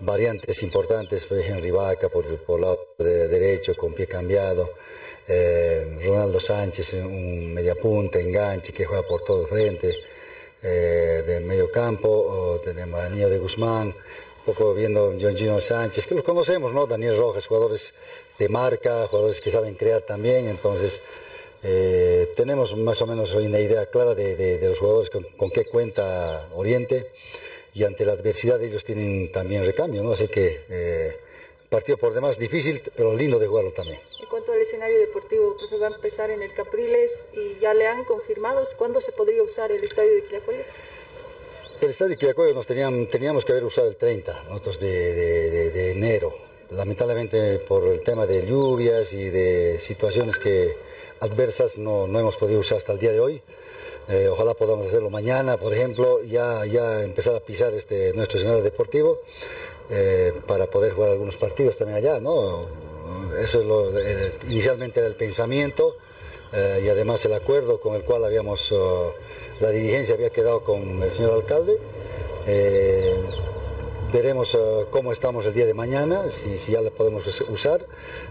variantes 0.00 0.62
importantes, 0.62 1.26
pues, 1.26 1.48
Henry 1.48 1.70
Vaca 1.70 2.08
por, 2.08 2.24
por 2.38 2.60
lado 2.60 2.94
de 2.98 3.28
derecho, 3.28 3.74
con 3.76 3.92
pie 3.92 4.06
cambiado. 4.06 4.70
Eh, 5.26 5.98
Ronaldo 6.04 6.38
Sánchez, 6.38 6.94
un 6.94 7.54
mediapunta, 7.54 8.18
enganche, 8.20 8.72
que 8.72 8.84
juega 8.84 9.06
por 9.06 9.22
todo 9.24 9.42
el 9.42 9.48
frente. 9.48 9.94
Eh, 10.66 11.22
de 11.26 11.40
medio 11.40 11.70
campo, 11.70 12.08
o 12.08 12.58
tenemos 12.60 12.98
a 12.98 13.10
Niño 13.10 13.28
de 13.28 13.36
Guzmán, 13.36 13.88
un 13.88 14.44
poco 14.46 14.72
viendo 14.72 15.14
Gino 15.18 15.60
Sánchez, 15.60 16.06
que 16.06 16.14
los 16.14 16.24
conocemos, 16.24 16.72
¿no? 16.72 16.86
Daniel 16.86 17.18
Rojas, 17.18 17.46
jugadores 17.46 17.92
de 18.38 18.48
marca, 18.48 19.06
jugadores 19.08 19.42
que 19.42 19.50
saben 19.50 19.74
crear 19.74 20.00
también, 20.00 20.48
entonces 20.48 21.02
eh, 21.62 22.32
tenemos 22.34 22.74
más 22.78 23.02
o 23.02 23.06
menos 23.06 23.34
una 23.34 23.60
idea 23.60 23.84
clara 23.86 24.14
de, 24.14 24.58
los 24.62 24.78
jugadores 24.78 25.10
con, 25.10 25.24
con 25.36 25.50
qué 25.50 25.66
cuenta 25.66 26.48
Oriente 26.54 27.12
y 27.74 27.84
ante 27.84 28.06
la 28.06 28.12
adversidad 28.12 28.62
ellos 28.62 28.84
tienen 28.84 29.30
también 29.32 29.66
recambio, 29.66 30.02
¿no? 30.02 30.12
Así 30.12 30.28
que 30.28 30.62
eh, 30.70 31.12
partido 31.68 31.98
por 31.98 32.14
demás 32.14 32.38
difícil, 32.38 32.80
pero 32.96 33.14
lindo 33.14 33.38
de 33.38 33.48
jugarlo 33.48 33.70
también. 33.72 33.98
Cuanto 34.34 34.50
al 34.50 34.60
escenario 34.62 34.98
deportivo, 34.98 35.56
va 35.80 35.86
a 35.86 35.94
empezar 35.94 36.28
en 36.28 36.42
el 36.42 36.52
Capriles 36.52 37.28
y 37.34 37.56
ya 37.60 37.72
le 37.72 37.86
han 37.86 38.02
confirmado 38.02 38.64
cuándo 38.76 39.00
se 39.00 39.12
podría 39.12 39.40
usar 39.44 39.70
el 39.70 39.84
estadio 39.84 40.12
de 40.12 40.24
Quillacollo. 40.24 40.64
El 41.80 41.90
estadio 41.90 42.10
de 42.10 42.16
Quillacollo 42.16 42.52
nos 42.52 42.66
tenían, 42.66 43.06
teníamos 43.06 43.44
que 43.44 43.52
haber 43.52 43.62
usado 43.62 43.86
el 43.86 43.94
30, 43.94 44.46
nosotros 44.48 44.80
de, 44.80 45.92
enero. 45.92 46.34
Lamentablemente 46.70 47.60
por 47.60 47.84
el 47.84 48.00
tema 48.02 48.26
de 48.26 48.44
lluvias 48.44 49.12
y 49.12 49.30
de 49.30 49.78
situaciones 49.78 50.36
que 50.36 50.78
adversas 51.20 51.78
no, 51.78 52.08
no 52.08 52.18
hemos 52.18 52.34
podido 52.34 52.58
usar 52.58 52.78
hasta 52.78 52.92
el 52.92 52.98
día 52.98 53.12
de 53.12 53.20
hoy. 53.20 53.40
Eh, 54.08 54.26
ojalá 54.28 54.54
podamos 54.54 54.88
hacerlo 54.88 55.10
mañana, 55.10 55.56
por 55.58 55.72
ejemplo, 55.72 56.24
ya, 56.24 56.66
ya 56.66 57.04
empezar 57.04 57.36
a 57.36 57.40
pisar 57.40 57.72
este, 57.72 58.12
nuestro 58.14 58.38
escenario 58.40 58.64
deportivo 58.64 59.20
eh, 59.90 60.32
para 60.48 60.66
poder 60.66 60.92
jugar 60.92 61.10
algunos 61.10 61.36
partidos 61.36 61.78
también 61.78 61.98
allá, 61.98 62.18
¿no? 62.18 62.66
Eso 63.38 63.60
es 63.60 63.66
lo, 63.66 63.98
eh, 63.98 64.32
inicialmente 64.48 65.00
era 65.00 65.08
el 65.08 65.16
pensamiento 65.16 65.96
eh, 66.52 66.82
y 66.84 66.88
además 66.88 67.24
el 67.24 67.32
acuerdo 67.34 67.80
con 67.80 67.94
el 67.94 68.02
cual 68.04 68.24
habíamos, 68.24 68.70
eh, 68.72 68.76
la 69.60 69.70
dirigencia 69.70 70.14
había 70.14 70.30
quedado 70.30 70.62
con 70.62 71.02
el 71.02 71.10
señor 71.10 71.32
alcalde. 71.34 71.78
Eh, 72.46 73.14
veremos 74.12 74.54
eh, 74.54 74.86
cómo 74.90 75.12
estamos 75.12 75.44
el 75.46 75.54
día 75.54 75.66
de 75.66 75.74
mañana, 75.74 76.22
si, 76.30 76.56
ya 76.72 76.80
le 76.80 76.90
podemos 76.90 77.26
us- 77.26 77.48
usar. 77.48 77.84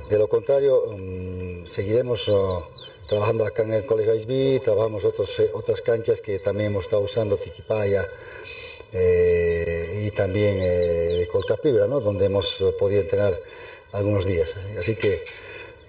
De 0.09 0.17
lo 0.17 0.27
contrario, 0.29 0.85
mm, 0.97 1.65
seguiremos 1.65 2.27
eh, 2.29 2.33
trabajando 3.09 3.45
acá 3.45 3.63
en 3.63 3.73
el 3.73 3.85
Colegio 3.85 4.15
ISB, 4.15 4.61
trabajamos 4.63 5.03
otros, 5.03 5.37
eh, 5.39 5.49
otras 5.53 5.81
canchas 5.81 6.21
que 6.21 6.39
también 6.39 6.67
hemos 6.71 6.85
estado 6.85 7.01
usando, 7.01 7.35
Tiquipaya 7.37 8.07
y 8.95 10.11
también 10.11 10.59
eh, 10.61 11.27
Colcapibra, 11.31 11.87
¿no? 11.87 11.99
donde 11.99 12.25
hemos 12.25 12.63
podido 12.77 13.01
entrenar 13.01 13.33
algunos 13.93 14.25
días. 14.25 14.55
Así 14.77 14.95
que, 14.95 15.23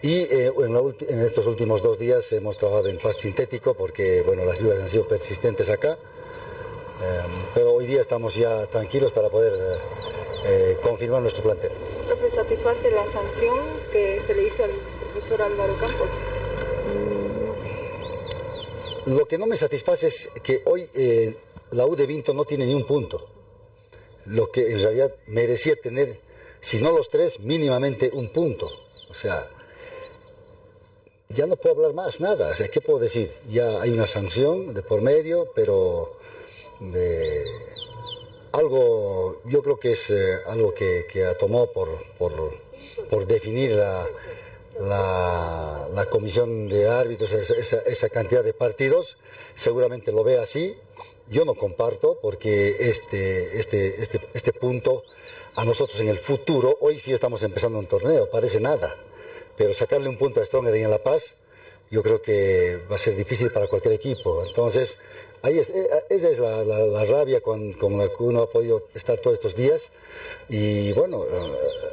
y 0.03 0.23
eh, 0.23 0.53
en, 0.57 0.73
la 0.73 0.81
en 1.09 1.21
estos 1.21 1.47
últimos 1.47 1.83
dos 1.83 1.99
días 1.99 2.31
hemos 2.33 2.57
trabajado 2.57 2.89
en 2.89 2.99
pasto 2.99 3.23
sintético 3.23 3.75
porque 3.75 4.23
bueno, 4.23 4.45
las 4.45 4.61
lluvias 4.61 4.81
han 4.81 4.91
sido 4.91 5.09
persistentes 5.09 5.69
acá. 5.71 5.99
Eh, 7.03 7.21
pero 7.55 7.73
hoy 7.73 7.87
día 7.87 8.01
estamos 8.01 8.35
ya 8.35 8.67
tranquilos 8.67 9.11
para 9.13 9.29
poder 9.29 9.53
eh, 9.53 9.79
eh, 10.47 10.79
confirmar 10.83 11.23
nuestro 11.23 11.43
plantel. 11.43 11.73
¿satisface 12.35 12.91
la 12.91 13.07
sanción 13.07 13.59
que 13.93 14.21
se 14.23 14.35
le 14.35 14.45
hizo 14.45 14.65
al 14.65 14.71
profesor 15.01 15.43
Álvaro 15.43 15.77
Campos? 15.79 16.11
Lo 19.07 19.27
que 19.27 19.39
no 19.39 19.47
me 19.47 19.57
satisface 19.57 20.07
es 20.07 20.31
que 20.43 20.63
hoy 20.65 20.89
eh, 20.95 21.37
la 21.71 21.87
U 21.87 21.95
de 21.95 22.07
Vinto 22.07 22.35
no 22.35 22.45
tiene 22.45 22.67
ni 22.67 22.75
un 22.75 22.87
punto. 22.87 23.29
Lo 24.27 24.51
que 24.51 24.73
en 24.73 24.81
realidad 24.81 25.15
merecía 25.27 25.77
tener, 25.77 26.19
si 26.65 26.81
no 26.81 26.93
los 26.93 27.11
tres, 27.11 27.41
mínimamente 27.41 28.11
un 28.15 28.33
punto. 28.33 28.71
O 29.11 29.15
sea, 29.15 29.47
ya 31.29 31.47
no 31.47 31.57
puedo 31.57 31.75
hablar 31.77 31.93
más, 31.93 32.21
nada. 32.21 32.49
O 32.51 32.55
sea, 32.55 32.69
¿qué 32.69 32.81
puedo 32.81 32.99
decir? 32.99 33.31
Ya 33.51 33.83
hay 33.83 33.91
una 33.91 34.07
sanción 34.07 34.73
de 34.73 34.83
por 34.83 35.03
medio, 35.03 35.53
pero 35.55 36.17
eh, 36.81 37.45
algo, 38.53 39.43
yo 39.45 39.63
creo 39.63 39.79
que 39.79 39.93
es 39.93 40.09
eh, 40.09 40.37
algo 40.47 40.73
que, 40.73 41.05
que 41.13 41.23
tomó 41.39 41.67
por, 41.71 41.89
por, 42.19 43.27
definir 43.27 43.73
la, 43.73 44.07
la, 45.93 46.07
comisión 46.11 46.69
de 46.69 46.89
árbitros, 46.89 47.31
esa, 47.33 47.55
esa- 47.55 47.83
esa 47.83 48.09
cantidad 48.09 48.43
de 48.43 48.55
partidos, 48.55 49.19
seguramente 49.55 50.13
lo 50.13 50.25
ve 50.25 50.39
así. 50.39 50.75
Yo 51.29 51.45
no 51.45 51.55
comparto 51.55 52.19
porque 52.21 52.69
este, 52.81 53.59
este, 53.59 54.01
este, 54.03 54.21
este 54.35 54.53
punto 54.53 55.05
a 55.57 55.65
nosotros 55.65 56.01
en 56.01 56.09
el 56.09 56.19
futuro, 56.19 56.77
hoy 56.81 56.99
sí 56.99 57.13
estamos 57.13 57.43
empezando 57.43 57.79
un 57.79 57.87
torneo, 57.87 58.29
parece 58.31 58.61
nada, 58.61 58.95
pero 59.57 59.73
sacarle 59.75 60.09
un 60.09 60.19
punto 60.19 60.41
a 60.41 60.45
Stronger 60.45 60.75
y 60.77 60.83
en 60.83 60.91
La 60.91 61.03
Paz, 61.03 61.37
yo 61.91 62.03
creo 62.03 62.21
que 62.21 62.79
va 62.91 62.97
a 62.97 62.99
ser 62.99 63.15
difícil 63.17 63.51
para 63.53 63.69
cualquier 63.69 63.95
equipo. 63.95 64.43
Entonces, 64.45 64.99
ahí 65.43 65.59
es, 65.59 65.71
eh, 65.71 65.89
esa 66.11 66.29
es 66.29 66.39
la, 66.41 66.65
la- 66.65 66.87
la 66.87 67.05
rabia 67.05 67.41
con, 67.41 67.73
con 67.75 67.97
la 67.99 68.09
que 68.09 68.23
uno 68.23 68.43
ha 68.43 68.51
podido 68.51 68.89
estar 68.95 69.19
todos 69.19 69.35
estos 69.35 69.55
días. 69.55 69.93
Y 70.49 70.93
bueno, 70.95 71.25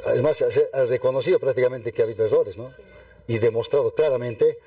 además 0.06 0.42
ha 0.42 0.78
ha 0.80 0.84
reconocido 0.86 1.38
prácticamente 1.38 1.92
que 1.92 2.02
ha 2.02 2.04
habido 2.04 2.24
errores, 2.24 2.56
¿no? 2.56 2.68
Y 3.28 3.38
demostrado 3.38 3.94
claramente, 3.94 4.58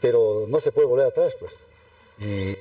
pero 0.00 0.44
no 0.48 0.60
se 0.60 0.70
puede 0.70 0.86
volver 0.86 1.06
atrás, 1.06 1.34
pues. 1.40 1.54
Y 2.20 2.56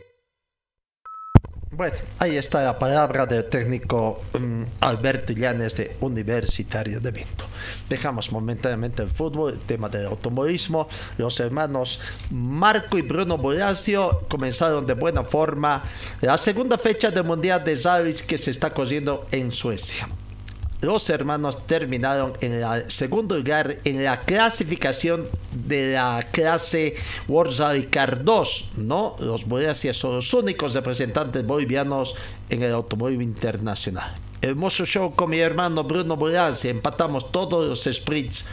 Bueno, 1.76 1.96
ahí 2.20 2.38
está 2.38 2.62
la 2.62 2.78
palabra 2.78 3.26
del 3.26 3.46
técnico 3.46 4.22
mm, 4.34 4.64
Alberto 4.82 5.34
Llanes 5.34 5.76
de 5.76 5.98
Universitario 6.02 7.00
de 7.00 7.10
Vinto. 7.10 7.46
Dejamos 7.90 8.32
momentáneamente 8.32 9.02
el 9.02 9.10
fútbol, 9.10 9.54
el 9.54 9.60
tema 9.60 9.90
del 9.90 10.06
automovilismo. 10.06 10.88
Los 11.18 11.40
hermanos 11.40 12.00
Marco 12.30 12.96
y 13.00 13.02
Bruno 13.02 13.40
Bolacio 13.40 14.22
comenzaron 14.30 14.86
de 14.86 14.94
buena 14.94 15.24
forma 15.24 15.84
la 16.22 16.38
segunda 16.38 16.78
fecha 16.78 17.10
del 17.10 17.24
Mundial 17.24 17.64
de 17.64 17.76
Rallys 17.76 18.22
que 18.22 18.38
se 18.38 18.52
está 18.52 18.70
corriendo 18.72 19.26
en 19.32 19.52
Suecia. 19.52 20.08
Los 20.84 21.10
hermanos 21.10 21.66
terminaron 21.66 22.34
en 22.42 22.52
el 22.62 22.92
segundo 22.92 23.38
lugar 23.38 23.78
en 23.86 24.04
la 24.04 24.20
clasificación 24.20 25.30
de 25.54 25.94
la 25.94 26.28
clase 26.30 26.96
World 27.30 27.58
Rally 27.58 27.84
Car 27.84 28.22
2, 28.22 28.72
¿no? 28.78 29.16
Los 29.20 29.48
bolivianos 29.48 29.96
son 29.96 30.16
los 30.16 30.34
únicos 30.34 30.74
representantes 30.74 31.48
bolivianos 31.48 32.16
en 32.50 32.64
el 32.64 32.74
automóvil 32.74 33.22
internacional. 33.22 34.14
Hermoso 34.44 34.86
show 34.86 35.16
con 35.16 35.30
mi 35.30 35.40
hermano 35.40 35.86
Bruno 35.86 36.18
Bolancia. 36.18 36.70
Empatamos 36.70 37.32
todos 37.32 37.66
los 37.66 37.96
sprints 37.96 38.44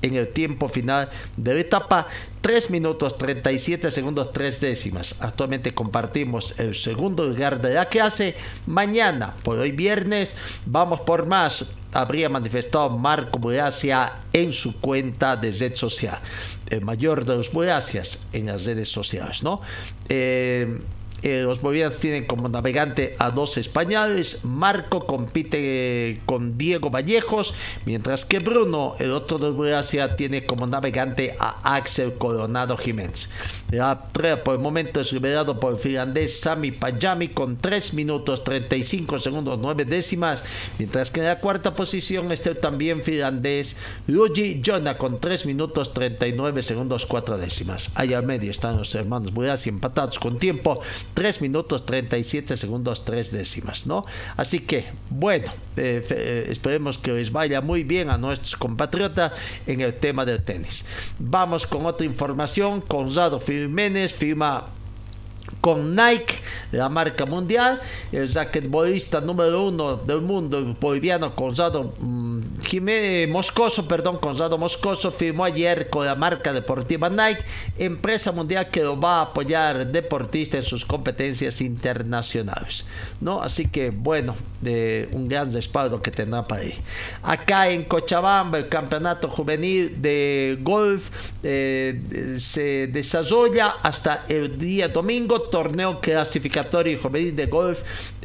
en 0.00 0.14
el 0.14 0.28
tiempo 0.28 0.68
final 0.68 1.10
de 1.36 1.54
la 1.54 1.60
etapa. 1.60 2.06
3 2.40 2.70
minutos 2.70 3.18
37 3.18 3.90
segundos 3.90 4.32
3 4.32 4.60
décimas. 4.60 5.16
Actualmente 5.18 5.74
compartimos 5.74 6.56
el 6.60 6.76
segundo 6.76 7.24
lugar 7.24 7.60
de 7.60 7.74
la 7.74 7.86
clase. 7.86 8.36
Mañana, 8.68 9.34
por 9.42 9.58
hoy 9.58 9.72
viernes, 9.72 10.36
vamos 10.66 11.00
por 11.00 11.26
más. 11.26 11.64
Habría 11.92 12.28
manifestado 12.28 12.88
Marco 12.90 13.40
Bolacia 13.40 14.12
en 14.32 14.52
su 14.52 14.80
cuenta 14.80 15.34
de 15.34 15.50
red 15.50 15.74
social. 15.74 16.20
El 16.68 16.82
mayor 16.82 17.24
de 17.24 17.36
los 17.36 17.50
Bolacias 17.50 18.20
en 18.32 18.46
las 18.46 18.66
redes 18.66 18.88
sociales, 18.88 19.42
¿no? 19.42 19.60
Eh, 20.08 20.78
Eh, 21.22 21.42
los 21.42 21.60
bolivianos 21.60 21.98
tienen 21.98 22.26
como 22.26 22.48
navegante 22.48 23.16
a 23.18 23.30
dos 23.30 23.56
españoles. 23.56 24.44
Marco 24.44 25.06
compite 25.06 26.20
con 26.26 26.56
Diego 26.56 26.90
Vallejos, 26.90 27.54
mientras 27.84 28.24
que 28.24 28.38
Bruno, 28.38 28.94
el 28.98 29.12
otro 29.12 29.38
de 29.38 29.50
Brasil, 29.50 30.00
tiene 30.16 30.46
como 30.46 30.66
navegante 30.66 31.36
a 31.38 31.76
Axel 31.76 32.14
Coronado 32.14 32.76
Jiménez. 32.76 33.28
La 33.70 34.08
prueba 34.08 34.42
por 34.42 34.54
el 34.54 34.60
momento 34.60 35.00
es 35.00 35.12
liberado 35.12 35.60
por 35.60 35.74
el 35.74 35.78
finlandés 35.78 36.40
Sami 36.40 36.72
Pajami 36.72 37.28
con 37.28 37.56
3 37.56 37.94
minutos 37.94 38.42
35 38.44 39.18
segundos 39.18 39.58
9 39.60 39.84
décimas, 39.84 40.44
mientras 40.78 41.10
que 41.10 41.20
en 41.20 41.26
la 41.26 41.40
cuarta 41.40 41.74
posición 41.74 42.32
está 42.32 42.50
el 42.50 42.58
también 42.58 43.02
finlandés 43.02 43.76
Luigi 44.06 44.60
Jona 44.64 44.96
con 44.96 45.20
3 45.20 45.46
minutos 45.46 45.92
39 45.92 46.62
segundos 46.62 47.06
4 47.06 47.38
décimas. 47.38 47.90
Allá 47.94 48.18
al 48.18 48.26
medio 48.26 48.50
están 48.50 48.78
los 48.78 48.94
hermanos 48.94 49.32
Burasi 49.32 49.68
empatados 49.68 50.18
con 50.18 50.38
tiempo 50.38 50.80
3 51.14 51.40
minutos 51.42 51.86
37 51.86 52.56
segundos 52.56 53.04
3 53.04 53.32
décimas, 53.32 53.86
¿no? 53.86 54.04
Así 54.36 54.60
que, 54.60 54.86
bueno, 55.10 55.52
eh, 55.76 56.04
eh, 56.10 56.46
esperemos 56.48 56.98
que 56.98 57.12
les 57.12 57.32
vaya 57.32 57.60
muy 57.60 57.84
bien 57.84 58.10
a 58.10 58.18
nuestros 58.18 58.56
compatriotas 58.56 59.32
en 59.66 59.80
el 59.80 59.94
tema 59.94 60.24
del 60.24 60.42
tenis. 60.42 60.84
Vamos 61.18 61.66
con 61.66 61.86
otra 61.86 62.06
información. 62.06 62.80
Conrado 62.80 63.40
Jiménez 63.40 64.12
firma 64.12 64.66
con 65.60 65.94
Nike, 65.94 66.36
la 66.72 66.88
marca 66.88 67.26
mundial, 67.26 67.80
el 68.12 68.28
basquetbolista 68.28 69.20
número 69.20 69.64
uno 69.68 69.96
del 69.96 70.20
mundo, 70.20 70.76
boliviano 70.80 71.30
Gonzalo 71.30 71.92
mm, 71.98 72.40
Jiménez 72.62 73.28
Moscoso, 73.28 73.86
perdón, 73.86 74.18
Gonzalo 74.20 74.56
Moscoso 74.56 75.10
firmó 75.10 75.44
ayer 75.44 75.90
con 75.90 76.06
la 76.06 76.14
marca 76.14 76.52
deportiva 76.52 77.10
Nike, 77.10 77.44
empresa 77.78 78.32
mundial 78.32 78.68
que 78.70 78.82
lo 78.82 78.98
va 78.98 79.18
a 79.18 79.22
apoyar 79.22 79.86
deportista 79.86 80.56
en 80.56 80.64
sus 80.64 80.84
competencias 80.84 81.60
internacionales, 81.60 82.86
¿no? 83.20 83.42
Así 83.42 83.66
que 83.66 83.90
bueno, 83.90 84.34
un 85.12 85.28
gran 85.28 85.52
respaldo 85.52 86.00
que 86.02 86.10
tendrá 86.10 86.46
para 86.46 86.62
ahí. 86.62 86.74
Acá 87.22 87.68
en 87.68 87.84
Cochabamba 87.84 88.58
el 88.58 88.68
campeonato 88.68 89.28
juvenil 89.28 90.00
de 90.00 90.58
golf 90.60 91.10
eh, 91.42 92.36
se 92.38 92.86
desarrolla 92.86 93.76
hasta 93.82 94.24
el 94.28 94.58
día 94.58 94.88
domingo 94.88 95.49
torneo 95.50 96.00
clasificatorio 96.00 96.98
juvenil 96.98 97.34
de 97.34 97.46
golf 97.46 97.80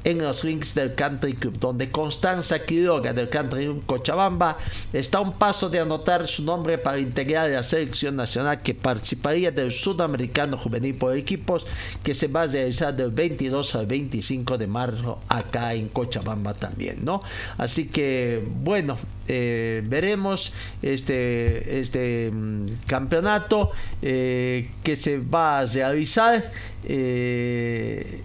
en 0.06 0.20
los 0.20 0.44
rings 0.44 0.74
del 0.76 0.94
Country 0.94 1.34
Club, 1.34 1.60
donde 1.60 1.92
Constanza 1.92 2.60
Quiroga 2.60 3.12
del 3.12 3.28
Country 3.28 3.66
Club 3.66 3.86
Cochabamba 3.86 4.58
está 4.94 5.18
a 5.18 5.22
un 5.22 5.34
paso 5.34 5.68
de 5.70 5.80
anotar 5.80 6.28
su 6.28 6.44
nombre 6.44 6.78
para 6.78 7.00
integrar 7.00 7.50
la 7.50 7.64
selección 7.64 8.16
nacional 8.16 8.62
que 8.62 8.76
participaría 8.76 9.52
del 9.52 9.72
Sudamericano 9.72 10.58
Juvenil 10.58 10.96
por 10.96 11.18
equipos 11.18 11.66
que 12.04 12.14
se 12.14 12.28
va 12.28 12.44
a 12.44 12.48
realizar 12.48 12.96
del 12.96 13.12
22 13.12 13.76
al 13.76 13.88
25 13.88 14.58
de 14.60 14.68
marzo 14.68 15.20
acá 15.28 15.74
en 15.74 15.90
Cochabamba 15.90 16.54
también, 16.54 17.04
¿no? 17.04 17.24
Así 17.58 17.88
que, 17.88 18.48
bueno, 18.62 18.98
eh, 19.28 19.82
veremos 19.86 20.54
este, 20.84 21.80
este 21.80 22.30
mm, 22.32 22.66
campeonato 22.86 23.72
eh, 24.04 24.70
que 24.84 24.96
se 24.96 25.18
va 25.18 25.60
a 25.60 25.66
realizar 25.66 26.52
eh, 26.84 28.22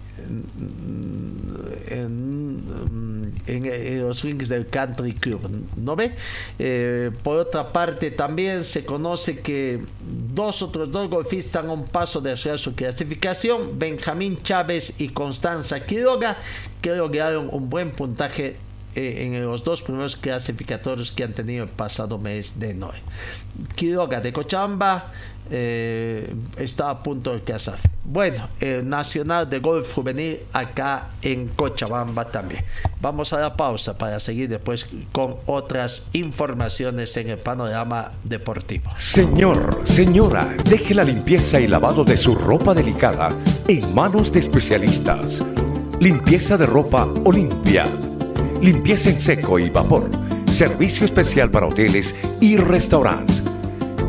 en, 1.87 2.61
los 4.01 4.23
rings 4.23 4.49
del 4.49 4.67
Country 4.67 5.13
Club, 5.13 5.41
¿no 5.75 5.95
ve? 5.95 6.13
Eh, 6.59 7.11
por 7.23 7.37
otra 7.37 7.69
parte, 7.69 8.11
también 8.11 8.63
se 8.63 8.85
conoce 8.85 9.39
que 9.39 9.81
dos 10.33 10.61
otros 10.61 10.91
dos 10.91 11.09
golfistas 11.09 11.63
han 11.63 11.69
un 11.69 11.85
paso 11.85 12.21
de 12.21 12.31
hacer 12.31 12.57
su 12.59 12.73
clasificación, 12.75 13.77
Benjamín 13.77 14.37
Chávez 14.41 14.99
y 14.99 15.09
Constanza 15.09 15.85
Quiroga, 15.85 16.37
que 16.81 16.95
lograron 16.95 17.49
un 17.51 17.69
buen 17.69 17.91
puntaje 17.91 18.57
eh, 18.93 19.23
en 19.25 19.41
los 19.45 19.63
dos 19.63 19.81
primeros 19.81 20.17
clasificatorios 20.17 21.11
que 21.11 21.23
han 21.23 21.31
tenido 21.31 21.63
el 21.63 21.69
pasado 21.69 22.17
mes 22.17 22.59
de 22.59 22.73
noe. 22.73 23.01
Quiroga 23.75 24.19
de 24.19 24.33
Cochamba 24.33 25.11
eh, 25.53 26.33
está 26.57 26.89
a 26.89 27.03
punto 27.03 27.33
de 27.33 27.41
casar. 27.41 27.77
Bueno, 28.03 28.47
el 28.59 28.87
Nacional 28.87 29.49
de 29.49 29.59
Golf 29.59 29.93
Juvenil 29.93 30.39
acá 30.53 31.09
en 31.21 31.49
Cochabamba 31.49 32.25
también. 32.25 32.63
Vamos 33.01 33.33
a 33.33 33.39
la 33.39 33.55
pausa 33.55 33.97
para 33.97 34.19
seguir 34.19 34.49
después 34.49 34.87
con 35.11 35.35
otras 35.45 36.07
informaciones 36.13 37.15
en 37.17 37.31
el 37.31 37.37
panorama 37.37 38.11
deportivo. 38.23 38.91
Señor, 38.95 39.81
señora, 39.83 40.55
deje 40.69 40.95
la 40.95 41.03
limpieza 41.03 41.59
y 41.59 41.67
lavado 41.67 42.03
de 42.03 42.17
su 42.17 42.33
ropa 42.33 42.73
delicada 42.73 43.29
en 43.67 43.93
manos 43.93 44.31
de 44.31 44.39
especialistas. 44.39 45.43
Limpieza 45.99 46.57
de 46.57 46.65
ropa 46.65 47.07
Olimpia. 47.25 47.87
Limpieza 48.61 49.09
en 49.09 49.19
seco 49.19 49.59
y 49.59 49.69
vapor. 49.69 50.09
Servicio 50.45 51.05
especial 51.05 51.51
para 51.51 51.67
hoteles 51.67 52.15
y 52.39 52.57
restaurantes. 52.57 53.50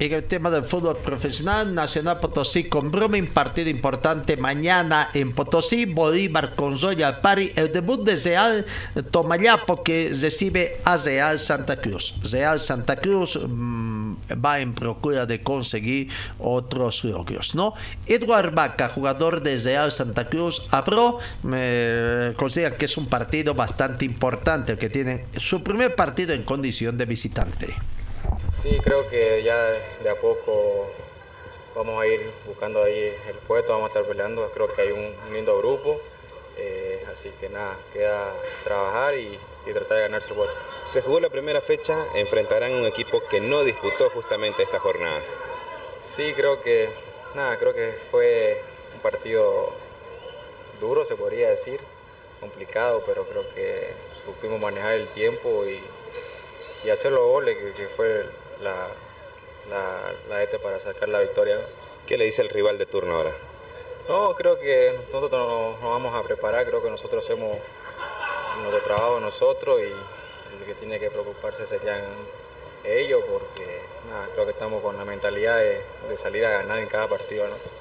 En 0.00 0.12
el 0.12 0.22
tema 0.24 0.48
del 0.48 0.62
fútbol 0.62 0.96
profesional, 0.98 1.74
Nacional 1.74 2.20
Potosí 2.20 2.68
con 2.68 2.88
Brumming, 2.88 3.26
partido 3.26 3.68
importante 3.68 4.36
mañana 4.36 5.10
en 5.12 5.32
Potosí, 5.32 5.86
Bolívar 5.86 6.54
con 6.54 6.78
Zoya 6.78 7.20
Pari, 7.20 7.52
el 7.56 7.72
debut 7.72 8.04
de 8.04 8.14
Real 8.14 8.64
Tomayapo 9.10 9.82
que 9.82 10.12
recibe 10.14 10.76
a 10.84 10.96
Real 10.98 11.40
Santa 11.40 11.80
Cruz. 11.80 12.14
Real 12.30 12.60
Santa 12.60 12.94
Cruz 12.94 13.40
mmm, 13.44 14.14
va 14.44 14.60
en 14.60 14.72
procura 14.72 15.26
de 15.26 15.42
conseguir 15.42 16.10
otros 16.38 17.02
logros, 17.02 17.56
¿no? 17.56 17.74
Eduard 18.06 18.54
Vaca, 18.54 18.88
jugador 18.90 19.42
de 19.42 19.58
Real 19.58 19.90
Santa 19.90 20.28
Cruz, 20.28 20.62
habló, 20.70 21.18
me 21.42 22.34
considera 22.36 22.76
que 22.76 22.84
es 22.84 22.96
un 22.96 23.06
partido 23.06 23.52
bastante 23.52 24.04
importante, 24.04 24.78
que 24.78 24.90
tiene 24.90 25.24
su 25.38 25.64
primer 25.64 25.96
partido 25.96 26.34
en 26.34 26.44
condición 26.44 26.96
de 26.96 27.04
visitante. 27.04 27.74
Sí, 28.50 28.80
creo 28.82 29.06
que 29.08 29.42
ya 29.42 29.56
de 30.02 30.08
a 30.08 30.14
poco 30.14 30.86
vamos 31.74 32.02
a 32.02 32.06
ir 32.06 32.30
buscando 32.46 32.82
ahí 32.82 33.14
el 33.28 33.36
puesto, 33.46 33.72
vamos 33.72 33.86
a 33.86 33.88
estar 33.88 34.04
peleando. 34.04 34.50
Creo 34.52 34.72
que 34.72 34.80
hay 34.80 34.90
un, 34.90 35.14
lindo 35.32 35.56
grupo, 35.58 36.00
eh, 36.56 37.04
así 37.12 37.30
que 37.38 37.50
nada, 37.50 37.76
queda 37.92 38.32
trabajar 38.64 39.16
y, 39.16 39.38
y, 39.66 39.72
tratar 39.72 39.98
de 39.98 40.02
ganarse 40.04 40.30
el 40.30 40.36
puesto. 40.36 40.56
Se 40.82 41.02
jugó 41.02 41.20
la 41.20 41.28
primera 41.28 41.60
fecha, 41.60 41.94
enfrentarán 42.14 42.72
a 42.72 42.76
un 42.76 42.86
equipo 42.86 43.22
que 43.28 43.40
no 43.40 43.64
disputó 43.64 44.08
justamente 44.10 44.62
esta 44.62 44.78
jornada. 44.78 45.20
Sí, 46.02 46.32
creo 46.34 46.60
que, 46.60 46.88
nada, 47.34 47.58
creo 47.58 47.74
que 47.74 47.92
fue 48.10 48.62
un 48.94 49.00
partido 49.00 49.72
duro, 50.80 51.04
se 51.04 51.16
podría 51.16 51.50
decir, 51.50 51.80
complicado, 52.40 53.02
pero 53.04 53.24
creo 53.24 53.46
que 53.54 53.92
supimos 54.24 54.58
manejar 54.58 54.94
el 54.94 55.08
tiempo 55.08 55.66
y 55.66 55.80
y 56.84 56.90
hacer 56.90 57.12
los 57.12 57.22
goles, 57.22 57.56
que, 57.56 57.72
que 57.72 57.86
fue 57.88 58.24
la, 58.62 58.88
la, 59.70 60.12
la 60.28 60.42
este 60.42 60.58
para 60.58 60.78
sacar 60.78 61.08
la 61.08 61.20
victoria. 61.20 61.58
¿Qué 62.06 62.16
le 62.16 62.24
dice 62.24 62.42
el 62.42 62.48
rival 62.48 62.78
de 62.78 62.86
turno 62.86 63.16
ahora? 63.16 63.32
No, 64.08 64.34
creo 64.34 64.58
que 64.58 64.98
nosotros 65.12 65.30
nos, 65.30 65.82
vamos 65.82 66.14
a 66.14 66.22
preparar, 66.22 66.66
creo 66.66 66.82
que 66.82 66.90
nosotros 66.90 67.22
hacemos 67.22 67.58
nuestro 68.62 68.82
trabajo 68.82 69.20
nosotros 69.20 69.80
y 69.80 69.84
el 69.84 70.64
que 70.66 70.74
tiene 70.74 70.98
que 70.98 71.10
preocuparse 71.10 71.66
serían 71.66 72.00
ellos 72.84 73.22
porque 73.30 73.80
nada, 74.08 74.26
creo 74.32 74.46
que 74.46 74.52
estamos 74.52 74.82
con 74.82 74.96
la 74.96 75.04
mentalidad 75.04 75.58
de, 75.58 75.82
de 76.08 76.16
salir 76.16 76.44
a 76.46 76.50
ganar 76.50 76.78
en 76.78 76.86
cada 76.86 77.06
partido. 77.06 77.46
¿no? 77.46 77.77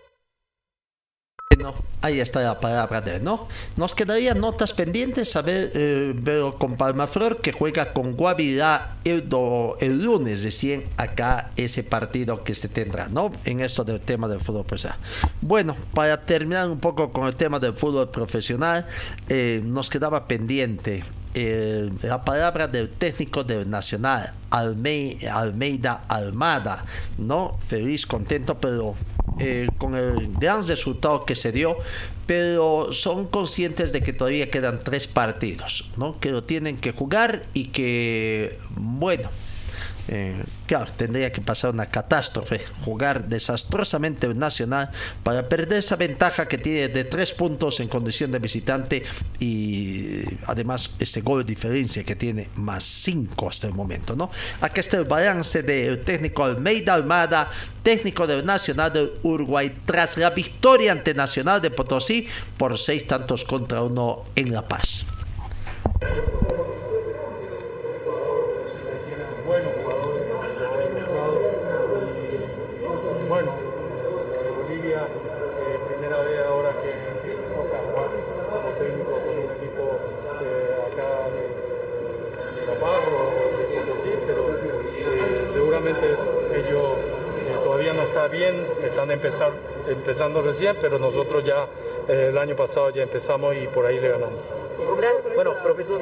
No, 1.58 1.74
ahí 2.02 2.20
está 2.20 2.42
la 2.42 2.60
palabra 2.60 3.02
de 3.02 3.20
no. 3.20 3.48
Nos 3.78 3.96
quedaría 3.96 4.34
notas 4.34 4.74
pendientes 4.74 5.36
a 5.36 5.42
ver, 5.42 5.72
eh, 5.74 6.52
con 6.60 6.76
Palmaflor 6.76 7.38
que 7.42 7.52
juega 7.52 7.94
con 7.94 8.16
Guavirá 8.16 8.98
el, 9.04 9.28
do, 9.28 9.76
el 9.80 10.04
lunes 10.04 10.46
acá 10.98 11.52
ese 11.56 11.84
partido 11.84 12.44
que 12.44 12.54
se 12.54 12.68
tendrá, 12.68 13.08
¿no? 13.08 13.32
En 13.46 13.62
esto 13.62 13.84
del 13.84 14.02
tema 14.02 14.28
del 14.28 14.40
fútbol 14.40 14.66
profesional. 14.66 15.00
Bueno, 15.42 15.76
para 15.94 16.22
terminar 16.22 16.70
un 16.70 16.80
poco 16.80 17.12
con 17.12 17.28
el 17.28 17.36
tema 17.36 17.60
del 17.60 17.74
fútbol 17.74 18.10
profesional, 18.10 18.86
eh, 19.30 19.62
nos 19.64 19.90
quedaba 19.90 20.28
pendiente 20.28 21.04
eh, 21.34 21.90
la 22.04 22.24
palabra 22.24 22.68
del 22.68 22.90
técnico 22.90 23.44
del 23.44 23.70
Nacional, 23.70 24.34
Almeida 24.50 26.02
Almada, 26.08 26.84
¿no? 27.18 27.58
Feliz, 27.68 28.06
contento, 28.06 28.58
pero 28.60 28.96
eh, 29.40 29.70
con 29.78 29.96
el 29.96 30.32
gran 30.34 30.68
resultado 30.68 31.26
que 31.26 31.36
se 31.36 31.52
dio, 31.52 31.78
pero 32.26 32.92
son 32.92 33.28
conscientes 33.28 33.94
de 33.94 34.02
que 34.02 34.14
todavía 34.14 34.50
quedan 34.50 34.84
tres 34.84 35.08
partidos, 35.08 35.90
¿no? 35.98 36.20
Que 36.20 36.32
lo 36.32 36.44
tienen 36.44 36.78
que 36.78 36.92
jugar 36.92 37.44
y 37.54 37.66
que, 37.66 38.58
bueno, 38.72 39.30
eh, 40.08 40.44
claro, 40.66 40.92
tendría 40.96 41.32
que 41.32 41.42
pasar 41.42 41.74
una 41.74 41.88
catástrofe, 41.88 42.62
jugar 42.84 43.28
desastrosamente 43.28 44.28
Nacional 44.34 44.92
para 45.24 45.48
perder 45.50 45.80
esa 45.80 45.96
ventaja 45.96 46.48
que 46.48 46.58
tiene 46.58 46.88
de 46.88 47.04
tres 47.04 47.34
puntos 47.34 47.80
en 47.80 47.88
condición 47.88 48.32
de 48.32 48.40
visitante 48.40 49.04
y 49.40 50.24
además 50.46 50.92
ese 51.00 51.22
gol 51.22 51.46
de 51.46 51.54
diferencia 51.54 52.04
que 52.04 52.16
tiene 52.16 52.50
más 52.56 52.84
cinco 52.84 53.50
hasta 53.50 53.68
el 53.68 53.74
momento, 53.74 54.16
¿no? 54.16 54.30
Aquí 54.62 54.80
está 54.80 54.98
el 54.98 55.06
balance 55.06 55.64
del 55.64 56.04
técnico 56.04 56.44
Almeida 56.44 56.94
Almada, 56.94 57.50
técnico 57.84 58.28
del 58.28 58.46
Nacional 58.46 58.94
de 58.94 59.14
Uruguay, 59.24 59.74
tras 59.86 60.18
la 60.18 60.30
victoria 60.30 60.92
ante 60.92 61.14
Nacional 61.14 61.62
de 61.62 61.72
Potosí 61.72 62.28
por 62.58 62.78
seis 62.78 63.08
tantos 63.08 63.44
contra 63.44 63.82
uno 63.82 64.24
en 64.36 64.54
La 64.54 64.68
Paz. 64.68 65.06
Empezando 89.88 90.42
recién, 90.42 90.76
pero 90.82 91.00
nosotros 91.00 91.44
ya 91.44 91.68
eh, 92.08 92.28
el 92.30 92.38
año 92.38 92.56
pasado 92.56 92.90
ya 92.90 93.04
empezamos 93.04 93.56
y 93.56 93.68
por 93.68 93.86
ahí 93.86 94.00
le 94.00 94.10
ganamos. 94.10 94.40
Bueno, 95.36 95.54
profesor, 95.64 96.00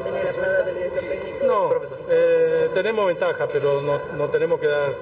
No, 1.45 1.71
eh, 2.09 2.69
tenemos 2.73 3.07
ventaja, 3.07 3.47
pero 3.51 3.81
no, 3.81 3.99
no 4.17 4.29
tenemos 4.29 4.59
que 4.59 4.67
dar 4.67 4.93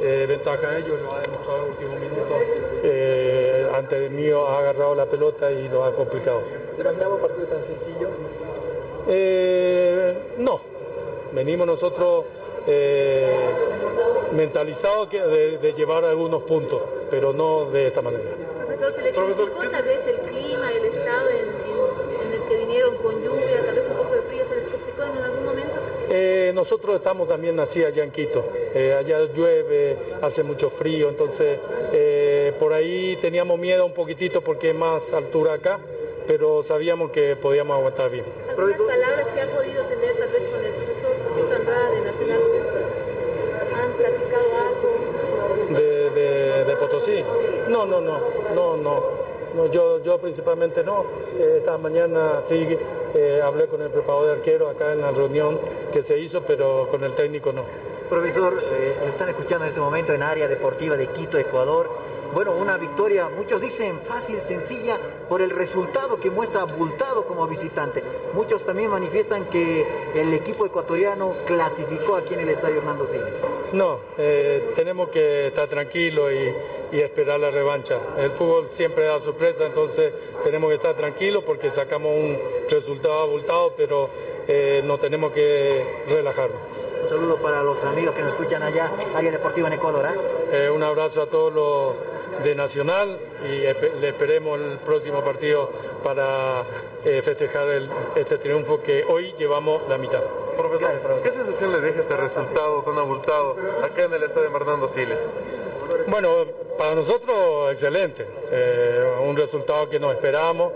eh, 0.00 0.26
ventaja 0.28 0.70
a 0.70 0.78
ellos, 0.78 1.00
lo 1.02 1.12
ha 1.12 1.20
demostrado 1.20 1.58
en 1.58 1.64
el 1.64 1.70
último 1.70 1.94
minuto. 1.96 2.38
Eh, 2.84 3.70
ante 3.74 4.08
mío 4.08 4.46
ha 4.48 4.58
agarrado 4.60 4.94
la 4.94 5.06
pelota 5.06 5.50
y 5.50 5.68
lo 5.68 5.84
ha 5.84 5.94
complicado. 5.94 6.42
¿Se 6.74 6.80
imaginaba 6.80 7.14
un 7.16 7.20
partido 7.20 7.46
tan 7.46 7.62
sencillo? 7.64 8.08
No, 10.38 10.60
venimos 11.32 11.66
nosotros 11.66 12.24
eh, 12.68 13.30
mentalizados 14.32 15.08
que- 15.08 15.20
de, 15.22 15.58
de 15.58 15.72
llevar 15.72 16.04
algunos 16.04 16.42
puntos, 16.42 16.82
pero 17.10 17.32
no 17.32 17.70
de 17.70 17.86
esta 17.88 18.02
manera. 18.02 18.22
Profesor, 18.66 18.92
¿se 18.92 19.02
le 19.02 19.12
complicó 19.12 19.68
tal 19.70 19.82
vez 19.84 20.00
el 20.06 20.16
clima, 20.30 20.70
el 20.72 20.84
estado 20.84 21.30
en, 21.30 21.36
en- 21.38 22.26
en 22.26 22.32
el 22.42 22.48
que 22.48 22.56
vinieron 22.58 22.96
con 22.98 23.14
lluvia, 23.22 23.62
tal 23.64 23.74
vez 23.74 23.84
un 23.90 23.96
poco 23.96 24.14
de 24.14 24.22
frío, 24.22 24.44
se 24.48 24.56
les 24.56 24.64
complicó 24.66 25.02
en 25.02 25.24
algún 25.24 25.44
momento? 25.46 25.72
Eh, 26.10 26.52
nosotros 26.54 26.96
estamos 26.96 27.28
también 27.28 27.58
así 27.60 27.82
allá 27.84 28.04
en 28.04 28.10
Quito. 28.10 28.44
Eh, 28.74 28.94
allá 28.98 29.20
llueve, 29.34 29.96
hace 30.22 30.42
mucho 30.42 30.68
frío, 30.70 31.08
entonces 31.08 31.58
eh, 31.92 32.52
por 32.58 32.72
ahí 32.74 33.16
teníamos 33.20 33.58
miedo 33.58 33.84
un 33.86 33.92
poquitito 33.94 34.40
porque 34.42 34.70
es 34.70 34.76
más 34.76 35.12
altura 35.14 35.54
acá, 35.54 35.78
pero 36.26 36.62
sabíamos 36.62 37.10
que 37.12 37.34
podíamos 37.36 37.76
aguantar 37.78 38.10
bien. 38.10 38.24
¿Algunas 38.50 38.78
palabras 38.78 39.26
que 39.34 39.40
ha 39.40 39.46
podido 39.54 39.82
tener 39.84 40.14
tal 40.16 40.28
vez 40.28 40.42
con 40.50 40.64
el 40.64 40.72
profesor 40.72 41.54
Andrade 41.56 41.94
de 41.96 42.00
Nacional? 42.02 42.40
¿Han 43.74 43.92
platicado 43.92 44.48
algo? 44.56 45.57
De, 45.70 46.10
de- 46.10 46.64
de 46.64 46.76
Potosí. 46.76 47.22
No, 47.68 47.84
no, 47.86 48.00
no, 48.00 48.18
no, 48.54 48.76
no. 48.76 49.28
No, 49.56 49.64
yo, 49.66 50.02
yo 50.02 50.18
principalmente 50.18 50.84
no. 50.84 51.04
Eh, 51.38 51.56
esta 51.60 51.78
mañana 51.78 52.42
sí 52.48 52.68
eh, 53.14 53.40
hablé 53.42 53.66
con 53.66 53.80
el 53.80 53.88
preparador 53.88 54.26
de 54.26 54.32
arquero 54.32 54.68
acá 54.68 54.92
en 54.92 55.00
la 55.00 55.10
reunión 55.10 55.58
que 55.90 56.02
se 56.02 56.18
hizo, 56.18 56.42
pero 56.42 56.86
con 56.90 57.02
el 57.02 57.12
técnico 57.14 57.50
no. 57.52 57.62
Profesor, 58.10 58.54
eh, 58.72 58.94
lo 59.00 59.08
están 59.08 59.30
escuchando 59.30 59.64
en 59.64 59.68
este 59.70 59.80
momento 59.80 60.12
en 60.12 60.22
área 60.22 60.46
deportiva 60.48 60.96
de 60.96 61.06
Quito, 61.08 61.38
Ecuador. 61.38 61.88
Bueno, 62.32 62.52
una 62.52 62.76
victoria, 62.76 63.28
muchos 63.28 63.60
dicen 63.60 64.00
fácil, 64.06 64.38
sencilla, 64.46 64.98
por 65.28 65.40
el 65.40 65.50
resultado 65.50 66.20
que 66.20 66.30
muestra 66.30 66.62
abultado 66.62 67.24
como 67.24 67.46
visitante. 67.46 68.02
Muchos 68.34 68.64
también 68.64 68.90
manifiestan 68.90 69.46
que 69.46 69.86
el 70.14 70.34
equipo 70.34 70.66
ecuatoriano 70.66 71.34
clasificó 71.46 72.16
aquí 72.16 72.34
en 72.34 72.40
el 72.40 72.50
Estadio 72.50 72.78
Hernando 72.78 73.06
Siles. 73.06 73.32
No, 73.72 74.00
eh, 74.18 74.72
tenemos 74.76 75.08
que 75.08 75.48
estar 75.48 75.68
tranquilos 75.68 76.32
y, 76.32 76.54
esperar 76.90 77.38
la 77.38 77.50
revancha. 77.50 77.98
El 78.16 78.30
fútbol 78.30 78.66
siempre 78.72 79.04
da 79.04 79.20
sorpresa, 79.20 79.66
entonces 79.66 80.10
tenemos 80.42 80.70
que 80.70 80.76
estar 80.76 80.94
tranquilos 80.94 81.44
porque 81.44 81.68
sacamos 81.68 82.12
un 82.14 82.38
resultado 82.70 83.20
abultado, 83.20 83.74
pero 83.76 84.08
eh, 84.46 84.80
no 84.84 84.96
tenemos 84.96 85.32
que 85.32 85.84
relajarnos. 86.08 86.87
Un 87.02 87.08
saludo 87.08 87.36
para 87.36 87.62
los 87.62 87.82
amigos 87.84 88.14
que 88.14 88.22
nos 88.22 88.32
escuchan 88.32 88.62
allá, 88.62 88.90
área 89.14 89.30
deportiva 89.30 89.68
en 89.68 89.74
Ecuador. 89.74 90.06
¿ah? 90.06 90.14
Eh, 90.52 90.70
un 90.70 90.82
abrazo 90.82 91.22
a 91.22 91.26
todos 91.26 91.52
los 91.52 92.42
de 92.42 92.54
Nacional 92.54 93.18
y 93.44 93.60
le 94.00 94.08
esperemos 94.08 94.60
el 94.60 94.78
próximo 94.78 95.22
partido 95.22 95.70
para 96.04 96.62
eh, 97.04 97.22
festejar 97.22 97.68
el- 97.68 97.88
este 98.16 98.38
triunfo 98.38 98.82
que 98.82 99.04
hoy 99.08 99.32
llevamos 99.38 99.82
la 99.88 99.98
mitad. 99.98 100.22
Profesor, 100.56 100.90
¿qué 101.22 101.30
sensación 101.30 101.72
le 101.72 101.80
deja 101.80 102.00
este 102.00 102.16
resultado 102.16 102.82
tan 102.82 102.98
abultado 102.98 103.54
acá 103.82 104.04
en 104.04 104.12
el 104.14 104.22
estadio 104.24 104.50
Fernando 104.50 104.88
Siles? 104.88 105.20
Bueno, 106.06 106.44
para 106.76 106.94
nosotros 106.94 107.72
excelente, 107.72 108.26
Eh, 108.50 109.04
un 109.22 109.36
resultado 109.36 109.88
que 109.90 110.00
no 110.00 110.10
esperábamos, 110.10 110.72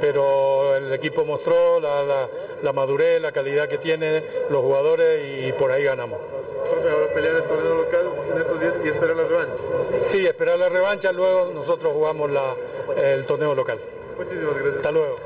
pero 0.00 0.76
el 0.76 0.92
equipo 0.92 1.24
mostró 1.24 1.80
la, 1.80 2.02
la- 2.02 2.28
la 2.62 2.72
madurez, 2.72 3.20
la 3.20 3.32
calidad 3.32 3.68
que 3.68 3.78
tienen 3.78 4.24
los 4.48 4.62
jugadores 4.62 5.20
y 5.44 5.52
por 5.52 5.72
ahí 5.72 5.82
ganamos. 5.84 6.18
Ahora 6.20 7.08
pelear 7.14 7.36
el 7.36 7.42
torneo 7.44 7.74
local 7.74 8.10
en 8.32 8.40
estos 8.40 8.60
días 8.60 8.74
y 8.84 8.88
esperar 8.88 9.16
la 9.16 9.24
revancha. 9.24 9.62
Sí, 10.00 10.26
esperar 10.26 10.58
la 10.58 10.68
revancha, 10.68 11.12
luego 11.12 11.50
nosotros 11.52 11.92
jugamos 11.92 12.30
la- 12.30 12.54
el 12.96 13.26
torneo 13.26 13.54
local. 13.54 13.78
Muchísimas 14.16 14.54
gracias. 14.54 14.76
Hasta 14.76 14.92
luego. 14.92 15.16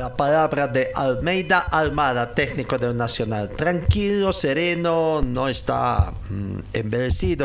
La 0.00 0.16
palabra 0.16 0.66
de 0.66 0.92
Almeida 0.94 1.58
Almada, 1.58 2.32
técnico 2.34 2.78
del 2.78 2.96
Nacional. 2.96 3.50
Tranquilo, 3.50 4.32
sereno, 4.32 5.20
no 5.20 5.46
está 5.46 6.14
mm, 6.30 6.60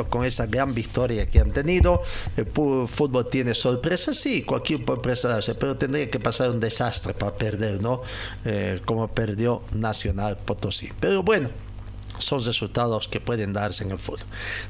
con 0.10 0.24
esa 0.24 0.46
gran 0.46 0.74
victoria 0.74 1.30
que 1.30 1.42
han 1.42 1.52
tenido. 1.52 2.02
El 2.38 2.46
fútbol 2.46 3.28
tiene 3.28 3.54
sorpresas, 3.54 4.16
sí, 4.16 4.44
cualquier 4.44 4.86
darse, 5.28 5.54
pero 5.56 5.76
tendría 5.76 6.10
que 6.10 6.18
pasar 6.18 6.50
un 6.50 6.62
desastre 6.62 7.14
para 7.14 7.34
perder, 7.34 7.82
¿no? 7.82 8.04
Eh, 8.46 8.80
como 8.86 9.10
perdió 9.10 9.62
Nacional 9.74 10.38
Potosí. 10.38 10.90
Pero 10.98 11.24
bueno, 11.24 11.50
son 12.20 12.44
resultados 12.44 13.08
que 13.08 13.20
pueden 13.20 13.54
darse 13.54 13.84
en 13.84 13.92
el 13.92 13.98
fútbol. 13.98 14.26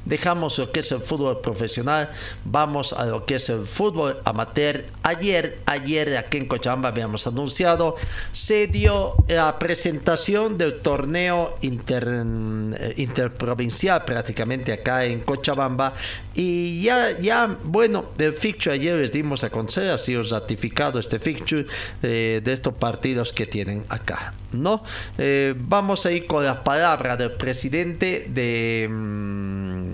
Dejamos 0.05 0.57
lo 0.57 0.71
que 0.71 0.79
es 0.81 0.91
el 0.91 0.99
fútbol 1.01 1.41
profesional, 1.41 2.09
vamos 2.43 2.93
a 2.93 3.05
lo 3.05 3.25
que 3.25 3.35
es 3.35 3.49
el 3.49 3.65
fútbol 3.65 4.19
amateur. 4.25 4.85
Ayer, 5.03 5.59
ayer 5.65 6.17
aquí 6.17 6.37
en 6.37 6.47
Cochabamba 6.47 6.89
habíamos 6.89 7.27
anunciado, 7.27 7.95
se 8.31 8.67
dio 8.67 9.15
la 9.27 9.57
presentación 9.59 10.57
del 10.57 10.81
torneo 10.81 11.55
inter- 11.61 12.07
eh, 12.07 12.93
interprovincial 12.97 14.03
prácticamente 14.05 14.73
acá 14.73 15.05
en 15.05 15.19
Cochabamba 15.21 15.93
y 16.33 16.81
ya, 16.81 17.17
ya, 17.19 17.57
bueno, 17.63 18.05
el 18.17 18.33
fixture 18.33 18.75
ayer 18.75 18.95
les 18.97 19.11
dimos 19.11 19.43
a 19.43 19.49
conocer, 19.49 19.91
ha 19.91 19.97
sido 19.97 20.23
ratificado 20.23 20.99
este 20.99 21.19
fixture 21.19 21.65
eh, 22.03 22.41
de 22.43 22.53
estos 22.53 22.73
partidos 22.73 23.31
que 23.31 23.45
tienen 23.45 23.85
acá, 23.89 24.33
¿no? 24.55 24.83
Eh, 25.17 25.53
vamos 25.57 26.05
a 26.05 26.11
ir 26.11 26.27
con 26.27 26.43
la 26.43 26.63
palabra 26.63 27.17
del 27.17 27.31
presidente 27.31 28.27
de... 28.29 28.87
mm, 28.89 29.91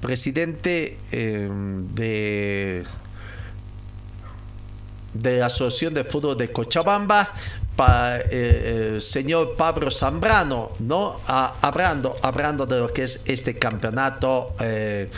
presidente 0.00 0.98
eh, 1.12 1.48
de 1.94 2.84
de 5.12 5.38
la 5.38 5.46
Asociación 5.46 5.92
de 5.94 6.04
Fútbol 6.04 6.36
de 6.36 6.52
Cochabamba 6.52 7.28
eh, 8.30 8.98
señor 9.00 9.56
Pablo 9.56 9.90
Zambrano, 9.90 10.72
¿no? 10.80 11.16
Hablando, 11.26 12.14
hablando 12.20 12.66
de 12.66 12.78
lo 12.78 12.92
que 12.92 13.04
es 13.04 13.22
este 13.24 13.54
campeonato, 13.54 14.54
eh, 14.60 15.08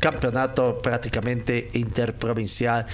campeonato 0.00 0.78
prácticamente 0.78 1.70
interprovincial 1.74 2.84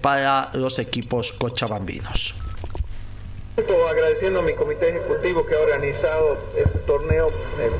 para 0.00 0.50
los 0.54 0.78
equipos 0.78 1.34
cochabambinos. 1.34 2.34
Agradeciendo 3.58 4.40
a 4.40 4.42
mi 4.42 4.54
comité 4.54 4.88
ejecutivo 4.88 5.46
que 5.46 5.54
ha 5.54 5.60
organizado 5.60 6.36
este 6.56 6.78
torneo 6.80 7.28
eh, 7.28 7.70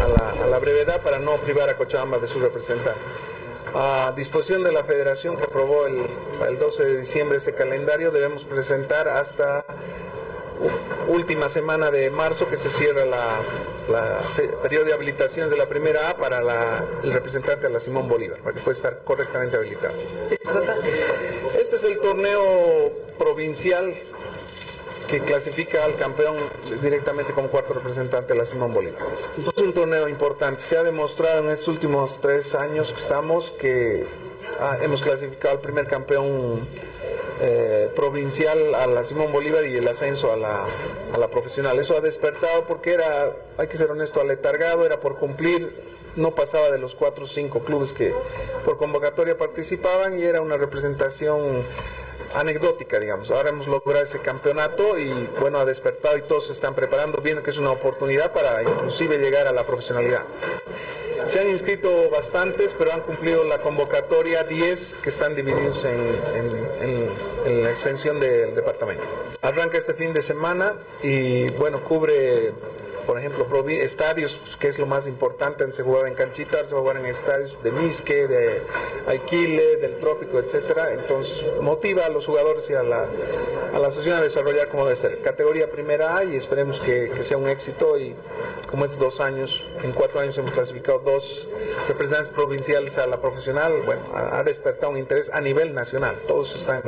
a, 0.00 0.08
la, 0.08 0.44
a 0.44 0.46
la 0.46 0.58
brevedad 0.60 1.02
para 1.02 1.18
no 1.18 1.36
privar 1.38 1.68
a 1.68 1.76
Cochabamba 1.76 2.18
de 2.18 2.28
su 2.28 2.38
representante. 2.38 3.00
A 3.74 4.12
disposición 4.14 4.62
de 4.62 4.70
la 4.70 4.84
federación 4.84 5.36
que 5.36 5.42
aprobó 5.44 5.86
el, 5.86 6.02
el 6.46 6.58
12 6.58 6.84
de 6.84 6.96
diciembre 6.98 7.38
este 7.38 7.52
calendario, 7.54 8.12
debemos 8.12 8.44
presentar 8.44 9.08
hasta 9.08 9.64
última 11.08 11.48
semana 11.48 11.90
de 11.90 12.08
marzo 12.10 12.48
que 12.48 12.56
se 12.56 12.70
cierra 12.70 13.04
la, 13.04 13.40
la 13.90 14.20
pe- 14.36 14.48
periodo 14.62 14.84
de 14.84 14.92
habilitaciones 14.92 15.50
de 15.50 15.56
la 15.56 15.66
primera 15.66 16.10
A 16.10 16.16
para 16.16 16.40
la- 16.42 16.84
el 17.02 17.12
representante 17.12 17.66
a 17.66 17.70
la 17.70 17.80
Simón 17.80 18.08
Bolívar, 18.08 18.38
para 18.40 18.54
que 18.54 18.60
pueda 18.60 18.76
estar 18.76 19.00
correctamente 19.02 19.56
habilitado. 19.56 19.94
Este 21.58 21.76
es 21.76 21.84
el 21.84 21.98
torneo 21.98 22.92
provincial 23.18 23.94
que 25.08 25.20
clasifica 25.20 25.84
al 25.84 25.96
campeón 25.96 26.36
directamente 26.82 27.32
como 27.32 27.48
cuarto 27.48 27.74
representante 27.74 28.32
de 28.32 28.38
la 28.38 28.44
Simón 28.44 28.72
Bolívar. 28.72 29.00
Es 29.54 29.62
un 29.62 29.72
torneo 29.72 30.08
importante. 30.08 30.62
Se 30.62 30.76
ha 30.76 30.82
demostrado 30.82 31.44
en 31.44 31.50
estos 31.50 31.68
últimos 31.68 32.20
tres 32.20 32.54
años 32.54 32.92
que 32.92 33.00
estamos 33.00 33.50
que 33.52 34.06
ah, 34.60 34.78
hemos 34.80 35.02
clasificado 35.02 35.54
al 35.54 35.60
primer 35.60 35.86
campeón 35.86 36.60
eh, 37.40 37.90
provincial 37.96 38.74
a 38.74 38.86
la 38.86 39.02
Simón 39.02 39.32
Bolívar 39.32 39.66
y 39.66 39.76
el 39.76 39.88
ascenso 39.88 40.32
a 40.32 40.36
la, 40.36 40.64
a 41.12 41.18
la 41.18 41.28
profesional. 41.28 41.78
Eso 41.78 41.96
ha 41.96 42.00
despertado 42.00 42.66
porque 42.66 42.92
era, 42.92 43.32
hay 43.58 43.66
que 43.66 43.76
ser 43.76 43.90
honesto, 43.90 44.20
aletargado, 44.20 44.86
era 44.86 45.00
por 45.00 45.18
cumplir, 45.18 45.74
no 46.14 46.34
pasaba 46.34 46.70
de 46.70 46.78
los 46.78 46.94
cuatro 46.94 47.24
o 47.24 47.26
cinco 47.26 47.64
clubes 47.64 47.92
que 47.92 48.14
por 48.64 48.76
convocatoria 48.76 49.36
participaban 49.36 50.18
y 50.18 50.22
era 50.24 50.40
una 50.40 50.56
representación 50.56 51.64
anecdótica, 52.34 52.98
digamos. 52.98 53.30
Ahora 53.30 53.50
hemos 53.50 53.66
logrado 53.66 54.04
ese 54.04 54.18
campeonato 54.20 54.98
y 54.98 55.28
bueno, 55.40 55.58
ha 55.58 55.64
despertado 55.64 56.16
y 56.16 56.22
todos 56.22 56.46
se 56.46 56.52
están 56.52 56.74
preparando, 56.74 57.18
viendo 57.20 57.42
que 57.42 57.50
es 57.50 57.58
una 57.58 57.70
oportunidad 57.70 58.32
para 58.32 58.62
inclusive 58.62 59.18
llegar 59.18 59.46
a 59.46 59.52
la 59.52 59.64
profesionalidad. 59.66 60.22
Se 61.26 61.38
han 61.40 61.48
inscrito 61.50 62.10
bastantes, 62.10 62.74
pero 62.76 62.92
han 62.92 63.02
cumplido 63.02 63.44
la 63.44 63.58
convocatoria 63.58 64.42
10 64.42 64.96
que 65.02 65.08
están 65.10 65.36
divididos 65.36 65.84
en, 65.84 66.00
en- 67.46 67.62
la 67.62 67.70
extensión 67.70 68.18
del 68.20 68.54
departamento. 68.54 69.04
Arranca 69.42 69.78
este 69.78 69.94
fin 69.94 70.12
de 70.12 70.22
semana 70.22 70.74
y 71.02 71.48
bueno, 71.52 71.80
cubre, 71.84 72.52
por 73.06 73.18
ejemplo, 73.18 73.46
estadios, 73.68 74.40
que 74.58 74.68
es 74.68 74.78
lo 74.78 74.86
más 74.86 75.06
importante, 75.06 75.70
se 75.72 75.82
jugaba 75.82 76.08
en 76.08 76.14
canchitas, 76.14 76.68
se 76.68 76.74
jugar 76.74 76.96
en 76.96 77.06
estadios 77.06 77.56
de 77.62 77.70
Misque, 77.70 78.26
de 78.26 78.62
Aiquile, 79.06 79.76
del 79.76 79.98
Trópico, 79.98 80.38
etcétera. 80.38 80.92
Entonces 80.92 81.44
motiva 81.60 82.06
a 82.06 82.08
los 82.08 82.26
jugadores 82.26 82.68
y 82.70 82.74
a 82.74 82.82
la, 82.82 83.06
a 83.74 83.78
la 83.78 83.88
asociación 83.88 84.18
a 84.18 84.22
desarrollar 84.22 84.68
como 84.68 84.84
debe 84.84 84.96
ser. 84.96 85.20
Categoría 85.20 85.70
primera 85.70 86.16
A 86.16 86.24
y 86.24 86.36
esperemos 86.36 86.80
que, 86.80 87.10
que 87.10 87.22
sea 87.22 87.36
un 87.36 87.48
éxito 87.48 87.98
y 87.98 88.14
como 88.70 88.84
es 88.84 88.98
dos 88.98 89.20
años, 89.20 89.64
en 89.82 89.92
cuatro 89.92 90.20
años 90.20 90.38
hemos 90.38 90.52
clasificado 90.52 91.00
dos 91.00 91.48
representantes 91.88 92.32
provinciales 92.32 92.96
a 92.98 93.06
la 93.06 93.20
profesional, 93.20 93.82
bueno, 93.84 94.02
ha 94.14 94.42
despertado 94.42 94.92
un 94.92 94.98
interés 94.98 95.30
a 95.32 95.40
nivel 95.40 95.74
nacional. 95.74 96.16
Todos 96.26 96.54
están 96.54 96.82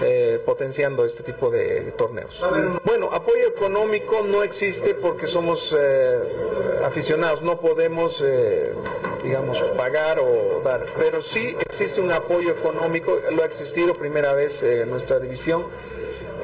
eh, 0.00 0.40
potenciando 0.44 1.04
este 1.04 1.22
tipo 1.22 1.50
de 1.50 1.92
torneos. 1.96 2.40
Bueno, 2.84 3.10
apoyo 3.12 3.48
económico 3.48 4.22
no 4.22 4.42
existe 4.42 4.94
porque 4.94 5.26
somos 5.26 5.74
eh, 5.76 6.18
aficionados, 6.84 7.42
no 7.42 7.58
podemos, 7.58 8.22
eh, 8.24 8.72
digamos, 9.24 9.60
pagar 9.76 10.20
o 10.20 10.60
dar, 10.62 10.86
pero 10.96 11.20
sí 11.20 11.56
existe 11.60 12.00
un 12.00 12.12
apoyo 12.12 12.50
económico, 12.50 13.18
lo 13.32 13.42
ha 13.42 13.46
existido 13.46 13.92
primera 13.92 14.34
vez 14.34 14.62
en 14.62 14.88
nuestra 14.90 15.18
división. 15.18 15.64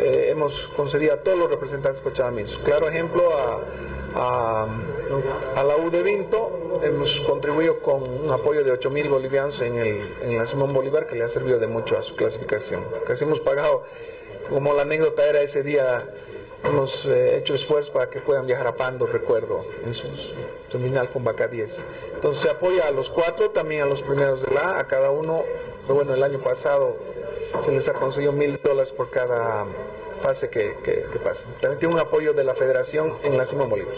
Hemos 0.00 0.66
concedido 0.76 1.14
a 1.14 1.18
todos 1.18 1.38
los 1.38 1.48
representantes 1.48 2.02
cochabaminos. 2.02 2.58
Claro 2.64 2.88
ejemplo 2.88 3.32
a, 3.32 3.62
a, 4.14 4.66
la 5.56 5.76
U 5.76 5.90
de 5.90 6.02
Vinto, 6.02 6.80
hemos 6.82 7.20
contribuido 7.20 7.78
con 7.80 8.02
un 8.02 8.30
apoyo 8.30 8.64
de 8.64 8.70
8 8.70 8.90
mil 8.90 9.08
bolivianos 9.08 9.60
en, 9.60 9.76
el, 9.76 10.00
en 10.22 10.38
la 10.38 10.46
Simón 10.46 10.72
Bolívar 10.72 11.06
que 11.06 11.16
le 11.16 11.24
ha 11.24 11.28
servido 11.28 11.58
de 11.58 11.66
mucho 11.66 11.98
a 11.98 12.02
su 12.02 12.14
clasificación. 12.14 12.84
Casi 13.06 13.24
hemos 13.24 13.40
pagado, 13.40 13.84
como 14.48 14.72
la 14.74 14.82
anécdota 14.82 15.28
era 15.28 15.40
ese 15.40 15.62
día, 15.62 16.08
hemos 16.64 17.06
eh, 17.06 17.36
hecho 17.38 17.54
esfuerzos 17.54 17.90
para 17.90 18.08
que 18.08 18.20
puedan 18.20 18.46
viajar 18.46 18.66
a 18.66 18.76
Pando, 18.76 19.06
recuerdo, 19.06 19.64
en 19.84 19.94
su 19.94 20.06
terminal 20.70 21.10
con 21.10 21.24
Vaca 21.24 21.48
10. 21.48 21.84
Entonces 22.14 22.42
se 22.42 22.50
apoya 22.50 22.86
a 22.88 22.90
los 22.90 23.10
cuatro, 23.10 23.50
también 23.50 23.82
a 23.82 23.86
los 23.86 24.02
primeros 24.02 24.42
de 24.42 24.54
la 24.54 24.76
A, 24.76 24.80
a 24.80 24.86
cada 24.86 25.10
uno. 25.10 25.42
Pero 25.82 25.96
bueno, 25.96 26.14
el 26.14 26.22
año 26.22 26.38
pasado 26.38 26.96
se 27.60 27.72
les 27.72 27.88
ha 27.88 27.92
conseguido 27.92 28.32
mil 28.32 28.58
dólares 28.62 28.92
por 28.92 29.10
cada 29.10 29.66
fase 30.22 30.48
que, 30.48 30.76
que, 30.82 31.04
que 31.12 31.18
pasa. 31.18 31.44
También 31.60 31.78
tiene 31.78 31.94
un 31.94 32.00
apoyo 32.00 32.32
de 32.32 32.44
la 32.44 32.54
federación 32.54 33.12
en 33.22 33.36
la 33.36 33.44
Simón 33.44 33.68
Bolívar. 33.68 33.94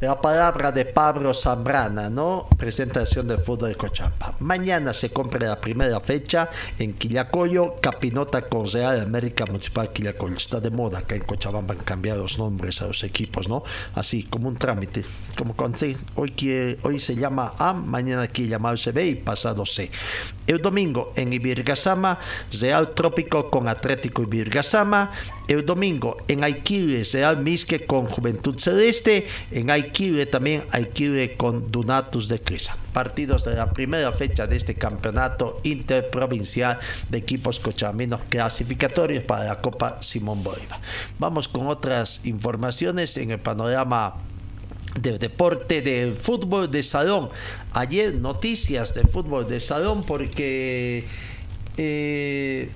La 0.00 0.20
palabra 0.20 0.70
de 0.70 0.84
Pablo 0.84 1.34
Zambrana, 1.34 2.08
¿no? 2.08 2.46
Presentación 2.56 3.26
del 3.26 3.38
fútbol 3.38 3.70
de 3.70 3.74
Cochabamba. 3.74 4.36
Mañana 4.38 4.92
se 4.92 5.10
compra 5.10 5.48
la 5.48 5.60
primera 5.60 5.98
fecha 5.98 6.50
en 6.78 6.94
Quillacoyo, 6.94 7.74
Capinota 7.80 8.42
con 8.42 8.64
Real 8.70 9.00
América 9.00 9.44
Municipal 9.44 9.92
Quillacoyo. 9.92 10.36
Está 10.36 10.60
de 10.60 10.70
moda 10.70 11.00
acá 11.00 11.16
en 11.16 11.22
Cochabamba 11.22 11.74
han 11.74 11.80
cambiado 11.80 12.22
los 12.22 12.38
nombres 12.38 12.80
a 12.80 12.86
los 12.86 13.02
equipos, 13.02 13.48
¿no? 13.48 13.64
Así, 13.96 14.22
como 14.22 14.46
un 14.46 14.56
trámite. 14.56 15.04
Como 15.36 15.56
con 15.56 15.76
sí, 15.76 15.96
hoy, 16.14 16.32
hoy 16.82 17.00
se 17.00 17.16
llama 17.16 17.54
A, 17.58 17.72
mañana 17.72 18.28
quiere 18.28 18.50
llamarse 18.50 18.92
B 18.92 19.04
y 19.04 19.14
pasado 19.16 19.66
C. 19.66 19.90
El 20.46 20.62
domingo 20.62 21.12
en 21.16 21.32
Ibirgasama, 21.32 22.20
Real 22.60 22.94
Trópico 22.94 23.50
con 23.50 23.66
Atlético 23.66 24.22
Ibirgasama. 24.22 25.10
El 25.48 25.64
domingo 25.64 26.18
en 26.28 26.44
Aiquile, 26.44 27.02
Real 27.10 27.42
Misque 27.42 27.86
con 27.86 28.04
Juventud 28.04 28.58
Celeste. 28.58 29.26
En 29.50 29.70
Aiquile 29.70 30.26
también 30.26 30.64
Aiquile 30.70 31.36
con 31.38 31.72
Donatus 31.72 32.28
de 32.28 32.42
Crisa. 32.42 32.76
Partidos 32.92 33.44
de 33.44 33.54
la 33.54 33.72
primera 33.72 34.12
fecha 34.12 34.46
de 34.46 34.56
este 34.56 34.74
campeonato 34.74 35.58
interprovincial 35.64 36.78
de 37.08 37.16
equipos 37.16 37.60
cochaminos 37.60 38.20
clasificatorios 38.28 39.24
para 39.24 39.44
la 39.44 39.60
Copa 39.62 40.02
Simón 40.02 40.44
Bolívar. 40.44 40.80
Vamos 41.18 41.48
con 41.48 41.66
otras 41.66 42.20
informaciones 42.24 43.16
en 43.16 43.30
el 43.30 43.38
panorama 43.38 44.16
del 45.00 45.18
deporte 45.18 45.80
del 45.80 46.14
fútbol 46.14 46.70
de 46.70 46.82
salón. 46.82 47.30
Ayer 47.72 48.14
noticias 48.14 48.92
del 48.92 49.06
fútbol 49.08 49.48
de 49.48 49.60
salón 49.60 50.04
porque 50.04 51.06
eh, 51.78 52.70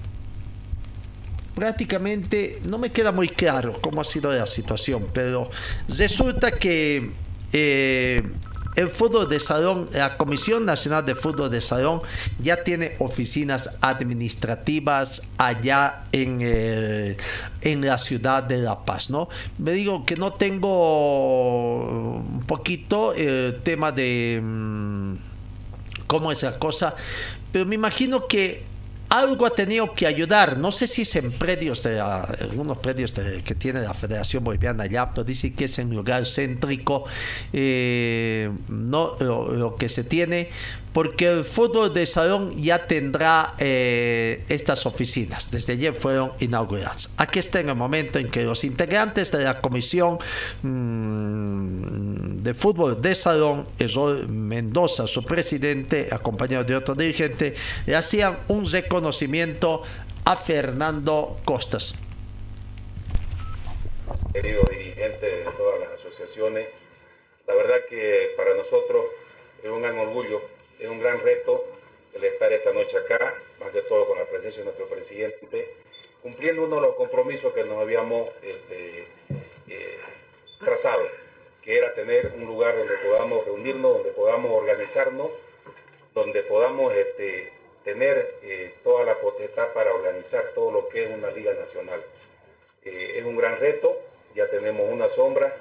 prácticamente 1.55 2.61
no 2.65 2.79
me 2.79 2.91
queda 2.91 3.13
muy 3.13 3.29
claro 3.29 3.79
cómo 3.81 4.01
ha 4.01 4.05
sido 4.05 4.33
la 4.33 4.47
situación, 4.47 5.09
pero 5.13 5.51
resulta 5.89 6.51
que 6.51 7.11
eh, 7.53 8.23
el 8.75 8.89
fútbol 8.89 9.29
de 9.29 9.39
salón, 9.39 9.89
la 9.93 10.17
Comisión 10.17 10.65
Nacional 10.65 11.05
de 11.05 11.15
Fútbol 11.15 11.51
de 11.51 11.61
Salón 11.61 12.01
ya 12.43 12.65
tiene 12.65 12.97
oficinas 13.01 13.77
administrativas 13.83 15.23
allá 15.37 16.05
en, 16.13 16.39
eh, 16.41 17.19
en 17.61 17.85
la 17.85 17.99
ciudad 17.99 18.43
de 18.43 18.57
La 18.59 18.85
Paz, 18.85 19.11
¿no? 19.11 19.29
Me 19.59 19.73
digo 19.73 20.07
que 20.07 20.17
no 20.17 20.33
tengo 20.33 22.17
un 22.17 22.45
poquito 22.47 23.13
el 23.13 23.61
tema 23.63 23.93
de 23.93 24.41
mm, 24.43 25.15
cómo 26.07 26.33
es 26.33 26.43
la 26.43 26.59
cosa, 26.59 26.95
pero 27.53 27.67
me 27.67 27.75
imagino 27.75 28.27
que 28.27 28.72
algo 29.13 29.45
ha 29.45 29.51
tenido 29.51 29.95
que 29.95 30.07
ayudar. 30.07 30.57
No 30.57 30.73
sé 30.73 30.87
si 30.87 31.03
es 31.03 31.17
en 31.17 31.33
predios 31.33 31.83
de 31.83 31.97
la- 31.97 32.23
algunos 32.23 32.79
predios 32.79 33.13
de- 33.15 33.43
que 33.43 33.55
tiene 33.55 33.83
la 33.83 33.93
Federación 33.93 34.43
Boliviana 34.43 34.85
allá, 34.85 35.11
pero 35.13 35.23
dice 35.25 35.53
que 35.53 35.67
es 35.67 35.79
en 35.79 35.95
lugar 35.95 36.25
céntrico, 36.27 37.05
eh, 37.53 38.51
no 38.69 39.15
lo 39.21 39.77
que 39.77 39.91
se 39.91 40.05
tiene, 40.05 40.49
porque 40.93 41.29
el 41.29 41.45
fútbol 41.45 41.93
de 41.93 42.07
salón 42.07 42.51
ya 42.63 42.87
tendrá 42.87 43.55
eh, 43.59 44.45
estas 44.49 44.85
oficinas. 44.87 45.51
Desde 45.51 45.73
ayer 45.75 45.95
fueron 45.95 46.33
inauguradas. 46.41 47.11
Aquí 47.17 47.39
está 47.39 47.61
en 47.61 47.71
el 47.71 47.77
momento 47.77 48.19
en 48.19 48.29
que 48.29 48.45
los 48.45 48.65
integrantes 48.65 49.33
de 49.33 49.45
la 49.45 49.61
comisión 49.61 50.19
mm, 50.63 52.43
de 52.43 52.55
fútbol 52.55 53.01
de 53.01 53.15
salón, 53.15 53.67
Errol 53.79 54.29
Mendoza, 54.29 55.07
su 55.07 55.25
presidente, 55.25 56.09
acompañado 56.11 56.65
de 56.65 56.77
otro 56.77 56.95
dirigente, 56.95 57.55
le 57.87 57.97
hacían 57.97 58.39
un 58.49 58.65
reconocimiento 58.71 59.83
a 60.25 60.37
Fernando 60.37 61.39
Costas. 61.45 61.95
queridos 64.33 64.65
dirigentes 64.71 65.45
de 65.45 65.51
todas 65.53 65.81
las 65.81 66.01
asociaciones. 66.01 66.69
La 67.47 67.55
verdad 67.55 67.77
que 67.89 68.31
para 68.37 68.55
nosotros 68.55 69.05
es 69.63 69.71
un 69.71 69.83
gran 69.83 69.99
orgullo, 69.99 70.43
es 70.83 70.89
un 70.89 71.01
gran 71.01 71.21
reto 71.21 71.65
el 72.15 72.25
estar 72.25 72.53
esta 72.53 72.73
noche 72.73 72.99
acá, 72.99 73.33
más 73.61 73.71
que 73.71 73.83
todo 73.83 74.07
con 74.09 74.19
la 74.19 74.25
presencia 74.25 74.61
de 74.61 74.65
nuestro 74.65 74.89
presidente, 74.89 75.75
cumpliendo 76.23 76.65
uno 76.65 76.77
de 76.77 76.83
los 76.83 76.97
compromisos 76.97 77.53
que 77.53 77.65
nos 77.65 77.79
habíamos 77.79 78.29
este, 78.43 79.07
eh, 79.69 79.99
trazado, 80.59 81.07
que 81.63 81.79
era 81.79 81.95
tener 81.95 82.33
un 82.37 82.47
lugar 82.47 82.77
donde 82.77 82.95
podamos 82.97 83.45
reunirnos, 83.45 83.95
donde 83.95 84.11
podamos 84.11 84.51
organizarnos, 84.51 85.31
donde 86.15 86.43
podamos 86.43 86.93
este, 86.95 87.53
tener 87.85 88.35
eh, 88.43 88.75
toda 88.83 89.05
la 89.05 89.21
potestad 89.21 89.73
para 89.73 89.95
organizar 89.95 90.51
todo 90.55 90.73
lo 90.73 90.89
que 90.89 91.05
es 91.05 91.11
una 91.11 91.31
liga 91.31 91.55
nacional. 91.55 92.03
Eh, 92.85 93.15
es 93.17 93.25
un 93.25 93.37
gran 93.37 93.59
reto, 93.59 93.97
ya 94.35 94.49
tenemos 94.49 94.91
una 94.91 95.09
sombra, 95.09 95.55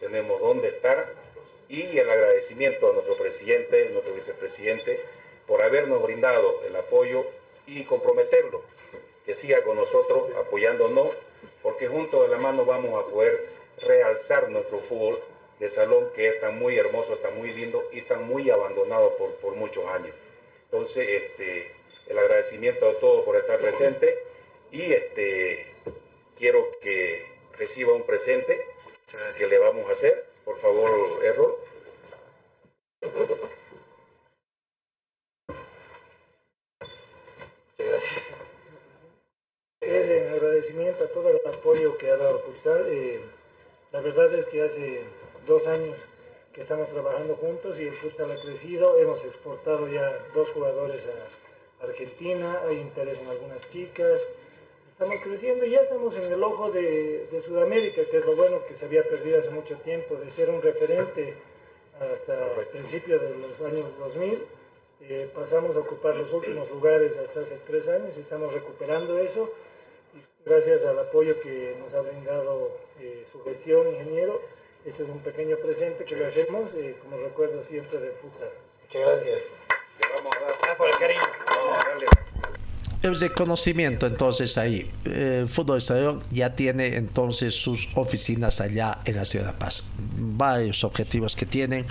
tenemos 0.00 0.40
dónde 0.40 0.68
estar 0.68 1.23
y 1.74 1.98
el 1.98 2.08
agradecimiento 2.08 2.90
a 2.90 2.92
nuestro 2.92 3.16
presidente, 3.16 3.90
nuestro 3.90 4.14
vicepresidente, 4.14 5.00
por 5.46 5.62
habernos 5.62 6.02
brindado 6.02 6.62
el 6.66 6.76
apoyo 6.76 7.26
y 7.66 7.82
comprometerlo, 7.84 8.62
que 9.26 9.34
siga 9.34 9.62
con 9.62 9.76
nosotros 9.76 10.30
apoyándonos, 10.36 11.08
porque 11.62 11.88
juntos 11.88 12.22
de 12.22 12.28
la 12.28 12.40
mano 12.40 12.64
vamos 12.64 13.02
a 13.02 13.08
poder 13.08 13.48
realzar 13.78 14.48
nuestro 14.50 14.78
fútbol 14.78 15.20
de 15.58 15.68
salón 15.68 16.08
que 16.14 16.28
está 16.28 16.50
muy 16.50 16.78
hermoso, 16.78 17.14
está 17.14 17.30
muy 17.30 17.52
lindo 17.52 17.82
y 17.92 17.98
está 18.00 18.16
muy 18.16 18.50
abandonado 18.50 19.16
por, 19.16 19.34
por 19.36 19.54
muchos 19.54 19.84
años. 19.88 20.14
Entonces, 20.70 21.08
este, 21.08 21.72
el 22.06 22.18
agradecimiento 22.18 22.88
a 22.88 22.94
todos 22.94 23.24
por 23.24 23.36
estar 23.36 23.58
presentes 23.58 24.14
y 24.70 24.92
este, 24.92 25.66
quiero 26.38 26.68
que 26.80 27.26
reciba 27.58 27.92
un 27.92 28.02
presente 28.04 28.66
que 29.38 29.46
le 29.46 29.58
vamos 29.58 29.88
a 29.88 29.92
hacer. 29.92 30.33
Por 30.44 30.58
favor, 30.60 31.24
Errol. 31.24 31.54
gracias. 37.78 38.34
Es 39.80 40.08
en 40.08 40.32
agradecimiento 40.32 41.04
a 41.04 41.08
todo 41.08 41.28
el 41.30 41.40
apoyo 41.46 41.96
que 41.98 42.10
ha 42.10 42.16
dado 42.16 42.40
Futsal. 42.40 42.86
Eh, 42.88 43.20
la 43.92 44.00
verdad 44.00 44.34
es 44.34 44.46
que 44.48 44.62
hace 44.62 45.04
dos 45.46 45.66
años 45.66 45.96
que 46.52 46.60
estamos 46.60 46.88
trabajando 46.90 47.36
juntos 47.36 47.78
y 47.78 47.86
el 47.86 47.94
futsal 47.94 48.30
ha 48.30 48.40
crecido. 48.40 48.98
Hemos 48.98 49.24
exportado 49.24 49.88
ya 49.88 50.18
dos 50.34 50.50
jugadores 50.50 51.06
a 51.06 51.84
Argentina, 51.84 52.60
hay 52.66 52.78
interés 52.78 53.18
en 53.18 53.28
algunas 53.28 53.68
chicas. 53.70 54.20
Estamos 54.94 55.20
creciendo 55.24 55.66
y 55.66 55.70
ya 55.70 55.80
estamos 55.80 56.16
en 56.16 56.32
el 56.32 56.40
ojo 56.40 56.70
de, 56.70 57.26
de 57.26 57.40
Sudamérica, 57.40 58.04
que 58.08 58.16
es 58.16 58.24
lo 58.24 58.36
bueno 58.36 58.64
que 58.68 58.74
se 58.74 58.84
había 58.84 59.02
perdido 59.02 59.40
hace 59.40 59.50
mucho 59.50 59.76
tiempo, 59.78 60.14
de 60.14 60.30
ser 60.30 60.50
un 60.50 60.62
referente 60.62 61.34
hasta 61.98 62.60
el 62.60 62.66
principio 62.68 63.18
de 63.18 63.30
los 63.38 63.60
años 63.60 63.86
2000 63.98 64.38
eh, 65.00 65.28
pasamos 65.34 65.74
a 65.74 65.80
ocupar 65.80 66.14
los 66.14 66.32
últimos 66.32 66.70
lugares 66.70 67.16
hasta 67.16 67.40
hace 67.40 67.58
tres 67.66 67.88
años 67.88 68.16
y 68.16 68.20
estamos 68.20 68.54
recuperando 68.54 69.18
eso. 69.18 69.52
Y 70.14 70.48
gracias 70.48 70.84
al 70.84 70.96
apoyo 71.00 71.40
que 71.40 71.74
nos 71.80 71.92
ha 71.92 72.00
brindado 72.00 72.78
eh, 73.00 73.26
su 73.32 73.42
gestión, 73.42 73.88
ingeniero, 73.88 74.40
ese 74.84 75.02
es 75.02 75.08
un 75.08 75.18
pequeño 75.24 75.56
presente 75.56 76.04
que 76.04 76.14
le 76.14 76.26
hacemos 76.26 76.72
eh, 76.74 76.94
como 77.02 77.16
recuerdo 77.16 77.64
siempre 77.64 77.98
de 77.98 78.10
futsal. 78.12 78.52
Muchas 78.82 79.02
gracias. 79.02 79.42
Le 80.00 80.14
vamos 80.14 80.36
a 80.36 80.40
dar. 80.40 80.50
Gracias 80.50 80.76
por 80.76 80.88
el 80.88 80.98
cariño. 80.98 81.22
Vamos 81.46 81.84
a 81.84 81.88
darle 81.88 82.06
el 83.04 83.20
reconocimiento 83.20 84.06
entonces 84.06 84.56
ahí. 84.56 84.90
El 85.04 85.48
fútbol 85.48 85.78
de 85.78 85.80
salón 85.82 86.22
ya 86.30 86.54
tiene 86.56 86.96
entonces 86.96 87.54
sus 87.54 87.88
oficinas 87.94 88.60
allá 88.62 88.98
en 89.04 89.16
la 89.16 89.26
ciudad 89.26 89.46
de 89.46 89.52
Paz. 89.52 89.84
Varios 89.98 90.84
objetivos 90.84 91.36
que 91.36 91.44
tienen. 91.44 91.86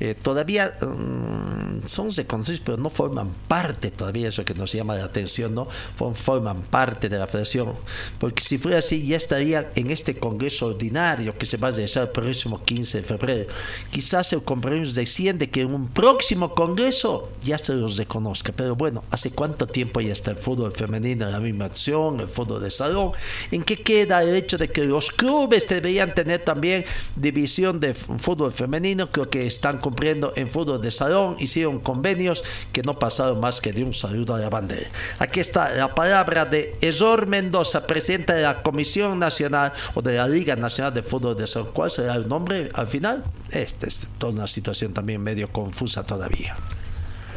Eh, 0.00 0.16
todavía 0.20 0.76
mm, 0.80 1.86
son 1.86 2.10
reconocidos, 2.10 2.60
pero 2.64 2.76
no 2.78 2.90
forman 2.90 3.30
parte 3.46 3.92
todavía, 3.92 4.28
eso 4.28 4.44
que 4.44 4.54
nos 4.54 4.72
llama 4.72 4.96
la 4.96 5.04
atención, 5.04 5.54
¿no? 5.54 5.68
Forman 6.14 6.62
parte 6.62 7.08
de 7.08 7.18
la 7.18 7.28
federación. 7.28 7.72
Porque 8.18 8.42
si 8.42 8.58
fuera 8.58 8.78
así, 8.78 9.06
ya 9.06 9.16
estarían 9.16 9.66
en 9.76 9.90
este 9.90 10.16
congreso 10.16 10.66
ordinario 10.66 11.38
que 11.38 11.46
se 11.46 11.58
va 11.58 11.68
a 11.68 11.70
realizar 11.70 12.02
el 12.04 12.08
próximo 12.08 12.64
15 12.64 13.02
de 13.02 13.04
febrero. 13.04 13.52
Quizás 13.90 14.32
el 14.32 14.42
compromiso 14.42 14.94
desciende 14.94 15.48
que 15.48 15.60
en 15.60 15.72
un 15.72 15.88
próximo 15.88 16.54
congreso 16.54 17.30
ya 17.44 17.56
se 17.56 17.74
los 17.74 17.96
reconozca. 17.96 18.52
Pero 18.52 18.74
bueno, 18.74 19.04
¿hace 19.12 19.30
cuánto 19.30 19.68
tiempo 19.68 20.00
ya 20.00 20.12
está 20.12 20.32
el 20.32 20.36
fútbol? 20.36 20.55
Fútbol 20.56 20.72
femenino 20.72 21.26
en 21.26 21.32
la 21.32 21.40
misma 21.40 21.66
acción, 21.66 22.18
el 22.18 22.28
fútbol 22.28 22.62
de 22.62 22.70
salón. 22.70 23.12
¿En 23.50 23.62
qué 23.62 23.76
queda 23.76 24.22
el 24.22 24.34
hecho 24.34 24.56
de 24.56 24.68
que 24.68 24.86
los 24.86 25.10
clubes 25.10 25.68
deberían 25.68 26.14
tener 26.14 26.42
también 26.44 26.84
división 27.14 27.78
de 27.78 27.92
fútbol 27.92 28.52
femenino? 28.52 29.10
Creo 29.10 29.28
que 29.28 29.46
están 29.46 29.78
cumpliendo 29.78 30.32
en 30.34 30.48
fútbol 30.48 30.80
de 30.80 30.90
salón, 30.90 31.36
hicieron 31.38 31.78
convenios 31.78 32.42
que 32.72 32.82
no 32.82 32.98
pasaron 32.98 33.38
más 33.38 33.60
que 33.60 33.72
de 33.72 33.84
un 33.84 33.92
saludo 33.92 34.34
a 34.34 34.38
la 34.38 34.48
bandera. 34.48 34.88
Aquí 35.18 35.40
está 35.40 35.74
la 35.74 35.94
palabra 35.94 36.46
de 36.46 36.74
Ezor 36.80 37.26
Mendoza, 37.26 37.86
presidente 37.86 38.32
de 38.32 38.42
la 38.42 38.62
Comisión 38.62 39.18
Nacional 39.18 39.74
o 39.94 40.00
de 40.00 40.14
la 40.14 40.26
Liga 40.26 40.56
Nacional 40.56 40.94
de 40.94 41.02
Fútbol 41.02 41.36
de 41.36 41.46
Salón. 41.46 41.68
¿Cuál 41.74 41.90
será 41.90 42.14
el 42.14 42.26
nombre 42.26 42.70
al 42.72 42.86
final? 42.86 43.24
Esta 43.50 43.86
es 43.86 44.06
toda 44.16 44.32
una 44.32 44.46
situación 44.46 44.94
también 44.94 45.20
medio 45.20 45.52
confusa 45.52 46.02
todavía. 46.04 46.56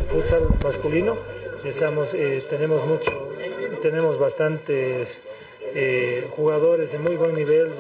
Futsal 0.08 0.44
masculino 0.64 1.39
Estamos, 1.64 2.14
eh, 2.14 2.44
tenemos 2.50 2.86
mucho, 2.86 3.12
tenemos 3.82 4.18
bastantes 4.18 5.20
eh, 5.76 6.26
jugadores 6.32 6.92
de 6.92 7.00
muy 7.00 7.16
buen 7.16 7.36
nivel, 7.36 7.72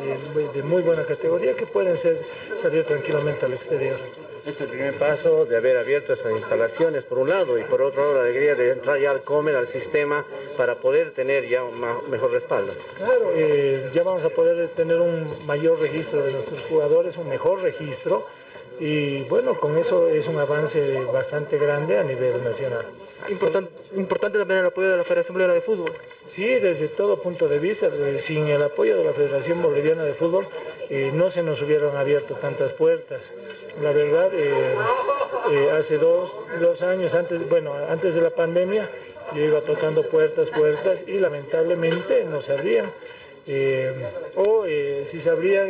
de, 0.53 0.63
muy 0.63 0.81
buena 0.81 1.05
categoría 1.05 1.55
que 1.55 1.65
pueden 1.65 1.95
ser, 1.95 2.19
salir 2.55 2.83
tranquilamente 2.83 3.45
al 3.45 3.53
exterior. 3.53 3.97
Este 4.45 4.51
es 4.51 4.61
el 4.61 4.67
primer 4.67 4.93
paso 4.95 5.45
de 5.45 5.55
haber 5.55 5.77
abierto 5.77 6.13
estas 6.13 6.31
instalaciones 6.33 7.03
por 7.03 7.19
un 7.19 7.29
lado 7.29 7.57
y 7.57 7.63
por 7.63 7.81
otro 7.81 8.01
lado 8.01 8.13
la 8.15 8.21
alegría 8.21 8.55
de 8.55 8.71
entrar 8.71 8.99
ya 8.99 9.11
al 9.11 9.21
Comer, 9.21 9.55
al 9.55 9.67
sistema, 9.67 10.25
para 10.57 10.75
poder 10.75 11.11
tener 11.11 11.47
ya 11.47 11.63
un 11.63 11.79
mejor 12.09 12.31
respaldo. 12.31 12.73
Claro, 12.97 13.31
eh, 13.35 13.89
ya 13.93 14.03
vamos 14.03 14.25
a 14.25 14.29
poder 14.29 14.67
tener 14.69 14.99
un 14.99 15.45
mayor 15.45 15.79
registro 15.79 16.23
de 16.23 16.33
nuestros 16.33 16.61
jugadores, 16.63 17.17
un 17.17 17.29
mejor 17.29 17.61
registro 17.61 18.25
y 18.79 19.23
bueno, 19.23 19.59
con 19.59 19.77
eso 19.77 20.09
es 20.09 20.27
un 20.27 20.37
avance 20.37 21.01
bastante 21.13 21.57
grande 21.57 21.97
a 21.97 22.03
nivel 22.03 22.43
nacional. 22.43 22.85
Importante, 23.27 23.71
importante 23.95 24.37
también 24.37 24.61
el 24.61 24.67
apoyo 24.67 24.89
de 24.89 24.97
la 24.97 25.03
Federación 25.03 25.33
Boliviana 25.33 25.53
de 25.53 25.61
Fútbol. 25.61 25.91
Sí, 26.25 26.45
desde 26.45 26.87
todo 26.87 27.21
punto 27.21 27.47
de 27.47 27.59
vista. 27.59 27.89
Sin 28.19 28.47
el 28.47 28.61
apoyo 28.63 28.97
de 28.97 29.03
la 29.03 29.13
Federación 29.13 29.61
Boliviana 29.61 30.03
de 30.03 30.13
Fútbol 30.13 30.47
eh, 30.89 31.11
no 31.13 31.29
se 31.29 31.43
nos 31.43 31.61
hubieran 31.61 31.95
abierto 31.95 32.35
tantas 32.35 32.73
puertas. 32.73 33.31
La 33.81 33.91
verdad, 33.91 34.29
eh, 34.33 34.75
eh, 35.51 35.71
hace 35.77 35.97
dos, 35.97 36.33
dos, 36.59 36.81
años, 36.81 37.13
antes, 37.13 37.47
bueno, 37.49 37.73
antes 37.89 38.15
de 38.15 38.21
la 38.21 38.29
pandemia, 38.29 38.89
yo 39.35 39.43
iba 39.43 39.61
tocando 39.61 40.03
puertas, 40.03 40.49
puertas 40.49 41.03
y 41.07 41.19
lamentablemente 41.19 42.25
no 42.25 42.41
se 42.41 42.53
abrían. 42.53 42.91
o 44.35 44.65
si 45.05 45.19
se 45.19 45.29
abrían, 45.29 45.67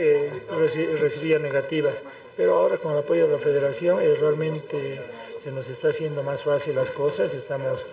recibían 0.99 1.41
negativas. 1.41 2.01
Pero 2.37 2.55
ahora 2.55 2.77
con 2.77 2.93
el 2.93 2.99
apoyo 2.99 3.27
de 3.27 3.33
la 3.33 3.39
federación 3.39 3.99
realmente 4.19 5.01
se 5.39 5.51
nos 5.51 5.69
está 5.69 5.89
haciendo 5.89 6.21
más 6.21 6.43
fácil 6.43 6.75
las 6.75 6.91
cosas, 6.91 7.33
estamos, 7.33 7.85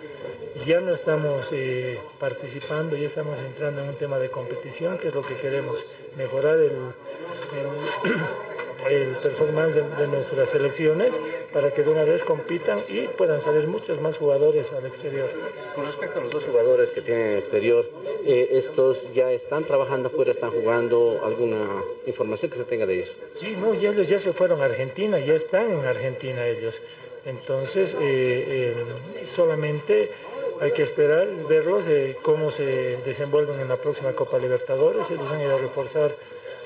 ya 0.65 0.81
no 0.81 0.93
estamos 0.93 1.47
eh, 1.51 1.97
participando, 2.19 2.97
ya 2.97 3.07
estamos 3.07 3.39
entrando 3.39 3.81
en 3.81 3.89
un 3.89 3.95
tema 3.95 4.19
de 4.19 4.29
competición, 4.29 4.97
que 4.97 5.07
es 5.07 5.15
lo 5.15 5.21
que 5.21 5.35
queremos, 5.35 5.79
mejorar 6.17 6.57
el, 6.57 6.73
el, 8.89 9.15
performance 9.23 9.75
de, 9.75 10.07
nuestras 10.07 10.49
selecciones 10.49 11.13
para 11.53 11.71
que 11.71 11.83
de 11.83 11.89
una 11.89 12.03
vez 12.03 12.23
compitan 12.23 12.81
y 12.89 13.07
puedan 13.07 13.39
salir 13.39 13.67
muchos 13.67 14.01
más 14.01 14.17
jugadores 14.17 14.73
al 14.73 14.85
exterior. 14.85 15.29
Con 15.73 15.85
respecto 15.85 16.19
a 16.19 16.23
los 16.23 16.31
dos 16.31 16.43
jugadores 16.43 16.89
que 16.89 17.01
tienen 17.01 17.27
en 17.27 17.37
exterior, 17.37 17.85
eh, 18.25 18.49
¿estos 18.51 19.13
ya 19.13 19.31
están 19.31 19.63
trabajando 19.63 20.09
afuera, 20.09 20.31
están 20.31 20.51
jugando? 20.51 21.21
¿Alguna 21.23 21.81
información 22.05 22.51
que 22.51 22.57
se 22.57 22.65
tenga 22.65 22.85
de 22.85 22.95
ellos? 22.95 23.15
Sí, 23.39 23.55
no, 23.59 23.73
ya 23.73 23.91
ellos 23.91 24.09
ya 24.09 24.19
se 24.19 24.33
fueron 24.33 24.61
a 24.61 24.65
Argentina, 24.65 25.17
ya 25.19 25.33
están 25.33 25.71
en 25.71 25.85
Argentina 25.85 26.45
ellos. 26.45 26.75
Entonces, 27.27 27.93
eh, 27.93 27.99
eh, 28.01 29.27
solamente 29.27 30.09
hay 30.61 30.71
que 30.71 30.81
esperar, 30.81 31.27
verlos, 31.47 31.85
cómo 32.21 32.51
se 32.51 32.97
desenvuelven 33.05 33.59
en 33.59 33.67
la 33.67 33.75
próxima 33.75 34.13
Copa 34.13 34.39
Libertadores. 34.39 35.11
Ellos 35.11 35.29
han 35.29 35.41
ido 35.41 35.55
a 35.55 35.59
reforzar 35.59 36.15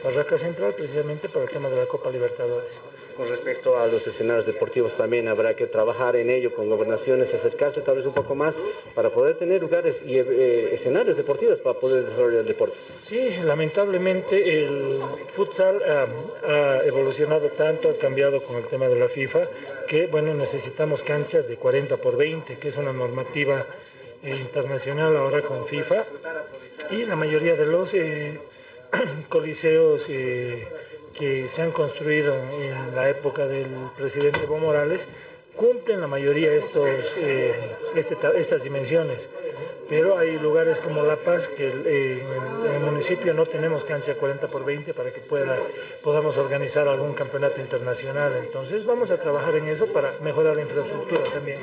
Barraca 0.03 0.37
Central 0.37 0.73
precisamente 0.75 1.29
para 1.29 1.45
el 1.45 1.51
tema 1.51 1.67
de 1.67 1.77
la 1.77 1.85
Copa 1.87 2.11
Libertadores. 2.11 2.79
Con 3.15 3.29
respecto 3.29 3.77
a 3.77 3.87
los 3.87 4.05
escenarios 4.07 4.45
deportivos 4.45 4.95
también 4.95 5.27
habrá 5.27 5.55
que 5.55 5.67
trabajar 5.67 6.15
en 6.15 6.29
ello 6.29 6.53
con 6.53 6.69
gobernaciones, 6.69 7.33
acercarse 7.33 7.81
tal 7.81 7.97
vez 7.97 8.05
un 8.05 8.13
poco 8.13 8.35
más 8.35 8.55
para 8.95 9.09
poder 9.09 9.37
tener 9.37 9.61
lugares 9.61 10.01
y 10.05 10.17
eh, 10.17 10.73
escenarios 10.73 11.17
deportivos 11.17 11.59
para 11.59 11.79
poder 11.79 12.05
desarrollar 12.05 12.41
el 12.41 12.47
deporte. 12.47 12.75
Sí, 13.03 13.37
lamentablemente 13.43 14.63
el 14.63 14.99
futsal 15.33 15.81
ha 16.47 16.81
evolucionado 16.85 17.49
tanto, 17.49 17.89
ha 17.89 17.97
cambiado 17.97 18.41
con 18.43 18.57
el 18.57 18.65
tema 18.65 18.87
de 18.87 18.97
la 18.97 19.07
FIFA, 19.07 19.47
que 19.87 20.07
bueno, 20.07 20.33
necesitamos 20.33 21.03
canchas 21.03 21.47
de 21.47 21.57
40 21.57 21.97
por 21.97 22.17
20, 22.17 22.57
que 22.57 22.67
es 22.69 22.77
una 22.77 22.93
normativa 22.93 23.65
eh, 24.23 24.29
internacional 24.29 25.15
ahora 25.17 25.41
con 25.41 25.65
FIFA, 25.65 26.05
y 26.91 27.05
la 27.05 27.15
mayoría 27.15 27.55
de 27.55 27.65
los 27.65 27.93
eh, 27.93 28.39
coliseos 29.29 30.07
que 31.17 31.49
se 31.49 31.61
han 31.61 31.71
construido 31.71 32.35
en 32.35 32.95
la 32.95 33.09
época 33.09 33.47
del 33.47 33.67
presidente 33.97 34.43
Evo 34.43 34.57
Morales 34.57 35.07
cumplen 35.55 36.01
la 36.01 36.07
mayoría 36.07 36.53
estos, 36.53 36.87
eh, 37.17 37.53
este 37.95 38.17
estas 38.35 38.63
dimensiones. 38.63 39.27
Pero 39.89 40.17
hay 40.17 40.39
lugares 40.39 40.79
como 40.79 41.03
La 41.03 41.17
Paz 41.17 41.49
que 41.49 41.67
eh, 41.67 42.23
en, 42.65 42.73
el 42.75 42.79
municipio 42.79 43.33
no 43.33 43.45
tenemos 43.45 43.83
cancha 43.83 44.15
40 44.15 44.47
por 44.47 44.63
20 44.63 44.93
para 44.93 45.11
que 45.11 45.19
pueda, 45.19 45.57
podamos 46.01 46.37
organizar 46.37 46.87
algún 46.87 47.13
campeonato 47.13 47.59
internacional. 47.59 48.33
Entonces 48.41 48.85
vamos 48.85 49.11
a 49.11 49.17
trabajar 49.17 49.55
en 49.55 49.67
eso 49.67 49.87
para 49.87 50.13
mejorar 50.21 50.55
la 50.55 50.61
infraestructura 50.61 51.23
también. 51.33 51.59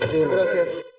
Muchas 0.00 0.30
gracias. 0.30 0.97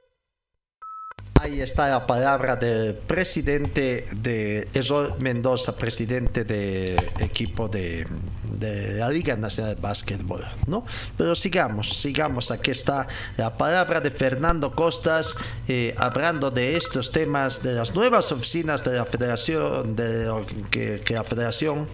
Ahí 1.49 1.61
está 1.61 1.89
la 1.89 2.05
palabra 2.05 2.55
del 2.57 2.93
presidente 2.93 4.05
de 4.11 4.67
Ezol 4.71 5.15
Mendoza, 5.17 5.75
presidente 5.75 6.43
del 6.43 6.95
equipo 7.17 7.67
de, 7.67 8.05
la 8.59 9.09
Liga 9.09 9.35
Nacional 9.35 9.73
de 9.75 9.81
Básquetbol, 9.81 10.45
¿no? 10.67 10.85
Pero 11.17 11.33
sigamos, 11.33 11.89
sigamos. 11.99 12.51
Aquí 12.51 12.69
está 12.69 13.07
la 13.35 13.57
palabra 13.57 13.99
de 13.99 14.11
Fernando 14.11 14.75
Costas, 14.75 15.35
eh, 15.67 15.95
hablando 15.97 16.51
de 16.51 16.77
estos 16.77 17.11
temas, 17.11 17.63
de 17.63 17.73
las 17.73 17.95
nuevas 17.95 18.31
oficinas 18.31 18.83
de 18.83 18.97
la 18.97 19.05
Federación, 19.05 19.95
de 19.95 20.31
que 20.69 21.13
la 21.15 21.23
Federación 21.23 21.87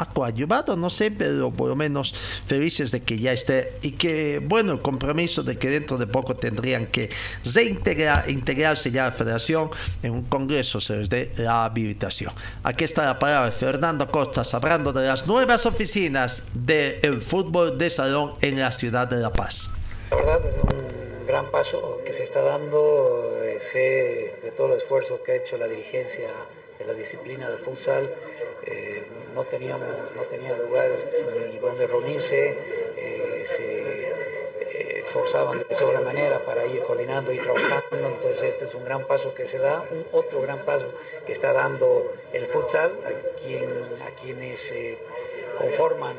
ha 0.00 0.06
coayuvado, 0.06 0.76
no 0.76 0.88
sé, 0.88 1.10
pero 1.10 1.50
por 1.50 1.68
lo 1.68 1.76
menos 1.76 2.14
felices 2.46 2.90
de 2.90 3.02
que 3.02 3.18
ya 3.18 3.32
esté 3.32 3.74
y 3.82 3.92
que, 3.92 4.40
bueno, 4.42 4.72
el 4.72 4.80
compromiso 4.80 5.42
de 5.42 5.56
que 5.56 5.68
dentro 5.68 5.98
de 5.98 6.06
poco 6.06 6.36
tendrían 6.36 6.86
que 6.86 7.10
reintegrar, 7.44 8.30
integrarse 8.30 8.90
ya 8.90 9.04
a 9.04 9.10
la 9.10 9.12
federación 9.12 9.70
en 10.02 10.12
un 10.12 10.22
congreso 10.22 10.80
se 10.80 10.96
les 10.96 11.10
dé 11.10 11.32
la 11.36 11.66
habilitación. 11.66 12.32
Aquí 12.62 12.84
está 12.84 13.04
la 13.04 13.18
palabra 13.18 13.50
de 13.50 13.52
Fernando 13.52 14.08
Costas 14.08 14.54
hablando 14.54 14.92
de 14.92 15.06
las 15.06 15.26
nuevas 15.26 15.66
oficinas 15.66 16.48
del 16.54 17.20
fútbol 17.20 17.76
de 17.76 17.90
salón 17.90 18.34
en 18.40 18.58
la 18.58 18.72
ciudad 18.72 19.06
de 19.08 19.18
La 19.18 19.32
Paz. 19.32 19.68
La 20.10 20.16
verdad 20.16 20.40
es 20.46 20.54
un 20.56 21.26
gran 21.26 21.50
paso 21.50 22.00
que 22.04 22.12
se 22.12 22.22
está 22.24 22.40
dando, 22.40 23.38
eh, 23.44 23.58
sé 23.60 24.34
de 24.42 24.50
todo 24.56 24.72
el 24.72 24.78
esfuerzo 24.78 25.22
que 25.22 25.32
ha 25.32 25.36
hecho 25.36 25.56
la 25.58 25.66
dirigencia 25.66 26.28
en 26.78 26.86
la 26.86 26.94
disciplina 26.94 27.48
del 27.50 27.58
futsal, 27.58 28.10
eh, 28.66 29.04
no 29.34 29.44
teníamos 29.44 29.88
no 30.14 30.22
tenía 30.22 30.56
lugar 30.56 30.90
ni 31.50 31.58
donde 31.58 31.86
reunirse, 31.86 32.54
eh, 32.96 33.42
se 33.44 34.98
esforzaban 34.98 35.64
de 35.66 35.74
sobremanera 35.74 36.40
para 36.40 36.66
ir 36.66 36.82
coordinando 36.82 37.32
y 37.32 37.38
trabajando, 37.38 38.08
entonces 38.08 38.42
este 38.42 38.66
es 38.66 38.74
un 38.74 38.84
gran 38.84 39.06
paso 39.06 39.34
que 39.34 39.46
se 39.46 39.58
da, 39.58 39.82
un 39.90 40.06
otro 40.12 40.42
gran 40.42 40.58
paso 40.58 40.86
que 41.24 41.32
está 41.32 41.52
dando 41.52 42.12
el 42.32 42.46
futsal 42.46 42.92
a, 43.04 43.40
quien, 43.40 43.66
a 44.06 44.10
quienes 44.20 44.74
conforman 45.58 46.14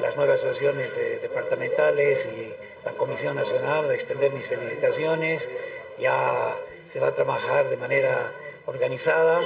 las 0.00 0.16
nuevas 0.16 0.40
asociaciones 0.40 0.94
departamentales 1.22 2.26
y 2.32 2.52
la 2.84 2.92
Comisión 2.92 3.36
Nacional, 3.36 3.90
extender 3.92 4.32
mis 4.32 4.48
felicitaciones. 4.48 5.48
Ya 5.98 6.56
se 6.84 7.00
va 7.00 7.08
a 7.08 7.14
trabajar 7.14 7.68
de 7.68 7.76
manera 7.76 8.32
organizada. 8.66 9.40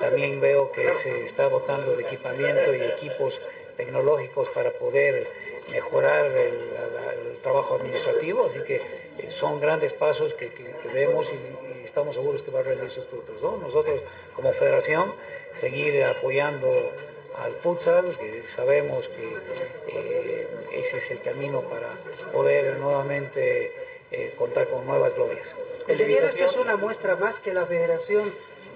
También 0.00 0.40
veo 0.40 0.70
que 0.72 0.94
se 0.94 1.24
está 1.24 1.48
dotando 1.48 1.96
de 1.96 2.02
equipamiento 2.02 2.74
y 2.74 2.82
equipos 2.82 3.40
tecnológicos 3.76 4.48
para 4.50 4.70
poder 4.72 5.28
mejorar 5.70 6.26
el, 6.26 7.40
trabajo 7.42 7.76
administrativo. 7.76 8.46
Así 8.46 8.60
que 8.64 8.76
eh, 8.76 9.30
son 9.30 9.60
grandes 9.60 9.92
pasos 9.92 10.34
que, 10.34 10.50
vemos 10.92 11.32
y, 11.32 11.84
estamos 11.84 12.16
seguros 12.16 12.42
que 12.42 12.50
va 12.50 12.60
a 12.60 12.62
rendir 12.62 12.90
sus 12.90 13.06
frutos. 13.06 13.40
Nosotros 13.40 14.00
como 14.34 14.52
federación 14.52 15.14
seguir 15.52 16.02
apoyando 16.04 16.68
al 17.36 17.52
futsal, 17.52 18.16
que 18.18 18.48
sabemos 18.48 19.08
que 19.08 19.36
eh, 19.88 20.48
ese 20.72 20.98
es 20.98 21.10
el 21.12 21.20
camino 21.20 21.60
para 21.62 21.88
poder 22.32 22.78
nuevamente 22.78 23.72
eh, 24.10 24.34
contar 24.36 24.68
con 24.68 24.86
nuevas 24.86 25.14
glorias. 25.14 25.54
El 25.86 26.00
esta 26.00 26.44
es 26.44 26.56
una 26.56 26.76
muestra 26.76 27.16
más 27.16 27.38
que 27.38 27.54
la 27.54 27.66
federación 27.66 28.32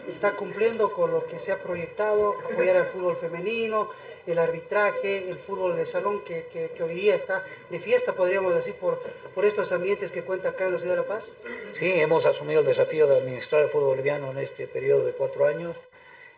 está 0.09 0.33
cumpliendo 0.33 0.93
con 0.93 1.11
lo 1.11 1.27
que 1.27 1.39
se 1.39 1.53
ha 1.53 1.59
proyectado, 1.59 2.37
apoyar 2.51 2.77
al 2.77 2.87
fútbol 2.87 3.17
femenino, 3.17 3.89
el 4.27 4.39
arbitraje, 4.39 5.29
el 5.29 5.39
fútbol 5.39 5.77
de 5.77 5.87
salón 5.87 6.23
que, 6.25 6.47
que, 6.53 6.83
hoy 6.83 6.95
día 6.95 7.15
está 7.15 7.45
de 7.71 7.81
fiesta, 7.81 8.13
podríamos 8.13 8.55
decir, 8.55 8.75
por, 8.75 9.01
por 9.35 9.45
estos 9.45 9.73
ambientes 9.73 10.13
que 10.13 10.23
cuenta 10.23 10.51
acá 10.51 10.67
en 10.67 10.75
la 10.75 10.79
Ciudad 10.79 10.97
de 10.97 11.03
La 11.03 11.09
Paz? 11.09 11.33
Sí, 11.73 11.93
hemos 12.01 12.27
asumido 12.27 12.61
el 12.61 12.67
desafío 12.67 13.07
de 13.07 13.17
administrar 13.17 13.63
el 13.63 13.69
fútbol 13.69 13.89
boliviano 13.89 14.31
en 14.31 14.39
este 14.39 14.67
periodo 14.67 15.05
de 15.05 15.13
cuatro 15.13 15.47
años. 15.47 15.77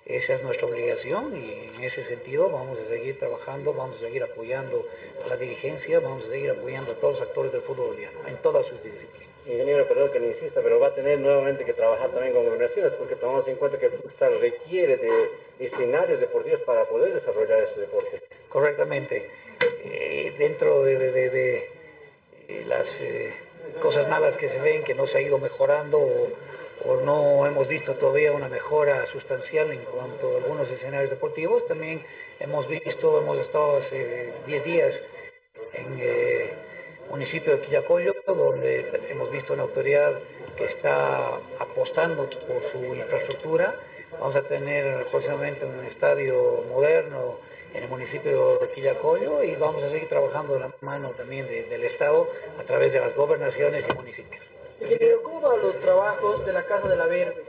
Esa 0.05 0.35
es 0.35 0.43
nuestra 0.43 0.67
obligación 0.67 1.37
y 1.37 1.77
en 1.77 1.85
ese 1.85 2.05
sentido 2.05 2.51
vamos 2.51 2.79
a 2.79 2.85
seguir 2.87 3.19
trabajando, 3.19 3.73
vamos 3.73 3.97
a 3.97 4.01
seguir 4.01 4.25
apoyando 4.25 4.85
a 5.25 5.29
la 5.29 5.37
dirigencia, 5.37 6.01
vamos 6.01 6.25
a 6.25 6.29
seguir 6.29 6.51
apoyando 6.51 6.93
a 6.93 6.95
todos 6.97 7.21
los 7.21 7.29
actores 7.29 7.53
del 7.53 7.63
fútbol 7.63 7.87
boliviano 7.87 8.19
en 8.27 8.37
todas 8.39 8.67
sus 8.67 8.83
disciplinas. 8.83 9.22
Ingeniero, 9.47 9.87
perdón 9.89 10.11
que 10.13 10.21
le 10.21 10.29
insista, 10.29 10.61
pero 10.63 10.79
va 10.79 10.89
a 10.89 10.95
tener 10.95 11.19
nuevamente 11.19 11.65
que 11.65 11.73
trabajar 11.73 12.11
también 12.11 12.33
con 12.33 12.45
gobernaciones 12.45 12.93
porque 12.93 13.17
tomamos 13.17 13.47
en 13.49 13.57
cuenta 13.57 13.79
que 13.79 13.87
el 13.87 13.93
futsal 13.93 14.41
requiere 14.41 14.97
de 14.97 15.31
escenarios 15.59 16.21
deportivos 16.21 16.61
para 16.61 16.85
poder 16.85 17.15
desarrollar 17.15 17.63
ese 17.63 17.81
deporte. 17.81 18.23
Correctamente. 18.49 19.31
Eh, 19.85 20.35
dentro 20.39 20.83
de, 20.85 21.71
eh, 22.49 22.65
las 22.69 23.01
eh, 23.01 23.33
cosas 23.81 24.09
malas 24.09 24.37
que 24.37 24.49
se 24.49 24.61
ven, 24.61 24.85
que 24.85 24.95
no 24.95 25.07
se 25.07 25.19
ha 25.19 25.21
ido 25.21 25.39
mejorando 25.39 25.99
o 26.85 26.97
no 26.97 27.47
hemos 27.47 27.69
visto 27.69 27.95
todavía 27.95 28.33
una 28.33 28.49
mejora 28.49 29.07
sustancial 29.07 29.71
en 29.71 29.81
cuanto 29.81 30.35
a 30.35 30.39
algunos 30.39 30.71
escenarios 30.71 31.11
deportivos. 31.11 31.67
También 31.67 32.03
hemos 32.41 32.69
visto, 32.69 33.21
hemos 33.21 33.39
estado 33.39 33.77
hace 33.77 34.33
10 34.47 34.65
días 34.65 35.03
en 35.75 35.99
eh, 36.01 36.51
municipio 37.13 37.55
de 37.55 37.61
Quillacollo, 37.61 38.15
donde 38.27 39.03
hemos 39.11 39.31
visto 39.31 39.53
una 39.53 39.65
autoridad 39.65 40.15
que 40.57 40.65
está 40.65 41.37
apostando 41.59 42.29
por 42.49 42.63
su 42.63 42.83
infraestructura. 42.95 43.75
Vamos 44.13 44.35
a 44.35 44.43
tener 44.43 45.05
próximamente 45.09 45.67
un 45.67 45.85
estadio 45.85 46.65
moderno 46.71 47.37
en 47.75 47.83
el 47.83 47.89
municipio 47.91 48.57
de 48.59 48.71
Quillacollo 48.71 49.43
y 49.45 49.55
vamos 49.57 49.83
a 49.83 49.91
seguir 49.91 50.09
trabajando 50.09 50.55
de 50.55 50.61
la 50.61 50.71
mano 50.81 51.11
también 51.11 51.47
desde 51.47 51.75
el 51.75 51.85
Estado 51.85 52.31
a 52.59 52.63
través 52.63 52.95
de 52.95 53.01
las 53.01 53.15
gobernaciones 53.15 53.87
y 53.91 53.93
municipios. 53.93 54.43
Ingeniero, 54.81 55.23
¿cómo 55.23 55.43
van 55.43 55.61
los 55.61 55.79
trabajos 55.81 56.47
de 56.47 56.53
la 56.55 56.65
Casa 56.65 56.89
de 56.89 56.97
la 56.97 57.07
Verde? 57.07 57.45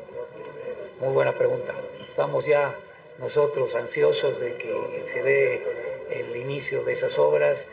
Muy 0.99 1.13
buena 1.13 1.31
pregunta. 1.31 1.73
Estamos 2.09 2.45
ya 2.45 2.75
nosotros 3.17 3.75
ansiosos 3.75 4.41
de 4.41 4.57
que 4.57 5.03
se 5.05 5.23
dé 5.23 5.63
el 6.11 6.35
inicio 6.35 6.83
de 6.83 6.91
esas 6.91 7.17
obras. 7.17 7.65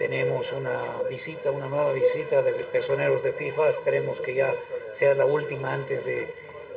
Tenemos 0.00 0.50
una 0.52 1.02
visita, 1.10 1.50
una 1.50 1.66
nueva 1.66 1.92
visita 1.92 2.40
de 2.40 2.52
personeros 2.52 3.22
de 3.22 3.34
FIFA. 3.34 3.68
Esperemos 3.68 4.18
que 4.22 4.32
ya 4.32 4.54
sea 4.90 5.12
la 5.12 5.26
última 5.26 5.74
antes 5.74 6.06
de 6.06 6.26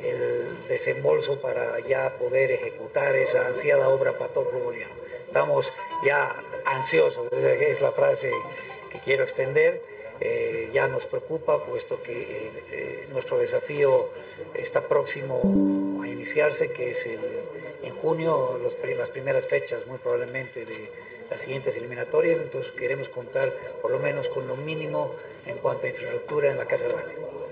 el 0.02 0.68
desembolso 0.68 1.40
para 1.40 1.80
ya 1.80 2.18
poder 2.18 2.50
ejecutar 2.50 3.16
esa 3.16 3.46
ansiada 3.46 3.88
obra 3.88 4.12
para 4.18 4.30
todo 4.30 4.50
Estamos 5.26 5.72
ya 6.04 6.36
ansiosos, 6.66 7.32
es 7.32 7.80
la 7.80 7.92
frase 7.92 8.30
que 8.92 8.98
quiero 8.98 9.24
extender 9.24 9.80
eh, 10.20 10.70
ya 10.72 10.86
nos 10.86 11.06
preocupa, 11.06 11.64
puesto 11.64 12.02
que 12.02 12.12
eh, 12.12 12.50
eh, 12.70 13.06
nuestro 13.12 13.38
desafío 13.38 14.08
está 14.54 14.80
próximo 14.86 16.00
a 16.02 16.08
iniciarse, 16.08 16.72
que 16.72 16.90
es 16.90 17.06
en 17.06 17.94
junio, 17.96 18.60
las 18.62 19.08
primeras 19.10 19.46
fechas 19.46 19.86
muy 19.86 19.98
probablemente 19.98 20.64
de 20.64 20.88
las 21.30 21.40
siguientes 21.40 21.76
eliminatorias, 21.76 22.38
entonces 22.38 22.70
queremos 22.72 23.08
contar 23.08 23.52
por 23.82 23.90
lo 23.90 23.98
menos 23.98 24.28
con 24.28 24.46
lo 24.46 24.56
mínimo 24.56 25.14
en 25.46 25.58
cuanto 25.58 25.86
a 25.86 25.90
infraestructura 25.90 26.50
en 26.50 26.58
la 26.58 26.66
Casa 26.66 26.86
de 26.86 26.94
Baño. 26.94 27.08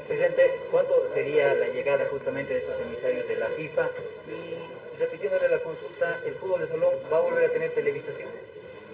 Presidente, 0.06 0.60
¿cuándo 0.70 1.10
sería 1.14 1.54
la 1.54 1.68
llegada 1.68 2.06
justamente 2.10 2.54
de 2.54 2.60
estos 2.60 2.80
emisarios 2.80 3.26
de 3.28 3.36
la 3.36 3.46
FIFA? 3.46 3.88
Y 4.28 4.98
repitiéndole 5.00 5.48
la 5.48 5.58
consulta, 5.58 6.20
¿el 6.26 6.34
fútbol 6.34 6.60
de 6.60 6.68
salón 6.68 6.94
va 7.12 7.18
a 7.18 7.20
volver 7.20 7.44
a 7.44 7.52
tener 7.52 7.70
televisación? 7.70 8.28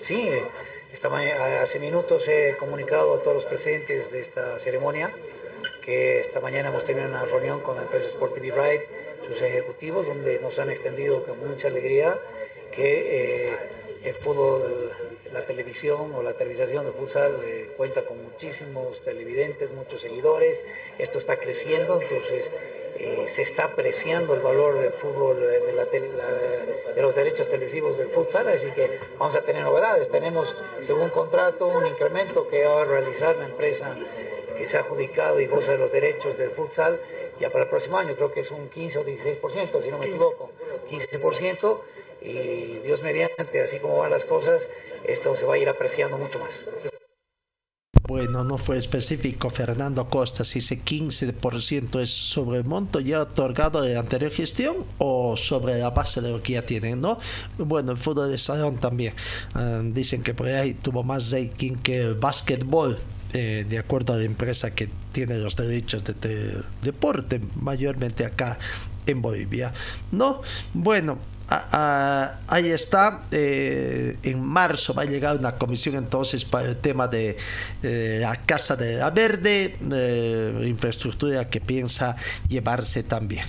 Sí, 0.00 0.30
esta 0.92 1.08
hace 1.62 1.78
minutos 1.78 2.26
he 2.28 2.56
comunicado 2.56 3.14
a 3.14 3.22
todos 3.22 3.34
los 3.34 3.44
presentes 3.46 4.10
de 4.10 4.20
esta 4.20 4.58
ceremonia 4.58 5.12
que 5.82 6.20
esta 6.20 6.40
mañana 6.40 6.68
hemos 6.68 6.84
tenido 6.84 7.06
una 7.06 7.24
reunión 7.24 7.60
con 7.60 7.76
la 7.76 7.82
empresa 7.82 8.08
Sport 8.08 8.34
TV 8.34 8.50
Ride, 8.50 8.86
sus 9.26 9.40
ejecutivos, 9.42 10.06
donde 10.06 10.38
nos 10.40 10.58
han 10.58 10.70
extendido 10.70 11.24
con 11.24 11.38
mucha 11.38 11.68
alegría 11.68 12.18
que 12.72 13.48
eh, 13.48 13.56
el 14.04 14.14
fútbol, 14.14 14.92
la 15.32 15.44
televisión 15.46 16.14
o 16.14 16.22
la 16.22 16.34
televisación 16.34 16.84
de 16.84 16.92
futsal 16.92 17.40
eh, 17.44 17.70
cuenta 17.76 18.04
con 18.04 18.22
muchísimos 18.22 19.02
televidentes, 19.02 19.70
muchos 19.72 20.00
seguidores, 20.00 20.60
esto 20.98 21.18
está 21.18 21.36
creciendo, 21.36 22.00
entonces 22.00 22.50
eh, 22.98 23.24
se 23.26 23.42
está 23.42 23.64
apreciando 23.64 24.34
el 24.34 24.40
valor 24.40 24.80
del 24.80 24.92
fútbol, 24.92 25.40
de, 25.40 27.02
los 27.02 27.14
derechos 27.14 27.48
televisivos 27.48 27.96
del 27.96 28.08
futsal, 28.08 28.48
así 28.48 28.70
que 28.72 28.98
vamos 29.18 29.36
a 29.36 29.40
tener 29.40 29.62
novedades. 29.62 30.10
Tenemos, 30.10 30.56
según 30.80 31.10
contrato, 31.10 31.68
un 31.68 31.86
incremento 31.86 32.48
que 32.48 32.64
va 32.64 32.82
a 32.82 32.84
realizar 32.84 33.36
la 33.36 33.44
empresa 33.44 33.96
que 34.56 34.66
se 34.66 34.76
ha 34.76 34.80
adjudicado 34.80 35.40
y 35.40 35.46
goza 35.46 35.72
de 35.72 35.78
los 35.78 35.92
derechos 35.92 36.36
del 36.36 36.50
futsal 36.50 37.00
ya 37.38 37.50
para 37.50 37.64
el 37.64 37.70
próximo 37.70 37.98
año, 37.98 38.16
creo 38.16 38.32
que 38.32 38.40
es 38.40 38.50
un 38.50 38.68
15 38.68 38.98
o 38.98 39.04
16%, 39.04 39.82
si 39.82 39.90
no 39.90 39.98
me 39.98 40.06
equivoco, 40.06 40.50
15%, 40.90 41.78
y 42.20 42.78
Dios 42.80 43.02
mediante, 43.02 43.62
así 43.62 43.78
como 43.78 43.98
van 43.98 44.10
las 44.10 44.24
cosas, 44.24 44.68
esto 45.04 45.36
se 45.36 45.46
va 45.46 45.54
a 45.54 45.58
ir 45.58 45.68
apreciando 45.68 46.18
mucho 46.18 46.40
más. 46.40 46.68
Bueno, 48.08 48.42
no 48.42 48.56
fue 48.56 48.78
específico 48.78 49.50
Fernando 49.50 50.08
Costa 50.08 50.42
si 50.42 50.60
ese 50.60 50.82
15% 50.82 52.00
es 52.00 52.08
sobre 52.08 52.60
el 52.60 52.64
monto 52.64 53.00
ya 53.00 53.20
otorgado 53.20 53.82
de 53.82 53.92
la 53.92 54.00
anterior 54.00 54.32
gestión 54.32 54.76
o 54.96 55.36
sobre 55.36 55.78
la 55.78 55.90
base 55.90 56.22
de 56.22 56.30
lo 56.30 56.42
que 56.42 56.54
ya 56.54 56.64
tienen, 56.64 57.02
¿no? 57.02 57.18
Bueno, 57.58 57.92
el 57.92 57.98
fútbol 57.98 58.30
de 58.30 58.38
salón 58.38 58.78
también. 58.78 59.12
Ah, 59.52 59.82
dicen 59.84 60.22
que 60.22 60.32
por 60.32 60.48
ahí 60.48 60.72
tuvo 60.72 61.02
más 61.02 61.30
rating 61.32 61.74
que 61.74 62.00
el 62.00 62.14
básquetbol. 62.14 62.98
Eh, 63.34 63.66
de 63.68 63.78
acuerdo 63.78 64.14
a 64.14 64.16
la 64.16 64.24
empresa 64.24 64.74
que 64.74 64.88
tiene 65.12 65.36
los 65.36 65.54
derechos 65.54 66.02
de, 66.02 66.62
deporte, 66.80 67.42
mayormente 67.60 68.24
acá 68.24 68.58
en 69.04 69.20
Bolivia. 69.20 69.74
No, 70.12 70.40
bueno, 70.72 71.18
ahí 71.48 72.70
está. 72.70 73.22
Eh, 73.30 74.18
en 74.22 74.44
marzo 74.44 74.92
va 74.94 75.02
a 75.02 75.04
llegar 75.06 75.36
una 75.36 75.52
comisión 75.52 75.96
entonces 75.96 76.44
para 76.44 76.68
el 76.68 76.76
tema 76.76 77.08
de 77.08 77.36
eh, 77.82 78.18
la 78.20 78.36
Casa 78.36 78.76
de 78.76 78.98
la 78.98 79.10
Verde, 79.10 79.76
eh, 79.90 80.64
infraestructura 80.66 81.48
que 81.48 81.60
piensa 81.60 82.16
llevarse 82.48 83.02
también. 83.02 83.44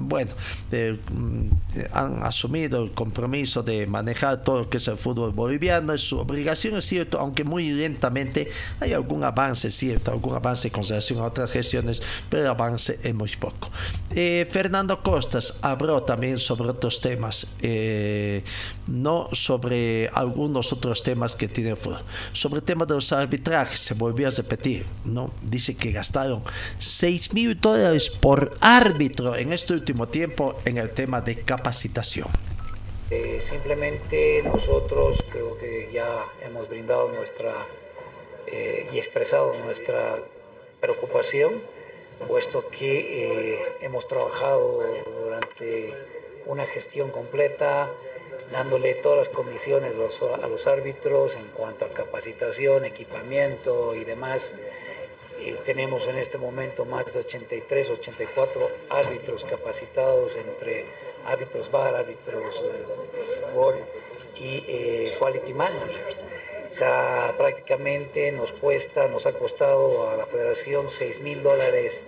bueno, 0.00 0.32
mm, 0.70 1.48
han 1.92 2.22
asumido 2.22 2.84
el 2.84 2.92
compromiso 2.92 3.62
de 3.62 3.86
manejar 3.86 4.42
todo 4.42 4.60
lo 4.60 4.70
que 4.70 4.78
es 4.78 4.88
el 4.88 4.96
fútbol 4.96 5.32
boliviano, 5.32 5.92
es 5.92 6.02
su 6.02 6.18
obligación, 6.18 6.76
es 6.76 6.84
cierto, 6.84 7.18
aunque 7.18 7.44
muy 7.44 7.70
lentamente 7.70 8.50
hay 8.80 8.92
algún 8.92 9.24
avance, 9.24 9.70
cierto, 9.70 10.12
algún 10.12 10.34
avance 10.34 10.68
en 10.68 10.74
consideración 10.74 11.20
a 11.20 11.24
otras 11.24 11.50
gestiones, 11.50 12.02
pero 12.30 12.42
el 12.42 12.48
avance 12.48 12.98
es 13.02 13.14
muy 13.14 13.30
poco. 13.36 13.70
Fernando 14.10 15.02
Costas 15.02 15.58
habló 15.62 16.02
también 16.02 16.38
sobre 16.38 16.70
otros 16.70 17.00
temas 17.00 17.15
eh, 17.62 18.42
no 18.86 19.28
sobre 19.32 20.08
algunos 20.12 20.72
otros 20.72 21.02
temas 21.02 21.36
que 21.36 21.48
tiene 21.48 21.76
el. 21.76 22.02
Sobre 22.32 22.58
el 22.58 22.62
tema 22.62 22.86
de 22.86 22.94
los 22.94 23.12
arbitrajes, 23.12 23.80
se 23.80 23.94
volvió 23.94 24.28
a 24.28 24.30
repetir, 24.30 24.86
¿no? 25.04 25.30
Dice 25.42 25.76
que 25.76 25.92
gastaron 25.92 26.42
6 26.78 27.32
mil 27.32 27.60
dólares 27.60 28.10
por 28.10 28.56
árbitro 28.60 29.36
en 29.36 29.52
este 29.52 29.72
último 29.72 30.08
tiempo 30.08 30.56
en 30.64 30.78
el 30.78 30.90
tema 30.90 31.20
de 31.20 31.36
capacitación. 31.36 32.28
Eh, 33.10 33.40
simplemente 33.40 34.42
nosotros 34.42 35.24
creo 35.30 35.56
que 35.58 35.90
ya 35.92 36.26
hemos 36.44 36.68
brindado 36.68 37.08
nuestra 37.12 37.54
eh, 38.48 38.88
y 38.92 38.98
expresado 38.98 39.54
nuestra 39.64 40.16
preocupación, 40.80 41.52
puesto 42.26 42.66
que 42.68 43.58
hemos 43.80 44.08
trabajado 44.08 44.82
durante 45.22 45.94
una 46.46 46.66
gestión 46.66 47.10
completa, 47.10 47.88
dándole 48.52 48.94
todas 48.94 49.18
las 49.18 49.28
condiciones 49.28 49.92
a 50.42 50.48
los 50.48 50.66
árbitros 50.66 51.36
en 51.36 51.46
cuanto 51.48 51.84
a 51.84 51.88
capacitación, 51.88 52.84
equipamiento 52.84 53.94
y 53.94 54.04
demás. 54.04 54.54
tenemos 55.64 56.06
en 56.08 56.18
este 56.18 56.38
momento 56.38 56.84
más 56.84 57.12
de 57.12 57.20
83, 57.20 57.90
84 57.90 58.70
árbitros 58.88 59.44
capacitados 59.44 60.32
entre 60.36 60.86
árbitros 61.26 61.70
VAR, 61.70 61.94
árbitros 61.94 62.62
eh, 62.64 63.84
y 64.36 64.64
eh, 64.68 65.16
Quality 65.18 65.52
Managers. 65.52 66.16
O 66.76 67.36
prácticamente 67.38 68.32
nos 68.32 68.52
cuesta, 68.52 69.08
nos 69.08 69.24
ha 69.24 69.32
costado 69.32 70.10
a 70.10 70.16
la 70.16 70.26
federación 70.26 70.90
6 70.90 71.20
mil 71.20 71.42
dólares 71.42 72.06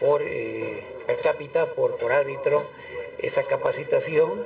por 0.00 0.22
eh, 0.22 0.82
per 1.06 1.20
cápita 1.20 1.66
por, 1.66 1.96
por 1.96 2.10
árbitro 2.10 2.64
esa 3.22 3.42
capacitación 3.42 4.44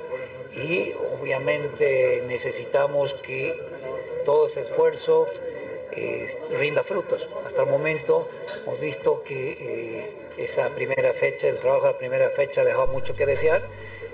y 0.53 0.93
obviamente 1.19 2.23
necesitamos 2.27 3.13
que 3.15 3.59
todo 4.23 4.47
ese 4.47 4.61
esfuerzo 4.61 5.27
eh, 5.91 6.37
rinda 6.57 6.83
frutos. 6.83 7.27
Hasta 7.45 7.63
el 7.63 7.69
momento 7.69 8.27
hemos 8.63 8.79
visto 8.79 9.23
que 9.23 9.51
eh, 9.59 10.11
esa 10.37 10.69
primera 10.69 11.13
fecha, 11.13 11.47
el 11.47 11.57
trabajo 11.57 11.87
de 11.87 11.93
la 11.93 11.97
primera 11.97 12.29
fecha 12.29 12.61
ha 12.61 12.65
dejado 12.65 12.87
mucho 12.87 13.13
que 13.15 13.25
desear. 13.25 13.61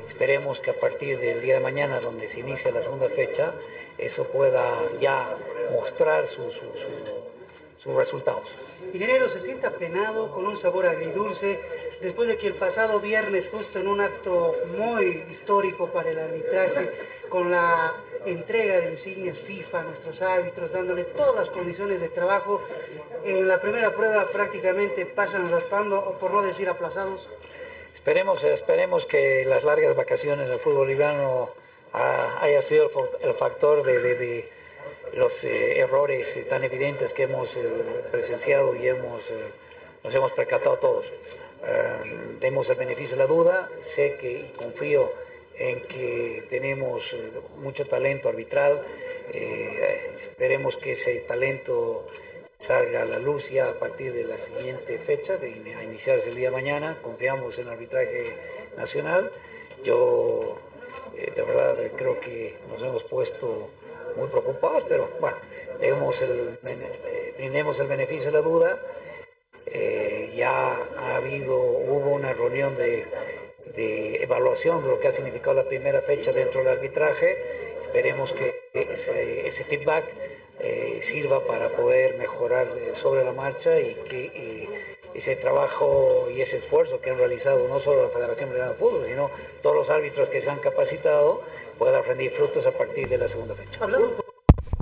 Esperemos 0.08 0.60
que 0.60 0.72
a 0.72 0.74
partir 0.74 1.20
del 1.20 1.42
día 1.42 1.56
de 1.56 1.60
mañana, 1.62 2.00
donde 2.00 2.28
se 2.28 2.42
inicia 2.42 2.72
la 2.72 2.84
segunda 2.84 3.10
fecha, 3.10 3.54
eso 3.98 4.26
pueda 4.26 4.66
ya 5.00 5.36
mostrar 5.72 6.28
sus 7.82 7.96
resultados. 7.96 8.48
Ingeniero 8.94 9.28
se 9.30 9.40
siente 9.40 9.66
apenado 9.68 10.32
con 10.32 10.46
un 10.46 10.58
sabor 10.58 10.86
agridulce 10.86 11.60
después 12.02 12.28
de 12.28 12.38
que 12.38 12.48
el 12.48 12.56
pasado 12.56 13.00
viernes, 13.00 13.50
justo 13.52 13.80
en 13.80 13.88
un 13.88 14.02
acto 14.02 14.56
muy 14.78 15.24
histórico 15.30 15.88
para 15.88 16.12
el 16.12 16.20
arbitraje, 16.20 16.92
con 17.30 17.50
la 17.50 17.94
entrega 18.26 18.82
de 18.82 18.92
insignias 18.92 19.38
FIFA 19.38 19.80
a 19.80 19.84
nuestros 19.84 20.22
árbitros, 20.22 20.72
dándole 20.72 21.06
todas 21.06 21.36
las 21.36 21.50
condiciones 21.50 22.02
de 22.02 22.10
trabajo, 22.10 22.62
en 23.24 23.48
la 23.48 23.60
primera 23.62 23.92
prueba 23.96 24.28
prácticamente 24.32 25.06
pasan 25.06 25.50
raspando, 25.50 25.98
o 26.00 26.20
por 26.20 26.32
no 26.32 26.42
decir 26.42 26.70
aplazados. 26.70 27.28
Esperemos, 27.96 28.44
esperemos 28.44 29.06
que 29.06 29.46
las 29.46 29.64
largas 29.64 29.96
vacaciones 29.96 30.50
del 30.50 30.60
fútbol 30.60 30.80
boliviano 30.80 31.50
haya 31.94 32.62
sido 32.62 32.90
el 33.22 33.34
factor 33.34 33.84
de 33.84 34.00
los 35.14 35.44
eh, 35.44 35.80
errores 35.80 36.36
eh, 36.38 36.44
tan 36.44 36.64
evidentes 36.64 37.14
que 37.14 37.24
hemos 37.24 37.56
eh, 37.56 37.62
presenciado 38.12 38.76
y 38.76 38.88
hemos, 38.88 39.22
nos 40.04 40.14
hemos 40.14 40.32
percatado 40.34 40.78
todos. 40.78 41.12
demos 42.40 42.70
el 42.70 42.76
beneficio 42.76 43.12
de 43.12 43.18
la 43.18 43.28
duda, 43.28 43.70
sé 43.82 44.16
que 44.20 44.32
y 44.32 44.54
confío 44.58 45.12
en 45.56 45.82
que 45.88 46.44
tenemos 46.50 47.16
mucho 47.58 47.86
talento 47.86 48.30
arbitral, 48.30 48.82
esperemos 50.20 50.76
que 50.78 50.94
ese 50.94 51.20
talento 51.20 52.08
salga 52.58 53.04
a 53.04 53.06
la 53.06 53.20
luz 53.20 53.52
ya 53.52 53.70
a 53.70 53.74
partir 53.74 54.12
de 54.14 54.24
la 54.24 54.40
siguiente 54.40 54.98
fecha, 54.98 55.38
de, 55.38 55.50
a 55.76 55.84
iniciarse 55.84 56.30
el 56.30 56.36
día 56.36 56.50
de 56.50 56.56
mañana, 56.56 56.98
confiamos 57.04 57.60
en 57.60 57.68
el 57.68 57.74
arbitraje 57.74 58.36
nacional, 58.76 59.32
yo 59.84 60.58
de 61.14 61.42
verdad 61.44 61.76
creo 61.96 62.20
que 62.20 62.56
nos 62.70 62.82
hemos 62.82 63.04
puesto 63.04 63.70
muy 64.16 64.28
preocupados, 64.28 64.86
pero 64.88 65.10
bueno, 65.20 65.38
tenemos 65.80 66.22
el, 66.22 66.60
tenemos 67.38 67.80
el 67.80 67.88
beneficio 67.88 68.28
de 68.28 68.32
la 68.32 68.42
duda. 68.42 68.80
Eh, 69.66 70.34
ya 70.36 70.78
ha 70.98 71.16
habido, 71.16 71.58
hubo 71.58 72.12
una 72.12 72.34
reunión 72.34 72.76
de, 72.76 73.06
evaluación 74.22 74.84
de 74.84 74.90
lo 74.90 75.00
que 75.00 75.08
ha 75.08 75.12
significado 75.12 75.56
la 75.56 75.64
primera 75.64 76.02
fecha 76.02 76.32
dentro 76.32 76.60
del 76.60 76.70
arbitraje. 76.70 77.38
Esperemos 77.82 78.34
que 78.34 78.54
ese, 78.74 79.64
feedback 79.64 80.06
eh, 80.60 81.00
sirva 81.02 81.46
para 81.46 81.70
poder 81.70 82.18
mejorar 82.18 82.68
eh, 82.78 82.92
sobre 82.96 83.24
la 83.24 83.34
marcha 83.34 83.80
y 83.80 83.96
que 84.10 84.68
ese 85.14 85.36
trabajo 85.36 86.30
y 86.34 86.42
ese 86.42 86.58
esfuerzo 86.58 87.02
que 87.02 87.10
han 87.10 87.18
realizado 87.18 87.68
no 87.68 87.80
solo 87.80 88.04
la 88.04 88.10
Federación 88.10 88.50
Boliviana 88.50 88.72
de 88.72 88.78
Fútbol, 88.78 89.06
sino 89.08 89.30
todos 89.62 89.76
los 89.76 89.90
árbitros 89.90 90.30
que 90.30 90.42
se 90.42 90.50
han 90.50 90.60
capacitado, 90.60 91.42
pueda 91.82 92.00
rendir 92.04 92.30
frutos 92.30 92.64
a 92.68 92.72
partir 92.78 93.10
de 93.10 93.18
la 93.18 93.28
segunda 93.28 93.56
fecha. 93.56 93.80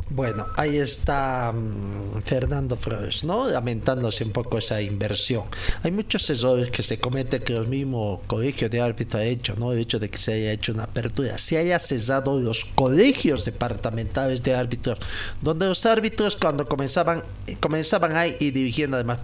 Bueno, 0.09 0.47
ahí 0.57 0.79
está 0.79 1.53
mm, 1.53 2.23
Fernando 2.23 2.75
Flores, 2.75 3.23
¿no? 3.23 3.47
Lamentándose 3.47 4.25
un 4.25 4.31
poco 4.31 4.57
esa 4.57 4.81
inversión. 4.81 5.43
Hay 5.81 5.91
muchos 5.91 6.29
errores 6.29 6.71
que 6.71 6.83
se 6.83 6.99
cometen 6.99 7.41
que 7.41 7.55
el 7.55 7.69
mismo 7.69 8.21
colegio 8.27 8.67
de 8.67 8.81
árbitros 8.81 9.21
ha 9.21 9.23
hecho, 9.23 9.55
¿no? 9.57 9.71
El 9.71 9.79
hecho 9.79 9.97
de 9.97 10.09
que 10.09 10.17
se 10.17 10.33
haya 10.33 10.51
hecho 10.51 10.73
una 10.73 10.83
apertura, 10.83 11.37
se 11.37 11.57
haya 11.57 11.79
cesado 11.79 12.37
los 12.37 12.65
colegios 12.75 13.45
departamentales 13.45 14.43
de 14.43 14.55
árbitros, 14.55 14.99
donde 15.41 15.67
los 15.67 15.85
árbitros 15.85 16.35
cuando 16.35 16.67
comenzaban, 16.67 17.23
comenzaban 17.61 18.17
ahí 18.17 18.35
y 18.41 18.51
dirigiendo 18.51 18.97
además 18.97 19.19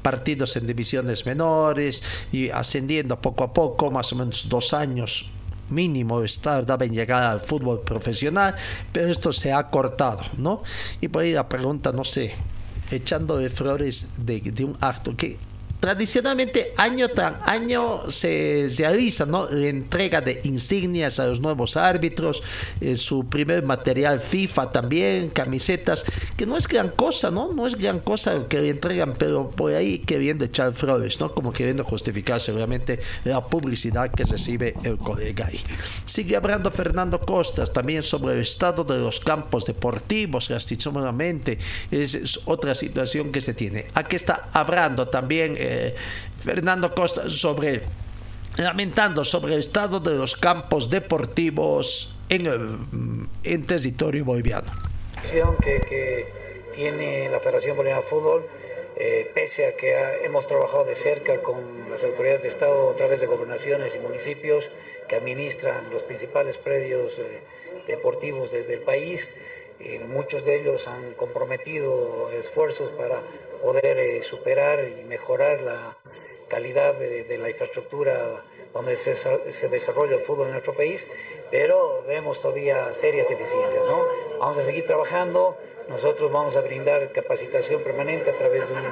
partidos 0.00 0.56
en 0.56 0.64
divisiones 0.68 1.26
menores 1.26 2.04
y 2.30 2.50
ascendiendo 2.50 3.20
poco 3.20 3.42
a 3.42 3.52
poco, 3.52 3.90
más 3.90 4.12
o 4.12 4.16
menos 4.16 4.48
dos 4.48 4.72
años 4.74 5.32
mínimo 5.70 6.22
tardaba 6.42 6.84
en 6.84 6.92
llegar 6.92 7.22
al 7.22 7.40
fútbol 7.40 7.80
profesional, 7.80 8.54
pero 8.92 9.08
esto 9.08 9.32
se 9.32 9.52
ha 9.52 9.68
cortado, 9.70 10.20
¿no? 10.36 10.62
Y 11.00 11.08
por 11.08 11.22
ahí 11.22 11.32
la 11.32 11.48
pregunta, 11.48 11.92
no 11.92 12.04
sé, 12.04 12.34
echando 12.90 13.36
de 13.38 13.50
flores 13.50 14.08
de, 14.16 14.40
de 14.40 14.64
un 14.64 14.76
acto 14.80 15.16
que 15.16 15.38
tradicionalmente 15.80 16.74
año 16.76 17.08
tras 17.08 17.34
año 17.46 18.10
se 18.10 18.68
realiza 18.76 19.24
¿no? 19.24 19.48
la 19.48 19.66
entrega 19.66 20.20
de 20.20 20.40
insignias 20.44 21.18
a 21.18 21.26
los 21.26 21.40
nuevos 21.40 21.76
árbitros, 21.76 22.42
eh, 22.80 22.96
su 22.96 23.26
primer 23.26 23.62
material 23.62 24.20
FIFA 24.20 24.70
también, 24.70 25.30
camisetas, 25.30 26.04
que 26.36 26.46
no 26.46 26.56
es 26.56 26.68
gran 26.68 26.90
cosa, 26.90 27.30
¿no? 27.30 27.52
No 27.52 27.66
es 27.66 27.76
gran 27.76 28.00
cosa 28.00 28.46
que 28.46 28.60
le 28.60 28.70
entregan, 28.70 29.14
pero 29.18 29.50
por 29.50 29.72
ahí 29.72 29.98
queriendo 29.98 30.44
echar 30.44 30.74
flores, 30.74 31.18
¿no? 31.18 31.32
Como 31.32 31.52
queriendo 31.52 31.82
justificar 31.82 32.40
seguramente 32.40 33.00
la 33.24 33.44
publicidad 33.46 34.10
que 34.10 34.24
recibe 34.24 34.74
el 34.84 34.98
colega 34.98 35.46
ahí. 35.46 35.60
Sigue 36.04 36.36
hablando 36.36 36.70
Fernando 36.70 37.20
Costas 37.20 37.72
también 37.72 38.02
sobre 38.02 38.34
el 38.34 38.40
estado 38.40 38.84
de 38.84 38.98
los 38.98 39.20
campos 39.20 39.64
deportivos, 39.64 40.50
lastimosamente, 40.50 41.58
es, 41.90 42.14
es 42.14 42.40
otra 42.44 42.74
situación 42.74 43.32
que 43.32 43.40
se 43.40 43.54
tiene. 43.54 43.86
Aquí 43.94 44.16
está 44.16 44.50
hablando 44.52 45.08
también. 45.08 45.56
Eh, 45.56 45.69
Fernando 46.42 46.94
Costa 46.94 47.28
sobre 47.28 47.82
lamentando 48.56 49.24
sobre 49.24 49.54
el 49.54 49.60
estado 49.60 50.00
de 50.00 50.14
los 50.14 50.36
campos 50.36 50.90
deportivos 50.90 52.14
en, 52.28 52.46
el, 52.46 53.66
territorio 53.66 54.24
boliviano. 54.24 54.70
Que, 55.22 55.80
que 55.88 56.26
tiene 56.74 57.28
la 57.28 57.40
Federación 57.40 57.76
Boliviana 57.76 58.02
de 58.02 58.06
Fútbol, 58.06 58.46
eh, 58.96 59.30
pese 59.34 59.66
a 59.66 59.76
que 59.76 59.94
hemos 60.24 60.46
trabajado 60.46 60.84
de 60.84 60.94
cerca 60.94 61.42
con 61.42 61.90
las 61.90 62.04
autoridades 62.04 62.42
de 62.42 62.48
Estado 62.48 62.90
a 62.90 62.96
través 62.96 63.20
de 63.20 63.26
gobernaciones 63.26 63.94
y 63.94 63.98
municipios 63.98 64.70
que 65.08 65.16
administran 65.16 65.90
los 65.90 66.02
principales 66.02 66.58
predios 66.58 67.18
eh, 67.18 67.40
deportivos 67.86 68.52
del 68.52 68.80
país, 68.80 69.38
eh, 69.80 70.00
muchos 70.06 70.44
de 70.44 70.60
ellos 70.60 70.86
han 70.86 71.14
comprometido 71.14 72.30
esfuerzos 72.32 72.90
para 72.90 73.22
poder 73.62 73.98
eh, 73.98 74.22
superar 74.22 74.80
y 74.88 75.04
mejorar 75.04 75.60
la 75.60 75.96
calidad 76.48 76.94
de, 76.94 77.38
la 77.38 77.48
infraestructura 77.48 78.42
donde 78.74 78.96
se, 78.96 79.14
se 79.52 79.68
desarrolla 79.68 80.16
el 80.16 80.22
fútbol 80.22 80.46
en 80.46 80.52
nuestro 80.52 80.74
país, 80.74 81.10
pero 81.50 82.02
vemos 82.06 82.40
todavía 82.40 82.92
serias 82.92 83.28
deficiencias. 83.28 83.86
¿no? 83.86 84.04
Vamos 84.38 84.58
a 84.58 84.64
seguir 84.64 84.86
trabajando, 84.86 85.56
nosotros 85.88 86.30
vamos 86.30 86.56
a 86.56 86.60
brindar 86.60 87.10
capacitación 87.12 87.82
permanente 87.82 88.30
a 88.30 88.34
través 88.34 88.68
de 88.68 88.74
un 88.74 88.82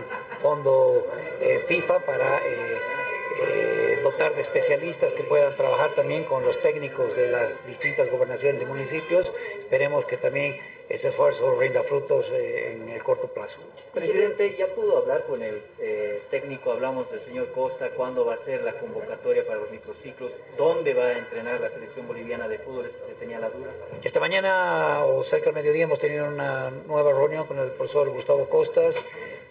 fondo 0.40 1.06
eh, 1.40 1.60
FIFA 1.66 2.00
para 2.00 2.38
eh, 2.38 4.00
dotar 4.02 4.34
de 4.34 4.40
especialistas 4.40 5.14
que 5.14 5.22
puedan 5.22 5.54
trabajar 5.54 5.94
también 5.94 6.24
con 6.24 6.44
los 6.44 6.58
técnicos 6.58 7.14
de 7.14 7.30
las 7.30 7.66
distintas 7.66 8.10
gobernaciones 8.10 8.62
y 8.62 8.66
municipios. 8.66 9.32
Esperemos 9.60 10.04
que 10.06 10.16
también 10.16 10.56
ese 10.88 11.08
esfuerzo 11.08 11.54
rinda 11.58 11.82
frutos 11.82 12.30
eh, 12.32 12.72
en 12.72 12.88
el 12.88 13.02
corto 13.02 13.28
plazo. 13.28 13.58
Presidente, 13.92 14.56
¿ya 14.56 14.66
pudo 14.68 14.98
hablar 14.98 15.24
con 15.24 15.42
el 15.42 15.62
eh, 15.78 16.22
técnico? 16.30 16.72
Hablamos 16.72 17.10
del 17.10 17.20
señor 17.20 17.52
Costa, 17.52 17.90
¿cuándo 17.90 18.24
va 18.24 18.34
a 18.34 18.36
ser 18.38 18.62
la 18.62 18.72
convocatoria 18.72 19.46
para 19.46 19.60
los 19.60 19.70
microciclos? 19.70 20.32
¿Dónde 20.56 20.94
va 20.94 21.04
a 21.06 21.18
entrenar 21.18 21.60
la 21.60 21.68
selección 21.68 22.06
boliviana 22.06 22.48
de 22.48 22.58
fútbol? 22.58 22.90
Si 22.90 23.06
se 23.06 23.14
tenía 23.18 23.38
la 23.38 23.50
duda. 23.50 23.70
Esta 24.02 24.18
mañana 24.20 25.04
o 25.04 25.22
cerca 25.22 25.46
del 25.46 25.56
mediodía 25.56 25.84
hemos 25.84 25.98
tenido 25.98 26.26
una 26.26 26.70
nueva 26.70 27.12
reunión 27.12 27.46
con 27.46 27.58
el 27.58 27.70
profesor 27.70 28.08
Gustavo 28.08 28.48
Costas. 28.48 28.96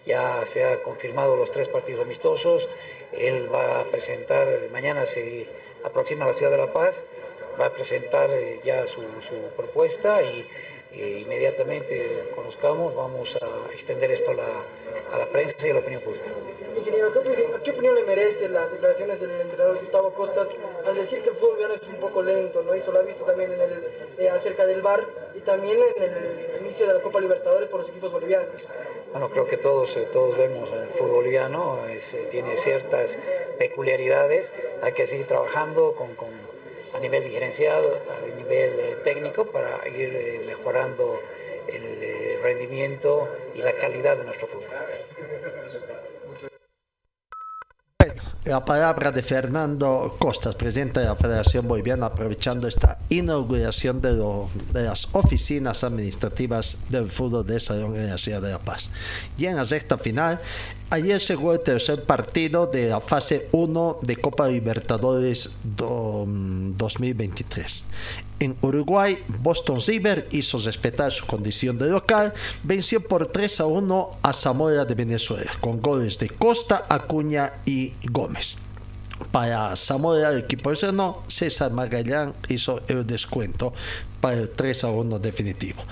Ya 0.06 0.44
se 0.44 0.64
han 0.64 0.78
confirmado 0.78 1.36
los 1.36 1.52
tres 1.52 1.68
partidos 1.68 2.00
amistosos. 2.00 2.68
Él 3.12 3.52
va 3.52 3.80
a 3.80 3.84
presentar, 3.84 4.48
mañana 4.72 5.06
se 5.06 5.46
aproxima 5.84 6.24
a 6.24 6.28
la 6.28 6.34
ciudad 6.34 6.50
de 6.50 6.58
La 6.58 6.72
Paz, 6.72 7.02
va 7.60 7.66
a 7.66 7.72
presentar 7.72 8.30
eh, 8.30 8.60
ya 8.64 8.86
su, 8.86 9.02
su 9.20 9.36
propuesta 9.56 10.22
y 10.22 10.48
eh, 10.98 11.20
inmediatamente 11.20 12.24
conozcamos, 12.34 12.94
vamos 12.94 13.36
a 13.36 13.72
extender 13.72 14.10
esto 14.10 14.32
a 14.32 14.34
la, 14.34 14.48
a 15.12 15.18
la 15.18 15.26
prensa 15.26 15.66
y 15.66 15.70
a 15.70 15.74
la 15.74 15.80
opinión 15.80 16.02
pública. 16.02 16.26
Ingeniero, 16.76 17.12
¿qué 17.12 17.18
opinión, 17.18 17.62
¿qué 17.64 17.70
opinión, 17.70 17.94
le 17.94 18.02
merece 18.02 18.48
las 18.48 18.70
declaraciones 18.70 19.20
del 19.20 19.30
entrenador 19.40 19.78
Gustavo 19.78 20.12
Costas 20.12 20.48
al 20.86 20.94
decir 20.94 21.22
que 21.22 21.30
el 21.30 21.36
fútbol 21.36 21.72
es 21.74 21.82
un 21.88 21.96
poco 21.96 22.22
lento, 22.22 22.62
¿no? 22.62 22.74
Eso 22.74 22.92
lo 22.92 23.00
ha 23.00 23.02
visto 23.02 23.24
también 23.24 23.52
en 23.52 23.60
el, 23.60 23.84
eh, 24.18 24.30
acerca 24.30 24.66
del 24.66 24.82
VAR 24.82 25.04
y 25.34 25.40
también 25.40 25.78
en 25.96 26.02
el 26.02 26.66
inicio 26.66 26.86
de 26.86 26.94
la 26.94 27.00
Copa 27.00 27.20
Libertadores 27.20 27.68
por 27.68 27.80
los 27.80 27.88
equipos 27.88 28.12
bolivianos. 28.12 28.48
Bueno, 29.12 29.30
creo 29.30 29.46
que 29.46 29.56
todos, 29.56 29.96
eh, 29.96 30.08
todos 30.12 30.36
vemos 30.36 30.70
el 30.72 30.88
fútbol 30.88 31.16
boliviano, 31.16 31.86
es, 31.88 32.14
eh, 32.14 32.28
tiene 32.30 32.56
ciertas 32.56 33.16
peculiaridades, 33.58 34.52
hay 34.82 34.92
que 34.92 35.06
seguir 35.06 35.26
trabajando 35.26 35.92
con, 35.92 36.14
con 36.14 36.28
a 36.94 37.00
nivel 37.00 37.24
diferenciado, 37.24 37.98
a 38.10 38.36
nivel 38.36 38.70
eh, 38.78 38.96
técnico, 39.04 39.44
para 39.46 39.86
ir 39.88 40.10
eh, 40.14 40.42
mejorando 40.46 41.20
el 41.68 42.02
eh, 42.02 42.38
rendimiento 42.42 43.28
y 43.54 43.58
la 43.58 43.72
calidad 43.72 44.16
de 44.16 44.24
nuestro 44.24 44.46
fútbol. 44.48 44.68
La 48.44 48.64
palabra 48.64 49.12
de 49.12 49.22
Fernando 49.22 50.16
Costas, 50.18 50.54
presidente 50.54 51.00
de 51.00 51.06
la 51.06 51.16
Federación 51.16 51.68
Boliviana, 51.68 52.06
aprovechando 52.06 52.66
esta 52.66 52.98
inauguración 53.10 54.00
de, 54.00 54.12
lo, 54.14 54.48
de 54.72 54.84
las 54.84 55.06
oficinas 55.12 55.84
administrativas 55.84 56.78
del 56.88 57.10
fútbol 57.10 57.46
de 57.46 57.60
Salón 57.60 57.94
en 57.96 58.08
la 58.08 58.16
ciudad 58.16 58.40
de 58.40 58.52
La 58.52 58.58
Paz. 58.58 58.90
Y 59.36 59.44
en 59.44 59.56
la 59.56 59.64
recta 59.64 59.98
final, 59.98 60.40
ayer 60.90 61.20
se 61.20 61.34
jugó 61.34 61.52
el 61.52 61.60
tercer 61.60 62.02
partido 62.04 62.66
de 62.66 62.88
la 62.88 63.00
fase 63.00 63.48
1 63.52 63.98
de 64.02 64.16
Copa 64.16 64.48
Libertadores 64.48 65.56
do, 65.62 66.24
2023. 66.26 67.86
En 68.40 68.56
Uruguay, 68.62 69.18
Boston 69.40 69.80
River 69.84 70.28
hizo 70.30 70.58
respetar 70.58 71.10
su 71.12 71.26
condición 71.26 71.78
de 71.78 71.90
local, 71.90 72.32
venció 72.62 73.00
por 73.00 73.26
3 73.26 73.60
a 73.60 73.66
1 73.66 74.10
a 74.22 74.32
Zamora 74.32 74.84
de 74.84 74.94
Venezuela, 74.94 75.50
con 75.60 75.80
goles 75.80 76.18
de 76.18 76.28
Costa, 76.28 76.86
Acuña 76.88 77.54
y 77.66 77.94
Gómez. 78.10 78.56
Para 79.32 79.74
Zamora, 79.74 80.30
el 80.30 80.38
equipo 80.38 80.72
no, 80.92 81.22
César 81.26 81.72
Magallán 81.72 82.34
hizo 82.48 82.80
el 82.86 83.04
descuento 83.04 83.72
para 84.20 84.38
el 84.38 84.50
3 84.50 84.84
a 84.84 84.90
1 84.90 85.18
definitivo. 85.18 85.82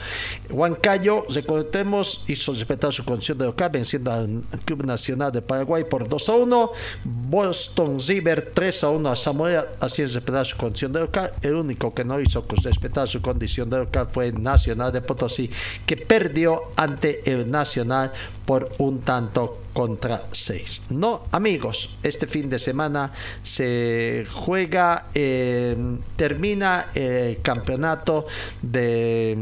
Huancayo, 0.51 1.25
recordemos, 1.29 2.25
hizo 2.29 2.53
respetar 2.53 2.93
su 2.93 3.05
condición 3.05 3.39
de 3.39 3.47
local, 3.47 3.71
venciendo 3.71 4.13
al 4.13 4.43
Club 4.65 4.85
Nacional 4.85 5.33
de 5.33 5.43
Paraguay 5.43 5.85
por 5.85 6.09
2 6.09 6.29
a 6.29 6.33
1. 6.33 6.71
Boston 7.05 7.99
River 8.07 8.51
3 8.55 8.85
a 8.85 8.91
1 8.91 9.09
a 9.09 9.17
Zamora, 9.17 9.67
haciendo 9.81 10.15
respetar 10.15 10.47
su 10.47 10.57
condición 10.57 10.93
de 10.93 11.01
local. 11.01 11.33
El 11.43 11.55
único 11.55 11.95
que 11.95 12.05
no 12.05 12.21
hizo 12.21 12.45
respetar 12.63 13.09
su 13.09 13.21
condición 13.23 13.71
de 13.71 13.79
local 13.79 14.09
fue 14.11 14.33
Nacional 14.33 14.93
de 14.93 15.01
Potosí, 15.01 15.51
que 15.85 15.97
perdió 15.97 16.63
ante 16.77 17.31
el 17.31 17.51
Nacional 17.51 18.13
por 18.45 18.73
un 18.79 19.01
tanto 19.01 19.59
contra 19.73 20.23
6. 20.31 20.83
No, 20.91 21.25
amigos, 21.33 21.97
este 22.03 22.27
fin 22.27 22.49
de 22.49 22.59
semana 22.59 23.13
se 23.43 24.27
juega, 24.33 25.07
eh, 25.13 25.77
termina 26.17 26.87
el 26.95 27.43
campeonato 27.43 28.16
de 28.63 29.35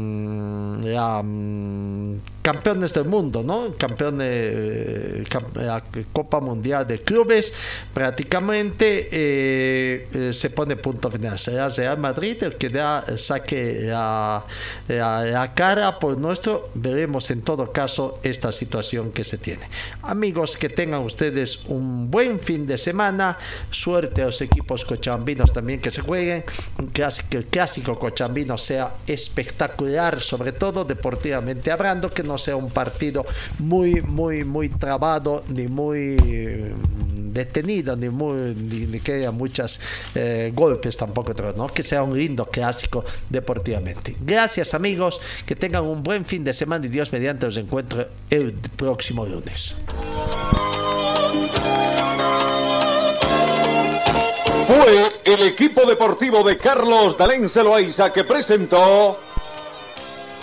la 0.83 1.23
campeones 2.45 2.93
del 2.93 3.05
mundo, 3.05 3.41
¿no? 3.41 3.73
Campeones, 3.75 4.29
eh, 4.31 5.23
la 5.55 5.83
Copa 6.13 6.39
Mundial 6.39 6.85
de 6.85 7.01
Clubes, 7.01 7.51
prácticamente 7.91 9.09
eh, 9.11 10.07
eh, 10.13 10.31
se 10.31 10.51
pone 10.51 10.75
punto 10.75 11.09
final. 11.09 11.39
Será 11.39 11.69
Real 11.69 11.97
Madrid 11.97 12.43
el 12.43 12.55
que 12.55 12.69
da, 12.69 13.03
saque 13.17 13.85
la, 13.85 14.45
la, 14.87 15.53
cara 15.55 15.97
por 15.97 16.19
nuestro. 16.19 16.69
Veremos 16.75 17.31
en 17.31 17.41
todo 17.41 17.71
caso 17.71 18.19
esta 18.21 18.51
situación 18.51 19.11
que 19.11 19.23
se 19.23 19.39
tiene. 19.39 19.67
Amigos, 20.03 20.55
que 20.55 20.69
tengan 20.69 21.01
ustedes 21.01 21.65
un 21.65 22.11
buen 22.11 22.39
fin 22.39 22.67
de 22.67 22.77
semana. 22.77 23.39
Suerte 23.71 24.21
a 24.21 24.25
los 24.25 24.39
equipos 24.41 24.85
cochabambinos 24.85 25.51
también 25.51 25.81
que 25.81 25.89
se 25.89 26.01
jueguen. 26.01 26.43
Que 26.93 27.07
el 27.37 27.45
clásico 27.47 27.97
cochambino 27.97 28.55
sea 28.55 28.97
espectacular, 29.07 30.21
sobre 30.21 30.51
todo 30.51 30.85
deportivamente 30.85 31.71
hablando, 31.71 32.11
que 32.11 32.21
no 32.21 32.34
sea 32.37 32.55
un 32.55 32.69
partido 32.69 33.25
muy, 33.59 34.01
muy, 34.01 34.43
muy 34.43 34.69
trabado, 34.69 35.43
ni 35.47 35.67
muy 35.67 36.17
detenido, 37.35 37.95
ni, 37.95 38.09
muy, 38.09 38.55
ni, 38.55 38.87
ni 38.87 38.99
que 38.99 39.13
haya 39.13 39.31
muchos 39.31 39.79
eh, 40.15 40.51
golpes 40.55 40.97
tampoco, 40.97 41.33
¿no? 41.55 41.67
que 41.67 41.83
sea 41.83 42.01
un 42.01 42.17
lindo 42.17 42.45
clásico 42.45 43.03
deportivamente. 43.29 44.15
Gracias 44.21 44.73
amigos, 44.73 45.19
que 45.45 45.55
tengan 45.55 45.83
un 45.83 46.01
buen 46.01 46.25
fin 46.25 46.43
de 46.43 46.53
semana 46.53 46.85
y 46.85 46.89
Dios 46.89 47.11
mediante 47.11 47.45
os 47.45 47.57
encuentro 47.57 48.07
el 48.29 48.53
próximo 48.53 49.25
lunes. 49.25 49.75
Fue 54.67 55.09
el 55.25 55.41
equipo 55.43 55.85
deportivo 55.85 56.41
de 56.43 56.57
Carlos 56.57 57.17
Dalén 57.17 57.47
Celoaiza 57.49 58.11
que 58.11 58.23
presentó 58.23 59.19